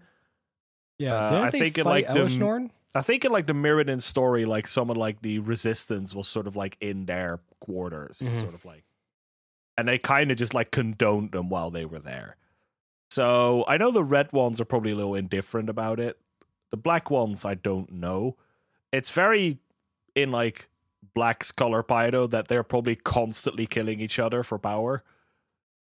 yeah, 0.98 1.14
uh, 1.28 1.42
I 1.42 1.50
think 1.50 1.76
it, 1.78 1.84
like, 1.84 2.06
the- 2.06 2.20
Elesh 2.20 2.38
Norn? 2.38 2.70
I 2.94 3.00
think 3.02 3.24
in 3.24 3.32
like 3.32 3.46
the 3.46 3.52
Mirrodin 3.52 4.02
story, 4.02 4.44
like 4.46 4.66
someone 4.66 4.96
like 4.96 5.22
the 5.22 5.38
Resistance 5.40 6.14
was 6.14 6.26
sort 6.26 6.46
of 6.46 6.56
like 6.56 6.76
in 6.80 7.06
their 7.06 7.40
quarters, 7.60 8.18
Mhm. 8.18 8.40
sort 8.40 8.54
of 8.54 8.64
like, 8.64 8.82
and 9.76 9.88
they 9.88 9.98
kind 9.98 10.30
of 10.30 10.36
just 10.36 10.54
like 10.54 10.70
condoned 10.70 11.32
them 11.32 11.48
while 11.48 11.70
they 11.70 11.84
were 11.84 11.98
there. 11.98 12.36
So 13.10 13.64
I 13.66 13.76
know 13.76 13.90
the 13.90 14.04
red 14.04 14.32
ones 14.32 14.60
are 14.60 14.64
probably 14.64 14.92
a 14.92 14.96
little 14.96 15.14
indifferent 15.14 15.68
about 15.68 15.98
it. 15.98 16.18
The 16.70 16.76
black 16.76 17.10
ones, 17.10 17.44
I 17.44 17.54
don't 17.54 17.90
know. 17.92 18.36
It's 18.92 19.10
very 19.10 19.58
in 20.14 20.30
like 20.30 20.68
Black's 21.14 21.50
color 21.50 21.82
Pyro 21.82 22.26
that 22.28 22.48
they're 22.48 22.62
probably 22.62 22.96
constantly 22.96 23.66
killing 23.66 24.00
each 24.00 24.18
other 24.18 24.42
for 24.42 24.58
power. 24.58 25.02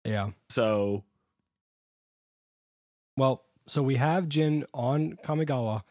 Yeah. 0.03 0.31
So 0.49 1.03
Well, 3.17 3.43
so 3.67 3.83
we 3.83 3.95
have 3.97 4.29
Jin 4.29 4.65
on 4.73 5.17
Kamigawa, 5.23 5.83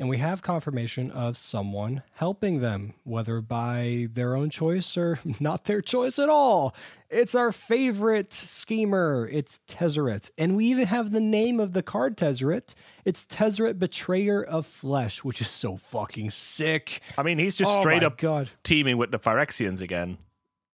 and 0.00 0.08
we 0.08 0.16
have 0.18 0.40
confirmation 0.42 1.10
of 1.10 1.36
someone 1.36 2.02
helping 2.14 2.60
them, 2.60 2.94
whether 3.04 3.40
by 3.40 4.08
their 4.12 4.34
own 4.34 4.48
choice 4.50 4.96
or 4.96 5.20
not 5.40 5.64
their 5.64 5.80
choice 5.82 6.18
at 6.18 6.28
all. 6.28 6.74
It's 7.10 7.34
our 7.34 7.52
favorite 7.52 8.32
schemer. 8.32 9.28
It's 9.30 9.60
Tezzeret. 9.68 10.30
And 10.38 10.56
we 10.56 10.66
even 10.66 10.86
have 10.86 11.12
the 11.12 11.20
name 11.20 11.60
of 11.60 11.74
the 11.74 11.82
card 11.82 12.16
Tezzeret. 12.16 12.74
It's 13.04 13.26
Tezzeret 13.26 13.78
Betrayer 13.78 14.42
of 14.42 14.66
Flesh, 14.66 15.22
which 15.22 15.40
is 15.40 15.48
so 15.50 15.76
fucking 15.76 16.30
sick. 16.30 17.00
I 17.18 17.22
mean, 17.22 17.38
he's 17.38 17.54
just 17.54 17.70
Oh 17.70 17.80
straight 17.80 18.02
up 18.02 18.16
God. 18.16 18.48
teaming 18.64 18.96
with 18.96 19.10
the 19.10 19.18
Phyrexians 19.18 19.80
again. 19.82 20.18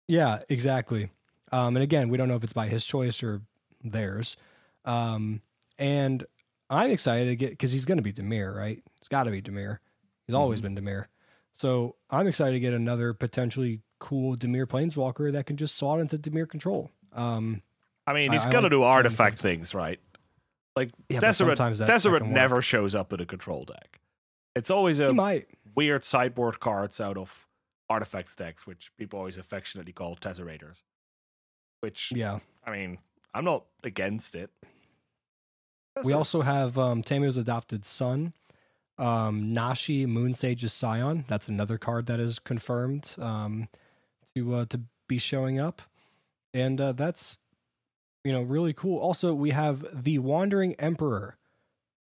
Yeah, 0.08 0.40
exactly. 0.48 1.10
Um, 1.52 1.76
and 1.76 1.82
again, 1.82 2.08
we 2.08 2.16
don't 2.16 2.28
know 2.28 2.36
if 2.36 2.44
it's 2.44 2.52
by 2.52 2.68
his 2.68 2.84
choice 2.84 3.22
or 3.22 3.42
theirs. 3.84 4.36
Um, 4.84 5.42
and 5.78 6.24
I'm 6.70 6.90
excited 6.90 7.26
to 7.26 7.36
get 7.36 7.50
because 7.50 7.72
he's 7.72 7.84
going 7.84 7.98
to 7.98 8.02
be 8.02 8.12
Dimir, 8.12 8.54
right? 8.54 8.82
It's 8.98 9.08
got 9.08 9.24
to 9.24 9.30
be 9.30 9.42
Dimir. 9.42 9.78
He's 10.26 10.34
always 10.34 10.60
been 10.60 10.76
Dimir. 10.76 11.06
So 11.54 11.96
I'm 12.08 12.26
excited 12.28 12.52
to 12.52 12.60
get 12.60 12.72
another 12.72 13.12
potentially 13.12 13.80
cool 13.98 14.36
Dimir 14.36 14.66
Planeswalker 14.66 15.32
that 15.32 15.46
can 15.46 15.56
just 15.56 15.74
slot 15.76 15.98
into 16.00 16.16
Dimir 16.16 16.48
control. 16.48 16.90
Um, 17.12 17.62
I 18.06 18.12
mean, 18.12 18.30
he's 18.32 18.46
I 18.46 18.50
gonna 18.50 18.66
like 18.66 18.70
do 18.70 18.82
artifact 18.84 19.40
things, 19.40 19.74
right? 19.74 19.98
Like 20.76 20.90
Yeah, 21.08 21.18
Tezzeret, 21.18 21.56
that- 21.56 21.88
Tezzeret 21.88 22.12
that 22.12 22.18
can 22.18 22.28
work. 22.28 22.34
never 22.34 22.62
shows 22.62 22.94
up 22.94 23.12
in 23.12 23.20
a 23.20 23.26
control 23.26 23.64
deck. 23.64 24.00
It's 24.54 24.70
always 24.70 25.00
a 25.00 25.12
weird 25.74 26.04
sideboard 26.04 26.60
cards 26.60 27.00
out 27.00 27.16
of 27.16 27.46
artifacts 27.88 28.36
decks, 28.36 28.66
which 28.66 28.92
people 28.96 29.18
always 29.18 29.36
affectionately 29.36 29.92
call 29.92 30.14
Tesserators. 30.16 30.82
Which 31.80 32.12
Yeah. 32.14 32.38
I 32.64 32.70
mean, 32.70 32.98
I'm 33.34 33.44
not 33.44 33.64
against 33.82 34.34
it. 34.36 34.50
We 36.05 36.12
also 36.12 36.41
have 36.41 36.78
um, 36.78 37.03
Tamiyo's 37.03 37.36
adopted 37.36 37.84
son, 37.84 38.32
um, 38.99 39.53
Nashi 39.53 40.07
Moonsage's 40.07 40.72
Scion. 40.72 41.24
That's 41.28 41.49
another 41.49 41.78
card 41.78 42.07
that 42.07 42.20
is 42.20 42.38
confirmed 42.38 43.14
um, 43.18 43.68
to 44.34 44.55
uh, 44.55 44.64
to 44.70 44.80
be 45.09 45.18
showing 45.18 45.59
up, 45.59 45.82
and 46.55 46.80
uh, 46.80 46.93
that's 46.93 47.36
you 48.24 48.32
know 48.32 48.43
really 48.43 48.72
cool. 48.72 48.99
Also, 48.99 49.34
we 49.34 49.51
have 49.51 49.84
the 50.05 50.18
Wandering 50.20 50.74
Emperor, 50.74 51.36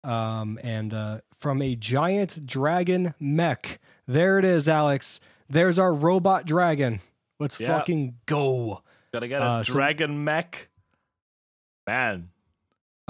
um, 0.04 0.58
and 0.62 0.92
uh, 0.94 1.20
from 1.40 1.62
a 1.62 1.74
giant 1.74 2.46
dragon 2.46 3.14
mech. 3.18 3.80
There 4.06 4.38
it 4.38 4.44
is, 4.44 4.68
Alex. 4.68 5.20
There's 5.48 5.78
our 5.78 5.92
robot 5.92 6.46
dragon. 6.46 7.00
Let's 7.40 7.58
Yeah. 7.58 7.78
fucking 7.78 8.16
go. 8.26 8.82
gotta 9.12 9.26
get 9.26 9.40
a 9.42 9.44
uh, 9.44 9.62
so- 9.64 9.72
dragon 9.72 10.22
mech. 10.22 10.68
Man, 11.88 12.28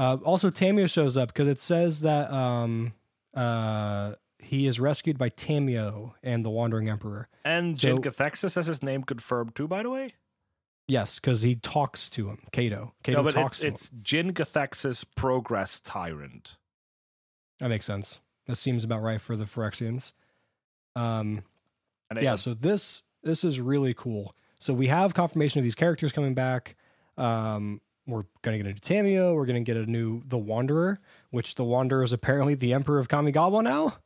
Uh, 0.01 0.17
also, 0.25 0.49
Tamiyo 0.51 0.89
shows 0.91 1.17
up 1.19 1.29
because 1.29 1.47
it 1.47 1.59
says 1.61 2.01
that 2.01 2.33
um, 2.33 2.95
uh, 3.35 4.13
he 4.39 4.67
is 4.67 4.81
rescued 4.81 5.19
by 5.19 5.29
Tamiyo 5.29 6.13
and 6.23 6.43
the 6.43 6.49
Wandering 6.49 6.89
Emperor. 6.89 7.29
and 7.45 7.77
Jin 7.77 8.03
So- 8.03 8.11
Gitaxias 8.11 8.55
has 8.55 8.67
his 8.67 8.83
name 8.83 9.03
confirmed 9.05 9.55
too. 9.55 9.69
By 9.69 9.83
the 9.83 9.91
way, 9.91 10.15
Yes, 10.89 11.21
because 11.21 11.43
he 11.43 11.55
talks 11.55 12.09
to 12.11 12.29
him, 12.31 12.39
Kaito. 12.53 12.93
Kaito 13.05 13.13
no, 13.13 13.23
but 13.23 13.35
talks 13.35 13.61
it's 13.61 13.61
to 13.61 13.67
him. 13.67 13.75
it's 13.75 13.91
Jin-Gitaxias 14.03 15.05
Progress 15.15 15.79
Tyrant. 15.81 16.57
That 17.61 17.69
makes 17.69 17.85
sense. 17.87 18.21
That 18.47 18.57
seems 18.57 18.83
about 18.83 19.03
right 19.03 19.21
for 19.21 19.37
the 19.37 19.45
Phyrexians. 19.45 20.13
Um, 20.97 21.45
And 22.11 22.21
yeah, 22.23 22.35
so 22.37 22.55
this 22.55 23.03
this 23.23 23.45
is 23.45 23.61
really 23.61 23.95
cool. 23.95 24.35
So 24.59 24.73
we 24.75 24.89
have 24.89 25.15
confirmation 25.15 25.59
of 25.61 25.65
these 25.65 25.75
characters 25.77 26.11
coming 26.11 26.35
back. 26.35 26.75
Um, 27.17 27.81
we're 28.11 28.25
gonna 28.43 28.57
get 28.59 28.67
a 28.67 28.71
new 28.71 28.75
Tamiyo. 28.81 29.35
We're 29.35 29.47
gonna 29.47 29.61
get 29.61 29.77
a 29.77 29.87
new 29.87 30.23
The 30.27 30.39
Wanderer, 30.39 31.01
which 31.31 31.55
the 31.55 31.65
Wanderer 31.65 32.03
is 32.03 32.13
apparently 32.13 32.55
the 32.55 32.73
Emperor 32.75 32.99
of 32.99 33.09
Kamigawa 33.09 33.63
now. 33.63 33.97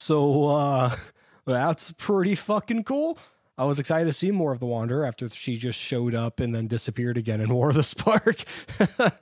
So 0.00 0.46
uh, 0.48 0.96
that's 1.46 1.92
pretty 1.96 2.34
fucking 2.34 2.84
cool. 2.84 3.18
I 3.56 3.64
was 3.64 3.78
excited 3.78 4.06
to 4.06 4.12
see 4.12 4.30
more 4.32 4.50
of 4.52 4.58
the 4.58 4.66
Wanderer 4.66 5.04
after 5.06 5.28
she 5.28 5.56
just 5.56 5.78
showed 5.78 6.14
up 6.14 6.40
and 6.40 6.52
then 6.54 6.66
disappeared 6.66 7.16
again 7.16 7.40
in 7.40 7.48
War 7.54 7.68
of 7.68 7.76
the 7.76 7.82
Spark. 7.84 8.42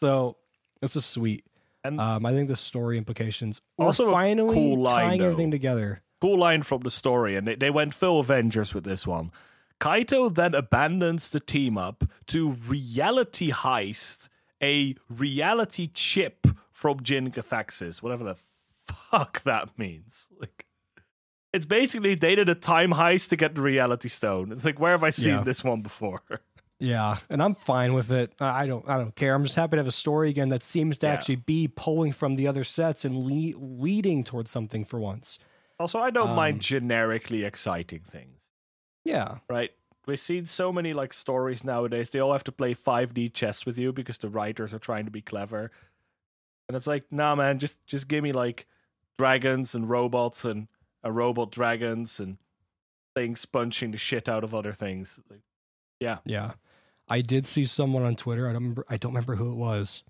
so 0.00 0.36
this 0.80 0.96
is 0.96 1.04
sweet. 1.04 1.44
And- 1.84 2.00
um, 2.00 2.24
I 2.24 2.32
think 2.32 2.48
the 2.48 2.56
story 2.56 2.96
implications 2.96 3.60
Also 3.78 4.10
finally 4.10 4.54
cool 4.54 4.80
line, 4.80 5.08
tying 5.08 5.20
though. 5.20 5.26
everything 5.30 5.50
together. 5.50 6.00
cool 6.20 6.38
line 6.38 6.62
from 6.62 6.80
the 6.80 6.90
story, 6.90 7.36
and 7.36 7.46
they, 7.46 7.56
they 7.56 7.68
went 7.70 7.92
full 7.92 8.20
Avengers 8.20 8.72
with 8.72 8.84
this 8.84 9.06
one. 9.06 9.30
Kaito 9.80 10.34
then 10.34 10.54
abandons 10.54 11.30
the 11.30 11.40
team 11.40 11.76
up 11.76 12.04
to 12.28 12.50
reality 12.50 13.50
heist 13.50 14.28
a 14.62 14.94
reality 15.10 15.88
chip 15.92 16.46
from 16.72 17.02
Jin-Gitaxias, 17.02 18.00
whatever 18.02 18.24
the 18.24 18.36
fuck 18.84 19.42
that 19.42 19.78
means. 19.78 20.28
Like, 20.40 20.64
it's 21.52 21.66
basically 21.66 22.14
they 22.14 22.34
did 22.34 22.48
a 22.48 22.54
time 22.54 22.92
heist 22.92 23.28
to 23.28 23.36
get 23.36 23.54
the 23.56 23.62
reality 23.62 24.08
stone. 24.08 24.52
It's 24.52 24.64
like, 24.64 24.80
where 24.80 24.92
have 24.92 25.04
I 25.04 25.10
seen 25.10 25.34
Yeah. 25.34 25.42
this 25.42 25.62
one 25.64 25.82
before? 25.82 26.22
Yeah, 26.80 27.18
and 27.30 27.40
I'm 27.40 27.54
fine 27.54 27.94
with 27.94 28.10
it. 28.10 28.32
I 28.40 28.64
I 28.64 28.66
don't 28.66 28.86
I 28.88 28.98
don't 28.98 29.14
care. 29.14 29.32
I'm 29.34 29.44
just 29.44 29.54
happy 29.54 29.76
to 29.76 29.76
have 29.78 29.86
a 29.86 29.92
story 29.92 30.28
again 30.28 30.48
that 30.48 30.64
seems 30.64 30.98
to 30.98 31.06
Yeah. 31.06 31.12
actually 31.12 31.36
be 31.36 31.68
pulling 31.68 32.12
from 32.12 32.34
the 32.34 32.48
other 32.48 32.64
sets 32.64 33.04
and 33.04 33.16
le- 33.16 33.56
leading 33.56 34.24
towards 34.24 34.50
something 34.50 34.84
for 34.84 34.98
once. 34.98 35.38
also, 35.78 36.00
I 36.00 36.10
don't 36.10 36.30
Um, 36.30 36.36
mind 36.36 36.60
generically 36.60 37.44
exciting 37.44 38.00
things. 38.00 38.33
Yeah, 39.04 39.38
right? 39.48 39.70
We've 40.06 40.20
seen 40.20 40.46
so 40.46 40.72
many 40.72 40.92
like 40.92 41.12
stories 41.12 41.64
nowadays. 41.64 42.10
They 42.10 42.20
all 42.20 42.32
have 42.32 42.44
to 42.44 42.52
play 42.52 42.74
5D 42.74 43.32
chess 43.32 43.64
with 43.64 43.78
you 43.78 43.92
because 43.92 44.18
the 44.18 44.28
writers 44.28 44.74
are 44.74 44.78
trying 44.78 45.06
to 45.06 45.10
be 45.10 45.22
clever. 45.22 45.70
And 46.68 46.76
it's 46.76 46.86
like, 46.86 47.04
nah 47.10 47.34
man, 47.34 47.58
just 47.58 47.84
just 47.86 48.08
give 48.08 48.22
me 48.22 48.32
like 48.32 48.66
dragons 49.18 49.74
and 49.74 49.88
robots 49.88 50.44
and 50.44 50.68
a 51.02 51.12
robot 51.12 51.50
dragons 51.50 52.20
and 52.20 52.38
things 53.14 53.44
punching 53.46 53.92
the 53.92 53.98
shit 53.98 54.28
out 54.28 54.44
of 54.44 54.54
other 54.54 54.72
things. 54.72 55.18
Like, 55.30 55.40
yeah. 56.00 56.52
I 57.08 57.20
did 57.20 57.46
see 57.46 57.64
someone 57.64 58.02
on 58.02 58.16
Twitter. 58.16 58.48
I 58.48 58.52
don't 58.52 58.62
remember. 58.62 58.86
I 58.88 58.96
don't 58.96 59.12
remember 59.12 59.36
who 59.36 59.50
it 59.52 59.56
was, 59.56 60.04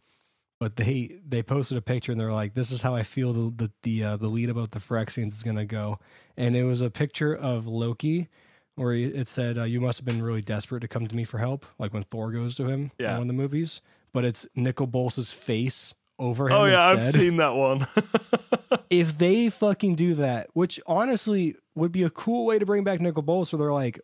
but 0.60 0.76
they 0.76 1.18
they 1.26 1.42
posted 1.42 1.76
a 1.76 1.82
picture 1.82 2.12
and 2.12 2.20
they're 2.20 2.32
like, 2.32 2.54
"This 2.54 2.70
is 2.70 2.82
how 2.82 2.94
I 2.94 3.02
feel 3.02 3.32
the 3.32 3.52
the 3.64 3.72
the, 3.82 4.04
uh, 4.04 4.16
the 4.16 4.28
lead 4.28 4.48
about 4.48 4.70
the 4.70 4.78
Phyrexians 4.78 5.34
is 5.34 5.42
gonna 5.42 5.66
go," 5.66 5.98
and 6.36 6.56
it 6.56 6.64
was 6.64 6.80
a 6.80 6.90
picture 6.90 7.34
of 7.34 7.66
Loki. 7.66 8.28
Where 8.76 8.92
he- 8.94 9.04
it 9.04 9.28
said, 9.28 9.56
uh, 9.58 9.64
"You 9.64 9.80
must 9.80 9.98
have 10.00 10.04
been 10.06 10.22
really 10.22 10.42
desperate 10.42 10.80
to 10.80 10.88
come 10.88 11.06
to 11.06 11.14
me 11.16 11.24
for 11.24 11.38
help," 11.38 11.64
like 11.78 11.92
when 11.94 12.02
Thor 12.02 12.32
goes 12.32 12.54
to 12.56 12.66
him 12.66 12.90
in 12.98 13.04
Yeah. 13.04 13.12
one 13.12 13.22
of 13.22 13.26
the 13.28 13.32
movies. 13.34 13.80
But 14.12 14.24
it's 14.24 14.46
Nicol 14.54 14.86
Bolas's 14.86 15.32
face 15.32 15.94
over 16.18 16.48
him. 16.48 16.56
Oh 16.56 16.64
yeah, 16.64 16.86
I've 16.88 17.04
seen 17.06 17.36
that 17.38 17.54
one. 17.54 17.86
if 18.90 19.16
they 19.18 19.48
fucking 19.50 19.94
do 19.96 20.14
that, 20.14 20.48
which 20.54 20.80
honestly 20.86 21.56
would 21.74 21.92
be 21.92 22.02
a 22.02 22.10
cool 22.10 22.46
way 22.46 22.58
to 22.58 22.66
bring 22.66 22.84
back 22.84 23.00
Nicol 23.00 23.22
Bolas, 23.22 23.52
where 23.52 23.58
they're 23.58 23.72
like, 23.72 24.00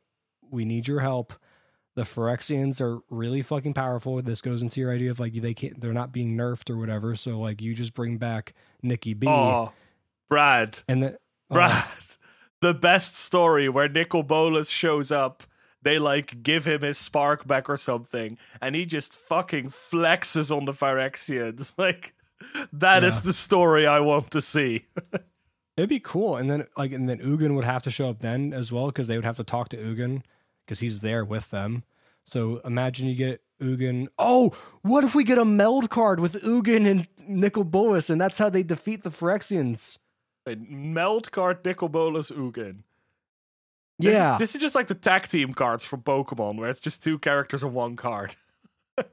"We 0.51 0.65
need 0.65 0.87
your 0.89 1.01
help. 1.01 1.33
The 1.97 2.03
Phyrexians 2.03 2.81
are 2.81 3.01
really 3.11 3.43
fucking 3.43 3.75
powerful." 3.75 4.21
This 4.23 4.41
goes 4.41 4.63
into 4.63 4.81
your 4.81 4.93
idea 4.93 5.11
of 5.11 5.21
like 5.21 5.35
they 5.35 5.55
can't, 5.55 5.81
they're 5.81 5.93
not 5.93 6.13
being 6.13 6.37
nerfed 6.37 6.71
or 6.71 6.77
whatever. 6.77 7.15
So 7.17 7.39
like, 7.41 7.61
you 7.63 7.75
just 7.75 7.95
bring 7.95 8.19
back 8.19 8.55
Nikki 8.83 9.15
B, 9.15 9.27
oh, 9.29 9.73
Brad, 10.29 10.81
and 10.89 11.03
then 11.03 11.17
Brad, 11.51 11.85
the 12.61 12.75
best 12.75 13.17
story 13.17 13.69
where 13.69 13.89
Nicol 13.89 14.23
Bolas 14.23 14.69
shows 14.71 15.11
up. 15.11 15.43
They 15.83 15.99
like 15.99 16.43
give 16.43 16.67
him 16.67 16.83
his 16.83 16.99
spark 16.99 17.47
back 17.47 17.71
or 17.71 17.79
something, 17.79 18.37
and 18.61 18.75
he 18.75 18.85
just 18.85 19.15
fucking 19.17 19.71
flexes 19.71 20.55
on 20.55 20.67
the 20.67 20.73
Phyrexians. 20.73 21.73
Like 21.79 22.15
that 22.73 23.05
is 23.05 23.17
Yeah. 23.17 23.21
the 23.27 23.33
story 23.33 23.87
I 23.87 24.01
want 24.01 24.31
to 24.33 24.41
see. 24.43 24.87
it'd 25.77 25.89
be 25.89 26.01
cool. 26.01 26.37
And 26.37 26.51
then 26.51 26.67
like, 26.77 26.93
and 26.93 27.09
then 27.09 27.19
Ugin 27.19 27.55
would 27.55 27.65
have 27.65 27.83
to 27.85 27.91
show 27.91 28.11
up 28.11 28.19
then 28.19 28.53
as 28.53 28.71
well 28.73 28.87
because 28.87 29.07
they 29.07 29.17
would 29.17 29.25
have 29.25 29.37
to 29.37 29.45
talk 29.45 29.69
to 29.71 29.77
Ugin 29.79 30.23
because 30.67 30.81
he's 30.81 31.01
there 31.01 31.25
with 31.25 31.51
them. 31.51 31.83
So 32.25 32.61
imagine 32.65 33.09
you 33.09 33.15
get 33.15 33.41
Ugin. 33.63 34.09
Oh, 34.19 34.53
what 34.83 35.05
if 35.05 35.15
we 35.15 35.25
get 35.25 35.39
a 35.39 35.45
meld 35.45 35.89
card 35.91 36.21
with 36.21 36.35
Ugin 36.43 36.87
and 36.91 37.09
Nicol 37.27 37.65
Bolas, 37.65 38.11
and 38.11 38.21
that's 38.21 38.39
how 38.39 38.51
they 38.51 38.63
defeat 38.63 39.03
the 39.03 39.11
Phyrexians? 39.11 39.97
Meld 40.57 41.31
card 41.33 41.65
Nicol 41.65 41.89
Bolas 41.89 42.31
Ugin. 42.31 42.79
This, 43.99 44.15
Yeah. 44.15 44.37
this 44.39 44.55
is 44.55 44.61
just 44.61 44.75
like 44.75 44.87
the 44.87 44.95
tag 44.95 45.29
team 45.29 45.53
cards 45.55 45.85
from 45.85 46.03
Pokemon, 46.03 46.57
where 46.57 46.71
it's 46.71 46.81
just 46.81 47.03
two 47.03 47.19
characters 47.19 47.63
and 47.63 47.75
one 47.75 47.97
card. 47.97 48.37
And 48.97 49.07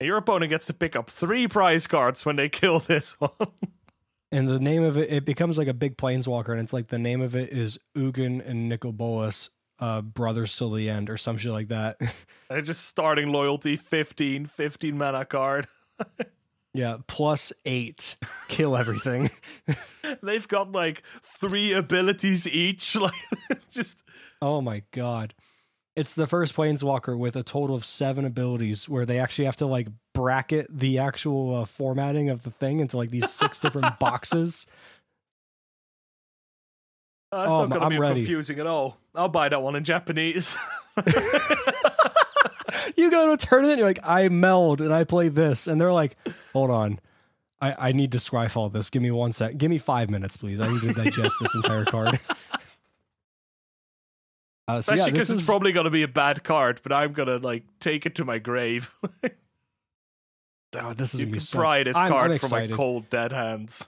Your 0.00 0.16
opponent 0.18 0.50
gets 0.50 0.66
to 0.66 0.74
pick 0.74 0.94
up 0.96 1.08
three 1.10 1.46
prize 1.48 1.86
cards 1.86 2.24
when 2.26 2.36
they 2.36 2.48
kill 2.48 2.80
this 2.80 3.12
one. 3.20 3.30
And 4.32 4.48
the 4.48 4.58
name 4.58 4.82
of 4.82 4.98
it, 4.98 5.10
it 5.10 5.24
becomes 5.24 5.56
like 5.58 5.68
a 5.68 5.74
big 5.74 5.96
planeswalker, 5.96 6.48
and 6.50 6.60
it's 6.60 6.72
like 6.72 6.88
the 6.88 6.98
name 6.98 7.20
of 7.20 7.36
it 7.36 7.50
is 7.52 7.78
Ugin 7.96 8.46
and 8.46 8.68
Nicol 8.68 8.92
Bolas, 8.92 9.50
uh, 9.78 10.00
brothers 10.00 10.56
till 10.56 10.70
the 10.72 10.90
end, 10.90 11.08
or 11.10 11.16
some 11.16 11.36
shit 11.38 11.52
like 11.52 11.68
that. 11.68 11.98
And 12.48 12.60
it's 12.60 12.68
just 12.68 12.84
starting 12.84 13.32
loyalty 13.32 13.74
15, 13.74 14.46
15 14.46 14.96
mana 14.96 15.24
card. 15.24 15.66
Yeah, 16.76 16.98
plus 17.06 17.52
eight, 17.64 18.16
kill 18.48 18.76
everything. 18.76 19.30
They've 20.22 20.46
got 20.46 20.72
like 20.72 21.02
three 21.22 21.72
abilities 21.72 22.46
each. 22.46 22.96
Like 23.00 23.12
just 23.70 24.02
oh 24.42 24.60
my 24.60 24.82
god. 24.92 25.34
It's 25.96 26.12
the 26.14 26.26
first 26.26 26.54
planeswalker 26.54 27.18
with 27.18 27.36
a 27.36 27.42
total 27.42 27.74
of 27.74 27.84
seven 27.84 28.24
abilities 28.26 28.86
where 28.88 29.06
they 29.06 29.18
actually 29.18 29.46
have 29.46 29.56
to 29.56 29.66
like 29.66 29.88
bracket 30.12 30.66
the 30.70 30.98
actual 30.98 31.56
uh, 31.56 31.64
formatting 31.64 32.28
of 32.28 32.42
the 32.42 32.50
thing 32.50 32.80
into 32.80 32.96
like 32.98 33.10
these 33.10 33.30
six 33.30 33.58
different 33.60 33.98
boxes. 34.00 34.66
oh, 37.32 37.38
that's 37.40 37.52
Oh, 37.52 37.60
not 37.66 37.70
gonna 37.70 37.84
I'm 37.86 37.90
be 37.90 37.98
ready. 37.98 38.20
confusing 38.20 38.58
at 38.60 38.66
all. 38.66 38.98
I'll 39.14 39.28
buy 39.28 39.48
that 39.48 39.62
one 39.62 39.74
in 39.74 39.84
Japanese. 39.84 40.54
you 42.96 43.10
go 43.10 43.26
to 43.26 43.32
a 43.32 43.36
tournament, 43.36 43.78
you're 43.78 43.88
like, 43.88 44.00
I 44.04 44.28
meld 44.28 44.80
and 44.80 44.92
I 44.92 45.04
play 45.04 45.28
this, 45.28 45.66
and 45.66 45.80
they're 45.80 45.92
like, 45.92 46.16
hold 46.52 46.70
on, 46.70 47.00
I, 47.60 47.88
I 47.88 47.92
need 47.92 48.12
to 48.12 48.18
Scryfall 48.18 48.72
this. 48.72 48.90
Give 48.90 49.02
me 49.02 49.10
one 49.10 49.32
sec. 49.32 49.56
Give 49.56 49.70
me 49.70 49.78
five 49.78 50.10
minutes, 50.10 50.36
please. 50.36 50.60
I 50.60 50.70
need 50.70 50.80
to 50.82 50.92
digest 50.92 51.36
this 51.40 51.54
entire 51.54 51.84
card. 51.84 52.18
Uh, 54.68 54.82
so 54.82 54.92
Especially 54.92 54.98
yeah, 54.98 55.12
because 55.12 55.28
this 55.28 55.34
it's 55.36 55.42
is, 55.42 55.46
probably 55.46 55.70
gonna 55.70 55.90
be 55.90 56.02
a 56.02 56.08
bad 56.08 56.42
card, 56.42 56.80
but 56.82 56.92
I'm 56.92 57.12
gonna 57.12 57.36
like 57.36 57.62
take 57.78 58.04
it 58.04 58.16
to 58.16 58.24
my 58.24 58.38
grave. 58.38 58.96
oh, 60.74 60.92
this 60.92 61.14
is 61.14 61.20
you 61.20 61.28
can 61.28 61.38
so. 61.38 61.58
pry 61.58 61.84
this 61.84 61.96
I'm- 61.96 62.08
card 62.08 62.40
from 62.40 62.50
my 62.50 62.66
cold 62.66 63.08
dead 63.08 63.30
hands. 63.30 63.86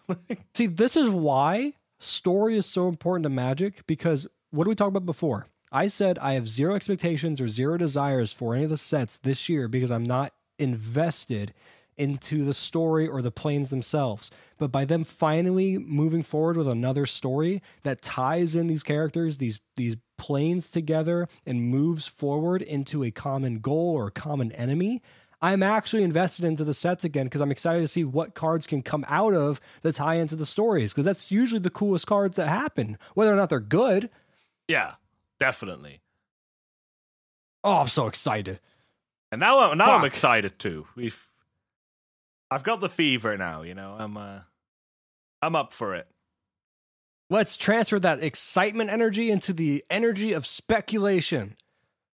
See, 0.55 0.66
this 0.66 0.97
is 0.97 1.09
why 1.09 1.73
story 1.99 2.57
is 2.57 2.65
so 2.65 2.87
important 2.87 3.25
to 3.25 3.29
Magic 3.29 3.85
because 3.89 4.29
what 4.51 4.65
did 4.65 4.69
we 4.69 4.75
talk 4.77 4.87
about 4.87 5.05
before? 5.05 5.49
I 5.70 5.86
said 5.86 6.19
I 6.19 6.35
have 6.35 6.49
zero 6.49 6.74
expectations 6.74 7.40
or 7.40 7.49
zero 7.49 7.77
desires 7.77 8.32
for 8.32 8.55
any 8.55 8.65
of 8.65 8.70
the 8.70 8.78
sets 8.78 9.16
this 9.19 9.49
year 9.49 9.69
because 9.69 9.90
I'm 9.90 10.07
not 10.07 10.32
invested 10.59 11.53
into 11.97 12.45
the 12.45 12.55
story 12.55 13.09
or 13.09 13.20
the 13.20 13.31
planes 13.31 13.70
themselves. 13.70 14.31
But 14.57 14.73
by 14.73 14.85
them 14.85 15.05
finally 15.05 15.78
moving 15.78 16.23
forward 16.23 16.57
with 16.57 16.69
another 16.69 17.05
story 17.07 17.61
that 17.82 18.03
ties 18.03 18.55
in 18.55 18.69
these 18.69 18.82
characters, 18.82 19.36
these 19.36 19.61
these 19.77 19.97
planes 20.16 20.69
together 20.69 21.28
and 21.47 21.62
moves 21.62 22.07
forward 22.07 22.62
into 22.62 23.05
a 23.05 23.11
common 23.11 23.61
goal 23.61 23.95
or 23.95 24.09
a 24.09 24.12
common 24.12 24.53
enemy, 24.53 25.03
I'm 25.40 25.62
actually 25.62 26.03
invested 26.03 26.45
into 26.45 26.65
the 26.65 26.74
sets 26.74 27.05
again 27.05 27.27
because 27.27 27.40
I'm 27.40 27.53
excited 27.53 27.81
to 27.81 27.89
see 27.89 28.05
what 28.05 28.35
cards 28.35 28.66
can 28.66 28.82
come 28.82 29.05
out 29.09 29.35
of 29.35 29.61
that 29.82 29.97
tie 29.97 30.16
into 30.16 30.35
the 30.35 30.47
stories 30.47 30.93
because 30.93 31.05
that's 31.05 31.31
usually 31.31 31.61
the 31.61 31.70
coolest 31.70 32.07
cards 32.07 32.36
that 32.36 32.49
happen, 32.49 32.99
whether 33.15 33.32
or 33.32 33.36
not 33.36 33.49
they're 33.49 33.61
good. 33.61 34.11
yeah, 34.66 34.95
definitely. 35.40 36.01
Oh, 37.65 37.78
I'm 37.78 37.89
so 37.89 38.06
excited. 38.06 38.60
And 39.31 39.40
now, 39.40 39.59
I'm 39.59 39.77
now 39.77 39.93
I'm 39.93 40.05
excited 40.05 40.59
too. 40.59 40.86
We've, 40.97 41.23
I've 42.51 42.62
got 42.62 42.81
the 42.81 42.89
fever 42.89 43.36
now. 43.36 43.62
You 43.62 43.74
know, 43.74 43.97
I'm, 43.98 44.16
uh, 44.16 44.40
I'm 45.43 45.55
up 45.56 45.73
for 45.73 45.94
it. 45.94 46.06
Let's 47.31 47.56
transfer 47.59 47.98
that 47.98 48.23
excitement 48.23 48.89
energy 48.90 49.31
into 49.31 49.52
the 49.52 49.85
energy 49.90 50.32
of 50.32 50.47
speculation 50.47 51.56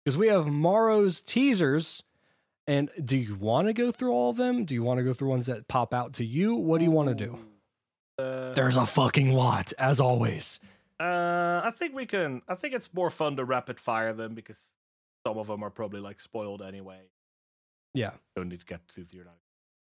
because 0.05 0.17
we 0.17 0.29
have 0.29 0.47
Maro's 0.47 1.21
teasers. 1.21 2.03
And 2.67 2.91
do 3.05 3.17
you 3.17 3.35
want 3.35 3.67
to 3.67 3.73
go 3.75 3.91
through 3.91 4.13
all 4.13 4.31
of 4.31 4.37
them? 4.37 4.65
Do 4.65 4.75
you 4.75 4.83
want 4.83 4.99
to 4.99 5.05
go 5.05 5.13
through 5.13 5.29
ones 5.29 5.47
that 5.47 5.69
pop 5.69 5.93
out 5.93 6.15
to 6.15 6.25
you? 6.25 6.55
What 6.55 6.79
do 6.79 6.85
you 6.85 6.91
want 6.91 7.09
to 7.09 7.15
do? 7.15 7.39
Uh, 8.19 8.53
There's 8.55 8.77
a 8.77 8.87
fucking 8.87 9.33
lot, 9.33 9.73
as 9.79 10.01
always. 10.01 10.61
Uh, 11.03 11.61
I 11.65 11.73
think 11.73 11.95
we 11.95 12.07
can. 12.07 12.43
I 12.49 12.55
think 12.55 12.75
it's 12.75 12.95
more 12.95 13.11
fun 13.11 13.37
to 13.37 13.45
rapid 13.45 13.81
fire 13.81 14.13
them 14.13 14.35
because 14.35 14.73
some 15.27 15.37
of 15.37 15.49
them 15.49 15.65
are 15.65 15.71
probably 15.71 16.01
like 16.01 16.21
spoiled 16.21 16.63
anyway. 16.63 17.01
Yeah. 17.93 18.13
Don't 18.37 18.49
need 18.49 18.61
to 18.61 18.67
get 18.67 18.83
through 18.87 19.07
your 19.11 19.27
All 19.27 19.35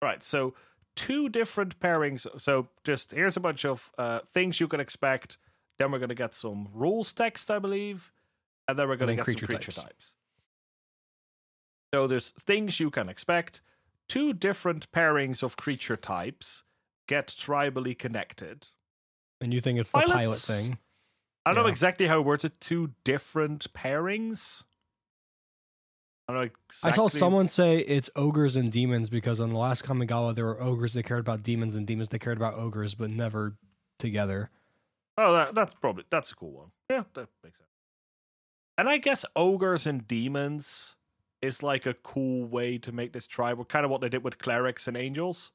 right. 0.03 0.23
So 0.23 0.55
two 0.97 1.29
different 1.29 1.79
pairings. 1.79 2.27
So 2.41 2.69
just 2.85 3.13
here's 3.13 3.37
a 3.37 3.41
bunch 3.41 3.67
of 3.67 3.93
uh, 3.99 4.21
things 4.33 4.61
you 4.61 4.67
can 4.67 4.81
expect. 4.81 5.37
Then 5.79 5.93
we're 5.93 5.99
gonna 5.99 6.15
get 6.15 6.33
some 6.33 6.69
rules 6.73 7.13
text, 7.13 7.51
I 7.51 7.59
believe, 7.59 8.11
and 8.67 8.79
then 8.79 8.89
we're 8.89 8.97
gonna 8.97 9.17
get 9.17 9.25
creature 9.25 9.41
some 9.41 9.49
creature 9.49 9.73
types. 9.73 9.83
types. 9.83 10.15
So 11.93 12.07
there's 12.07 12.31
things 12.31 12.81
you 12.81 12.91
can 12.91 13.11
expect. 13.11 13.61
Two 14.09 14.33
different 14.33 14.91
pairings 14.91 15.43
of 15.43 15.59
creature 15.59 15.97
types 15.97 16.63
get 17.09 17.27
tribally 17.27 17.99
connected. 17.99 18.69
And 19.43 19.53
you 19.53 19.61
think 19.61 19.79
it's 19.79 19.91
the 19.91 20.01
pilot 20.01 20.39
thing? 20.39 20.79
I 21.47 21.53
don't 21.53 21.65
know 21.65 21.69
exactly 21.69 22.07
how 22.07 22.21
it 22.21 22.25
works. 22.25 22.45
It 22.45 22.59
two 22.61 22.93
different 23.05 23.73
pairings. 23.75 24.63
I 26.27 26.33
don't 26.33 26.43
know 26.43 26.51
exactly. 26.69 26.93
I 26.93 26.95
saw 26.97 27.09
someone 27.09 27.49
say 27.49 27.79
it's 27.79 28.09
ogres 28.17 28.57
and 28.57 28.73
demons 28.73 29.11
because 29.11 29.41
on 29.41 29.51
the 29.51 29.59
last 29.59 29.85
Kamigawa 29.85 30.35
there 30.35 30.47
were 30.47 30.61
ogres 30.61 30.95
that 30.95 31.03
cared 31.03 31.21
about 31.21 31.43
demons 31.43 31.75
and 31.75 31.87
demons 31.87 32.09
that 32.09 32.21
cared 32.21 32.39
about 32.39 32.55
ogres, 32.55 32.95
but 32.95 33.11
never 33.11 33.57
together. 33.99 34.51
Oh, 35.19 35.35
that, 35.35 35.55
that's 35.55 35.75
probably 35.75 36.05
that's 36.11 36.33
a 36.33 36.35
cool 36.35 36.53
one. 36.53 36.69
Yeah, 36.89 37.05
that 37.15 37.29
makes 37.43 37.59
sense. 37.59 37.69
And 38.79 38.89
I 38.89 38.97
guess 38.97 39.25
ogres 39.37 39.87
and 39.87 40.09
demons 40.09 40.97
is 41.43 41.63
like 41.63 41.85
a 41.85 41.95
cool 41.95 42.47
way 42.47 42.79
to 42.79 42.91
make 42.91 43.13
this 43.13 43.27
tribal, 43.27 43.65
kind 43.65 43.85
of 43.85 43.91
what 43.91 44.01
they 44.01 44.09
did 44.09 44.25
with 44.25 44.39
clerics 44.39 44.89
and 44.89 44.97
angels. 44.97 45.53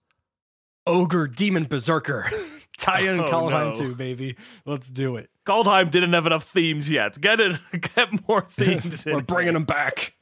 Ogre, 0.89 1.27
demon, 1.27 1.63
berserker. 1.65 2.29
Tie 2.79 3.01
in 3.01 3.19
Oh, 3.19 3.25
Kaldheim 3.25 3.73
no. 3.73 3.75
too, 3.75 3.95
baby. 3.95 4.35
Let's 4.65 4.89
do 4.89 5.17
it. 5.17 5.29
Kaldheim 5.45 5.91
didn't 5.91 6.13
have 6.13 6.25
enough 6.25 6.43
themes 6.45 6.89
yet. 6.89 7.19
Get 7.19 7.39
it, 7.39 7.59
get 7.95 8.27
more 8.27 8.41
themes. 8.49 9.05
We're 9.05 9.19
in 9.19 9.25
bringing 9.25 9.53
them 9.53 9.65
back. 9.65 10.13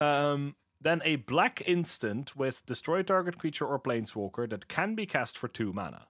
Um, 0.00 0.56
then 0.80 1.00
a 1.04 1.16
black 1.16 1.62
instant 1.66 2.36
with 2.36 2.64
destroy 2.66 3.02
target 3.02 3.38
creature 3.38 3.66
or 3.66 3.78
planeswalker 3.80 4.48
that 4.50 4.68
can 4.68 4.94
be 4.94 5.06
cast 5.06 5.38
for 5.38 5.48
two 5.48 5.72
mana. 5.72 6.06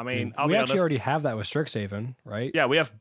I 0.00 0.04
mean, 0.04 0.32
I'll 0.38 0.46
we 0.46 0.52
be 0.54 0.58
actually 0.58 0.72
honest. 0.72 0.80
already 0.80 0.96
have 0.98 1.22
that 1.24 1.36
with 1.36 1.46
Strixhaven, 1.46 2.14
right? 2.24 2.50
Yeah, 2.54 2.66
we 2.66 2.76
have. 2.76 2.94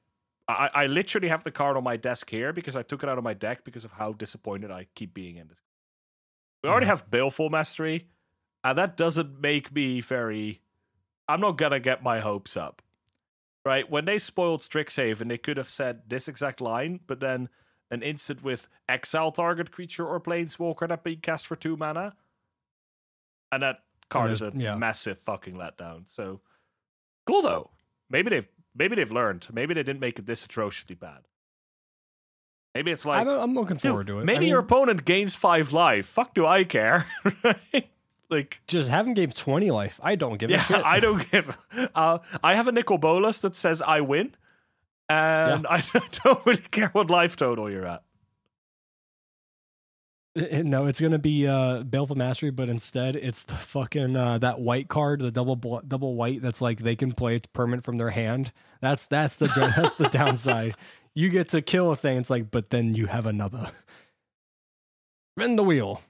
I, 0.48 0.70
I 0.74 0.86
literally 0.88 1.28
have 1.28 1.44
the 1.44 1.52
card 1.52 1.78
on 1.78 1.84
my 1.84 1.98
desk 1.98 2.30
here 2.30 2.54
because 2.54 2.76
I 2.76 2.82
took 2.82 3.04
it 3.04 3.10
out 3.10 3.18
of 3.18 3.24
my 3.24 3.34
deck 3.34 3.64
because 3.66 3.84
of 3.86 3.92
how 3.92 4.14
disappointed 4.14 4.72
I 4.72 4.88
keep 4.96 5.14
being 5.14 5.36
in 5.38 5.48
this. 5.48 5.62
We 6.64 6.70
already 6.70 6.86
Mhm. 6.86 6.90
have 6.90 7.12
Baleful 7.12 7.50
Mastery, 7.50 8.08
and 8.64 8.78
that 8.78 8.98
doesn't 8.98 9.40
make 9.40 9.74
me 9.74 10.02
very. 10.02 10.62
I'm 11.28 11.42
not 11.42 11.58
gonna 11.58 11.80
get 11.80 12.04
my 12.04 12.20
hopes 12.20 12.56
up, 12.56 12.82
right? 13.66 13.90
When 13.90 14.06
they 14.06 14.18
spoiled 14.18 14.62
Strixhaven, 14.62 15.28
they 15.28 15.38
could 15.38 15.58
have 15.58 15.70
said 15.70 16.04
this 16.08 16.28
exact 16.28 16.62
line, 16.62 17.02
but 17.06 17.20
then 17.20 17.50
an 17.92 18.02
instant 18.02 18.44
with 18.44 18.68
exile 18.88 19.32
target 19.32 19.72
creature 19.72 20.06
or 20.06 20.20
planeswalker 20.20 20.88
that 20.88 21.04
being 21.04 21.20
cast 21.20 21.48
for 21.48 21.56
two 21.56 21.78
mana. 21.78 22.16
And 23.52 23.64
that 23.64 23.80
card 24.10 24.32
is 24.32 24.42
a 24.42 24.52
yeah. 24.56 24.76
massive 24.76 25.18
fucking 25.18 25.56
letdown. 25.56 26.08
So 26.08 26.42
cool 27.26 27.42
though. 27.42 27.70
Maybe 28.10 28.30
they've 28.30 28.48
maybe 28.76 28.96
they've 28.96 29.12
learned. 29.12 29.48
Maybe 29.52 29.74
they 29.74 29.84
didn't 29.84 30.02
make 30.02 30.20
it 30.20 30.26
this 30.26 30.46
atrociously 30.46 30.96
bad. 30.96 31.28
Maybe 32.76 32.92
it's 32.92 33.06
like 33.06 33.22
I'm, 33.22 33.30
I'm 33.30 33.54
looking 33.54 33.78
forward 33.78 34.08
to 34.08 34.20
it. 34.20 34.26
maybe 34.26 34.38
I 34.38 34.40
mean, 34.42 34.50
your 34.50 34.60
opponent 34.60 35.06
gains 35.06 35.36
five 35.36 35.72
life. 35.72 36.06
Fuck 36.06 36.34
do 36.34 36.46
I 36.46 36.64
care? 36.64 37.08
right? 37.44 37.90
Like 38.30 38.62
just 38.68 38.90
having 38.90 39.14
game 39.14 39.32
20 39.32 39.72
life. 39.72 40.00
I 40.04 40.16
don't 40.16 40.38
give 40.38 40.52
a 40.52 40.58
shit. 40.60 40.86
I 40.86 41.00
don't 41.00 41.30
give. 41.32 41.58
Uh, 41.96 42.20
I 42.44 42.56
have 42.56 42.68
a 42.68 42.72
Nicol 42.72 42.98
Bolas 42.98 43.40
that 43.40 43.56
says 43.56 43.82
I 43.82 44.02
win, 44.02 44.36
and 45.08 45.66
I 45.70 45.84
don't 46.24 46.46
really 46.46 46.62
care 46.62 46.90
what 46.90 47.10
life 47.10 47.36
total 47.36 47.70
you're 47.72 47.86
at. 47.86 48.04
No, 50.36 50.86
it's 50.86 51.02
gonna 51.02 51.18
be 51.18 51.48
uh 51.48 51.82
Baleful 51.82 52.16
Mastery, 52.16 52.52
but 52.52 52.70
instead 52.70 53.16
it's 53.16 53.42
the 53.42 53.56
fucking 53.56 54.16
uh 54.16 54.38
that 54.38 54.60
white 54.60 54.88
card, 54.88 55.20
the 55.22 55.32
double 55.32 55.56
bl- 55.56 55.80
double 55.88 56.14
white 56.14 56.44
that's 56.44 56.62
like 56.62 56.78
they 56.80 56.96
can 56.96 57.12
play 57.14 57.38
it's 57.38 57.48
permanent 57.48 57.84
from 57.84 57.96
their 57.98 58.12
hand. 58.12 58.52
That's 58.80 59.08
that's 59.08 59.38
the 59.38 59.48
that's 59.48 59.96
the 59.96 60.10
downside. 60.10 60.76
You 61.16 61.30
get 61.30 61.50
to 61.50 61.64
kill 61.64 61.90
a 61.92 61.96
thing, 61.96 62.20
it's 62.20 62.30
like, 62.30 62.52
but 62.52 62.70
then 62.70 62.94
you 62.94 63.08
have 63.08 63.26
another. 63.26 63.72
Spin 65.36 65.56
the 65.56 65.64
wheel. 65.64 66.04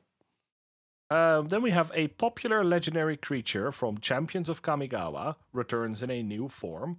Um, 1.09 1.47
then 1.47 1.61
we 1.61 1.71
have 1.71 1.91
a 1.95 2.09
popular 2.09 2.63
legendary 2.63 3.15
creature 3.15 3.71
from 3.71 3.99
Champions 3.99 4.49
of 4.49 4.61
Kamigawa 4.61 5.35
returns 5.53 6.03
in 6.03 6.11
a 6.11 6.21
new 6.21 6.49
form. 6.49 6.97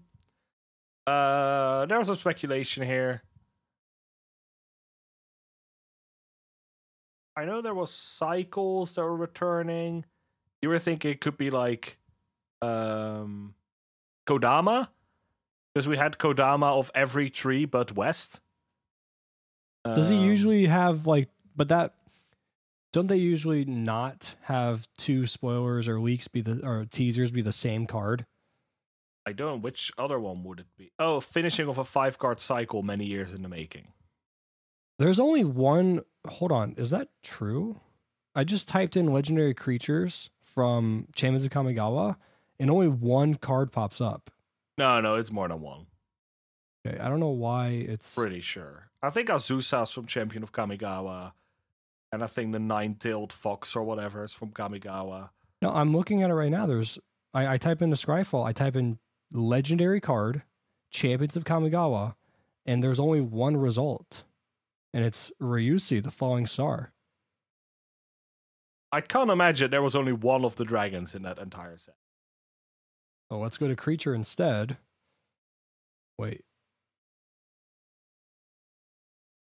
Uh, 1.06 1.84
there's 1.86 2.06
some 2.06 2.16
speculation 2.16 2.86
here. 2.86 3.22
I 7.36 7.44
know 7.44 7.62
there 7.62 7.74
was 7.74 7.92
cycles 7.92 8.94
that 8.94 9.02
were 9.02 9.16
returning. 9.16 10.04
You 10.60 10.70
were 10.70 10.78
thinking 10.78 11.12
it 11.12 11.20
could 11.20 11.36
be 11.36 11.50
like 11.50 11.98
um, 12.62 13.54
Kodama, 14.26 14.88
because 15.72 15.86
we 15.86 15.96
had 15.96 16.18
Kodama 16.18 16.78
of 16.78 16.90
every 16.94 17.30
tree 17.30 17.64
but 17.64 17.92
West. 17.92 18.40
Does 19.84 20.08
he 20.08 20.16
Um, 20.16 20.24
usually 20.24 20.66
have 20.66 21.06
like 21.06 21.28
but 21.54 21.68
that 21.68 21.94
don't 22.92 23.06
they 23.06 23.16
usually 23.16 23.64
not 23.64 24.34
have 24.42 24.88
two 24.96 25.26
spoilers 25.26 25.88
or 25.88 26.00
leaks 26.00 26.28
be 26.28 26.40
the 26.40 26.64
or 26.64 26.86
teasers 26.90 27.30
be 27.30 27.42
the 27.42 27.52
same 27.52 27.86
card? 27.86 28.26
I 29.26 29.32
don't 29.32 29.60
which 29.60 29.92
other 29.98 30.18
one 30.18 30.42
would 30.44 30.60
it 30.60 30.66
be. 30.76 30.90
Oh, 30.98 31.20
finishing 31.20 31.68
of 31.68 31.76
a 31.76 31.84
five 31.84 32.18
card 32.18 32.40
cycle 32.40 32.82
many 32.82 33.04
years 33.04 33.34
in 33.34 33.42
the 33.42 33.48
making. 33.48 33.88
There's 34.98 35.20
only 35.20 35.44
one. 35.44 36.00
Hold 36.26 36.50
on, 36.50 36.74
is 36.78 36.90
that 36.90 37.08
true? 37.22 37.80
I 38.34 38.44
just 38.44 38.68
typed 38.68 38.96
in 38.96 39.12
legendary 39.12 39.54
creatures 39.54 40.30
from 40.42 41.08
Champions 41.14 41.44
of 41.44 41.50
Kamigawa, 41.50 42.16
and 42.58 42.70
only 42.70 42.88
one 42.88 43.34
card 43.34 43.70
pops 43.70 44.00
up. 44.00 44.30
No, 44.78 45.00
no, 45.00 45.16
it's 45.16 45.30
more 45.30 45.48
than 45.48 45.60
one. 45.60 45.86
Okay, 46.86 46.98
I 46.98 47.08
don't 47.08 47.20
know 47.20 47.28
why 47.28 47.68
it's. 47.68 48.14
Pretty 48.14 48.40
sure. 48.40 48.88
I 49.02 49.10
think 49.10 49.28
Azusa's 49.28 49.90
from 49.90 50.06
Champion 50.06 50.42
of 50.42 50.52
Kamigawa. 50.52 51.32
And 52.12 52.24
I 52.24 52.26
think 52.26 52.52
the 52.52 52.58
nine 52.58 52.94
tailed 52.94 53.32
fox 53.32 53.76
or 53.76 53.82
whatever 53.82 54.24
is 54.24 54.32
from 54.32 54.50
Kamigawa. 54.50 55.30
No, 55.60 55.70
I'm 55.70 55.94
looking 55.94 56.22
at 56.22 56.30
it 56.30 56.34
right 56.34 56.50
now. 56.50 56.66
There's. 56.66 56.98
I, 57.34 57.54
I 57.54 57.56
type 57.58 57.82
into 57.82 57.96
Scryfall. 57.96 58.46
I 58.46 58.52
type 58.52 58.76
in 58.76 58.98
legendary 59.32 60.00
card, 60.00 60.42
Champions 60.90 61.36
of 61.36 61.44
Kamigawa, 61.44 62.14
and 62.64 62.82
there's 62.82 62.98
only 62.98 63.20
one 63.20 63.56
result, 63.56 64.24
and 64.94 65.04
it's 65.04 65.30
Ryusei, 65.40 66.02
the 66.02 66.10
Falling 66.10 66.46
Star. 66.46 66.92
I 68.90 69.02
can't 69.02 69.30
imagine 69.30 69.70
there 69.70 69.82
was 69.82 69.94
only 69.94 70.12
one 70.12 70.44
of 70.44 70.56
the 70.56 70.64
dragons 70.64 71.14
in 71.14 71.22
that 71.22 71.38
entire 71.38 71.76
set. 71.76 71.96
Oh, 73.30 73.38
let's 73.38 73.58
go 73.58 73.68
to 73.68 73.76
creature 73.76 74.14
instead. 74.14 74.78
Wait. 76.18 76.44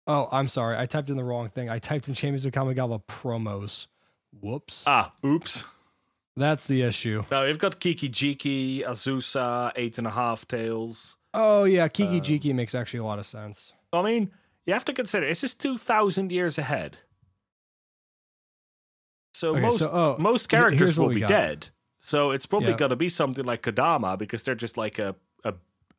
Oh, 0.08 0.26
I'm 0.32 0.48
sorry. 0.48 0.76
I 0.78 0.86
typed 0.86 1.10
in 1.10 1.16
the 1.16 1.22
wrong 1.24 1.50
thing. 1.50 1.68
I 1.68 1.78
typed 1.78 2.08
in 2.08 2.14
Champions 2.14 2.44
of 2.46 2.52
Kamigawa 2.52 3.02
promos. 3.06 3.86
Whoops. 4.40 4.82
Ah, 4.86 5.12
oops. 5.24 5.64
That's 6.36 6.66
the 6.66 6.82
issue. 6.82 7.24
Now 7.30 7.44
you've 7.44 7.58
got 7.58 7.78
Kiki 7.78 8.08
Jiki, 8.08 8.84
Azusa, 8.86 9.70
eight 9.76 9.98
and 9.98 10.06
a 10.06 10.10
half 10.10 10.48
tails. 10.48 11.16
Oh, 11.34 11.64
yeah. 11.64 11.88
Kiki 11.88 12.18
Um, 12.18 12.24
Jiki 12.24 12.54
makes 12.54 12.74
actually 12.74 13.00
a 13.00 13.04
lot 13.04 13.18
of 13.18 13.26
sense. 13.26 13.74
I 13.92 14.02
mean, 14.02 14.30
you 14.64 14.72
have 14.72 14.84
to 14.86 14.92
consider 14.94 15.26
this 15.26 15.44
is 15.44 15.54
two 15.54 15.76
thousand 15.76 16.32
years 16.32 16.56
ahead. 16.58 16.98
So 19.34 19.52
Okay, 19.52 19.60
most 19.60 19.78
so, 19.80 19.90
oh, 19.90 20.16
most 20.18 20.48
characters 20.48 20.98
will 20.98 21.08
be 21.10 21.20
got. 21.20 21.28
dead. 21.28 21.68
So 22.00 22.30
it's 22.30 22.46
probably 22.46 22.72
going 22.74 22.90
to 22.90 22.96
be 22.96 23.08
something 23.08 23.44
like 23.44 23.62
Kodama 23.62 24.16
because 24.18 24.42
they're 24.42 24.54
just 24.54 24.76
like 24.76 24.98
a 24.98 25.14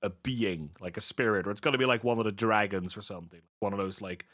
a 0.01 0.09
being, 0.09 0.69
like 0.79 0.97
a 0.97 1.01
spirit, 1.01 1.47
or 1.47 1.51
it's 1.51 1.61
going 1.61 1.73
to 1.73 1.77
be 1.77 1.85
like 1.85 2.03
one 2.03 2.17
of 2.19 2.25
the 2.25 2.31
dragons 2.31 2.95
or 2.95 3.01
something. 3.01 3.41
One 3.59 3.73
of 3.73 3.79
those 3.79 4.01
like 4.01 4.25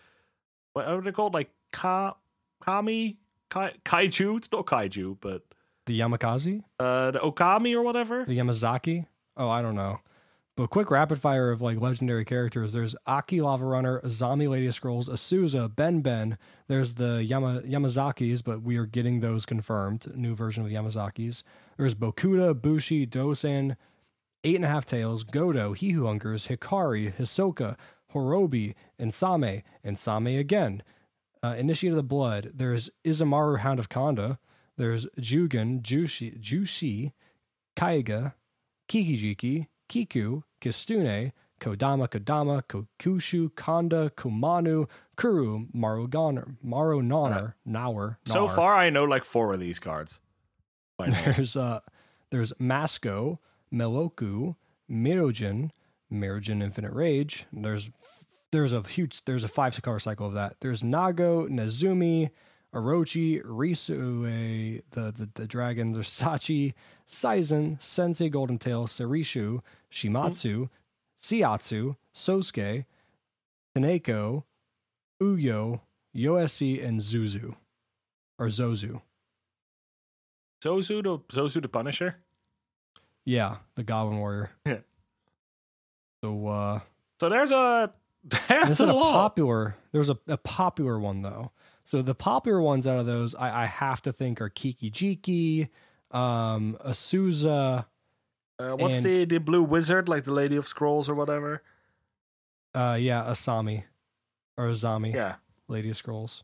what 0.74 0.88
are 0.88 1.02
they 1.02 1.12
called? 1.12 1.34
Like 1.34 1.50
ka 1.72 2.16
kami 2.62 3.18
Kai, 3.50 3.74
kaiju. 3.86 4.38
It's 4.38 4.52
not 4.52 4.66
kaiju, 4.66 5.18
but 5.22 5.44
The 5.86 6.00
Yamakaze? 6.00 6.64
uh 6.80 7.12
the 7.12 7.20
okami 7.20 7.74
or 7.76 7.82
whatever. 7.84 8.26
The 8.26 8.38
Yamazaki? 8.38 9.06
Oh, 9.38 9.50
I 9.50 9.62
don't 9.62 9.76
know. 9.76 10.00
But 10.58 10.70
quick 10.70 10.90
rapid 10.90 11.20
fire 11.20 11.52
of 11.52 11.62
like 11.62 11.80
legendary 11.82 12.24
characters. 12.26 12.72
There's 12.72 12.96
Akki 13.08 13.42
Lava 13.42 13.66
Runner, 13.66 14.02
Zombie 14.08 14.48
Lady 14.48 14.68
of 14.68 14.74
Scrolls, 14.74 15.10
Azusa, 15.10 15.74
Ben 15.76 16.00
Ben. 16.02 16.38
There's 16.68 16.94
the 16.94 17.24
Yama 17.24 17.62
Yamazakis, 17.62 18.42
but 18.44 18.62
we 18.62 18.78
are 18.78 18.86
getting 18.86 19.20
those 19.20 19.46
confirmed. 19.46 20.16
New 20.16 20.34
version 20.34 20.64
of 20.64 20.70
the 20.70 20.76
Yamazakis. 20.76 21.44
There's 21.78 21.94
Bokuda, 21.94 22.60
Bushi, 22.60 23.06
Dosan, 23.06 23.76
Eight 24.46 24.58
and 24.58 24.66
a 24.66 24.68
Half 24.68 24.86
Tails, 24.86 25.24
Godo, 25.24 25.76
He 25.76 25.90
Who 25.90 26.06
Hungers, 26.06 26.46
Hikari, 26.46 27.12
Hisoka, 27.16 27.76
Horobi, 28.14 28.76
and 29.00 29.12
Same, 29.12 29.64
and 29.84 29.98
Same 29.98 30.28
again. 30.28 30.84
Uh, 31.44 31.56
Initiate 31.58 31.94
of 31.94 31.98
the 31.98 32.04
Blood. 32.04 32.52
There's 32.54 32.92
Isamaru, 33.04 33.58
Hound 33.60 33.80
of 33.80 33.90
Konda. 33.90 34.38
There's 34.78 35.08
Jugan, 35.20 35.82
Jushi, 35.82 36.40
Jushi, 36.40 37.14
Kaiga, 37.76 38.34
Kikijiki, 38.88 39.66
Kiku, 39.90 40.44
Kitsune, 40.62 41.32
Kodama, 41.60 42.08
Kodama, 42.08 42.62
Kokusho, 42.64 43.50
Konda, 43.50 44.12
Kumano, 44.12 44.88
Kuru, 45.16 45.66
Marugoner, 45.76 46.56
Marunoner, 46.64 47.56
Naur. 47.66 48.20
So 48.26 48.48
far, 48.48 48.76
I 48.76 48.92
know 48.92 49.06
like 49.06 49.24
four 49.24 49.54
of 49.54 49.60
these 49.60 49.80
cards. 49.80 50.20
there's 51.00 51.58
uh 51.58 51.80
there's 52.30 52.54
Masco, 52.60 53.40
Meloku, 53.76 54.56
Myojin, 54.90 55.72
Myojin 56.12 56.64
Infinite 56.64 56.94
Rage. 56.94 57.46
There's 57.52 57.90
there's 58.52 58.74
a 58.74 58.82
huge 58.84 59.26
there's 59.26 59.44
a 59.44 59.50
five 59.50 59.80
color 59.82 60.00
cycle 60.00 60.28
of 60.28 60.34
that. 60.34 60.56
There's 60.62 60.82
Nago, 60.82 61.50
Nezumi, 61.50 62.30
Orochi, 62.74 63.44
Risue, 63.44 64.82
the, 64.92 65.12
the 65.12 65.30
the 65.34 65.48
dragon, 65.48 65.92
there's 65.92 66.10
Sachi, 66.10 66.74
Seizan, 67.08 67.82
Sensei 67.82 68.30
Golden 68.30 68.58
Tail, 68.58 68.88
Sarishu, 68.88 69.62
Shimatsu, 69.92 70.56
hmm. 70.56 70.64
Siatsu, 71.22 71.96
Sosuke, 72.14 72.86
Taneko, 73.76 74.44
Uyo, 75.22 75.82
Yosei, 76.16 76.86
and 76.86 77.02
Zuzu. 77.02 77.56
Or 78.38 78.48
Zozu. 78.48 79.02
Zozu 80.64 81.04
the 81.04 81.20
Zozu 81.34 81.62
the 81.62 81.70
Punisher. 81.70 82.18
Yeah, 83.26 83.58
the 83.76 83.84
Goblin 83.84 84.18
Warrior. 84.20 84.52
Yeah. 84.66 84.78
So 86.24 86.48
uh 86.48 86.80
So 87.20 87.30
there's 87.30 87.52
a 87.52 87.92
there's 88.24 88.70
this 88.70 88.80
a 88.80 88.84
is 88.84 88.90
a 88.90 88.94
popular 88.94 89.76
there's 89.92 90.10
a, 90.10 90.18
a 90.28 90.38
popular 90.38 91.00
one 91.00 91.22
though. 91.22 91.52
So 91.84 92.02
the 92.02 92.16
popular 92.16 92.62
ones 92.62 92.88
out 92.88 93.00
of 93.00 93.06
those 93.06 93.36
I, 93.36 93.64
I 93.64 93.66
have 93.68 94.02
to 94.04 94.14
think 94.14 94.42
are 94.42 94.50
Kiki 94.50 94.90
Jiki, 94.90 95.70
um 96.18 96.78
Azusa, 96.86 97.86
Uh, 98.60 98.72
what's 98.78 98.98
and- 98.98 99.06
the 99.06 99.26
the 99.26 99.38
blue 99.40 99.64
wizard 99.64 100.08
like 100.10 100.24
the 100.24 100.34
Lady 100.34 100.56
of 100.56 100.66
Scrolls 100.68 101.08
or 101.10 101.16
whatever? 101.16 101.62
uh 102.74 102.98
yeah, 103.00 103.24
Asami. 103.24 103.84
Or 104.58 104.68
Azami, 104.70 105.14
Yeah. 105.14 105.36
Lady 105.68 105.90
of 105.90 105.98
Scrolls. 105.98 106.44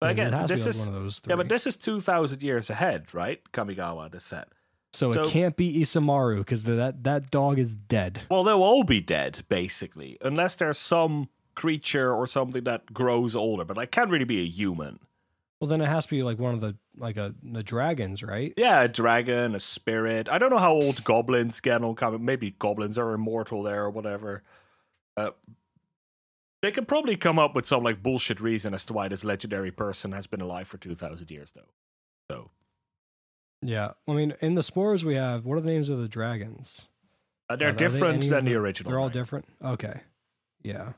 But 0.00 0.10
again, 0.10 0.28
it 0.28 0.32
has 0.32 0.48
to 0.48 0.54
this 0.54 0.66
is 0.66 0.78
one 0.78 0.88
of 0.88 0.94
those 0.94 1.20
yeah, 1.28 1.36
but 1.36 1.48
this 1.48 1.66
is 1.66 1.76
two 1.76 2.00
thousand 2.00 2.42
years 2.42 2.70
ahead, 2.70 3.12
right? 3.14 3.40
Kamigawa, 3.52 4.10
this 4.10 4.24
set. 4.24 4.48
So, 4.92 5.12
so- 5.12 5.22
it 5.24 5.30
can't 5.30 5.56
be 5.56 5.80
Isamaru 5.80 6.38
because 6.38 6.64
that 6.64 7.04
that 7.04 7.30
dog 7.30 7.58
is 7.58 7.74
dead. 7.74 8.20
Well, 8.30 8.44
they'll 8.44 8.62
all 8.62 8.84
be 8.84 9.00
dead 9.00 9.44
basically, 9.48 10.18
unless 10.20 10.56
there's 10.56 10.78
some 10.78 11.28
creature 11.54 12.12
or 12.14 12.26
something 12.26 12.64
that 12.64 12.92
grows 12.92 13.36
older. 13.36 13.64
But 13.64 13.78
I 13.78 13.86
can't 13.86 14.10
really 14.10 14.24
be 14.24 14.40
a 14.42 14.46
human. 14.48 14.98
Well, 15.60 15.68
then 15.68 15.80
it 15.80 15.86
has 15.86 16.04
to 16.06 16.10
be 16.10 16.22
like 16.22 16.38
one 16.40 16.54
of 16.54 16.60
the 16.60 16.76
like 16.96 17.16
a 17.16 17.34
the 17.42 17.62
dragons, 17.62 18.22
right? 18.22 18.52
Yeah, 18.56 18.82
a 18.82 18.88
dragon, 18.88 19.54
a 19.54 19.60
spirit. 19.60 20.28
I 20.28 20.38
don't 20.38 20.50
know 20.50 20.58
how 20.58 20.72
old 20.72 21.04
goblins 21.04 21.60
get 21.60 21.84
on 21.84 21.94
comic. 21.94 22.20
Maybe 22.20 22.50
goblins 22.58 22.98
are 22.98 23.12
immortal 23.12 23.62
there 23.62 23.84
or 23.84 23.90
whatever. 23.90 24.42
Uh, 25.16 25.30
They 26.62 26.72
could 26.72 26.88
probably 26.88 27.16
come 27.16 27.38
up 27.38 27.54
with 27.54 27.66
some 27.66 27.82
like 27.84 28.02
bullshit 28.02 28.40
reason 28.40 28.74
as 28.74 28.84
to 28.86 28.92
why 28.92 29.08
this 29.08 29.24
legendary 29.24 29.70
person 29.70 30.12
has 30.12 30.26
been 30.26 30.40
alive 30.40 30.66
for 30.68 30.78
two 30.78 30.94
thousand 30.94 31.30
years, 31.30 31.52
though. 31.52 31.70
So 32.30 32.50
Yeah, 33.62 33.92
I 34.08 34.12
mean, 34.12 34.34
in 34.40 34.54
the 34.54 34.62
spores 34.62 35.04
we 35.04 35.14
have. 35.14 35.44
What 35.44 35.56
are 35.56 35.60
the 35.60 35.70
names 35.70 35.88
of 35.88 35.98
the 35.98 36.08
dragons? 36.08 36.88
uh, 37.48 37.56
they're 37.56 37.68
Are 37.68 37.72
they 37.72 37.78
different 37.78 38.24
any 38.24 38.28
than 38.28 38.44
the 38.44 38.54
original. 38.54 38.90
They're 38.90 39.00
all 39.00 39.08
different. 39.08 39.46
Okay. 39.64 40.00
Yeah. 40.62 40.92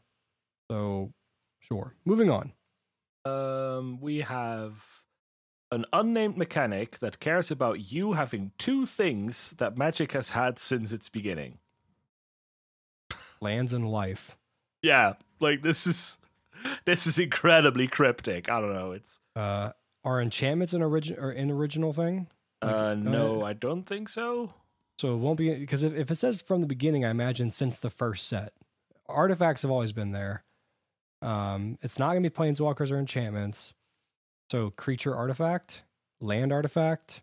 So, 0.71 1.13
sure. 1.61 1.95
Moving 2.05 2.31
on. 2.31 2.53
Um, 3.25 4.01
we 4.01 4.19
have 4.21 4.75
an 5.71 5.85
unnamed 5.93 6.37
mechanic 6.37 6.99
that 7.01 7.21
cares 7.21 7.51
about 7.51 7.91
you 7.93 8.13
having 8.13 8.53
two 8.59 8.87
things 8.87 9.55
that 9.59 9.77
Magic 9.77 10.13
has 10.13 10.31
had 10.31 10.59
since 10.59 10.93
its 10.93 11.09
beginning. 11.09 11.59
Lands 13.41 13.73
and 13.73 13.91
life. 13.91 14.37
Yeah, 14.83 15.15
like 15.41 15.63
this 15.63 15.87
is 15.87 16.19
this 16.85 17.07
is 17.07 17.19
incredibly 17.19 17.89
cryptic. 17.89 18.49
I 18.49 18.61
don't 18.61 18.75
know. 18.75 18.93
It's 18.93 19.21
Uh, 19.35 19.71
are 20.05 20.21
enchantments 20.21 20.73
an 20.73 20.83
origin 20.83 21.19
or 21.19 21.31
an 21.31 21.51
original 21.51 21.93
thing? 21.93 22.29
Uh 22.65 22.95
no, 22.95 23.45
I 23.45 23.53
don't 23.53 23.85
think 23.85 24.09
so. 24.09 24.53
So 24.99 25.15
it 25.15 25.19
won't 25.19 25.39
be 25.39 25.53
because 25.55 25.83
if, 25.85 25.95
if 25.95 26.11
it 26.11 26.17
says 26.17 26.41
from 26.41 26.61
the 26.61 26.67
beginning, 26.67 27.05
I 27.05 27.11
imagine 27.11 27.51
since 27.51 27.79
the 27.79 27.91
first 27.91 28.29
set, 28.29 28.53
artifacts 29.09 29.63
have 29.63 29.71
always 29.71 29.93
been 29.93 30.13
there. 30.13 30.45
Um, 31.21 31.79
it's 31.83 31.99
not 31.99 32.09
gonna 32.09 32.21
be 32.21 32.31
planeswalkers 32.31 32.91
or 32.91 32.99
enchantments. 32.99 33.75
So 34.51 34.71
creature 34.71 35.17
artifact, 35.17 35.83
land 36.21 36.53
artifact. 36.53 37.23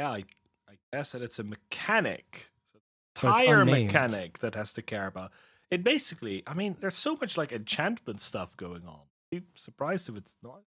Yeah, 0.00 0.10
I, 0.10 0.24
I 0.68 0.78
guess 0.92 1.12
that 1.12 1.22
it's 1.22 1.38
a 1.38 1.44
mechanic. 1.44 2.50
It's 2.62 2.74
a 2.74 3.20
So 3.20 3.28
it's 3.28 3.38
tire 3.38 3.64
mechanic 3.64 4.38
that 4.38 4.54
has 4.54 4.72
to 4.74 4.82
care 4.82 5.06
about. 5.06 5.32
It 5.70 5.84
basically, 5.84 6.42
I 6.46 6.54
mean, 6.54 6.76
there's 6.80 6.94
so 6.94 7.16
much 7.16 7.36
like 7.36 7.52
enchantment 7.52 8.20
stuff 8.20 8.56
going 8.56 8.86
on. 8.86 9.00
I'd 9.32 9.40
be 9.40 9.46
surprised 9.54 10.08
if 10.08 10.16
it's 10.16 10.36
not. 10.42 10.62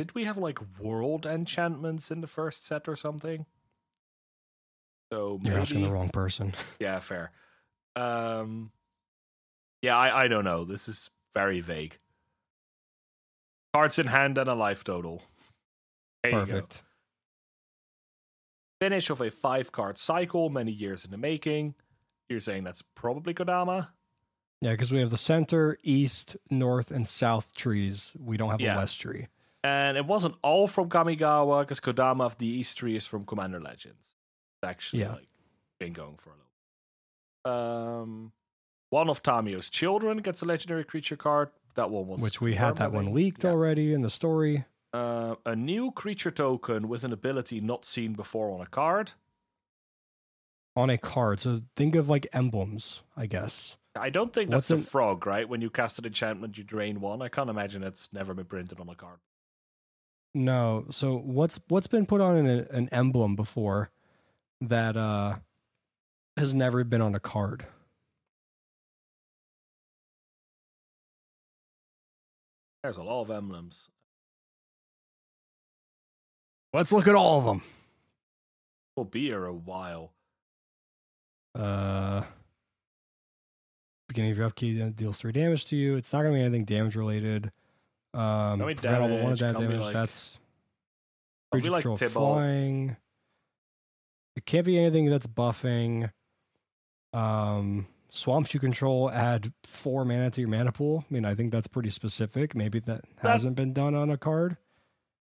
Did 0.00 0.14
we 0.14 0.24
have 0.24 0.38
like 0.38 0.58
world 0.78 1.26
enchantments 1.26 2.10
in 2.10 2.22
the 2.22 2.26
first 2.26 2.64
set 2.64 2.88
or 2.88 2.96
something? 2.96 3.44
So 5.12 5.38
You're 5.42 5.58
asking 5.58 5.82
the 5.82 5.90
wrong 5.90 6.08
person. 6.08 6.54
yeah, 6.80 7.00
fair. 7.00 7.32
Um, 7.96 8.70
yeah, 9.82 9.98
I, 9.98 10.24
I 10.24 10.28
don't 10.28 10.44
know. 10.44 10.64
This 10.64 10.88
is 10.88 11.10
very 11.34 11.60
vague. 11.60 11.98
Cards 13.74 13.98
in 13.98 14.06
hand 14.06 14.38
and 14.38 14.48
a 14.48 14.54
life 14.54 14.84
total. 14.84 15.22
There. 16.22 16.32
Perfect. 16.32 16.80
finish 18.80 19.10
of 19.10 19.20
a 19.20 19.30
five 19.30 19.70
card 19.70 19.98
cycle, 19.98 20.48
many 20.48 20.72
years 20.72 21.04
in 21.04 21.10
the 21.10 21.18
making. 21.18 21.74
You're 22.30 22.40
saying 22.40 22.64
that's 22.64 22.82
probably 22.94 23.34
Kodama? 23.34 23.88
Yeah, 24.62 24.70
because 24.70 24.92
we 24.92 25.00
have 25.00 25.10
the 25.10 25.18
center, 25.18 25.76
east, 25.82 26.38
north, 26.48 26.90
and 26.90 27.06
south 27.06 27.54
trees. 27.54 28.14
We 28.18 28.38
don't 28.38 28.50
have 28.50 28.62
Yeah. 28.62 28.76
a 28.76 28.78
west 28.78 28.98
tree. 28.98 29.26
And 29.62 29.96
it 29.96 30.06
wasn't 30.06 30.36
all 30.42 30.66
from 30.66 30.88
Kamigawa, 30.88 31.60
because 31.60 31.80
Kodama 31.80 32.24
of 32.24 32.38
the 32.38 32.46
East 32.46 32.78
tree 32.78 32.96
is 32.96 33.06
from 33.06 33.24
Commander 33.26 33.60
Legends. 33.60 34.14
It's 34.62 34.68
actually 34.68 35.02
Yeah. 35.02 35.12
like 35.14 35.28
been 35.78 35.92
going 35.92 36.16
for 36.16 36.30
a 36.30 36.34
little. 36.34 36.46
Um, 38.02 38.32
one 38.90 39.08
of 39.08 39.22
Tamiyo's 39.22 39.68
children 39.70 40.18
gets 40.18 40.42
a 40.42 40.44
legendary 40.46 40.84
creature 40.84 41.16
card. 41.16 41.50
That 41.74 41.90
one 41.90 42.06
was 42.08 42.20
Which 42.20 42.40
we 42.40 42.54
had 42.56 42.76
that 42.76 42.92
one 42.92 43.12
leaked 43.14 43.44
Yeah. 43.44 43.50
already 43.50 43.92
in 43.92 44.02
the 44.02 44.10
story. 44.10 44.64
Uh, 44.92 45.36
a 45.46 45.54
new 45.54 45.92
creature 45.92 46.30
token 46.32 46.88
with 46.88 47.04
an 47.04 47.12
ability 47.12 47.60
not 47.60 47.84
seen 47.84 48.12
before 48.14 48.50
on 48.52 48.60
a 48.60 48.66
card. 48.66 49.12
on 50.76 50.88
a 50.88 50.96
card. 50.96 51.40
So 51.40 51.62
think 51.76 51.94
of 51.96 52.08
like 52.08 52.26
emblems, 52.32 53.02
I 53.16 53.26
guess. 53.26 53.76
I 53.96 54.08
don't 54.08 54.32
think 54.32 54.50
What's 54.50 54.68
that's 54.68 54.82
the 54.84 54.90
frog, 54.90 55.26
right? 55.26 55.48
When 55.48 55.60
you 55.60 55.68
cast 55.68 55.98
an 55.98 56.06
enchantment, 56.06 56.56
you 56.56 56.62
drain 56.64 57.00
one. 57.00 57.20
I 57.22 57.28
can't 57.28 57.50
imagine 57.50 57.82
it's 57.82 58.10
never 58.12 58.34
been 58.34 58.46
printed 58.46 58.78
on 58.80 58.88
a 58.88 58.94
card. 58.94 59.18
No. 60.34 60.86
So 60.90 61.16
what's 61.16 61.58
what's 61.68 61.86
been 61.86 62.06
put 62.06 62.20
on 62.20 62.36
an, 62.36 62.66
an 62.70 62.88
emblem 62.92 63.36
before 63.36 63.90
that 64.60 64.96
uh 64.96 65.36
has 66.36 66.54
never 66.54 66.84
been 66.84 67.00
on 67.00 67.14
a 67.14 67.20
card? 67.20 67.66
There's 72.82 72.96
a 72.96 73.02
lot 73.02 73.22
of 73.22 73.30
emblems. 73.30 73.90
Let's 76.72 76.92
look 76.92 77.08
at 77.08 77.14
all 77.14 77.38
of 77.38 77.44
them. 77.44 77.62
We'll 78.96 79.04
be 79.04 79.26
here 79.26 79.44
a 79.44 79.52
while. 79.52 80.12
Uh 81.58 82.22
beginning 84.06 84.32
of 84.32 84.38
your 84.38 84.46
upkeep 84.46 84.82
uh, 84.82 84.88
deals 84.88 85.18
three 85.18 85.32
damage 85.32 85.66
to 85.66 85.76
you. 85.76 85.96
It's 85.96 86.12
not 86.12 86.22
gonna 86.22 86.34
be 86.34 86.40
anything 86.40 86.64
damage 86.64 86.96
related. 86.96 87.50
Um 88.14 88.58
prevent 88.60 88.86
all 88.86 89.08
but 89.08 89.10
one 89.10 89.20
damage, 89.36 89.42
of 89.42 89.54
that 89.54 89.60
be 89.60 89.66
damage. 89.66 89.80
like- 89.86 89.92
that's 89.92 90.38
creature 91.52 91.70
like 91.70 91.82
control 91.82 91.96
Tibble. 91.96 92.34
flying. 92.34 92.96
It 94.36 94.46
can't 94.46 94.64
be 94.64 94.78
anything 94.78 95.06
that's 95.10 95.26
buffing. 95.26 96.10
Um 97.12 97.86
swamps 98.10 98.52
you 98.54 98.60
control 98.60 99.10
add 99.10 99.52
four 99.64 100.04
mana 100.04 100.30
to 100.30 100.40
your 100.40 100.50
mana 100.50 100.72
pool. 100.72 101.04
I 101.08 101.14
mean, 101.14 101.24
I 101.24 101.34
think 101.34 101.52
that's 101.52 101.68
pretty 101.68 101.90
specific. 101.90 102.54
Maybe 102.54 102.80
that 102.80 103.04
hasn't 103.18 103.54
been 103.56 103.72
done 103.72 103.94
on 103.94 104.10
a 104.10 104.16
card. 104.18 104.56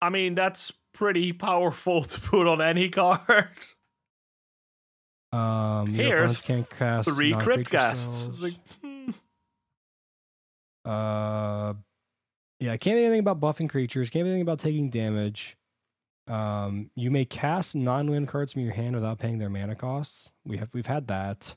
I 0.03 0.09
mean, 0.09 0.35
that's 0.35 0.73
pretty 0.95 1.33
powerful 1.33 2.05
to 2.05 2.21
put 2.21 2.47
on 2.47 2.63
any 2.63 2.89
card. 2.89 3.49
Um 5.33 5.87
Here's 5.89 6.41
can't 6.41 6.69
cast 6.71 7.09
Three 7.09 7.35
crypt 7.35 7.71
casts. 7.71 8.29
Like, 8.41 8.55
hmm. 8.83 9.11
Uh, 10.85 11.75
yeah, 12.61 12.77
can't 12.77 12.97
be 12.97 13.03
anything 13.05 13.21
about 13.21 13.41
buffing 13.41 13.69
creatures. 13.69 14.11
Can't 14.11 14.25
be 14.25 14.29
anything 14.31 14.43
about 14.43 14.59
taking 14.61 14.91
damage. 14.91 15.57
Um, 16.29 16.91
you 16.95 17.11
may 17.11 17.25
cast 17.25 17.75
non-land 17.75 18.29
cards 18.29 18.53
from 18.53 18.63
your 18.63 18.73
hand 18.75 18.95
without 18.95 19.19
paying 19.19 19.39
their 19.39 19.51
mana 19.51 19.75
costs. 19.75 20.31
We 20.45 20.59
have 20.59 20.73
we've 20.75 20.87
had 20.87 21.09
that. 21.09 21.57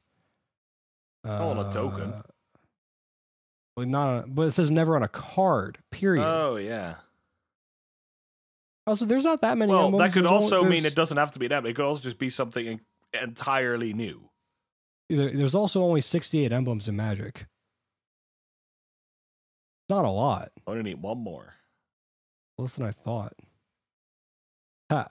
Oh, 1.25 1.49
on 1.49 1.59
a 1.59 1.71
token. 1.71 2.13
Uh, 2.13 2.21
Well, 3.77 3.85
not, 3.85 4.07
on, 4.07 4.31
but 4.33 4.43
it 4.47 4.51
says 4.51 4.71
never 4.71 4.95
on 4.95 5.03
a 5.03 5.07
card. 5.07 5.77
Period. 5.91 6.25
Oh 6.25 6.55
yeah. 6.57 6.95
also, 8.87 9.05
there's 9.05 9.23
not 9.25 9.41
that 9.41 9.57
many. 9.57 9.71
Well, 9.71 9.85
emblems. 9.85 10.09
that 10.11 10.13
could 10.13 10.23
There's 10.25 10.31
only- 10.31 10.43
also 10.55 10.63
mean 10.63 10.85
it 10.85 10.95
doesn't 10.95 11.17
have 11.17 11.31
to 11.31 11.39
be 11.39 11.47
that. 11.49 11.65
It 11.65 11.75
could 11.75 11.85
also 11.85 12.01
just 12.01 12.17
be 12.17 12.29
something 12.29 12.79
entirely 13.21 13.93
new. 13.93 14.29
there- 15.09 15.31
There's 15.35 15.55
also 15.55 15.83
only 15.83 16.01
68 16.01 16.51
emblems 16.51 16.87
in 16.87 16.95
Magic. 16.95 17.45
Not 19.89 20.05
a 20.05 20.09
lot. 20.09 20.51
I 20.65 20.71
only 20.71 20.83
need 20.83 21.01
one 21.01 21.17
more. 21.17 21.53
Less 22.57 22.75
than 22.75 22.85
I 22.85 22.91
thought. 22.91 23.33
Ha. 24.91 25.09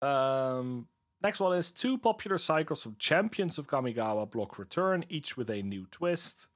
Um, 0.00 0.86
next 1.22 1.40
one 1.40 1.56
is 1.56 1.70
two 1.70 1.98
popular 1.98 2.38
cycles 2.38 2.82
from 2.82 2.96
Champions 2.98 3.58
of 3.58 3.66
Kamigawa 3.68 4.30
block 4.30 4.58
return, 4.58 5.04
each 5.08 5.36
with 5.36 5.50
a 5.50 5.62
new 5.62 5.86
twist. 5.90 6.46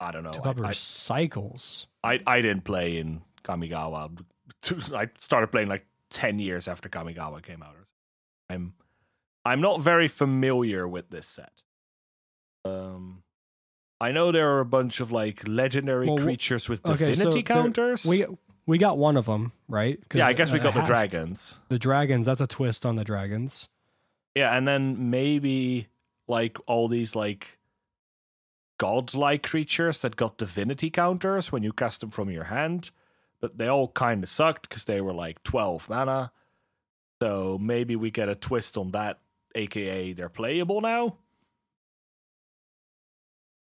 I 0.00 0.12
don't 0.12 0.24
know. 0.24 0.30
Two 0.30 0.40
I- 0.40 0.44
popular 0.44 0.68
I, 0.68 0.72
cycles. 0.72 1.86
I, 2.04 2.20
I 2.26 2.40
didn't 2.40 2.64
play 2.64 2.98
in 2.98 3.22
Kamigawa. 3.44 4.18
I 4.94 5.08
started 5.18 5.48
playing 5.48 5.68
like 5.68 5.86
ten 6.10 6.38
years 6.38 6.68
after 6.68 6.88
Kamigawa 6.88 7.42
came 7.42 7.62
out. 7.62 7.74
I'm 8.48 8.74
I'm 9.44 9.60
not 9.60 9.80
very 9.80 10.08
familiar 10.08 10.86
with 10.86 11.10
this 11.10 11.26
set. 11.26 11.62
Um, 12.64 13.22
I 14.00 14.12
know 14.12 14.30
there 14.30 14.50
are 14.54 14.60
a 14.60 14.64
bunch 14.66 15.00
of 15.00 15.10
like 15.10 15.46
legendary 15.48 16.06
Well, 16.06 16.18
creatures 16.18 16.68
with 16.68 16.84
okay, 16.86 16.96
so 16.96 17.06
divinity 17.06 17.42
there- 17.42 17.56
counters. 17.56 18.04
We 18.04 18.26
we 18.66 18.78
got 18.78 18.98
one 18.98 19.16
of 19.16 19.26
them, 19.26 19.52
right? 19.68 19.98
yeah, 20.12 20.26
I 20.26 20.32
guess 20.32 20.52
we 20.52 20.58
got 20.58 20.74
the 20.74 20.82
dragons. 20.82 21.60
The 21.68 21.78
dragons. 21.78 22.26
That's 22.26 22.40
a 22.40 22.46
twist 22.46 22.84
on 22.84 22.96
the 22.96 23.04
dragons. 23.04 23.68
Yeah, 24.34 24.54
and 24.56 24.66
then 24.66 25.08
maybe 25.10 25.86
like 26.28 26.58
all 26.66 26.88
these 26.88 27.14
like 27.14 27.58
godlike 28.78 29.42
creatures 29.42 30.00
that 30.00 30.16
got 30.16 30.36
divinity 30.36 30.90
counters 30.90 31.50
when 31.50 31.62
you 31.62 31.72
cast 31.72 32.00
them 32.00 32.10
from 32.10 32.28
your 32.30 32.44
hand, 32.44 32.90
but 33.40 33.56
they 33.56 33.68
all 33.68 33.88
kind 33.88 34.22
of 34.22 34.28
sucked 34.28 34.68
because 34.68 34.84
they 34.84 35.00
were 35.00 35.14
like 35.14 35.42
12 35.44 35.88
mana. 35.88 36.32
So 37.22 37.56
maybe 37.58 37.96
we 37.96 38.10
get 38.10 38.28
a 38.28 38.34
twist 38.34 38.76
on 38.76 38.90
that, 38.90 39.20
aka 39.54 40.12
they're 40.12 40.28
playable 40.28 40.80
now. 40.82 41.16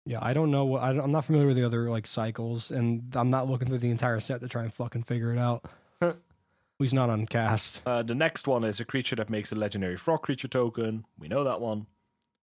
Yeah, 0.10 0.18
I 0.24 0.34
don't 0.34 0.50
know. 0.50 0.66
what 0.66 0.82
I 0.82 0.92
don't, 0.92 1.02
I'm 1.04 1.12
not 1.12 1.26
familiar 1.26 1.46
with 1.46 1.56
the 1.56 1.64
other 1.64 1.88
like 1.88 2.08
cycles, 2.08 2.72
and 2.72 3.04
I'm 3.16 3.30
not 3.30 3.48
looking 3.48 3.68
through 3.68 3.78
the 3.78 3.92
entire 3.92 4.20
set 4.20 4.42
to 4.42 4.48
try 4.48 4.64
and 4.64 4.74
fucking 4.74 5.04
figure 5.04 5.32
it 5.32 5.38
out. 5.38 5.66
He's 6.80 6.96
not 6.96 7.12
on 7.12 7.28
cast. 7.28 7.82
Uh, 7.86 8.02
the 8.02 8.16
next 8.16 8.48
one 8.48 8.64
is 8.64 8.80
a 8.80 8.86
creature 8.86 9.16
that 9.18 9.30
makes 9.30 9.52
a 9.52 9.56
legendary 9.56 9.98
frog 9.98 10.24
creature 10.24 10.48
token. 10.48 11.06
We 11.20 11.28
know 11.28 11.44
that 11.44 11.62
one. 11.62 11.86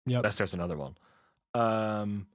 Yep. 0.06 0.18
Unless 0.20 0.38
there's 0.38 0.54
another 0.54 0.76
one. 0.76 0.94
Um, 1.54 2.28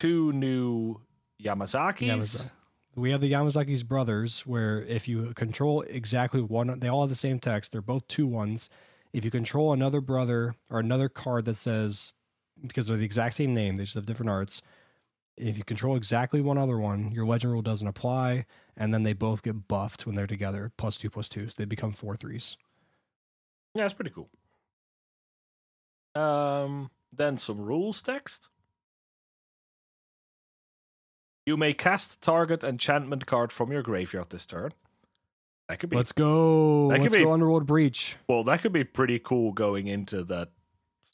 two 0.00 0.32
new 0.32 0.98
Yamazakis. 1.42 2.06
Yamaza- 2.08 2.50
We 2.96 3.10
have 3.10 3.20
the 3.20 3.30
Yamazaki's 3.32 3.82
brothers, 3.82 4.46
where 4.46 4.80
if 4.84 5.06
you 5.08 5.34
control 5.34 5.82
exactly 5.82 6.40
one, 6.40 6.78
they 6.78 6.88
all 6.88 7.02
have 7.02 7.10
the 7.10 7.16
same 7.16 7.38
text. 7.38 7.72
They're 7.72 7.82
both 7.82 8.08
two 8.08 8.26
ones. 8.26 8.70
If 9.12 9.26
you 9.26 9.30
control 9.30 9.74
another 9.74 10.00
brother 10.00 10.54
or 10.70 10.78
another 10.78 11.10
card 11.10 11.44
that 11.44 11.56
says, 11.56 12.12
because 12.66 12.86
they're 12.86 12.96
the 12.96 13.04
exact 13.04 13.34
same 13.34 13.54
name, 13.54 13.76
they 13.76 13.84
just 13.84 13.94
have 13.94 14.06
different 14.06 14.30
arts. 14.30 14.62
If 15.36 15.58
you 15.58 15.64
control 15.64 15.96
exactly 15.96 16.40
one 16.40 16.58
other 16.58 16.78
one, 16.78 17.10
your 17.10 17.26
legend 17.26 17.52
rule 17.52 17.62
doesn't 17.62 17.86
apply, 17.88 18.46
and 18.76 18.94
then 18.94 19.02
they 19.02 19.12
both 19.12 19.42
get 19.42 19.66
buffed 19.66 20.06
when 20.06 20.14
they're 20.14 20.26
together, 20.28 20.70
plus 20.76 20.96
two 20.96 21.10
plus 21.10 21.28
two. 21.28 21.48
So 21.48 21.54
they 21.58 21.64
become 21.64 21.92
four 21.92 22.16
threes. 22.16 22.56
Yeah, 23.74 23.84
it's 23.84 23.94
pretty 23.94 24.12
cool. 24.12 24.30
Um, 26.14 26.90
then 27.12 27.36
some 27.38 27.60
rules 27.60 28.00
text. 28.00 28.48
You 31.46 31.56
may 31.56 31.74
cast 31.74 32.22
target 32.22 32.64
enchantment 32.64 33.26
card 33.26 33.52
from 33.52 33.70
your 33.72 33.82
graveyard 33.82 34.30
this 34.30 34.46
turn. 34.46 34.70
That 35.68 35.78
could 35.78 35.90
be 35.90 35.96
Let's 35.96 36.12
go. 36.12 36.88
That 36.88 36.96
could 36.96 37.04
Let's 37.04 37.14
be- 37.16 37.24
go 37.24 37.32
Underworld 37.32 37.66
Breach. 37.66 38.16
well. 38.28 38.44
That 38.44 38.60
could 38.60 38.72
be 38.72 38.84
pretty 38.84 39.18
cool 39.18 39.52
going 39.52 39.86
into 39.88 40.22
that 40.24 40.50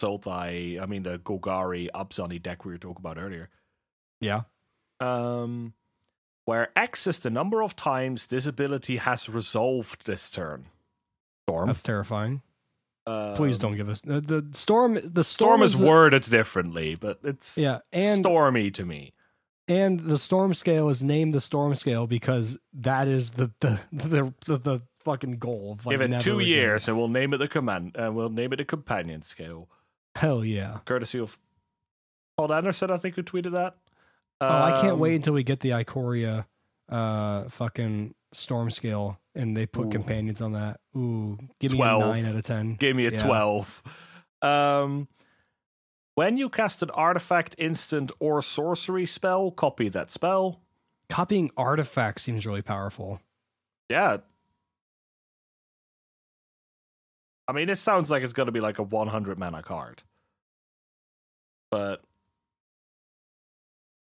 Sultai. 0.01 0.81
I 0.81 0.87
mean, 0.87 1.03
the 1.03 1.19
Golgari 1.19 1.89
Abzani 1.95 2.43
deck 2.43 2.65
we 2.65 2.73
were 2.73 2.79
talking 2.79 3.01
about 3.01 3.19
earlier. 3.19 3.49
Yeah. 4.21 4.43
Um, 5.01 5.75
where 6.45 6.71
X 6.77 7.07
is 7.07 7.21
the 7.21 7.31
number 7.31 7.63
of 7.63 7.77
times 7.77 8.27
this 8.29 8.47
ability 8.47 8.97
has 8.99 9.29
resolved 9.29 10.07
this 10.07 10.31
turn. 10.31 10.67
Storm. 11.47 11.67
That's 11.69 11.83
terrifying. 11.83 12.43
Please 13.35 13.57
Um, 13.57 13.61
don't 13.61 13.77
give 13.77 13.89
us 13.89 14.01
the, 14.03 14.21
the 14.21 14.47
storm. 14.53 14.95
The 14.95 15.25
Storm 15.25 15.25
storm, 15.25 15.63
is 15.63 15.77
worded 15.77 16.23
differently, 16.25 16.95
but 16.95 17.19
it's 17.25 17.57
Yeah, 17.59 17.79
and 17.93 18.21
stormy 18.21 18.71
to 18.73 18.85
me. 18.85 19.15
and 19.67 19.99
the 20.01 20.19
storm 20.19 20.55
scale 20.55 20.89
is 20.91 21.03
named 21.03 21.35
the 21.35 21.41
storm 21.41 21.75
scale 21.75 22.07
because 22.07 22.59
that 22.73 23.09
is 23.09 23.31
the 23.31 23.51
the 23.61 23.81
the, 23.91 24.33
the, 24.47 24.57
the 24.59 24.81
fucking 25.03 25.39
goal. 25.39 25.73
Of 25.79 25.87
like 25.87 25.95
Give 25.99 26.03
it 26.13 26.21
two 26.21 26.39
again. 26.39 26.49
years, 26.49 26.89
and 26.89 26.97
we'll 26.97 27.09
name 27.09 27.33
it 27.35 27.39
the 27.39 27.49
command. 27.49 27.97
And 27.99 28.15
we'll 28.15 28.29
name 28.31 28.53
it 28.53 28.57
the 28.57 28.65
companion 28.65 29.23
scale, 29.23 29.69
Hell 30.17 30.45
yeah. 30.45 30.79
courtesy 30.85 31.19
of 31.21 31.39
Paul 32.37 32.53
Anderson. 32.53 32.91
I 32.91 32.97
think 32.97 33.15
who 33.17 33.23
tweeted 33.23 33.53
that. 33.53 33.77
Oh, 34.41 34.47
I 34.49 34.81
can't 34.81 34.95
Um, 34.95 34.99
wait 35.01 35.15
until 35.17 35.35
we 35.35 35.43
get 35.45 35.61
the 35.61 35.71
Ikoria 35.71 36.47
uh 36.89 37.49
fucking 37.49 38.15
storm 38.33 38.71
scale 38.71 39.19
and 39.35 39.57
they 39.57 39.67
put 39.67 39.87
Ooh. 39.87 39.91
companions 39.91 40.41
on 40.41 40.53
that. 40.53 40.81
Ooh, 40.97 41.39
give 41.61 41.73
me 41.73 41.81
a 41.81 41.99
nine 41.99 42.25
out 42.25 42.35
of 42.37 42.45
ten. 42.45 42.75
Give 42.75 42.97
me 42.97 43.07
a 43.07 43.11
Yeah. 43.13 43.23
twelve. 43.23 43.83
Um, 44.43 45.07
when 46.15 46.37
you 46.37 46.49
cast 46.49 46.83
an 46.83 46.91
artifact, 46.91 47.55
instant, 47.59 48.11
or 48.19 48.43
sorcery 48.43 49.07
spell, 49.07 49.51
copy 49.51 49.89
that 49.91 50.11
spell. 50.11 50.61
Copying 51.09 51.51
artifacts 51.57 52.23
seems 52.25 52.47
really 52.47 52.63
powerful. 52.63 53.21
Yeah. 53.89 54.19
I 57.51 57.53
mean, 57.53 57.69
it 57.69 57.79
sounds 57.79 58.13
like 58.13 58.23
it's 58.23 58.33
going 58.33 58.47
to 58.47 58.53
be 58.53 58.61
like 58.61 58.79
a 58.79 58.83
100 58.85 59.37
mana 59.37 59.61
card. 59.61 60.05
But 61.69 62.01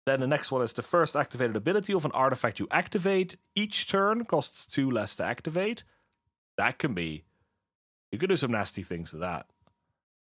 then 0.04 0.20
the 0.20 0.26
next 0.26 0.52
one 0.52 0.60
is 0.60 0.74
the 0.74 0.82
first 0.82 1.16
activated 1.16 1.56
ability 1.56 1.94
of 1.94 2.04
an 2.04 2.12
artifact 2.12 2.58
you 2.60 2.68
activate. 2.70 3.36
Each 3.54 3.88
turn 3.88 4.26
costs 4.26 4.66
two 4.66 4.90
less 4.90 5.16
to 5.16 5.24
activate. 5.24 5.82
That 6.58 6.78
can 6.78 6.92
be. 6.92 7.24
You 8.12 8.18
could 8.18 8.28
do 8.28 8.36
some 8.36 8.50
nasty 8.52 8.82
things 8.82 9.12
with 9.12 9.22
that, 9.22 9.46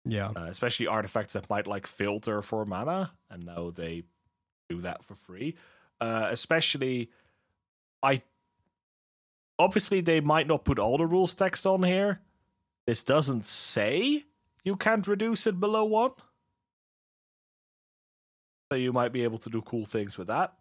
Yeah. 0.04 0.28
uh, 0.36 0.44
especially 0.44 0.86
artifacts 0.86 1.32
that 1.32 1.50
might 1.50 1.66
like 1.66 1.88
filter 1.88 2.40
for 2.40 2.64
mana, 2.64 3.14
and 3.30 3.44
now 3.44 3.70
they 3.70 4.04
do 4.68 4.80
that 4.82 5.02
for 5.02 5.16
free. 5.16 5.56
Uh, 6.00 6.28
especially, 6.30 7.10
I 8.00 8.22
obviously 9.58 10.02
they 10.02 10.20
might 10.20 10.46
not 10.46 10.64
put 10.64 10.78
all 10.78 10.98
the 10.98 11.06
rules 11.06 11.34
text 11.34 11.66
on 11.66 11.82
here. 11.82 12.20
This 12.88 13.02
doesn't 13.02 13.44
say 13.44 14.24
you 14.64 14.74
can't 14.74 15.06
reduce 15.06 15.46
it 15.46 15.60
below 15.60 15.84
one. 15.84 16.12
So 18.72 18.78
you 18.78 18.94
might 18.94 19.12
be 19.12 19.24
able 19.24 19.36
to 19.36 19.50
do 19.50 19.60
cool 19.60 19.84
things 19.84 20.16
with 20.16 20.28
that. 20.28 20.54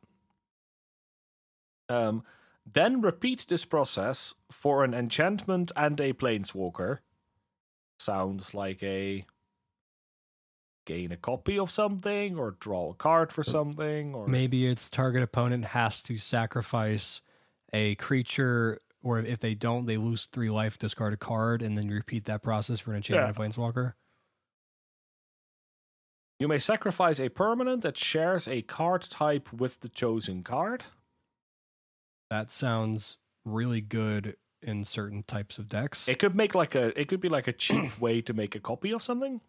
Um, 1.87 2.23
then 2.65 2.99
repeat 2.99 3.45
this 3.47 3.63
process 3.63 4.33
for 4.51 4.83
an 4.83 4.93
enchantment 4.93 5.71
and 5.77 5.97
a 6.01 6.11
planeswalker. 6.11 6.97
Sounds 7.97 8.53
like 8.53 8.83
a 8.83 9.25
gain 10.85 11.13
a 11.13 11.17
copy 11.17 11.57
of 11.57 11.71
something 11.71 12.37
or 12.37 12.57
draw 12.59 12.91
a 12.91 12.93
card 12.95 13.31
for 13.31 13.45
something 13.45 14.13
or 14.13 14.27
Maybe 14.27 14.67
its 14.67 14.89
target 14.89 15.23
opponent 15.23 15.63
has 15.63 16.01
to 16.01 16.17
sacrifice 16.17 17.21
a 17.71 17.95
creature, 17.95 18.81
or 19.03 19.19
if 19.19 19.39
they 19.39 19.53
don't, 19.53 19.85
they 19.85 19.97
lose 19.97 20.27
three 20.31 20.49
life, 20.49 20.77
discard 20.77 21.13
a 21.13 21.17
card, 21.17 21.61
and 21.61 21.77
then 21.77 21.89
repeat 21.89 22.25
that 22.25 22.41
process 22.41 22.79
for 22.79 22.91
an 22.91 22.97
enchanted 22.97 23.35
planeswalker. 23.35 23.93
You 26.39 26.47
may 26.47 26.59
sacrifice 26.59 27.19
a 27.19 27.29
permanent 27.29 27.81
that 27.81 27.97
shares 27.97 28.47
a 28.47 28.61
card 28.61 29.01
type 29.03 29.51
with 29.51 29.79
the 29.79 29.89
chosen 29.89 30.43
card. 30.43 30.83
That 32.29 32.51
sounds 32.51 33.17
really 33.43 33.81
good 33.81 34.35
in 34.61 34.83
certain 34.83 35.23
types 35.23 35.57
of 35.57 35.69
decks. 35.69 36.07
It 36.07 36.19
could 36.19 36.35
make 36.35 36.53
like 36.53 36.75
a 36.75 36.99
it 36.99 37.07
could 37.07 37.21
be 37.21 37.29
like 37.29 37.47
a 37.47 37.53
cheap 37.53 37.97
way 37.99 38.21
to 38.21 38.33
make 38.33 38.55
a 38.55 38.59
copy 38.59 38.91
of 38.91 39.01
something. 39.01 39.41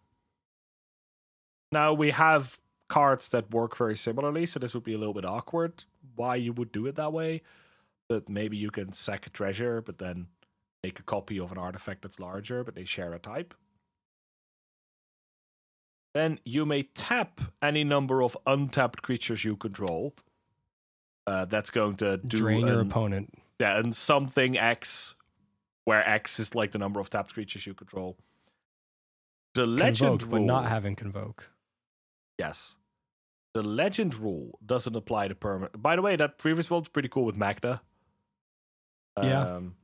Now 1.71 1.93
we 1.93 2.11
have 2.11 2.59
cards 2.87 3.29
that 3.29 3.51
work 3.51 3.77
very 3.77 3.95
similarly, 3.95 4.45
so 4.47 4.59
this 4.59 4.73
would 4.73 4.83
be 4.83 4.93
a 4.93 4.97
little 4.97 5.13
bit 5.13 5.25
awkward 5.25 5.83
why 6.15 6.35
you 6.35 6.53
would 6.53 6.71
do 6.71 6.87
it 6.87 6.95
that 6.95 7.13
way. 7.13 7.41
But 8.09 8.27
maybe 8.27 8.57
you 8.57 8.71
can 8.71 8.91
sack 8.91 9.27
a 9.27 9.29
treasure, 9.29 9.81
but 9.81 9.99
then 9.99 10.27
make 10.83 10.99
a 10.99 11.03
copy 11.03 11.39
of 11.39 11.51
an 11.51 11.57
artifact 11.59 12.01
that's 12.01 12.19
larger, 12.19 12.63
but 12.63 12.73
they 12.75 12.83
share 12.83 13.13
a 13.13 13.19
type. 13.19 13.53
Then 16.15 16.39
you 16.43 16.65
may 16.65 16.83
tap 16.83 17.39
any 17.61 17.83
number 17.83 18.23
of 18.23 18.35
untapped 18.47 19.03
creatures 19.03 19.45
you 19.45 19.55
control. 19.55 20.15
Uh, 21.27 21.45
that's 21.45 21.69
going 21.69 21.95
to 21.97 22.17
do 22.17 22.37
Drain 22.37 22.65
your 22.65 22.81
opponent. 22.81 23.31
yeah, 23.59 23.77
and 23.77 23.95
something 23.95 24.57
X, 24.57 25.15
where 25.85 26.07
X 26.07 26.39
is 26.39 26.55
like 26.55 26.71
the 26.71 26.79
number 26.79 26.99
of 26.99 27.11
tapped 27.11 27.35
creatures 27.35 27.67
you 27.67 27.75
control. 27.75 28.17
The 29.53 29.67
legend 29.67 30.21
Convoke, 30.21 30.31
rule, 30.31 30.41
but 30.41 30.47
not 30.47 30.67
having 30.67 30.95
convoke. 30.95 31.51
yes, 32.39 32.75
the 33.53 33.61
legend 33.61 34.15
rule 34.15 34.57
doesn't 34.65 34.95
apply 34.95 35.27
to 35.27 35.35
permanent. 35.35 35.79
By 35.79 35.95
the 35.95 36.01
way, 36.01 36.15
that 36.15 36.39
previous 36.39 36.71
one's 36.71 36.87
pretty 36.87 37.09
cool 37.09 37.25
with 37.25 37.35
Magda. 37.35 37.81
Yeah. 39.23 39.55
Um, 39.55 39.75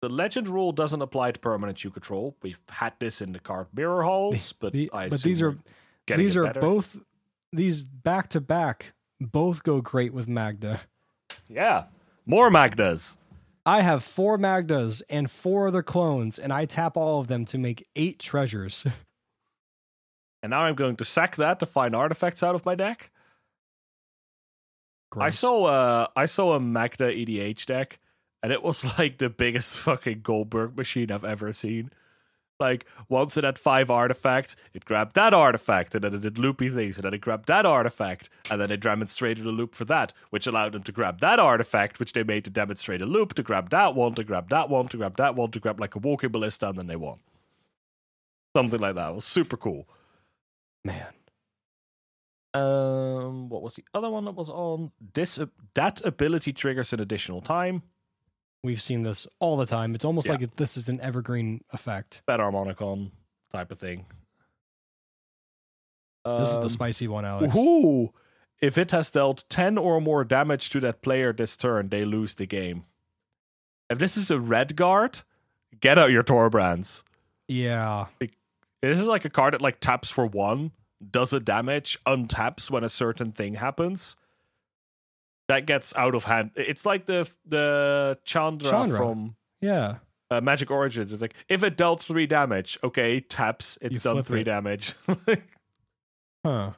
the 0.00 0.08
legend 0.08 0.48
rule 0.48 0.70
doesn't 0.72 1.02
apply 1.02 1.32
to 1.32 1.40
permanents 1.40 1.82
you 1.84 1.90
control. 1.90 2.36
We've 2.42 2.60
had 2.68 2.92
this 3.00 3.20
in 3.20 3.32
the 3.32 3.40
card 3.40 3.66
mirror 3.74 4.02
halls, 4.04 4.52
but 4.52 4.72
The- 4.72 4.90
I 4.92 5.08
but 5.08 5.22
these 5.22 5.42
are 5.42 5.48
assume 5.48 5.62
we're 5.66 5.72
getting 6.06 6.24
these 6.26 6.36
are 6.36 6.44
better. 6.44 6.60
both 6.60 6.96
these 7.52 7.82
back 7.82 8.28
to 8.30 8.40
back 8.40 8.92
both 9.20 9.62
go 9.64 9.80
great 9.80 10.12
with 10.14 10.28
Magda. 10.28 10.80
yeah 11.48 11.84
more 12.26 12.50
Magdas. 12.50 13.16
I 13.66 13.80
have 13.82 14.02
four 14.04 14.38
Magdas 14.38 15.02
and 15.10 15.30
four 15.30 15.68
other 15.68 15.82
clones, 15.82 16.38
and 16.38 16.52
I 16.52 16.64
tap 16.64 16.96
all 16.96 17.20
of 17.20 17.26
them 17.26 17.44
to 17.46 17.58
make 17.58 17.86
eight 17.96 18.18
treasures. 18.18 18.86
And 20.40 20.50
now 20.50 20.60
I'm 20.60 20.76
going 20.76 20.94
to 20.96 21.04
sack 21.04 21.34
that 21.34 21.58
to 21.58 21.66
find 21.66 21.96
artifacts 21.96 22.44
out 22.44 22.54
of 22.54 22.64
my 22.64 22.76
deck. 22.76 23.10
I 25.16 25.30
saw 25.30 25.64
uh 25.64 26.06
I 26.14 26.26
saw 26.26 26.52
a 26.52 26.60
Magda 26.60 27.10
EDH 27.12 27.66
deck, 27.66 27.98
and 28.42 28.52
it 28.52 28.62
was 28.62 28.84
like 28.98 29.18
the 29.18 29.28
biggest 29.28 29.78
fucking 29.78 30.20
Goldberg 30.22 30.76
machine 30.76 31.10
I've 31.10 31.24
ever 31.24 31.52
seen. 31.52 31.90
Like 32.60 32.86
once 33.08 33.36
it 33.36 33.44
had 33.44 33.56
five 33.56 33.88
artifacts, 33.88 34.56
it 34.74 34.84
grabbed 34.84 35.14
that 35.14 35.32
artifact, 35.32 35.94
and 35.94 36.02
then 36.02 36.14
it 36.14 36.22
did 36.22 36.38
loopy 36.38 36.68
things, 36.68 36.96
and 36.96 37.04
then 37.04 37.14
it 37.14 37.20
grabbed 37.20 37.46
that 37.46 37.64
artifact, 37.64 38.28
and 38.50 38.60
then 38.60 38.72
it 38.72 38.80
demonstrated 38.80 39.46
a 39.46 39.50
loop 39.50 39.76
for 39.76 39.84
that, 39.84 40.12
which 40.30 40.46
allowed 40.46 40.72
them 40.72 40.82
to 40.82 40.90
grab 40.92 41.20
that 41.20 41.38
artifact, 41.38 42.00
which 42.00 42.14
they 42.14 42.24
made 42.24 42.44
to 42.44 42.50
demonstrate 42.50 43.00
a 43.00 43.06
loop, 43.06 43.34
to 43.34 43.44
grab 43.44 43.70
that 43.70 43.94
one, 43.94 44.14
to 44.14 44.24
grab 44.24 44.48
that 44.48 44.68
one, 44.68 44.88
to 44.88 44.96
grab 44.96 45.16
that 45.18 45.36
one, 45.36 45.52
to 45.52 45.60
grab 45.60 45.78
like 45.78 45.94
a 45.94 46.00
walking 46.00 46.30
ballista, 46.30 46.68
and 46.68 46.78
then 46.78 46.88
they 46.88 46.96
won. 46.96 47.20
Something 48.56 48.80
like 48.80 48.96
that. 48.96 49.10
It 49.10 49.14
was 49.14 49.24
super 49.24 49.56
cool. 49.56 49.86
man. 50.84 51.06
Um, 52.54 53.50
what 53.50 53.62
was 53.62 53.74
the 53.74 53.84
other 53.94 54.10
one 54.10 54.24
that 54.24 54.34
was 54.34 54.48
on? 54.48 54.90
This 55.14 55.38
that 55.74 56.04
ability 56.04 56.52
triggers 56.52 56.92
an 56.92 56.98
additional 56.98 57.40
time. 57.40 57.82
We've 58.62 58.80
seen 58.82 59.02
this 59.04 59.26
all 59.38 59.56
the 59.56 59.66
time. 59.66 59.94
It's 59.94 60.04
almost 60.04 60.26
Yeah. 60.26 60.34
like 60.34 60.56
this 60.56 60.76
is 60.76 60.88
an 60.88 61.00
evergreen 61.00 61.62
effect. 61.72 62.22
Bet 62.26 62.40
Harmonicon 62.40 63.12
type 63.52 63.70
of 63.70 63.78
thing. 63.78 64.06
This 66.24 66.48
is 66.50 66.56
the 66.56 66.62
Um, 66.62 66.68
spicy 66.68 67.08
one, 67.08 67.24
Alex. 67.24 67.54
Ooh, 67.56 68.12
if 68.60 68.76
it 68.76 68.90
has 68.90 69.10
dealt 69.10 69.44
10 69.48 69.78
or 69.78 70.00
more 70.00 70.24
damage 70.24 70.68
to 70.70 70.80
that 70.80 71.00
player 71.00 71.32
this 71.32 71.56
turn, 71.56 71.88
they 71.88 72.04
lose 72.04 72.34
the 72.34 72.44
game. 72.46 72.82
If 73.88 73.98
this 73.98 74.16
is 74.16 74.30
a 74.30 74.38
red 74.38 74.76
guard, 74.76 75.20
get 75.80 75.98
out 75.98 76.10
your 76.10 76.22
Torbrans. 76.24 77.02
Yeah. 77.46 78.06
This 78.82 78.98
is 79.00 79.06
like 79.06 79.24
a 79.24 79.30
card 79.30 79.54
that 79.54 79.62
like 79.62 79.80
taps 79.80 80.10
for 80.10 80.26
one, 80.26 80.72
does 81.10 81.32
a 81.32 81.40
damage, 81.40 81.96
untaps 82.04 82.70
when 82.70 82.84
a 82.84 82.88
certain 82.90 83.32
thing 83.32 83.54
happens. 83.54 84.14
That 85.48 85.64
gets 85.66 85.96
out 85.96 86.14
of 86.14 86.24
hand. 86.24 86.50
It's 86.56 86.84
like 86.86 87.06
the 87.06 87.28
the 87.46 88.18
Chandra, 88.24 88.70
Chandra. 88.70 88.98
from 88.98 89.34
Yeah. 89.62 89.96
uh, 90.30 90.40
Magic 90.42 90.70
Origins. 90.70 91.12
It's 91.12 91.22
like 91.22 91.34
if 91.48 91.62
it 91.62 91.76
dealt 91.76 92.02
three 92.02 92.26
damage, 92.26 92.78
okay, 92.84 93.18
taps, 93.20 93.78
it's 93.80 93.94
You 93.94 94.00
done 94.00 94.22
three 94.22 94.42
it. 94.42 94.44
damage. 94.44 94.94
Huh. 96.44 96.72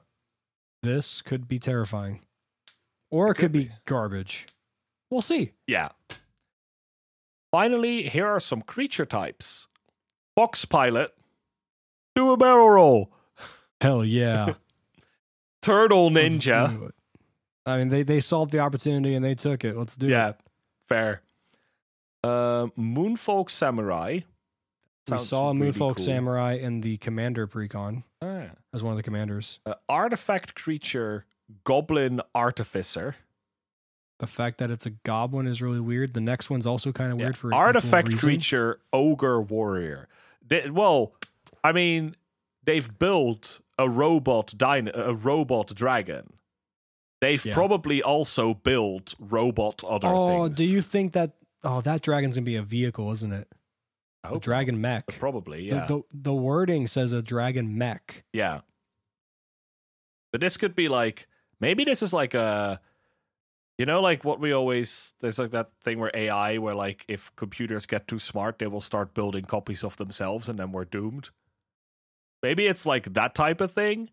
This 0.83 1.21
could 1.21 1.47
be 1.47 1.59
terrifying. 1.59 2.21
or 3.11 3.27
it, 3.29 3.31
It 3.31 3.35
could, 3.35 3.41
could 3.43 3.53
be, 3.53 3.65
be. 3.65 3.71
garbage. 3.87 4.47
We'll 5.11 5.21
see. 5.21 5.53
Yeah. 5.67 5.91
Finally, 7.53 8.09
here 8.09 8.27
are 8.27 8.41
some 8.41 8.63
creature 8.63 9.05
types. 9.05 9.67
Box 10.37 10.65
pilot. 10.65 11.13
Do 12.15 12.31
a 12.33 12.37
barrel 12.37 12.71
roll. 12.71 13.13
Hell 13.81 14.05
yeah. 14.05 14.55
Turtle 15.63 16.11
ninja. 16.11 16.91
I 17.67 17.77
mean, 17.79 17.89
they 17.89 18.03
they 18.03 18.21
solved 18.21 18.53
the 18.53 18.59
opportunity 18.61 19.15
and 19.15 19.25
they 19.25 19.35
took 19.35 19.65
it. 19.65 19.77
Let's 19.77 19.97
do 19.97 20.07
Yeah, 20.09 20.31
it. 20.31 20.37
Yeah, 20.39 20.87
fair. 20.87 21.23
Um, 22.23 22.73
Moonfolk 22.79 23.51
samurai. 23.51 24.21
We 25.11 25.19
saw 25.19 25.51
really 25.51 25.73
Moonfolk 25.73 25.97
cool. 25.97 26.05
Samurai 26.05 26.55
in 26.55 26.81
the 26.83 26.97
Commander 26.99 27.47
precon 27.47 28.05
Ah. 28.23 28.51
as 28.73 28.83
one 28.83 28.93
of 28.93 28.97
the 28.97 29.03
commanders. 29.03 29.59
Uh, 29.67 29.75
artifact 29.89 30.55
creature, 30.55 31.25
goblin 31.65 32.21
artificer. 32.35 33.17
The 34.19 34.27
fact 34.27 34.59
that 34.59 34.71
it's 34.71 34.85
a 34.87 34.91
goblin 34.91 35.47
is 35.47 35.63
really 35.63 35.81
weird. 35.81 36.13
The 36.13 36.21
next 36.21 36.51
one's 36.51 36.67
also 36.67 36.93
kind 36.93 37.11
of 37.13 37.19
Yeah. 37.19 37.25
weird 37.27 37.39
for 37.39 37.55
artifact 37.55 38.17
creature, 38.19 38.81
ogre 38.93 39.41
warrior. 39.41 40.09
They- 40.47 40.69
well, 40.71 41.15
I 41.65 41.73
mean, 41.73 42.15
they've 42.63 42.99
built 42.99 43.61
a 43.79 43.89
robot 43.89 44.53
dino- 44.57 44.93
a 44.95 45.15
robot 45.15 45.75
dragon. 45.75 46.35
They've 47.21 47.45
Yeah. 47.45 47.55
probably 47.55 48.03
also 48.03 48.55
built 48.55 49.15
robot 49.19 49.85
other 49.85 50.09
Oh, 50.09 50.45
things. 50.47 50.57
do 50.57 50.65
you 50.65 50.81
think 50.83 51.13
that? 51.13 51.33
Oh, 51.63 51.81
that 51.83 52.01
dragon's 52.03 52.37
gonna 52.37 52.45
be 52.47 52.57
a 52.57 52.63
vehicle, 52.63 53.11
isn't 53.13 53.33
it? 53.33 53.49
A 54.25 54.39
dragon 54.39 54.81
mech. 54.81 55.07
probably, 55.19 55.69
The- 55.71 55.77
yeah. 55.77 55.87
The, 55.87 56.03
the 56.13 56.35
wording 56.35 56.87
says 56.87 57.13
a 57.13 57.23
dragon 57.23 57.77
mech. 57.79 58.25
Yeah. 58.33 58.61
But 60.33 60.41
this 60.41 60.57
could 60.57 60.75
be 60.75 60.89
like 60.89 61.27
maybe 61.61 61.85
this 61.85 62.03
is 62.03 62.13
like 62.13 62.35
a 62.35 62.81
you 63.79 63.87
know 63.87 64.01
like 64.01 64.25
what 64.25 64.39
we 64.41 64.53
always 64.53 65.15
there's 65.21 65.39
like 65.39 65.51
that 65.51 65.71
thing 65.83 65.99
where 65.99 66.11
AI 66.15 66.59
where 66.59 66.75
like 66.75 67.05
if 67.09 67.35
computers 67.37 67.87
get 67.87 68.07
too 68.07 68.19
smart 68.19 68.59
they 68.59 68.67
will 68.67 68.81
start 68.81 69.13
building 69.15 69.45
copies 69.45 69.83
of 69.83 69.97
themselves 69.97 70.49
and 70.49 70.59
then 70.59 70.71
we're 70.73 70.85
doomed. 70.85 71.31
Maybe 72.43 72.67
it's 72.67 72.87
like 72.87 73.13
that 73.15 73.35
type 73.35 73.61
of 73.61 73.73
thing 73.73 74.11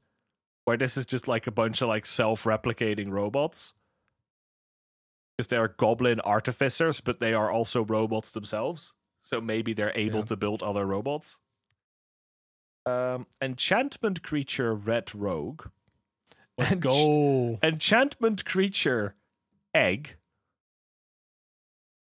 where 0.68 0.76
this 0.76 0.98
is 0.98 1.06
just 1.06 1.30
like 1.30 1.48
a 1.48 1.52
bunch 1.52 1.82
of 1.82 1.88
like 1.88 2.06
self-replicating 2.06 3.10
robots. 3.10 3.74
Because 5.38 5.48
they're 5.48 5.70
goblin 5.70 6.20
artificers, 6.20 7.00
but 7.00 7.20
they 7.20 7.34
are 7.34 7.50
also 7.50 7.86
robots 7.86 8.32
themselves. 8.32 8.92
So 9.24 9.40
maybe 9.40 9.72
they're 9.72 9.94
able 9.96 10.20
Yeah. 10.20 10.26
to 10.26 10.36
build 10.36 10.62
other 10.62 10.86
robots. 10.86 11.40
Um, 12.86 13.28
enchantment 13.42 14.22
creature 14.24 14.74
red 14.76 15.16
rogue. 15.16 15.68
Let's 16.58 16.76
Ench- 16.76 16.80
go. 16.82 17.60
Enchantment 17.64 18.44
creature 18.44 19.16
egg. 19.74 20.18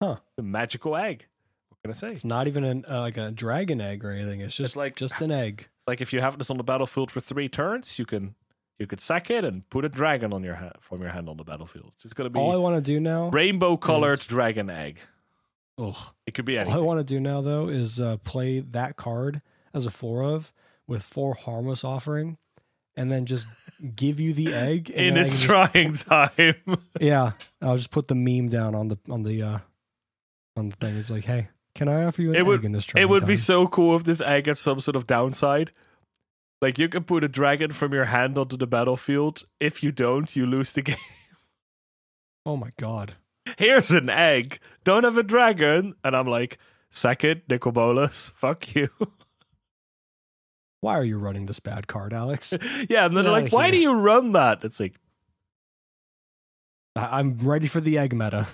Huh. 0.02 0.20
The 0.38 0.44
magical 0.44 0.96
egg. 0.96 1.26
What 1.68 1.82
can 1.82 1.92
I 1.92 1.96
say? 1.96 2.14
It's 2.14 2.24
not 2.24 2.48
even 2.48 2.64
an, 2.64 2.86
uh, 2.90 3.02
like 3.02 3.18
a 3.18 3.30
dragon 3.32 3.82
egg 3.82 4.06
or 4.06 4.12
anything. 4.12 4.40
It's 4.40 4.56
just 4.56 4.78
like- 4.78 4.96
just 4.96 5.22
an 5.22 5.32
egg. 5.32 5.68
Like 5.86 6.00
if 6.00 6.14
you 6.14 6.22
have 6.22 6.38
this 6.38 6.50
on 6.50 6.56
the 6.56 6.64
battlefield 6.64 7.12
for 7.12 7.20
three 7.20 7.50
turns, 7.50 8.00
you 8.00 8.06
can 8.06 8.36
you 8.80 8.88
could 8.88 9.00
sack 9.00 9.30
it 9.30 9.44
and 9.46 9.68
put 9.70 9.86
a 9.86 9.90
dragon 9.90 10.34
on 10.34 10.44
your 10.44 10.56
hand 10.56 10.74
from 10.82 11.02
your 11.02 11.12
hand 11.12 11.30
on 11.30 11.38
the 11.38 11.44
battlefield. 11.44 11.94
It's 12.04 12.14
gonna 12.14 12.30
be 12.30 12.40
All 12.40 12.52
I 12.52 12.56
want 12.56 12.76
to 12.76 12.82
do 12.82 13.00
now. 13.00 13.30
rainbow 13.30 13.78
colored 13.78 14.20
is- 14.20 14.26
dragon 14.28 14.70
egg. 14.70 15.00
Ugh. 15.78 15.96
It 16.28 16.34
could 16.36 16.46
be 16.46 16.58
All 16.60 16.70
I 16.72 16.78
want 16.78 17.00
to 17.00 17.04
do 17.04 17.20
now 17.20 17.42
though 17.42 17.68
is 17.68 18.00
uh, 18.00 18.18
play 18.18 18.60
that 18.60 18.96
card 18.96 19.42
as 19.74 19.86
a 19.86 19.92
four 19.92 20.24
of 20.24 20.52
with 20.88 21.02
four 21.02 21.34
harmless 21.34 21.84
offering, 21.84 22.38
and 22.96 23.12
then 23.12 23.26
just 23.26 23.48
give 23.96 24.20
you 24.20 24.34
the 24.34 24.54
egg 24.54 24.90
In 24.92 25.18
its 25.18 25.30
can 25.30 25.36
just- 25.38 25.44
trying 25.46 25.94
time. 25.96 26.56
Yeah, 27.02 27.32
I'll 27.62 27.78
just 27.78 27.90
put 27.92 28.08
the 28.08 28.16
meme 28.16 28.50
down 28.50 28.76
on 28.76 28.90
the 28.90 28.98
on 29.10 29.24
the 29.24 29.42
uh 29.42 29.60
on 30.56 30.70
the 30.70 30.76
thing. 30.76 30.96
It's 30.98 31.10
like, 31.10 31.26
hey, 31.26 31.48
can 31.74 31.88
I 31.90 32.04
offer 32.06 32.22
you 32.22 32.30
an 32.30 32.36
It 32.36 32.40
egg 32.42 32.46
would- 32.48 32.66
in 32.66 32.72
this? 32.72 32.86
trying 32.86 33.02
It 33.02 33.06
trying 33.08 33.12
would 33.12 33.26
be 33.26 33.36
so 33.36 33.66
cool 33.68 33.96
if 33.96 34.04
this 34.04 34.22
egg 34.22 34.46
had 34.48 34.58
some 34.58 34.80
sort 34.80 34.96
of 34.96 35.08
downside. 35.08 35.72
Like 36.64 36.80
you 36.80 36.88
can 36.88 37.04
put 37.04 37.26
a 37.26 37.28
dragon 37.28 37.72
from 37.72 37.92
your 37.92 38.06
hand 38.06 38.38
onto 38.38 38.56
the 38.56 38.66
battlefield. 38.66 39.44
If 39.60 39.84
you 39.84 39.92
don't, 39.92 40.34
you 40.34 40.46
lose 40.46 40.72
the 40.72 40.82
game. 40.92 40.96
Oh 42.46 42.56
my 42.56 42.72
god. 42.80 43.16
Here's 43.58 43.92
an 43.92 44.10
egg. 44.10 44.60
Don't 44.86 45.04
have 45.04 45.18
a 45.18 45.24
dragon. 45.24 45.94
And 46.06 46.16
I'm 46.16 46.26
like, 46.26 46.58
it, 47.04 47.50
Nicol 47.50 48.08
Fuck 48.36 48.76
you. 48.76 48.88
Why 50.80 50.98
are 50.98 51.04
you 51.04 51.18
running 51.18 51.48
this 51.48 51.60
bad 51.60 51.88
card, 51.88 52.14
Alex? 52.14 52.54
yeah, 52.90 53.08
and 53.08 53.18
then 53.18 53.26
they're 53.26 53.34
like, 53.34 53.52
why 53.52 53.66
here. 53.66 53.72
do 53.74 53.78
you 53.80 53.92
run 53.92 54.32
that? 54.32 54.64
It's 54.64 54.80
like, 54.80 54.96
I- 56.96 57.20
I'm 57.20 57.40
ready 57.40 57.68
for 57.68 57.82
the 57.82 57.98
egg 57.98 58.16
meta. 58.16 58.48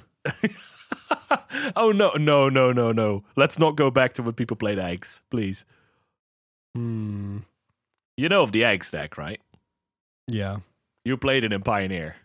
oh 1.76 1.92
no, 1.92 2.14
no, 2.16 2.50
no, 2.50 2.72
no, 2.72 2.92
no. 2.92 3.24
Let's 3.36 3.60
not 3.60 3.76
go 3.76 3.92
back 3.92 4.16
to 4.16 4.24
when 4.24 4.34
people 4.34 4.58
played 4.58 4.80
eggs, 4.80 5.22
please. 5.30 5.64
Hmm. 6.74 7.42
You 8.20 8.28
know 8.28 8.42
of 8.42 8.52
the 8.52 8.66
egg 8.66 8.84
stack, 8.84 9.18
right? 9.18 9.40
Yeah, 10.28 10.58
You 11.06 11.16
played 11.16 11.46
it 11.46 11.54
in 11.54 11.62
Pioneer. 11.62 12.18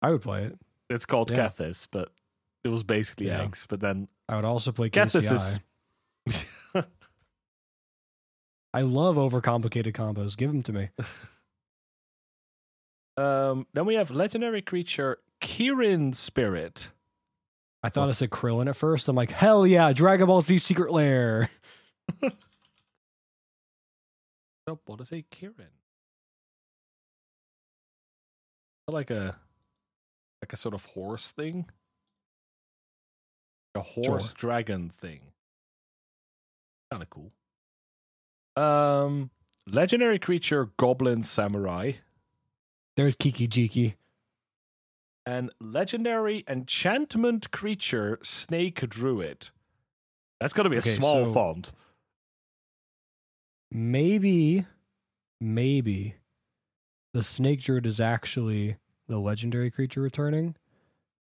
I 0.00 0.10
would 0.10 0.22
play 0.22 0.44
it. 0.44 0.56
It's 0.88 1.04
called 1.04 1.30
Yeah. 1.32 1.48
Kethis, 1.48 1.88
but 1.90 2.12
it 2.62 2.68
was 2.68 2.84
basically 2.84 3.26
Yeah. 3.26 3.42
eggs. 3.42 3.66
But 3.68 3.80
then 3.80 4.06
I 4.28 4.36
would 4.36 4.44
also 4.44 4.70
play 4.70 4.90
Kethis 4.90 5.32
is. 5.32 5.60
I 8.72 8.82
love 8.82 9.16
overcomplicated 9.16 9.92
combos. 9.92 10.36
Give 10.36 10.50
them 10.52 10.62
to 10.62 10.72
me. 10.72 10.88
um, 13.16 13.66
then 13.74 13.86
we 13.86 13.94
have 13.96 14.10
legendary 14.12 14.62
creature 14.62 15.18
Kirin 15.40 16.14
Spirit. 16.14 16.90
I 17.82 17.88
thought 17.88 18.02
What's- 18.06 18.18
it 18.18 18.18
said 18.20 18.30
Krillin 18.30 18.68
at 18.68 18.76
first. 18.76 19.08
I'm 19.08 19.16
like, 19.16 19.32
hell 19.32 19.66
yeah, 19.66 19.92
Dragon 19.92 20.28
Ball 20.28 20.42
Z 20.42 20.58
Secret 20.58 20.92
Lair. 20.92 21.50
What 24.66 25.00
is 25.00 25.12
a 25.12 25.22
Kirin? 25.22 25.68
Like 28.88 29.10
a 29.10 29.36
like 30.42 30.52
a 30.52 30.56
sort 30.56 30.74
of 30.74 30.84
horse 30.86 31.32
thing. 31.32 31.66
A 33.74 33.80
horse 33.82 34.26
Sure. 34.28 34.34
dragon 34.36 34.90
thing. 34.90 35.20
Kind 36.90 37.02
of 37.02 37.10
cool. 37.10 37.32
Um, 38.56 39.30
legendary 39.66 40.18
creature 40.18 40.66
Goblin 40.76 41.22
Samurai 41.22 41.92
There's 42.96 43.16
Kiki 43.16 43.48
Jiki. 43.48 43.94
and 45.26 45.50
legendary 45.60 46.44
enchantment 46.46 47.50
creature 47.50 48.18
Snake 48.22 48.88
Druid. 48.88 49.48
That's 50.40 50.52
got 50.52 50.64
to 50.64 50.70
be 50.70 50.76
a 50.76 50.80
Okay, 50.80 50.92
small 50.92 51.24
so- 51.26 51.32
font. 51.32 51.72
Maybe, 53.76 54.64
maybe 55.40 56.14
the 57.12 57.24
Snake 57.24 57.60
Druid 57.60 57.86
is 57.86 57.98
actually 57.98 58.76
the 59.08 59.18
legendary 59.18 59.68
creature 59.68 60.00
returning 60.00 60.54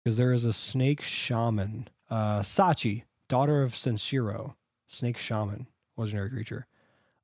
because 0.03 0.17
there 0.17 0.33
is 0.33 0.43
a 0.43 0.51
Snake 0.51 1.01
Shaman, 1.01 1.87
uh, 2.09 2.41
Sachi, 2.41 3.03
daughter 3.29 3.63
of 3.63 3.73
Seshiro, 3.73 4.55
Snake 4.89 5.17
Shaman, 5.17 5.65
legendary 5.95 6.29
creature. 6.29 6.67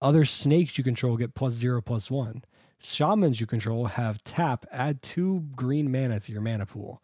Other 0.01 0.23
snakes 0.23 0.77
you 0.77 0.83
control 0.85 1.17
get 1.17 1.35
plus 1.35 1.51
zero, 1.51 1.81
plus 1.81 2.09
one. 2.09 2.45
Shamans 2.79 3.41
you 3.41 3.47
control 3.47 3.85
have 3.85 4.23
tap, 4.23 4.65
add 4.71 5.01
two 5.01 5.43
green 5.57 5.91
mana 5.91 6.21
to 6.21 6.31
your 6.31 6.41
mana 6.41 6.65
pool. 6.65 7.01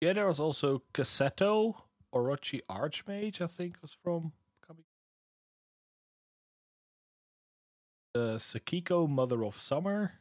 Yeah, 0.00 0.12
there 0.12 0.28
was 0.28 0.38
also 0.38 0.82
Cassetto 0.94 1.74
Orochi 2.14 2.60
Archmage, 2.70 3.40
I 3.40 3.48
think 3.48 3.74
was 3.82 3.96
from 4.00 4.32
Uh, 8.14 8.38
Sakiko 8.38 9.08
Mother 9.08 9.44
of 9.44 9.56
Summer. 9.56 10.12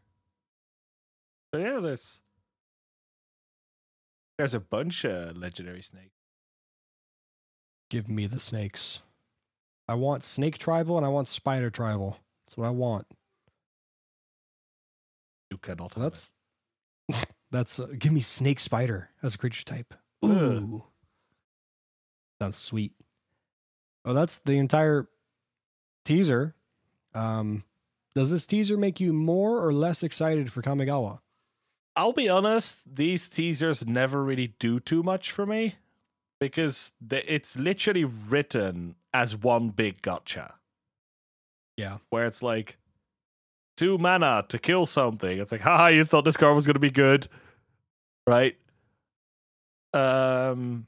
So 1.53 1.60
yeah, 1.60 1.80
there's 1.80 2.20
there's 4.38 4.53
a 4.53 4.60
bunch 4.60 5.06
of 5.06 5.36
legendary 5.38 5.82
snakes. 5.82 6.14
Give 7.90 8.07
me 8.07 8.28
the 8.28 8.40
snakes. 8.40 9.02
I 9.88 9.95
want 9.95 10.24
snake 10.24 10.60
tribal 10.60 10.98
and 10.98 11.06
I 11.06 11.10
want 11.10 11.28
spider 11.28 11.72
tribal. 11.72 12.18
That's 12.45 12.56
what 12.56 12.68
I 12.68 12.70
want. 12.70 13.07
You 15.49 15.57
cannot. 15.57 15.95
So 15.95 16.02
have 16.02 16.11
that's 17.10 17.26
that's 17.52 17.80
uh, 17.80 17.88
give 17.98 18.11
me 18.11 18.20
snake 18.20 18.60
spider 18.60 19.10
as 19.24 19.34
a 19.34 19.38
creature 19.40 19.66
type. 19.66 19.95
Ooh, 20.24 20.84
sounds 22.40 22.57
sweet. 22.57 22.94
Oh, 24.06 24.14
that's 24.14 24.40
the 24.40 24.53
entire 24.53 25.10
teaser. 26.06 26.56
Um, 27.16 27.64
does 28.15 28.31
this 28.31 28.45
teaser 28.45 28.77
make 28.77 28.99
you 28.99 29.14
more 29.14 29.64
or 29.64 29.73
less 29.73 30.03
excited 30.03 30.52
for 30.52 30.61
Kamigawa? 30.61 31.19
I'll 31.95 32.14
be 32.14 32.30
honest, 32.30 32.77
these 32.95 33.27
teasers 33.27 33.86
never 33.86 34.23
really 34.23 34.56
do 34.60 34.80
too 34.80 35.03
much 35.03 35.31
for 35.31 35.45
me 35.45 35.76
because 36.40 36.94
the, 37.02 37.31
it's 37.34 37.57
literally 37.57 38.06
written 38.06 38.95
as 39.14 39.36
one 39.36 39.69
big 39.69 40.02
gotcha. 40.02 40.56
Yeah. 41.77 41.98
Where 42.10 42.26
it's 42.26 42.41
like, 42.41 42.77
two 43.80 43.98
mana 43.98 44.44
to 44.49 44.60
kill 44.60 44.86
something. 44.86 45.40
It's 45.40 45.53
like, 45.53 45.61
haha, 45.61 45.88
you 45.88 46.03
thought 46.03 46.26
this 46.26 46.36
card 46.36 46.53
was 46.53 46.65
going 46.65 46.73
to 46.73 46.81
be 46.81 46.91
good, 46.91 47.30
right? 48.27 48.57
Um, 49.94 50.86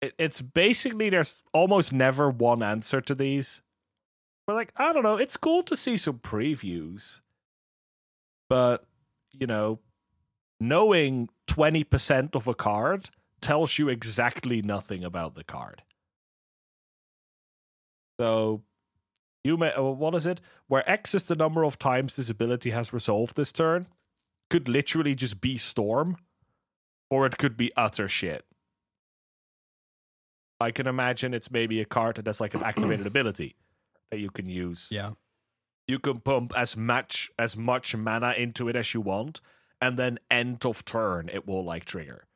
it, 0.00 0.14
it's 0.16 0.40
basically 0.40 1.10
there's 1.10 1.42
almost 1.52 1.92
never 1.92 2.30
one 2.30 2.62
answer 2.62 3.00
to 3.00 3.14
these. 3.14 3.60
But 4.50 4.56
like, 4.56 4.72
I 4.74 4.92
don't 4.92 5.04
know, 5.04 5.16
it's 5.16 5.36
cool 5.36 5.62
to 5.62 5.76
see 5.76 5.96
some 5.96 6.18
previews, 6.18 7.20
but 8.48 8.84
you 9.30 9.46
know, 9.46 9.78
knowing 10.58 11.28
twenty 11.46 11.84
percent 11.84 12.34
of 12.34 12.48
a 12.48 12.54
card 12.54 13.10
tells 13.40 13.78
you 13.78 13.88
exactly 13.88 14.60
nothing 14.60 15.04
about 15.04 15.36
the 15.36 15.44
card. 15.44 15.82
So 18.18 18.62
you 19.44 19.56
may 19.56 19.72
uh, 19.72 19.82
what 19.82 20.16
is 20.16 20.26
it? 20.26 20.40
Where 20.66 20.90
X 20.90 21.14
is 21.14 21.22
the 21.22 21.36
number 21.36 21.64
of 21.64 21.78
times 21.78 22.16
this 22.16 22.28
ability 22.28 22.70
has 22.70 22.92
resolved 22.92 23.36
this 23.36 23.52
turn, 23.52 23.86
could 24.50 24.68
literally 24.68 25.14
just 25.14 25.40
be 25.40 25.58
Storm, 25.58 26.16
or 27.08 27.24
it 27.24 27.38
could 27.38 27.56
be 27.56 27.70
utter 27.76 28.08
shit. 28.08 28.44
I 30.58 30.72
can 30.72 30.88
imagine 30.88 31.34
it's 31.34 31.52
maybe 31.52 31.80
a 31.80 31.84
card 31.84 32.16
that 32.16 32.26
has 32.26 32.40
like 32.40 32.54
an 32.54 32.64
activated 32.64 33.06
ability 33.14 33.54
that 34.10 34.18
you 34.18 34.30
can 34.30 34.46
use. 34.46 34.88
Yeah. 34.90 35.12
You 35.86 35.98
can 35.98 36.20
pump 36.20 36.52
as 36.56 36.76
much 36.76 37.30
as 37.38 37.56
much 37.56 37.96
mana 37.96 38.32
into 38.32 38.68
it 38.68 38.76
as 38.76 38.94
you 38.94 39.00
want, 39.00 39.40
and 39.80 39.98
then 39.98 40.18
end 40.30 40.64
of 40.64 40.84
turn 40.84 41.28
it 41.32 41.46
will 41.46 41.64
like 41.64 41.84
trigger. 41.84 42.26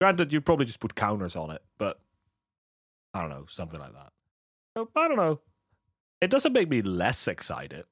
Granted, 0.00 0.32
you 0.32 0.40
probably 0.40 0.66
just 0.66 0.80
put 0.80 0.94
counters 0.94 1.34
on 1.34 1.50
it, 1.50 1.62
but 1.76 2.00
I 3.12 3.20
don't 3.20 3.30
know, 3.30 3.46
something 3.48 3.80
like 3.80 3.92
that. 3.92 4.12
So, 4.76 4.88
I 4.94 5.08
don't 5.08 5.16
know. 5.16 5.40
It 6.20 6.30
doesn't 6.30 6.52
make 6.52 6.68
me 6.68 6.82
less 6.82 7.26
excited. 7.26 7.84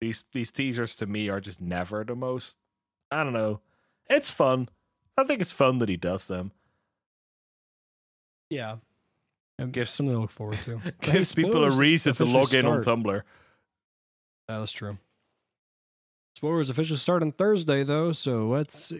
These 0.00 0.24
these 0.32 0.50
teasers 0.50 0.96
to 0.96 1.06
me 1.06 1.28
are 1.28 1.40
just 1.40 1.60
never 1.60 2.04
the 2.04 2.14
most. 2.14 2.56
I 3.10 3.22
don't 3.22 3.32
know. 3.32 3.60
It's 4.10 4.30
fun. 4.30 4.68
I 5.16 5.24
think 5.24 5.40
it's 5.40 5.52
fun 5.52 5.78
that 5.78 5.88
he 5.88 5.96
does 5.96 6.26
them. 6.26 6.52
Yeah. 8.50 8.76
And 9.58 9.72
Gives- 9.72 9.90
something 9.90 10.14
to 10.14 10.20
look 10.20 10.30
forward 10.30 10.58
to. 10.64 10.80
Gives 11.00 11.34
people 11.34 11.64
a 11.64 11.70
reason 11.70 12.14
to 12.14 12.24
log 12.24 12.52
in 12.54 12.66
on. 12.66 12.82
Tumblr. 12.82 13.22
Yeah, 14.48 14.58
that's 14.58 14.72
true. 14.72 14.98
Spoilers 16.36 16.68
officially 16.68 16.98
start 16.98 17.22
on 17.22 17.32
Thursday, 17.32 17.84
though, 17.84 18.12
so 18.12 18.48
let's 18.48 18.92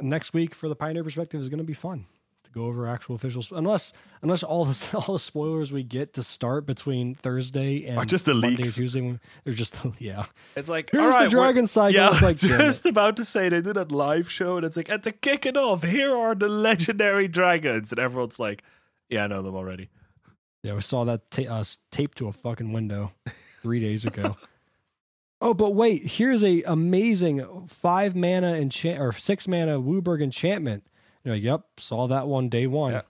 next 0.00 0.34
week 0.34 0.54
for 0.54 0.68
the 0.68 0.76
Pioneer 0.76 1.02
perspective 1.02 1.40
is 1.40 1.48
going 1.48 1.58
to 1.58 1.64
be 1.64 1.72
fun 1.72 2.04
to 2.44 2.50
go 2.50 2.66
over 2.66 2.86
actual 2.86 3.14
officials. 3.14 3.50
Unless 3.50 3.94
unless 4.20 4.42
all 4.42 4.66
the 4.66 4.96
all 5.06 5.14
the 5.14 5.18
spoilers 5.18 5.72
we 5.72 5.82
get 5.82 6.12
to 6.14 6.22
start 6.22 6.66
between 6.66 7.14
Thursday 7.14 7.86
and 7.86 7.96
Are 7.98 8.04
just 8.04 8.26
the 8.26 8.34
Monday, 8.34 8.58
leaks. 8.64 8.74
Tuesday, 8.74 9.18
they're 9.44 9.54
just 9.54 9.80
yeah. 9.98 10.26
It's 10.54 10.68
like 10.68 10.90
Here's 10.92 11.02
all 11.02 11.08
right, 11.10 11.24
the 11.24 11.30
Dragon 11.30 11.66
Cycle. 11.66 11.94
Yeah, 11.94 12.10
I 12.10 12.20
like 12.20 12.36
just 12.36 12.84
about 12.84 13.16
to 13.16 13.24
say 13.24 13.48
they 13.48 13.62
do 13.62 13.72
that 13.72 13.90
live 13.90 14.30
show, 14.30 14.58
and 14.58 14.66
it's 14.66 14.76
like, 14.76 14.90
and 14.90 15.02
to 15.04 15.12
kick 15.12 15.46
it 15.46 15.56
off, 15.56 15.82
here 15.82 16.14
are 16.14 16.34
the 16.34 16.48
legendary 16.48 17.28
dragons, 17.28 17.90
and 17.92 17.98
everyone's 17.98 18.38
like, 18.38 18.62
"Yeah, 19.12 19.24
I 19.24 19.26
know 19.28 19.42
them 19.42 19.54
already." 19.54 19.88
Yeah, 20.62 20.74
we 20.74 20.80
saw 20.80 21.04
that 21.04 21.30
ta- 21.30 21.42
uh, 21.42 21.64
taped 21.90 22.18
to 22.18 22.28
a 22.28 22.32
fucking 22.32 22.72
window 22.72 23.12
three 23.62 23.80
days 23.80 24.06
ago. 24.06 24.36
oh, 25.40 25.54
but 25.54 25.74
wait, 25.74 26.04
here's 26.06 26.42
a 26.44 26.62
amazing 26.62 27.68
five 27.68 28.14
mana 28.16 28.54
enchant 28.54 29.00
or 29.00 29.12
six 29.12 29.46
mana 29.48 29.80
Wooburg 29.80 30.22
enchantment. 30.22 30.84
You're 31.24 31.34
like, 31.34 31.44
yep, 31.44 31.62
saw 31.78 32.06
that 32.08 32.26
one 32.26 32.48
day 32.48 32.66
one. 32.66 32.92
Yeah. 32.92 33.02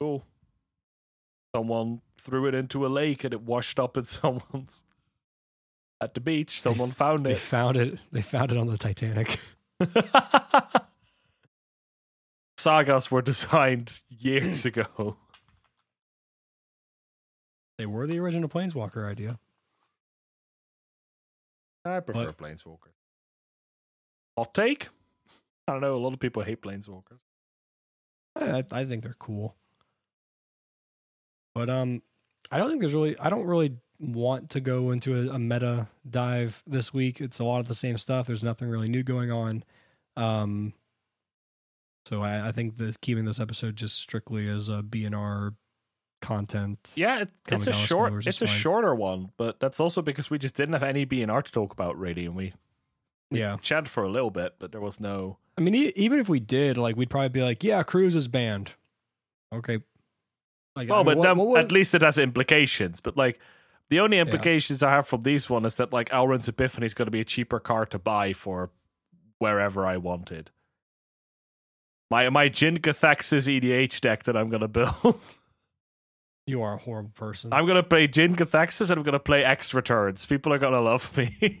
Cool. 0.00 0.24
Someone 1.54 2.00
threw 2.18 2.46
it 2.46 2.54
into 2.54 2.84
a 2.84 2.88
lake, 2.88 3.24
and 3.24 3.32
it 3.32 3.42
washed 3.42 3.78
up 3.78 3.96
at 3.96 4.06
someone's 4.08 4.82
at 6.00 6.14
the 6.14 6.20
beach. 6.20 6.60
Someone 6.60 6.90
found 6.90 7.26
it. 7.26 7.30
They 7.30 7.36
found 7.36 7.76
it. 7.76 7.98
They 8.12 8.22
found 8.22 8.50
it 8.52 8.58
on 8.58 8.66
the 8.66 8.78
Titanic. 8.78 9.38
Sagas 12.64 13.10
were 13.10 13.20
designed 13.32 14.00
years 14.08 14.64
ago. 14.70 15.16
They 17.78 17.86
were 17.86 18.06
the 18.06 18.18
original 18.20 18.48
Planeswalker 18.48 19.06
idea. 19.08 19.38
I 21.84 22.00
prefer 22.00 22.26
What? 22.26 22.38
planeswalkers. 22.38 22.94
Hot 24.38 24.54
take? 24.54 24.88
I 25.68 25.72
don't 25.72 25.82
know. 25.82 25.96
A 25.96 25.98
lot 25.98 26.14
of 26.14 26.20
people 26.20 26.42
hate 26.42 26.62
planeswalkers. 26.62 27.18
I, 28.36 28.58
I- 28.60 28.80
I 28.80 28.84
think 28.86 29.02
they're 29.02 29.16
cool. 29.18 29.54
But 31.54 31.68
um, 31.68 32.00
I 32.50 32.56
don't 32.58 32.68
think 32.70 32.80
there's 32.80 32.94
really. 32.94 33.18
I 33.18 33.28
don't 33.28 33.46
really 33.46 33.76
want 34.00 34.50
to 34.50 34.60
go 34.60 34.90
into 34.92 35.30
a, 35.30 35.34
a 35.34 35.38
meta 35.38 35.86
dive 36.10 36.62
this 36.66 36.92
week. 36.94 37.20
It's 37.20 37.38
a 37.38 37.44
lot 37.44 37.60
of 37.60 37.68
the 37.68 37.74
same 37.74 37.96
stuff. 37.98 38.26
There's 38.26 38.42
nothing 38.42 38.68
really 38.68 38.88
new 38.88 39.02
going 39.02 39.30
on. 39.30 39.62
Um, 40.16 40.72
so 42.06 42.22
I, 42.22 42.48
I 42.48 42.52
think 42.52 42.76
that 42.78 43.00
keeping 43.00 43.24
this 43.24 43.40
episode 43.40 43.76
just 43.76 43.96
strictly 43.96 44.48
as 44.48 44.68
a 44.68 44.82
BNR 44.82 45.54
content. 46.22 46.78
Yeah, 46.94 47.20
it, 47.22 47.28
it's 47.50 47.66
a 47.66 47.72
short. 47.72 48.26
It's 48.26 48.40
a 48.42 48.46
fine. 48.46 48.56
shorter 48.56 48.94
one, 48.94 49.30
but 49.36 49.60
that's 49.60 49.80
also 49.80 50.02
because 50.02 50.30
we 50.30 50.38
just 50.38 50.54
didn't 50.54 50.72
have 50.74 50.82
any 50.82 51.04
BNR 51.06 51.42
to 51.44 51.52
talk 51.52 51.72
about 51.72 51.98
really, 51.98 52.26
and 52.26 52.34
we 52.34 52.52
Yeah. 53.30 53.56
chatted 53.62 53.88
for 53.88 54.02
a 54.04 54.10
little 54.10 54.30
bit, 54.30 54.54
but 54.58 54.72
there 54.72 54.80
was 54.80 55.00
no. 55.00 55.38
I 55.56 55.60
mean, 55.60 55.74
e- 55.74 55.92
even 55.96 56.18
if 56.18 56.28
we 56.28 56.40
did, 56.40 56.76
like, 56.78 56.96
we'd 56.96 57.10
probably 57.10 57.28
be 57.28 57.42
like, 57.42 57.62
"Yeah, 57.62 57.82
Cruz 57.84 58.14
is 58.14 58.26
banned." 58.28 58.72
Okay. 59.52 59.78
Like, 60.74 60.88
I 60.88 60.92
Well, 60.92 61.04
mean, 61.04 61.04
but 61.04 61.16
what- 61.18 61.22
then 61.22 61.36
what 61.38 61.46
would- 61.48 61.60
at 61.60 61.72
least 61.72 61.94
it 61.94 62.02
has 62.02 62.18
implications. 62.18 63.00
But 63.00 63.16
like, 63.16 63.38
the 63.90 64.00
only 64.00 64.18
implications 64.18 64.82
I 64.82 64.90
have 64.90 65.06
from 65.06 65.20
these 65.22 65.48
one 65.48 65.64
is 65.64 65.76
that 65.76 65.92
like 65.92 66.08
Alrund's 66.10 66.48
Epiphany 66.48 66.86
is 66.86 66.94
going 66.94 67.06
to 67.06 67.12
be 67.12 67.20
a 67.20 67.24
cheaper 67.24 67.60
car 67.60 67.86
to 67.86 67.98
buy 67.98 68.32
for 68.32 68.70
wherever 69.38 69.86
I 69.86 69.96
wanted. 69.98 70.50
My 72.14 72.30
my 72.30 72.48
Jin-Gitaxias 72.48 73.48
EDH 73.48 74.00
deck 74.00 74.22
that 74.22 74.36
I'm 74.36 74.46
going 74.46 74.60
to 74.60 74.68
build. 74.68 75.18
you 76.46 76.62
are 76.62 76.74
a 76.74 76.76
horrible 76.76 77.10
person. 77.12 77.52
I'm 77.52 77.66
going 77.66 77.74
to 77.74 77.82
play 77.82 78.06
Jin-Gitaxias 78.06 78.88
and 78.88 78.98
I'm 79.00 79.04
to 79.04 79.18
play 79.18 79.42
extra 79.42 79.82
turns. 79.82 80.24
People 80.24 80.52
are 80.52 80.58
going 80.58 80.74
to 80.74 80.80
love 80.80 81.10
me. 81.16 81.60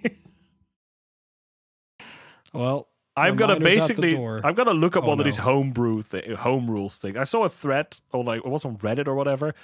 well, 2.54 2.86
I'm 3.16 3.34
gonna 3.34 3.54
Reminders 3.54 3.82
out 3.82 3.88
the 3.88 3.96
basically. 3.96 4.16
I'm 4.44 4.54
gonna 4.54 4.74
look 4.74 4.94
up 4.94 5.02
Oh, 5.02 5.08
one 5.08 5.18
of 5.18 5.24
these 5.24 5.38
homebrew 5.38 6.02
thi- 6.02 6.34
home 6.34 6.70
rules 6.70 6.98
thing. 6.98 7.16
I 7.16 7.24
saw 7.24 7.42
a 7.42 7.48
thread 7.48 7.98
on 8.12 8.24
like 8.24 8.44
it 8.44 8.48
was 8.48 8.64
on 8.64 8.76
Reddit 8.78 9.08
or 9.08 9.14
whatever, 9.16 9.54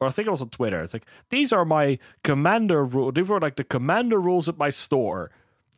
or 0.00 0.08
I 0.08 0.10
think 0.10 0.28
it 0.28 0.30
was 0.30 0.42
on 0.42 0.50
Twitter. 0.50 0.82
It's 0.82 0.92
like 0.92 1.06
these 1.30 1.52
are 1.54 1.64
my 1.64 1.98
commander 2.22 2.84
rule. 2.84 3.12
These 3.12 3.28
were 3.28 3.40
like 3.40 3.56
the 3.56 3.64
commander 3.64 4.18
rules 4.18 4.48
at 4.48 4.58
my 4.58 4.70
store, 4.70 5.30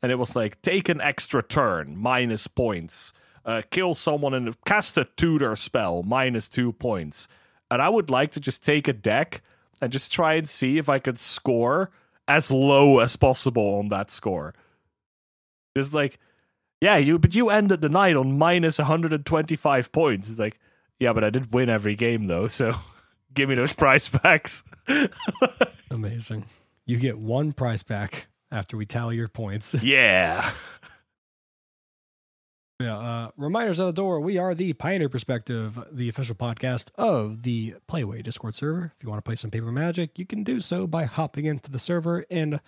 and 0.02 0.10
it 0.10 0.20
was 0.20 0.34
like 0.36 0.60
take 0.62 0.88
an 0.88 1.01
extra 1.01 1.43
turn 1.43 1.97
minus 1.97 2.47
points, 2.47 3.12
uh, 3.47 3.62
kill 3.70 3.94
someone 3.94 4.35
and 4.35 4.55
cast 4.64 4.98
a 4.98 5.06
tutor 5.16 5.56
spell 5.56 6.02
minus 6.02 6.48
two 6.48 6.73
points. 6.73 7.28
And 7.70 7.81
I 7.81 7.89
would 7.89 8.10
like 8.10 8.32
to 8.32 8.40
just 8.40 8.64
take 8.64 8.86
a 8.89 8.93
deck 8.93 9.43
and 9.81 9.90
just 9.90 10.12
try 10.12 10.35
and 10.35 10.48
see 10.48 10.77
if 10.77 10.89
I 10.89 10.98
could 10.98 11.18
score 11.18 11.90
as 12.28 12.51
low 12.51 12.98
as 12.98 13.16
possible 13.16 13.78
on 13.78 13.89
that 13.89 14.10
score. 14.10 14.55
It's 15.74 15.94
like 15.94 16.18
yeah, 16.81 16.97
you 16.97 17.18
but 17.18 17.35
you 17.35 17.51
ended 17.51 17.81
the 17.81 17.89
night 17.89 18.16
on 18.16 18.39
minus 18.39 18.78
125 18.78 19.93
points. 19.93 20.28
It's 20.28 20.39
like, 20.39 20.59
yeah, 20.98 21.12
but 21.12 21.24
I 21.24 21.31
did 21.31 21.55
win 21.55 21.70
every 21.70 21.94
game 21.94 22.27
though, 22.27 22.48
so 22.48 22.74
give 23.35 23.48
me 23.48 23.55
those 23.55 23.74
prize 23.74 24.09
packs. 24.09 24.62
amazing. 25.90 26.44
You 26.85 26.98
get 26.98 27.18
one 27.18 27.52
prize 27.52 27.82
back 27.82 28.27
after 28.51 28.77
we 28.77 28.86
tally 28.86 29.16
your 29.16 29.28
points. 29.28 29.74
yeah. 29.82 30.51
Yeah. 32.78 32.98
Uh, 32.98 33.31
reminders 33.39 33.81
at 33.81 33.86
the 33.86 33.93
door. 33.93 34.20
We 34.20 34.36
are 34.36 34.55
the 34.55 34.74
Pioneer 34.74 35.09
Perspective, 35.09 35.78
the 35.90 36.11
official 36.11 36.35
podcast 36.35 36.89
of 36.97 37.43
the 37.43 37.74
Playaway 37.90 38.23
Discord 38.23 38.55
server. 38.55 38.93
If 38.97 39.03
you 39.03 39.09
want 39.09 39.19
to 39.19 39.27
play 39.28 39.36
some 39.36 39.51
Paper 39.51 39.73
Magic, 39.73 40.19
you 40.19 40.27
can 40.27 40.44
do 40.44 40.61
so 40.61 40.86
by 40.86 41.05
hopping 41.05 41.47
into 41.47 41.70
the 41.70 41.78
server 41.78 42.27
and 42.31 42.61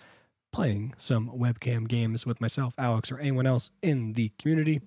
playing 0.51 0.95
some 0.97 1.29
webcam 1.29 1.87
games 1.87 2.25
with 2.25 2.41
myself, 2.41 2.73
Alex, 2.79 3.11
or 3.11 3.19
anyone 3.19 3.45
else 3.45 3.69
in 3.83 4.13
the 4.13 4.31
community. 4.39 4.81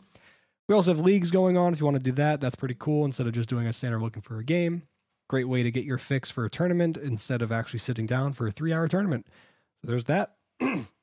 We 0.68 0.74
also 0.74 0.92
have 0.92 1.04
leagues 1.04 1.30
going 1.30 1.56
on. 1.56 1.72
If 1.72 1.78
you 1.78 1.86
want 1.86 1.98
to 1.98 2.02
do 2.02 2.12
that, 2.12 2.40
that's 2.40 2.56
pretty 2.56 2.76
cool. 2.76 3.04
Instead 3.04 3.28
of 3.28 3.32
just 3.32 3.48
doing 3.48 3.68
a 3.68 3.72
standard 3.72 4.00
looking 4.02 4.22
for 4.22 4.38
a 4.38 4.44
game, 4.44 4.82
great 5.28 5.48
way 5.48 5.62
to 5.62 5.70
get 5.70 5.84
your 5.84 5.98
fix 5.98 6.32
for 6.32 6.44
a 6.44 6.50
tournament 6.50 6.96
instead 6.96 7.42
of 7.42 7.52
actually 7.52 7.78
sitting 7.78 8.06
down 8.06 8.32
for 8.32 8.48
a 8.48 8.50
three-hour 8.50 8.88
tournament. 8.88 9.28
So 9.80 9.86
there's 9.86 10.04
that. 10.04 10.34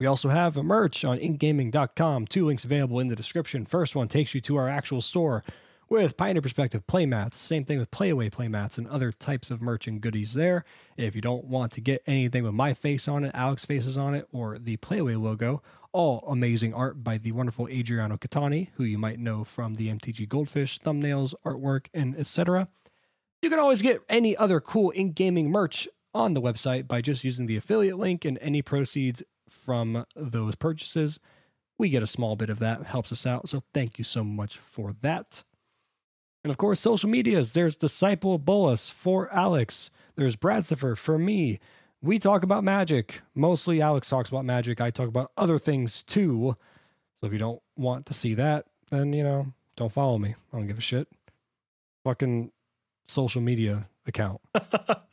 We 0.00 0.06
also 0.06 0.28
have 0.28 0.56
a 0.56 0.62
merch 0.62 1.04
on 1.04 1.18
inkedgaming.com. 1.18 2.28
Two 2.28 2.46
links 2.46 2.64
available 2.64 3.00
in 3.00 3.08
the 3.08 3.16
description. 3.16 3.66
First 3.66 3.96
one 3.96 4.06
takes 4.06 4.32
you 4.32 4.40
to 4.42 4.54
our 4.54 4.68
actual 4.68 5.00
store 5.00 5.42
with 5.88 6.16
Pioneer 6.16 6.40
Perspective 6.40 6.86
playmats. 6.86 7.34
Same 7.34 7.64
thing 7.64 7.80
with 7.80 7.90
Playaway 7.90 8.30
playmats 8.30 8.78
and 8.78 8.86
other 8.86 9.10
types 9.10 9.50
of 9.50 9.60
merch 9.60 9.88
and 9.88 10.00
goodies 10.00 10.34
there. 10.34 10.64
If 10.96 11.16
you 11.16 11.20
don't 11.20 11.46
want 11.46 11.72
to 11.72 11.80
get 11.80 12.04
anything 12.06 12.44
with 12.44 12.54
my 12.54 12.74
face 12.74 13.08
on 13.08 13.24
it, 13.24 13.32
Alex 13.34 13.64
faces 13.64 13.98
on 13.98 14.14
it, 14.14 14.28
or 14.30 14.56
the 14.60 14.76
Playaway 14.76 15.20
logo, 15.20 15.62
all 15.92 16.24
amazing 16.28 16.74
art 16.74 17.02
by 17.02 17.18
the 17.18 17.32
wonderful 17.32 17.66
Adriano 17.66 18.16
Catani, 18.16 18.68
who 18.74 18.84
you 18.84 18.98
might 18.98 19.18
know 19.18 19.42
from 19.42 19.74
the 19.74 19.88
MTG 19.88 20.28
Goldfish 20.28 20.78
thumbnails, 20.78 21.34
artwork, 21.44 21.86
and 21.92 22.16
etc. 22.16 22.68
You 23.42 23.50
can 23.50 23.58
always 23.58 23.82
get 23.82 24.02
any 24.08 24.36
other 24.36 24.60
cool 24.60 24.90
in 24.90 25.10
gaming 25.10 25.50
merch 25.50 25.88
on 26.14 26.34
the 26.34 26.40
website 26.40 26.86
by 26.86 27.00
just 27.00 27.24
using 27.24 27.46
the 27.46 27.56
affiliate 27.56 27.98
link 27.98 28.24
and 28.24 28.38
any 28.40 28.62
proceeds 28.62 29.24
from 29.68 30.06
those 30.16 30.54
purchases. 30.54 31.20
We 31.76 31.90
get 31.90 32.02
a 32.02 32.06
small 32.06 32.36
bit 32.36 32.48
of 32.48 32.58
that, 32.60 32.86
helps 32.86 33.12
us 33.12 33.26
out. 33.26 33.50
So 33.50 33.62
thank 33.74 33.98
you 33.98 34.04
so 34.04 34.24
much 34.24 34.56
for 34.56 34.94
that. 35.02 35.44
And 36.42 36.50
of 36.50 36.56
course, 36.56 36.80
social 36.80 37.10
medias. 37.10 37.52
There's 37.52 37.76
Disciple 37.76 38.38
Bolas 38.38 38.88
for 38.88 39.30
Alex. 39.30 39.90
There's 40.16 40.36
Bradsifer 40.36 40.96
for 40.96 41.18
me. 41.18 41.60
We 42.00 42.18
talk 42.18 42.42
about 42.44 42.64
magic. 42.64 43.20
Mostly 43.34 43.82
Alex 43.82 44.08
talks 44.08 44.30
about 44.30 44.46
magic. 44.46 44.80
I 44.80 44.90
talk 44.90 45.08
about 45.08 45.32
other 45.36 45.58
things 45.58 46.02
too. 46.02 46.56
So 47.20 47.26
if 47.26 47.32
you 47.34 47.38
don't 47.38 47.60
want 47.76 48.06
to 48.06 48.14
see 48.14 48.32
that, 48.36 48.64
then 48.90 49.12
you 49.12 49.22
know, 49.22 49.52
don't 49.76 49.92
follow 49.92 50.16
me. 50.16 50.34
I 50.50 50.56
don't 50.56 50.66
give 50.66 50.78
a 50.78 50.80
shit. 50.80 51.08
Fucking 52.04 52.52
social 53.06 53.42
media 53.42 53.86
account. 54.06 54.40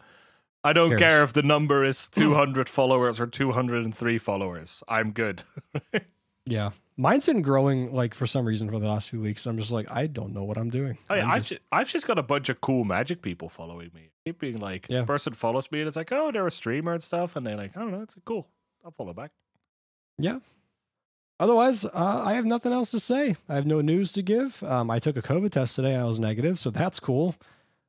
I 0.65 0.73
don't 0.73 0.89
Cares. 0.89 0.99
care 0.99 1.23
if 1.23 1.33
the 1.33 1.43
number 1.43 1.85
is 1.85 2.07
200 2.07 2.67
followers 2.67 3.19
or 3.19 3.27
203 3.27 4.17
followers. 4.17 4.83
I'm 4.87 5.11
good. 5.11 5.43
Yeah. 6.47 6.71
Mine's 6.95 7.25
been 7.25 7.41
growing 7.41 7.91
like 7.91 8.13
for 8.13 8.27
some 8.27 8.45
reason 8.45 8.69
for 8.69 8.77
the 8.77 8.87
last 8.87 9.09
few 9.09 9.19
weeks. 9.19 9.47
I'm 9.47 9.57
just 9.57 9.71
like, 9.71 9.87
I 9.89 10.05
don't 10.05 10.31
know 10.31 10.43
what 10.43 10.59
I'm 10.59 10.69
doing. 10.69 10.95
I, 11.09 11.15
I'm 11.21 11.31
I've, 11.31 11.37
just- 11.41 11.49
just, 11.49 11.61
I've 11.71 11.89
just 11.89 12.05
got 12.05 12.19
a 12.19 12.23
bunch 12.23 12.49
of 12.49 12.61
cool 12.61 12.83
magic 12.83 13.23
people 13.23 13.49
following 13.49 13.89
me. 13.95 14.11
Keep 14.25 14.39
being 14.41 14.59
like, 14.59 14.85
Yeah. 14.87 15.03
person 15.05 15.33
follows 15.33 15.71
me 15.71 15.79
and 15.79 15.87
it's 15.87 15.97
like, 15.97 16.11
oh, 16.11 16.31
they're 16.31 16.45
a 16.45 16.51
streamer 16.51 16.93
and 16.93 17.01
stuff. 17.01 17.35
And 17.35 17.47
they're 17.47 17.55
like, 17.57 17.75
I 17.75 17.79
don't 17.79 17.89
know, 17.91 18.01
it's 18.03 18.15
cool. 18.25 18.47
I'll 18.85 18.91
follow 18.91 19.11
back. 19.13 19.31
Yeah. 20.19 20.37
Otherwise, 21.39 21.83
uh, 21.83 21.89
I 22.23 22.33
have 22.35 22.45
nothing 22.45 22.71
else 22.71 22.91
to 22.91 22.99
say. 22.99 23.35
I 23.49 23.55
have 23.55 23.65
no 23.65 23.81
news 23.81 24.11
to 24.13 24.21
give. 24.21 24.61
Um, 24.61 24.91
I 24.91 24.99
took 24.99 25.17
a 25.17 25.23
COVID 25.23 25.51
test 25.51 25.75
today. 25.75 25.95
I 25.95 26.03
was 26.03 26.19
negative, 26.19 26.59
so 26.59 26.69
that's 26.69 26.99
cool. 26.99 27.35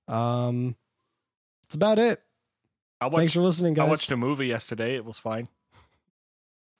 Um, 0.08 0.76
that's 1.64 1.74
about 1.74 1.98
it. 1.98 2.22
I 3.00 3.04
Thanks 3.04 3.12
watched, 3.12 3.34
for 3.34 3.42
listening, 3.42 3.78
I 3.78 3.84
watched 3.84 4.10
a 4.10 4.16
movie 4.16 4.46
yesterday. 4.46 4.96
It 4.96 5.04
was 5.04 5.18
fine. 5.18 5.48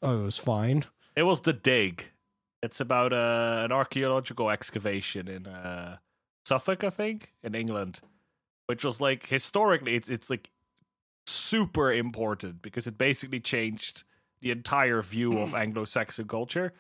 oh, 0.02 0.20
it 0.20 0.22
was 0.22 0.38
fine. 0.38 0.84
It 1.14 1.24
was 1.24 1.42
The 1.42 1.52
Dig. 1.52 2.10
It's 2.62 2.80
about 2.80 3.12
uh, 3.12 3.62
an 3.64 3.72
archaeological 3.72 4.50
excavation 4.50 5.28
in 5.28 5.46
uh, 5.46 5.98
Suffolk, 6.46 6.84
I 6.84 6.90
think, 6.90 7.32
in 7.42 7.54
England, 7.54 8.00
which 8.66 8.84
was 8.84 9.00
like 9.00 9.26
historically, 9.26 9.94
it's 9.94 10.08
it's 10.08 10.30
like 10.30 10.50
super 11.26 11.92
important 11.92 12.62
because 12.62 12.86
it 12.86 12.96
basically 12.96 13.40
changed 13.40 14.04
the 14.40 14.50
entire 14.50 15.02
view 15.02 15.38
of 15.38 15.54
Anglo-Saxon 15.64 16.28
culture. 16.28 16.72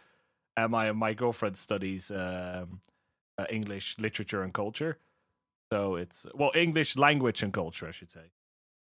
And 0.56 0.70
my 0.70 0.92
my 0.92 1.12
girlfriend 1.12 1.58
studies 1.58 2.10
um, 2.10 2.80
uh, 3.36 3.44
English 3.50 3.96
literature 3.98 4.42
and 4.42 4.54
culture, 4.54 4.98
so 5.70 5.96
it's 5.96 6.24
well 6.34 6.52
English 6.54 6.96
language 6.96 7.42
and 7.42 7.52
culture, 7.52 7.86
I 7.86 7.90
should 7.90 8.10
say, 8.10 8.30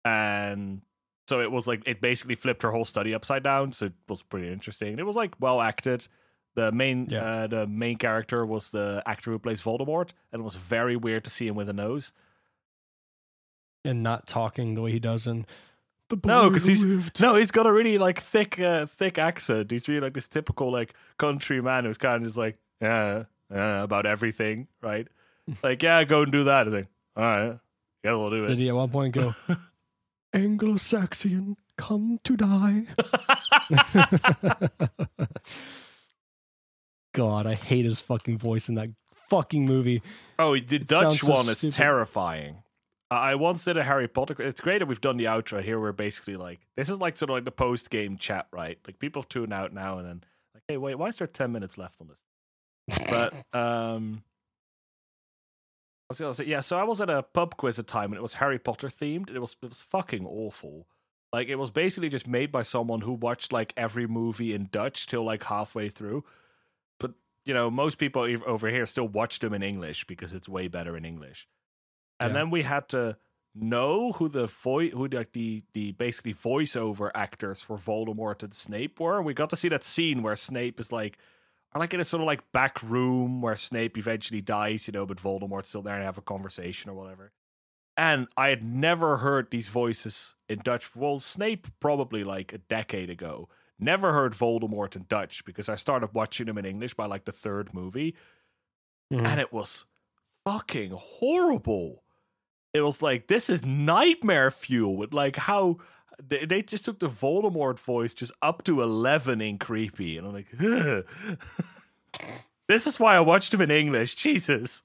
and 0.06 0.82
so 1.28 1.42
it 1.42 1.52
was 1.52 1.68
like 1.68 1.84
it 1.86 2.02
basically 2.02 2.36
flipped 2.36 2.64
her 2.64 2.72
whole 2.72 2.86
study 2.86 3.14
upside 3.14 3.44
down. 3.44 3.72
So 3.72 3.86
it 3.88 3.94
was 4.08 4.24
pretty 4.24 4.52
interesting. 4.52 4.98
It 5.00 5.06
was 5.06 5.16
like 5.16 5.34
well 5.40 5.62
acted. 5.62 6.08
The 6.56 6.72
main 6.72 7.08
Yeah. 7.10 7.24
uh, 7.44 7.48
the 7.48 7.68
main 7.68 7.98
character 7.98 8.46
was 8.46 8.72
the 8.72 9.04
actor 9.06 9.32
who 9.32 9.40
plays 9.40 9.62
Voldemort, 9.62 10.12
and 10.32 10.40
it 10.42 10.44
was 10.44 10.56
very 10.56 10.96
weird 10.96 11.24
to 11.26 11.30
see 11.30 11.48
him 11.48 11.56
with 11.56 11.70
a 11.70 11.74
nose. 11.74 12.12
And 13.86 14.04
not 14.04 14.28
talking 14.28 14.76
the 14.76 14.82
way 14.82 14.92
he 14.92 15.00
does 15.00 15.26
in 15.26 15.46
the 16.10 16.18
boy 16.18 16.28
No, 16.28 16.50
'cause 16.52 16.64
who 16.64 16.68
he's- 16.74 16.84
lived. 16.84 17.22
No, 17.22 17.36
he's 17.36 17.52
got 17.52 17.66
a 17.66 17.72
really 17.72 17.98
like 17.98 18.20
thick 18.20 18.60
uh, 18.60 18.86
thick 18.88 19.18
accent. 19.18 19.72
He's 19.72 19.88
really 19.88 20.02
like 20.02 20.14
this 20.16 20.28
typical 20.28 20.72
like 20.72 20.94
country 21.18 21.62
man 21.62 21.86
who's 21.86 21.98
kind 21.98 22.18
of 22.18 22.24
just 22.28 22.38
like 22.38 22.58
yeah, 22.82 23.24
yeah 23.52 23.84
about 23.84 24.06
everything, 24.06 24.68
right? 24.82 25.08
like 25.64 25.82
yeah, 25.84 26.04
go 26.04 26.24
and 26.24 26.32
do 26.32 26.44
that. 26.46 26.68
I 26.68 26.72
think 26.72 26.88
all 27.16 27.24
right, 27.24 27.60
yeah, 28.04 28.12
we'll 28.14 28.30
do 28.32 28.44
it 28.46 28.48
Did 28.48 28.58
he 28.60 28.70
at 28.70 28.76
one 28.76 28.90
point 28.90 29.14
go, 29.14 29.34
Anglo-Saxon, 30.34 31.58
come 31.78 32.20
to 32.24 32.38
die? 32.38 32.86
God, 37.14 37.48
I 37.48 37.56
hate 37.56 37.86
his 37.86 38.00
fucking 38.00 38.38
voice 38.38 38.70
in 38.70 38.76
that 38.76 38.90
fucking 39.30 39.66
movie. 39.66 40.02
Oh, 40.38 40.58
the 40.58 40.78
sounds 40.78 40.88
Dutch 40.88 41.20
so 41.20 41.32
one 41.32 41.50
is 41.50 41.58
stupid. 41.60 41.76
terrifying. 41.76 42.58
I 43.12 43.32
I 43.32 43.36
once 43.36 43.64
did 43.66 43.78
a 43.78 43.84
Harry 43.84 44.08
Potter. 44.08 44.36
It's 44.40 44.62
great 44.62 44.80
that 44.80 44.88
we've 44.88 45.02
done 45.02 45.18
the 45.18 45.26
outro 45.26 45.64
here. 45.64 45.80
We're 45.80 45.92
basically 45.92 46.36
like, 46.36 46.60
this 46.76 46.90
is 46.90 47.00
like 47.00 47.18
sort 47.18 47.32
of 47.32 47.36
like 47.36 47.46
the 47.46 47.52
post 47.52 47.90
game 47.90 48.18
chat, 48.18 48.48
right? 48.52 48.78
Like 48.86 49.00
people 49.00 49.24
tune 49.24 49.52
out 49.52 49.74
now 49.74 49.98
and 49.98 50.08
then, 50.08 50.24
like, 50.54 50.64
hey, 50.68 50.78
wait, 50.78 50.96
why 50.96 51.08
is 51.08 51.16
there 51.16 51.28
ten 51.28 51.52
minutes 51.52 51.78
left 51.78 52.02
on 52.02 52.08
this? 52.08 52.24
But 53.10 53.34
um, 53.60 54.24
I 56.10 56.14
was 56.14 56.20
gonna 56.20 56.34
say, 56.34 56.46
yeah. 56.46 56.62
So 56.62 56.78
I 56.80 56.84
was 56.84 57.02
at 57.02 57.10
a 57.10 57.22
pub 57.22 57.56
quiz 57.58 57.78
at 57.78 57.86
the 57.86 57.92
time, 57.92 58.12
and 58.12 58.18
it 58.18 58.22
was 58.24 58.36
Harry 58.36 58.58
Potter 58.58 58.88
themed. 58.88 59.30
It 59.30 59.40
was 59.40 59.56
it 59.62 59.70
was 59.70 59.82
fucking 59.84 60.26
awful. 60.26 60.88
Like 61.32 61.48
it 61.50 61.58
was 61.58 61.70
basically 61.70 62.10
just 62.10 62.28
made 62.28 62.52
by 62.52 62.64
someone 62.64 63.02
who 63.02 63.14
watched 63.14 63.54
like 63.54 63.74
every 63.78 64.08
movie 64.08 64.54
in 64.54 64.70
Dutch 64.72 65.06
till 65.06 65.24
like 65.24 65.44
halfway 65.44 65.88
through. 65.88 66.24
But 67.00 67.12
you 67.46 67.54
know, 67.54 67.70
most 67.70 68.00
people 68.00 68.24
over 68.48 68.70
here 68.70 68.88
still 68.88 69.08
watch 69.08 69.38
them 69.38 69.54
in 69.54 69.62
English 69.62 70.06
because 70.08 70.34
it's 70.34 70.50
way 70.50 70.68
better 70.68 70.98
in 70.98 71.06
English. 71.06 71.48
And 72.20 72.34
Yeah. 72.34 72.40
then 72.40 72.50
we 72.50 72.64
had 72.64 72.90
to 72.90 73.18
know 73.54 74.14
who 74.14 74.30
the 74.30 74.48
voice, 74.48 74.92
who 74.94 75.08
like 75.10 75.34
the 75.34 75.62
the 75.74 75.92
basically 75.92 76.34
voiceover 76.34 77.12
actors 77.14 77.62
for 77.62 77.78
Voldemort 77.78 78.42
and 78.42 78.54
Snape 78.56 79.00
were. 79.00 79.22
We 79.22 79.36
got 79.36 79.52
to 79.52 79.56
see 79.56 79.70
that 79.70 79.84
scene 79.84 80.24
where 80.24 80.36
Snape 80.36 80.80
is 80.80 80.92
like, 80.92 81.20
are 81.74 81.80
like 81.80 81.94
in 81.94 82.00
a 82.00 82.06
sort 82.06 82.22
of 82.22 82.28
like 82.28 82.52
back 82.52 82.82
room 82.82 83.42
where 83.42 83.56
Snape 83.56 83.98
eventually 83.98 84.42
dies, 84.42 84.88
you 84.88 84.92
know, 84.92 85.06
but 85.06 85.18
Voldemort's 85.18 85.70
still 85.70 85.82
there 85.82 85.96
and 85.96 86.04
have 86.04 86.18
a 86.18 86.22
conversation 86.22 86.90
or 86.90 86.94
whatever. 86.96 87.32
And 87.96 88.28
I 88.38 88.48
had 88.48 88.64
never 88.64 89.18
heard 89.18 89.52
these 89.52 89.70
voices 89.70 90.36
in 90.48 90.60
Dutch. 90.60 90.96
Well, 90.96 91.20
Snape 91.20 91.68
probably 91.80 92.24
like 92.24 92.54
a 92.54 92.58
decade 92.60 93.10
ago. 93.10 93.50
Never 93.78 94.14
heard 94.14 94.34
Voldemort 94.34 94.96
in 94.96 95.06
Dutch 95.10 95.44
because 95.46 95.70
I 95.70 95.76
started 95.76 96.14
watching 96.14 96.48
him 96.48 96.58
in 96.58 96.66
English 96.66 96.94
by 96.96 97.06
like 97.06 97.26
the 97.26 97.32
third 97.32 97.74
movie 97.74 98.16
Mhm. 99.12 99.26
and 99.26 99.40
it 99.40 99.52
was 99.54 99.86
fucking 100.46 100.92
horrible. 100.92 102.04
It 102.74 102.82
was 102.82 103.02
like 103.02 103.28
this 103.28 103.50
is 103.50 103.66
nightmare 103.66 104.52
fuel 104.52 104.96
with 104.96 105.14
like 105.14 105.36
how 105.36 105.78
they, 106.28 106.46
they 106.46 106.62
just 106.62 106.86
took 106.86 107.00
the 107.00 107.08
Voldemort 107.08 107.80
voice 107.80 108.14
just 108.14 108.32
up 108.42 108.64
to 108.64 108.82
eleven 108.82 109.42
in 109.42 109.58
creepy, 109.58 110.18
and 110.18 110.28
I'm 110.28 110.34
like, 110.34 110.52
this 112.68 112.88
is 112.88 113.00
why 113.00 113.16
I 113.16 113.20
watched 113.20 113.54
him 113.54 113.62
in 113.62 113.72
English. 113.72 114.16
Jesus, 114.16 114.82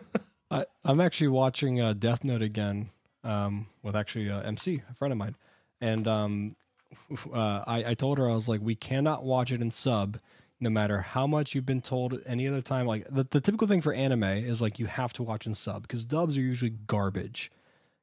I, 0.50 0.64
I'm 0.84 1.00
actually 1.00 1.28
watching 1.28 1.80
uh, 1.80 1.92
Death 1.92 2.24
Note 2.24 2.42
again 2.42 2.90
um, 3.24 3.66
with 3.82 3.96
actually 3.96 4.30
uh, 4.30 4.40
MC, 4.40 4.82
a 4.90 4.94
friend 4.94 5.12
of 5.12 5.18
mine, 5.18 5.36
and 5.80 6.08
um, 6.08 6.56
uh, 7.32 7.64
I, 7.66 7.84
I 7.88 7.94
told 7.94 8.18
her 8.18 8.28
I 8.28 8.34
was 8.34 8.48
like, 8.48 8.60
we 8.62 8.74
cannot 8.74 9.24
watch 9.24 9.52
it 9.52 9.60
in 9.60 9.70
sub, 9.70 10.18
no 10.60 10.70
matter 10.70 11.00
how 11.00 11.26
much 11.26 11.54
you've 11.54 11.66
been 11.66 11.82
told 11.82 12.20
any 12.26 12.48
other 12.48 12.62
time. 12.62 12.86
Like 12.86 13.06
the, 13.10 13.26
the 13.30 13.40
typical 13.40 13.68
thing 13.68 13.80
for 13.80 13.92
anime 13.92 14.24
is 14.24 14.60
like 14.60 14.78
you 14.78 14.86
have 14.86 15.12
to 15.14 15.22
watch 15.22 15.46
in 15.46 15.54
sub 15.54 15.82
because 15.82 16.04
dubs 16.04 16.36
are 16.36 16.42
usually 16.42 16.74
garbage 16.86 17.50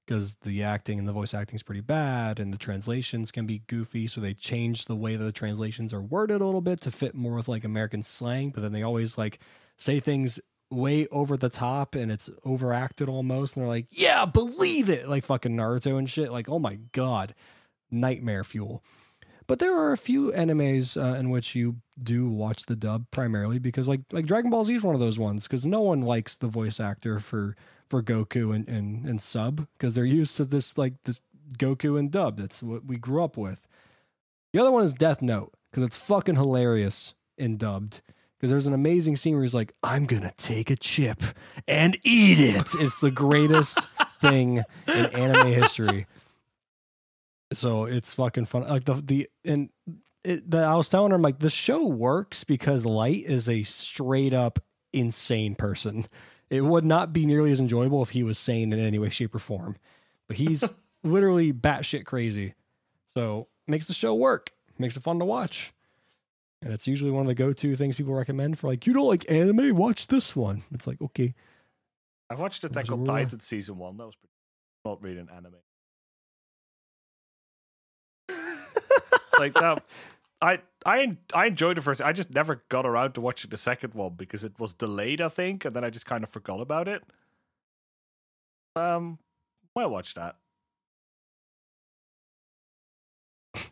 because 0.06 0.36
the 0.44 0.64
acting 0.64 1.00
and 1.00 1.08
the 1.08 1.12
voice 1.12 1.34
acting 1.34 1.56
is 1.56 1.64
pretty 1.64 1.82
bad 1.82 2.40
and 2.40 2.54
the 2.54 2.58
translations 2.58 3.32
can 3.32 3.46
be 3.46 3.60
goofy 3.68 4.08
so 4.08 4.22
they 4.22 4.34
change 4.34 4.86
the 4.86 4.96
way 4.96 5.16
that 5.16 5.24
the 5.24 5.32
translations 5.32 5.94
are 5.94 6.02
worded 6.02 6.42
a 6.42 6.46
little 6.46 6.62
bit 6.62 6.82
to 6.82 6.92
fit 6.92 7.16
more 7.16 7.36
with 7.36 7.48
like 7.48 7.64
american 7.64 8.04
slang 8.04 8.50
but 8.50 8.62
then 8.62 8.72
they 8.72 8.84
always 8.84 9.18
like 9.18 9.40
say 9.78 10.00
things 10.00 10.40
way 10.72 11.08
over 11.08 11.38
the 11.38 11.50
top 11.50 11.96
and 11.96 12.12
it's 12.12 12.30
overacted 12.44 13.08
almost 13.08 13.56
and 13.56 13.64
they're 13.64 13.70
like 13.70 13.88
yeah 13.92 14.26
believe 14.26 14.90
it! 14.90 15.08
Like 15.08 15.24
fucking 15.26 15.56
naruto 15.56 15.98
and 15.98 16.10
shit 16.10 16.32
like 16.32 16.50
oh 16.50 16.60
my 16.60 16.76
god. 16.92 17.36
Nightmare 17.92 18.44
fuel 18.44 18.84
but 19.48 19.60
there 19.60 19.76
are 19.76 19.92
a 19.92 19.98
few 19.98 20.32
animes 20.32 21.02
uh, 21.02 21.18
in 21.18 21.30
which 21.30 21.56
you 21.56 21.76
do 22.02 22.28
watch 22.28 22.66
the 22.66 22.76
dub 22.76 23.06
primarily 23.12 23.60
because 23.60 23.88
like 23.88 24.02
like 24.12 24.26
dragon 24.26 24.50
ball 24.50 24.64
z 24.64 24.76
is 24.76 24.84
one 24.84 24.96
of 24.96 25.02
those 25.02 25.18
ones 25.20 25.44
because 25.44 25.66
no 25.66 25.82
one 25.82 26.02
likes 26.02 26.36
the 26.36 26.48
voice 26.48 26.80
actor 26.80 27.20
for 27.20 27.56
for 27.90 28.04
goku 28.04 28.54
and 28.54 28.68
and, 28.68 29.06
and 29.06 29.22
sub 29.22 29.68
because 29.78 29.94
they're 29.94 30.06
used 30.06 30.36
to 30.38 30.46
this 30.46 30.78
like 30.78 30.94
this 31.04 31.22
goku 31.58 31.98
and 31.98 32.12
dub 32.12 32.38
that's 32.38 32.62
what 32.62 32.86
we 32.86 32.98
grew 32.98 33.24
up 33.24 33.38
with 33.38 33.68
the 34.52 34.60
other 34.60 34.72
one 34.72 34.84
is 34.84 34.94
death 34.94 35.22
note 35.22 35.54
because 35.70 35.84
it's 35.84 35.98
fucking 35.98 36.36
hilarious 36.36 37.14
in 37.38 37.58
dubbed 37.58 38.02
because 38.38 38.50
there's 38.50 38.68
an 38.68 38.74
amazing 38.74 39.16
scene 39.16 39.34
where 39.34 39.44
he's 39.44 39.54
like, 39.54 39.74
I'm 39.82 40.06
gonna 40.06 40.34
take 40.38 40.70
a 40.70 40.76
chip 40.76 41.24
and 41.68 41.98
eat 42.04 42.40
it. 42.40 42.76
It's 42.80 43.00
the 43.00 43.12
greatest 43.12 43.88
thing 44.22 44.64
in 44.88 45.06
anime 45.08 45.52
history. 45.54 46.06
So 47.54 47.86
it's 47.86 48.14
fucking 48.14 48.46
fun. 48.46 48.64
Like 48.64 48.86
the 48.86 48.96
the 48.96 49.30
and 49.44 49.70
it, 50.24 50.50
the, 50.50 50.58
I 50.58 50.76
was 50.76 50.90
telling 50.90 51.12
her, 51.12 51.16
I'm 51.16 51.22
like, 51.22 51.40
the 51.40 51.50
show 51.50 51.86
works 51.86 52.44
because 52.44 52.86
Light 52.86 53.24
is 53.26 53.48
a 53.48 53.64
straight 53.64 54.34
up 54.34 54.60
insane 54.92 55.56
person. 55.56 56.08
It 56.50 56.62
would 56.62 56.86
not 56.86 57.14
be 57.14 57.26
nearly 57.26 57.52
as 57.52 57.60
enjoyable 57.60 58.02
if 58.02 58.10
he 58.10 58.24
was 58.24 58.40
sane 58.40 58.74
in 58.74 58.80
any 58.80 58.98
way, 58.98 59.10
shape, 59.10 59.36
or 59.36 59.40
form. 59.40 59.78
But 60.28 60.38
he's 60.38 60.64
literally 61.04 61.54
batshit 61.54 62.06
crazy. 62.06 62.56
So 63.14 63.48
makes 63.68 63.86
the 63.86 63.94
show 63.94 64.16
work. 64.16 64.52
Makes 64.78 64.98
it 64.98 65.04
fun 65.04 65.20
to 65.20 65.26
watch. 65.26 65.74
And 66.62 66.74
it's 66.74 66.88
usually 66.88 67.12
one 67.12 67.22
of 67.22 67.28
the 67.28 67.36
go-to 67.36 67.76
things 67.76 67.96
people 67.96 68.14
recommend 68.14 68.58
for 68.58 68.68
like, 68.68 68.88
you 68.88 68.94
don't 68.94 69.08
like 69.08 69.30
anime? 69.30 69.76
Watch 69.76 70.08
this 70.08 70.36
one. 70.36 70.64
It's 70.72 70.88
like, 70.88 71.02
okay. 71.02 71.36
I've 72.30 72.40
watched 72.40 72.64
Attack 72.64 72.92
on. 72.92 73.06
Titan 73.06 73.40
season 73.40 73.78
one. 73.78 73.98
That 73.98 74.06
was 74.06 74.16
pretty, 74.16 74.34
not 74.84 75.04
really 75.04 75.20
an 75.20 75.30
anime. 75.30 75.54
Like 79.40 79.54
that. 79.56 79.84
I 80.42 80.60
I 80.86 81.18
I 81.34 81.48
enjoyed 81.48 81.78
the 81.78 81.82
first. 81.82 82.02
I 82.02 82.14
just 82.14 82.30
never 82.30 82.64
got 82.70 82.86
around 82.86 83.14
to 83.14 83.22
watching 83.22 83.50
the 83.50 83.58
second 83.58 83.94
one 83.94 84.14
because 84.16 84.44
it 84.44 84.60
was 84.60 84.74
delayed, 84.74 85.22
I 85.22 85.30
think, 85.30 85.66
and 85.66 85.76
then 85.76 85.84
I 85.84 85.90
just 85.90 86.06
kind 86.06 86.24
of 86.24 86.30
forgot 86.30 86.62
about 86.62 86.88
it. 86.88 87.04
Um, 88.76 89.20
might 89.76 89.88
watch 89.88 90.14
that. 90.16 90.36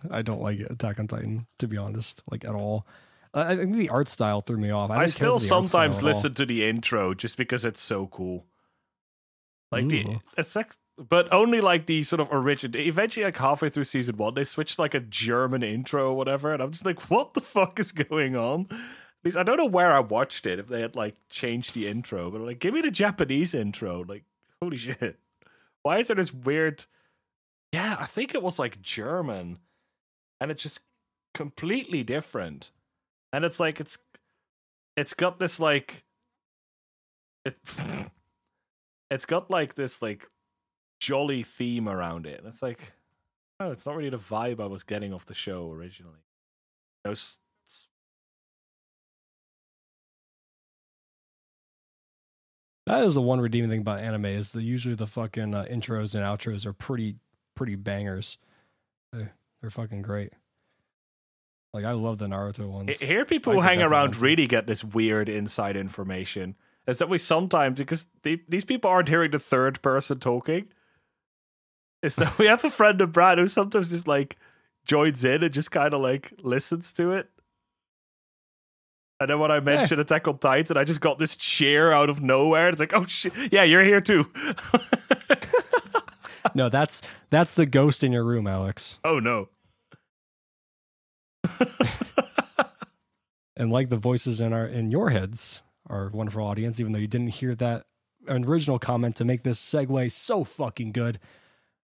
I 0.09 0.21
don't 0.21 0.41
like 0.41 0.59
Attack 0.59 0.99
on 0.99 1.07
Titan, 1.07 1.47
to 1.59 1.67
be 1.67 1.77
honest, 1.77 2.23
like 2.31 2.45
at 2.45 2.55
all. 2.55 2.87
I 3.33 3.51
I 3.51 3.57
think 3.57 3.75
the 3.75 3.89
art 3.89 4.09
style 4.09 4.41
threw 4.41 4.57
me 4.57 4.71
off. 4.71 4.91
I, 4.91 5.03
I, 5.03 5.05
still 5.07 5.39
for 5.39 5.45
the 5.45 5.53
art 5.55 5.65
style 5.65 5.65
sometimes 5.65 6.03
listen 6.03 6.33
to 6.35 6.45
the 6.45 6.65
intro 6.65 7.13
just 7.13 7.37
because 7.37 7.65
it's 7.65 7.81
so 7.81 8.07
cool. 8.07 8.45
Like 9.71 9.89
the 9.89 10.05
Ooh. 10.05 10.21
it's 10.37 10.55
like, 10.55 10.73
but 10.97 11.31
only 11.33 11.61
like 11.61 11.85
the 11.85 12.03
sort 12.03 12.19
of 12.19 12.29
original. 12.31 12.79
Eventually, 12.79 13.25
like 13.25 13.37
halfway 13.37 13.69
through 13.69 13.85
season 13.85 14.17
one, 14.17 14.35
they 14.35 14.43
switched 14.43 14.77
like 14.77 14.93
a 14.93 14.99
German 14.99 15.63
intro 15.63 16.09
or 16.09 16.17
whatever, 16.17 16.53
and 16.53 16.61
I'm 16.61 16.71
just 16.71 16.85
like, 16.85 17.09
what 17.09 17.33
the 17.33 17.41
fuck 17.41 17.79
is 17.79 17.91
going 17.91 18.35
on? 18.35 18.67
At 18.71 19.25
least 19.25 19.37
I 19.37 19.43
don't 19.43 19.57
know 19.57 19.65
where 19.65 19.91
I 19.91 19.99
watched 19.99 20.45
it 20.45 20.59
if 20.59 20.67
they 20.67 20.81
had 20.81 20.95
like 20.95 21.15
changed 21.29 21.73
the 21.73 21.87
intro, 21.87 22.29
but 22.29 22.37
I'm 22.37 22.45
like, 22.45 22.59
give 22.59 22.73
me 22.73 22.81
the 22.81 22.91
Japanese 22.91 23.53
intro. 23.53 24.03
Like, 24.07 24.23
holy 24.61 24.77
shit, 24.77 25.19
why 25.81 25.99
is 25.99 26.07
there 26.07 26.15
this 26.15 26.33
weird? 26.33 26.85
Yeah, 27.71 27.97
I 27.99 28.05
think 28.05 28.35
it 28.35 28.43
was 28.43 28.59
like 28.59 28.81
German, 28.81 29.59
and 30.39 30.51
it's 30.51 30.61
just 30.61 30.81
completely 31.33 32.03
different, 32.03 32.69
and 33.31 33.43
it's 33.43 33.59
like 33.59 33.79
it's 33.79 33.97
it's 34.95 35.15
got 35.15 35.39
this 35.39 35.59
like 35.59 36.03
it 37.45 37.57
it's 39.09 39.25
got 39.25 39.49
like 39.49 39.73
this 39.73 40.01
like 40.01 40.29
jolly 41.03 41.43
theme 41.43 41.89
around 41.89 42.25
it 42.25 42.39
and 42.39 42.47
it's 42.47 42.61
like 42.61 42.93
oh 43.59 43.71
it's 43.71 43.85
not 43.85 43.95
really 43.95 44.09
the 44.09 44.17
vibe 44.17 44.61
i 44.61 44.65
was 44.65 44.83
getting 44.83 45.13
off 45.13 45.25
the 45.25 45.33
show 45.33 45.71
originally 45.71 46.23
it 47.03 47.09
was 47.09 47.39
That 52.85 53.03
is 53.03 53.13
the 53.13 53.21
one 53.21 53.39
redeeming 53.39 53.69
thing 53.69 53.79
about 53.79 53.99
anime 53.99 54.25
is 54.25 54.51
that 54.51 54.61
usually 54.61 54.95
the 54.95 55.07
fucking 55.07 55.55
uh, 55.55 55.65
intros 55.71 56.15
and 56.15 56.23
outros 56.23 56.65
are 56.65 56.73
pretty 56.73 57.15
pretty 57.55 57.75
bangers. 57.75 58.37
They, 59.13 59.29
they're 59.61 59.69
fucking 59.69 60.01
great. 60.01 60.33
Like 61.73 61.85
I 61.85 61.91
love 61.91 62.17
the 62.17 62.27
Naruto 62.27 62.69
ones. 62.69 62.99
Here, 62.99 63.25
people 63.25 63.53
who 63.53 63.61
hang 63.61 63.81
around 63.81 64.17
really 64.17 64.47
get 64.47 64.67
this 64.67 64.83
weird 64.83 65.29
inside 65.29 65.77
information 65.77 66.55
is 66.85 66.97
that 66.97 67.09
we 67.09 67.17
sometimes 67.17 67.79
because 67.79 68.07
they, 68.23 68.41
these 68.49 68.65
people 68.65 68.91
aren't 68.91 69.07
hearing 69.07 69.31
the 69.31 69.39
third 69.39 69.81
person 69.81 70.19
talking 70.19 70.67
is 72.03 72.15
that 72.17 72.37
we 72.37 72.45
have 72.45 72.63
a 72.63 72.69
friend 72.69 73.01
of 73.01 73.11
brad 73.11 73.39
who 73.39 73.47
sometimes 73.47 73.89
just 73.89 74.07
like 74.07 74.37
joins 74.85 75.23
in 75.25 75.43
and 75.43 75.53
just 75.53 75.71
kind 75.71 75.93
of 75.93 76.01
like 76.01 76.33
listens 76.43 76.93
to 76.93 77.11
it 77.11 77.29
and 79.19 79.29
then 79.29 79.39
when 79.39 79.51
I 79.51 79.61
mentioned 79.61 80.01
Attack 80.01 80.27
on 80.27 80.37
Titan, 80.37 80.75
I 80.75 80.83
just 80.83 80.99
got 80.99 81.17
this 81.17 81.37
cheer 81.37 81.93
out 81.93 82.09
of 82.09 82.21
nowhere. 82.21 82.67
It's 82.67 82.81
like, 82.81 82.93
oh 82.93 83.05
shit, 83.05 83.31
yeah, 83.53 83.63
you're 83.63 83.83
here 83.83 84.01
too. 84.01 84.29
no, 86.55 86.67
that's 86.67 87.01
that's 87.29 87.53
the 87.53 87.65
ghost 87.65 88.03
in 88.03 88.11
your 88.11 88.25
room, 88.25 88.47
Alex. 88.47 88.97
oh 89.05 89.19
no. 89.19 89.47
And 93.55 93.71
like 93.71 93.89
the 93.89 93.97
voices 93.97 94.41
in 94.41 94.51
our 94.51 94.65
in 94.65 94.91
your 94.91 95.11
heads, 95.11 95.61
our 95.87 96.09
wonderful 96.09 96.45
audience, 96.45 96.79
even 96.79 96.91
though 96.91 96.99
you 96.99 97.07
didn't 97.07 97.29
hear 97.29 97.53
that 97.55 97.85
original 98.27 98.79
comment 98.79 99.15
to 99.17 99.25
make 99.25 99.43
this 99.43 99.61
segue 99.61 100.11
so 100.11 100.43
fucking 100.43 100.91
good. 100.91 101.19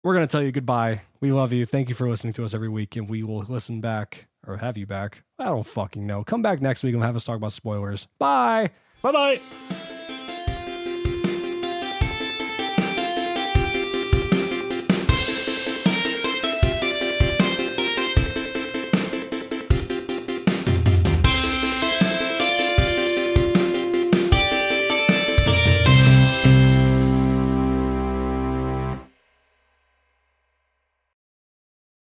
We're 0.03 0.15
gonna 0.15 0.27
tell 0.27 0.43
you 0.43 0.51
goodbye. 0.53 1.03
We 1.20 1.31
love 1.33 1.53
you. 1.53 1.65
Thank 1.65 1.89
you 1.89 1.95
for 1.95 2.09
listening 2.09 2.33
to 2.35 2.45
us 2.45 2.55
every 2.55 2.69
week, 2.69 2.97
and 2.97 3.09
we 3.09 3.23
will 3.23 3.45
listen 3.45 3.81
back 3.81 4.27
or 4.47 4.57
have 4.57 4.77
you 4.77 4.87
back. 4.87 5.23
I 5.39 5.45
don't 5.45 5.66
fucking 5.66 6.07
know. 6.07 6.24
Come 6.24 6.43
back 6.43 6.61
next 6.61 6.83
week 6.83 6.95
and 6.95 7.03
have 7.05 7.15
us 7.16 7.24
talk 7.24 7.37
about 7.37 7.53
spoilers. 7.53 8.09
Bye. 8.19 8.70
Bye 9.01 9.12
bye. 9.12 9.89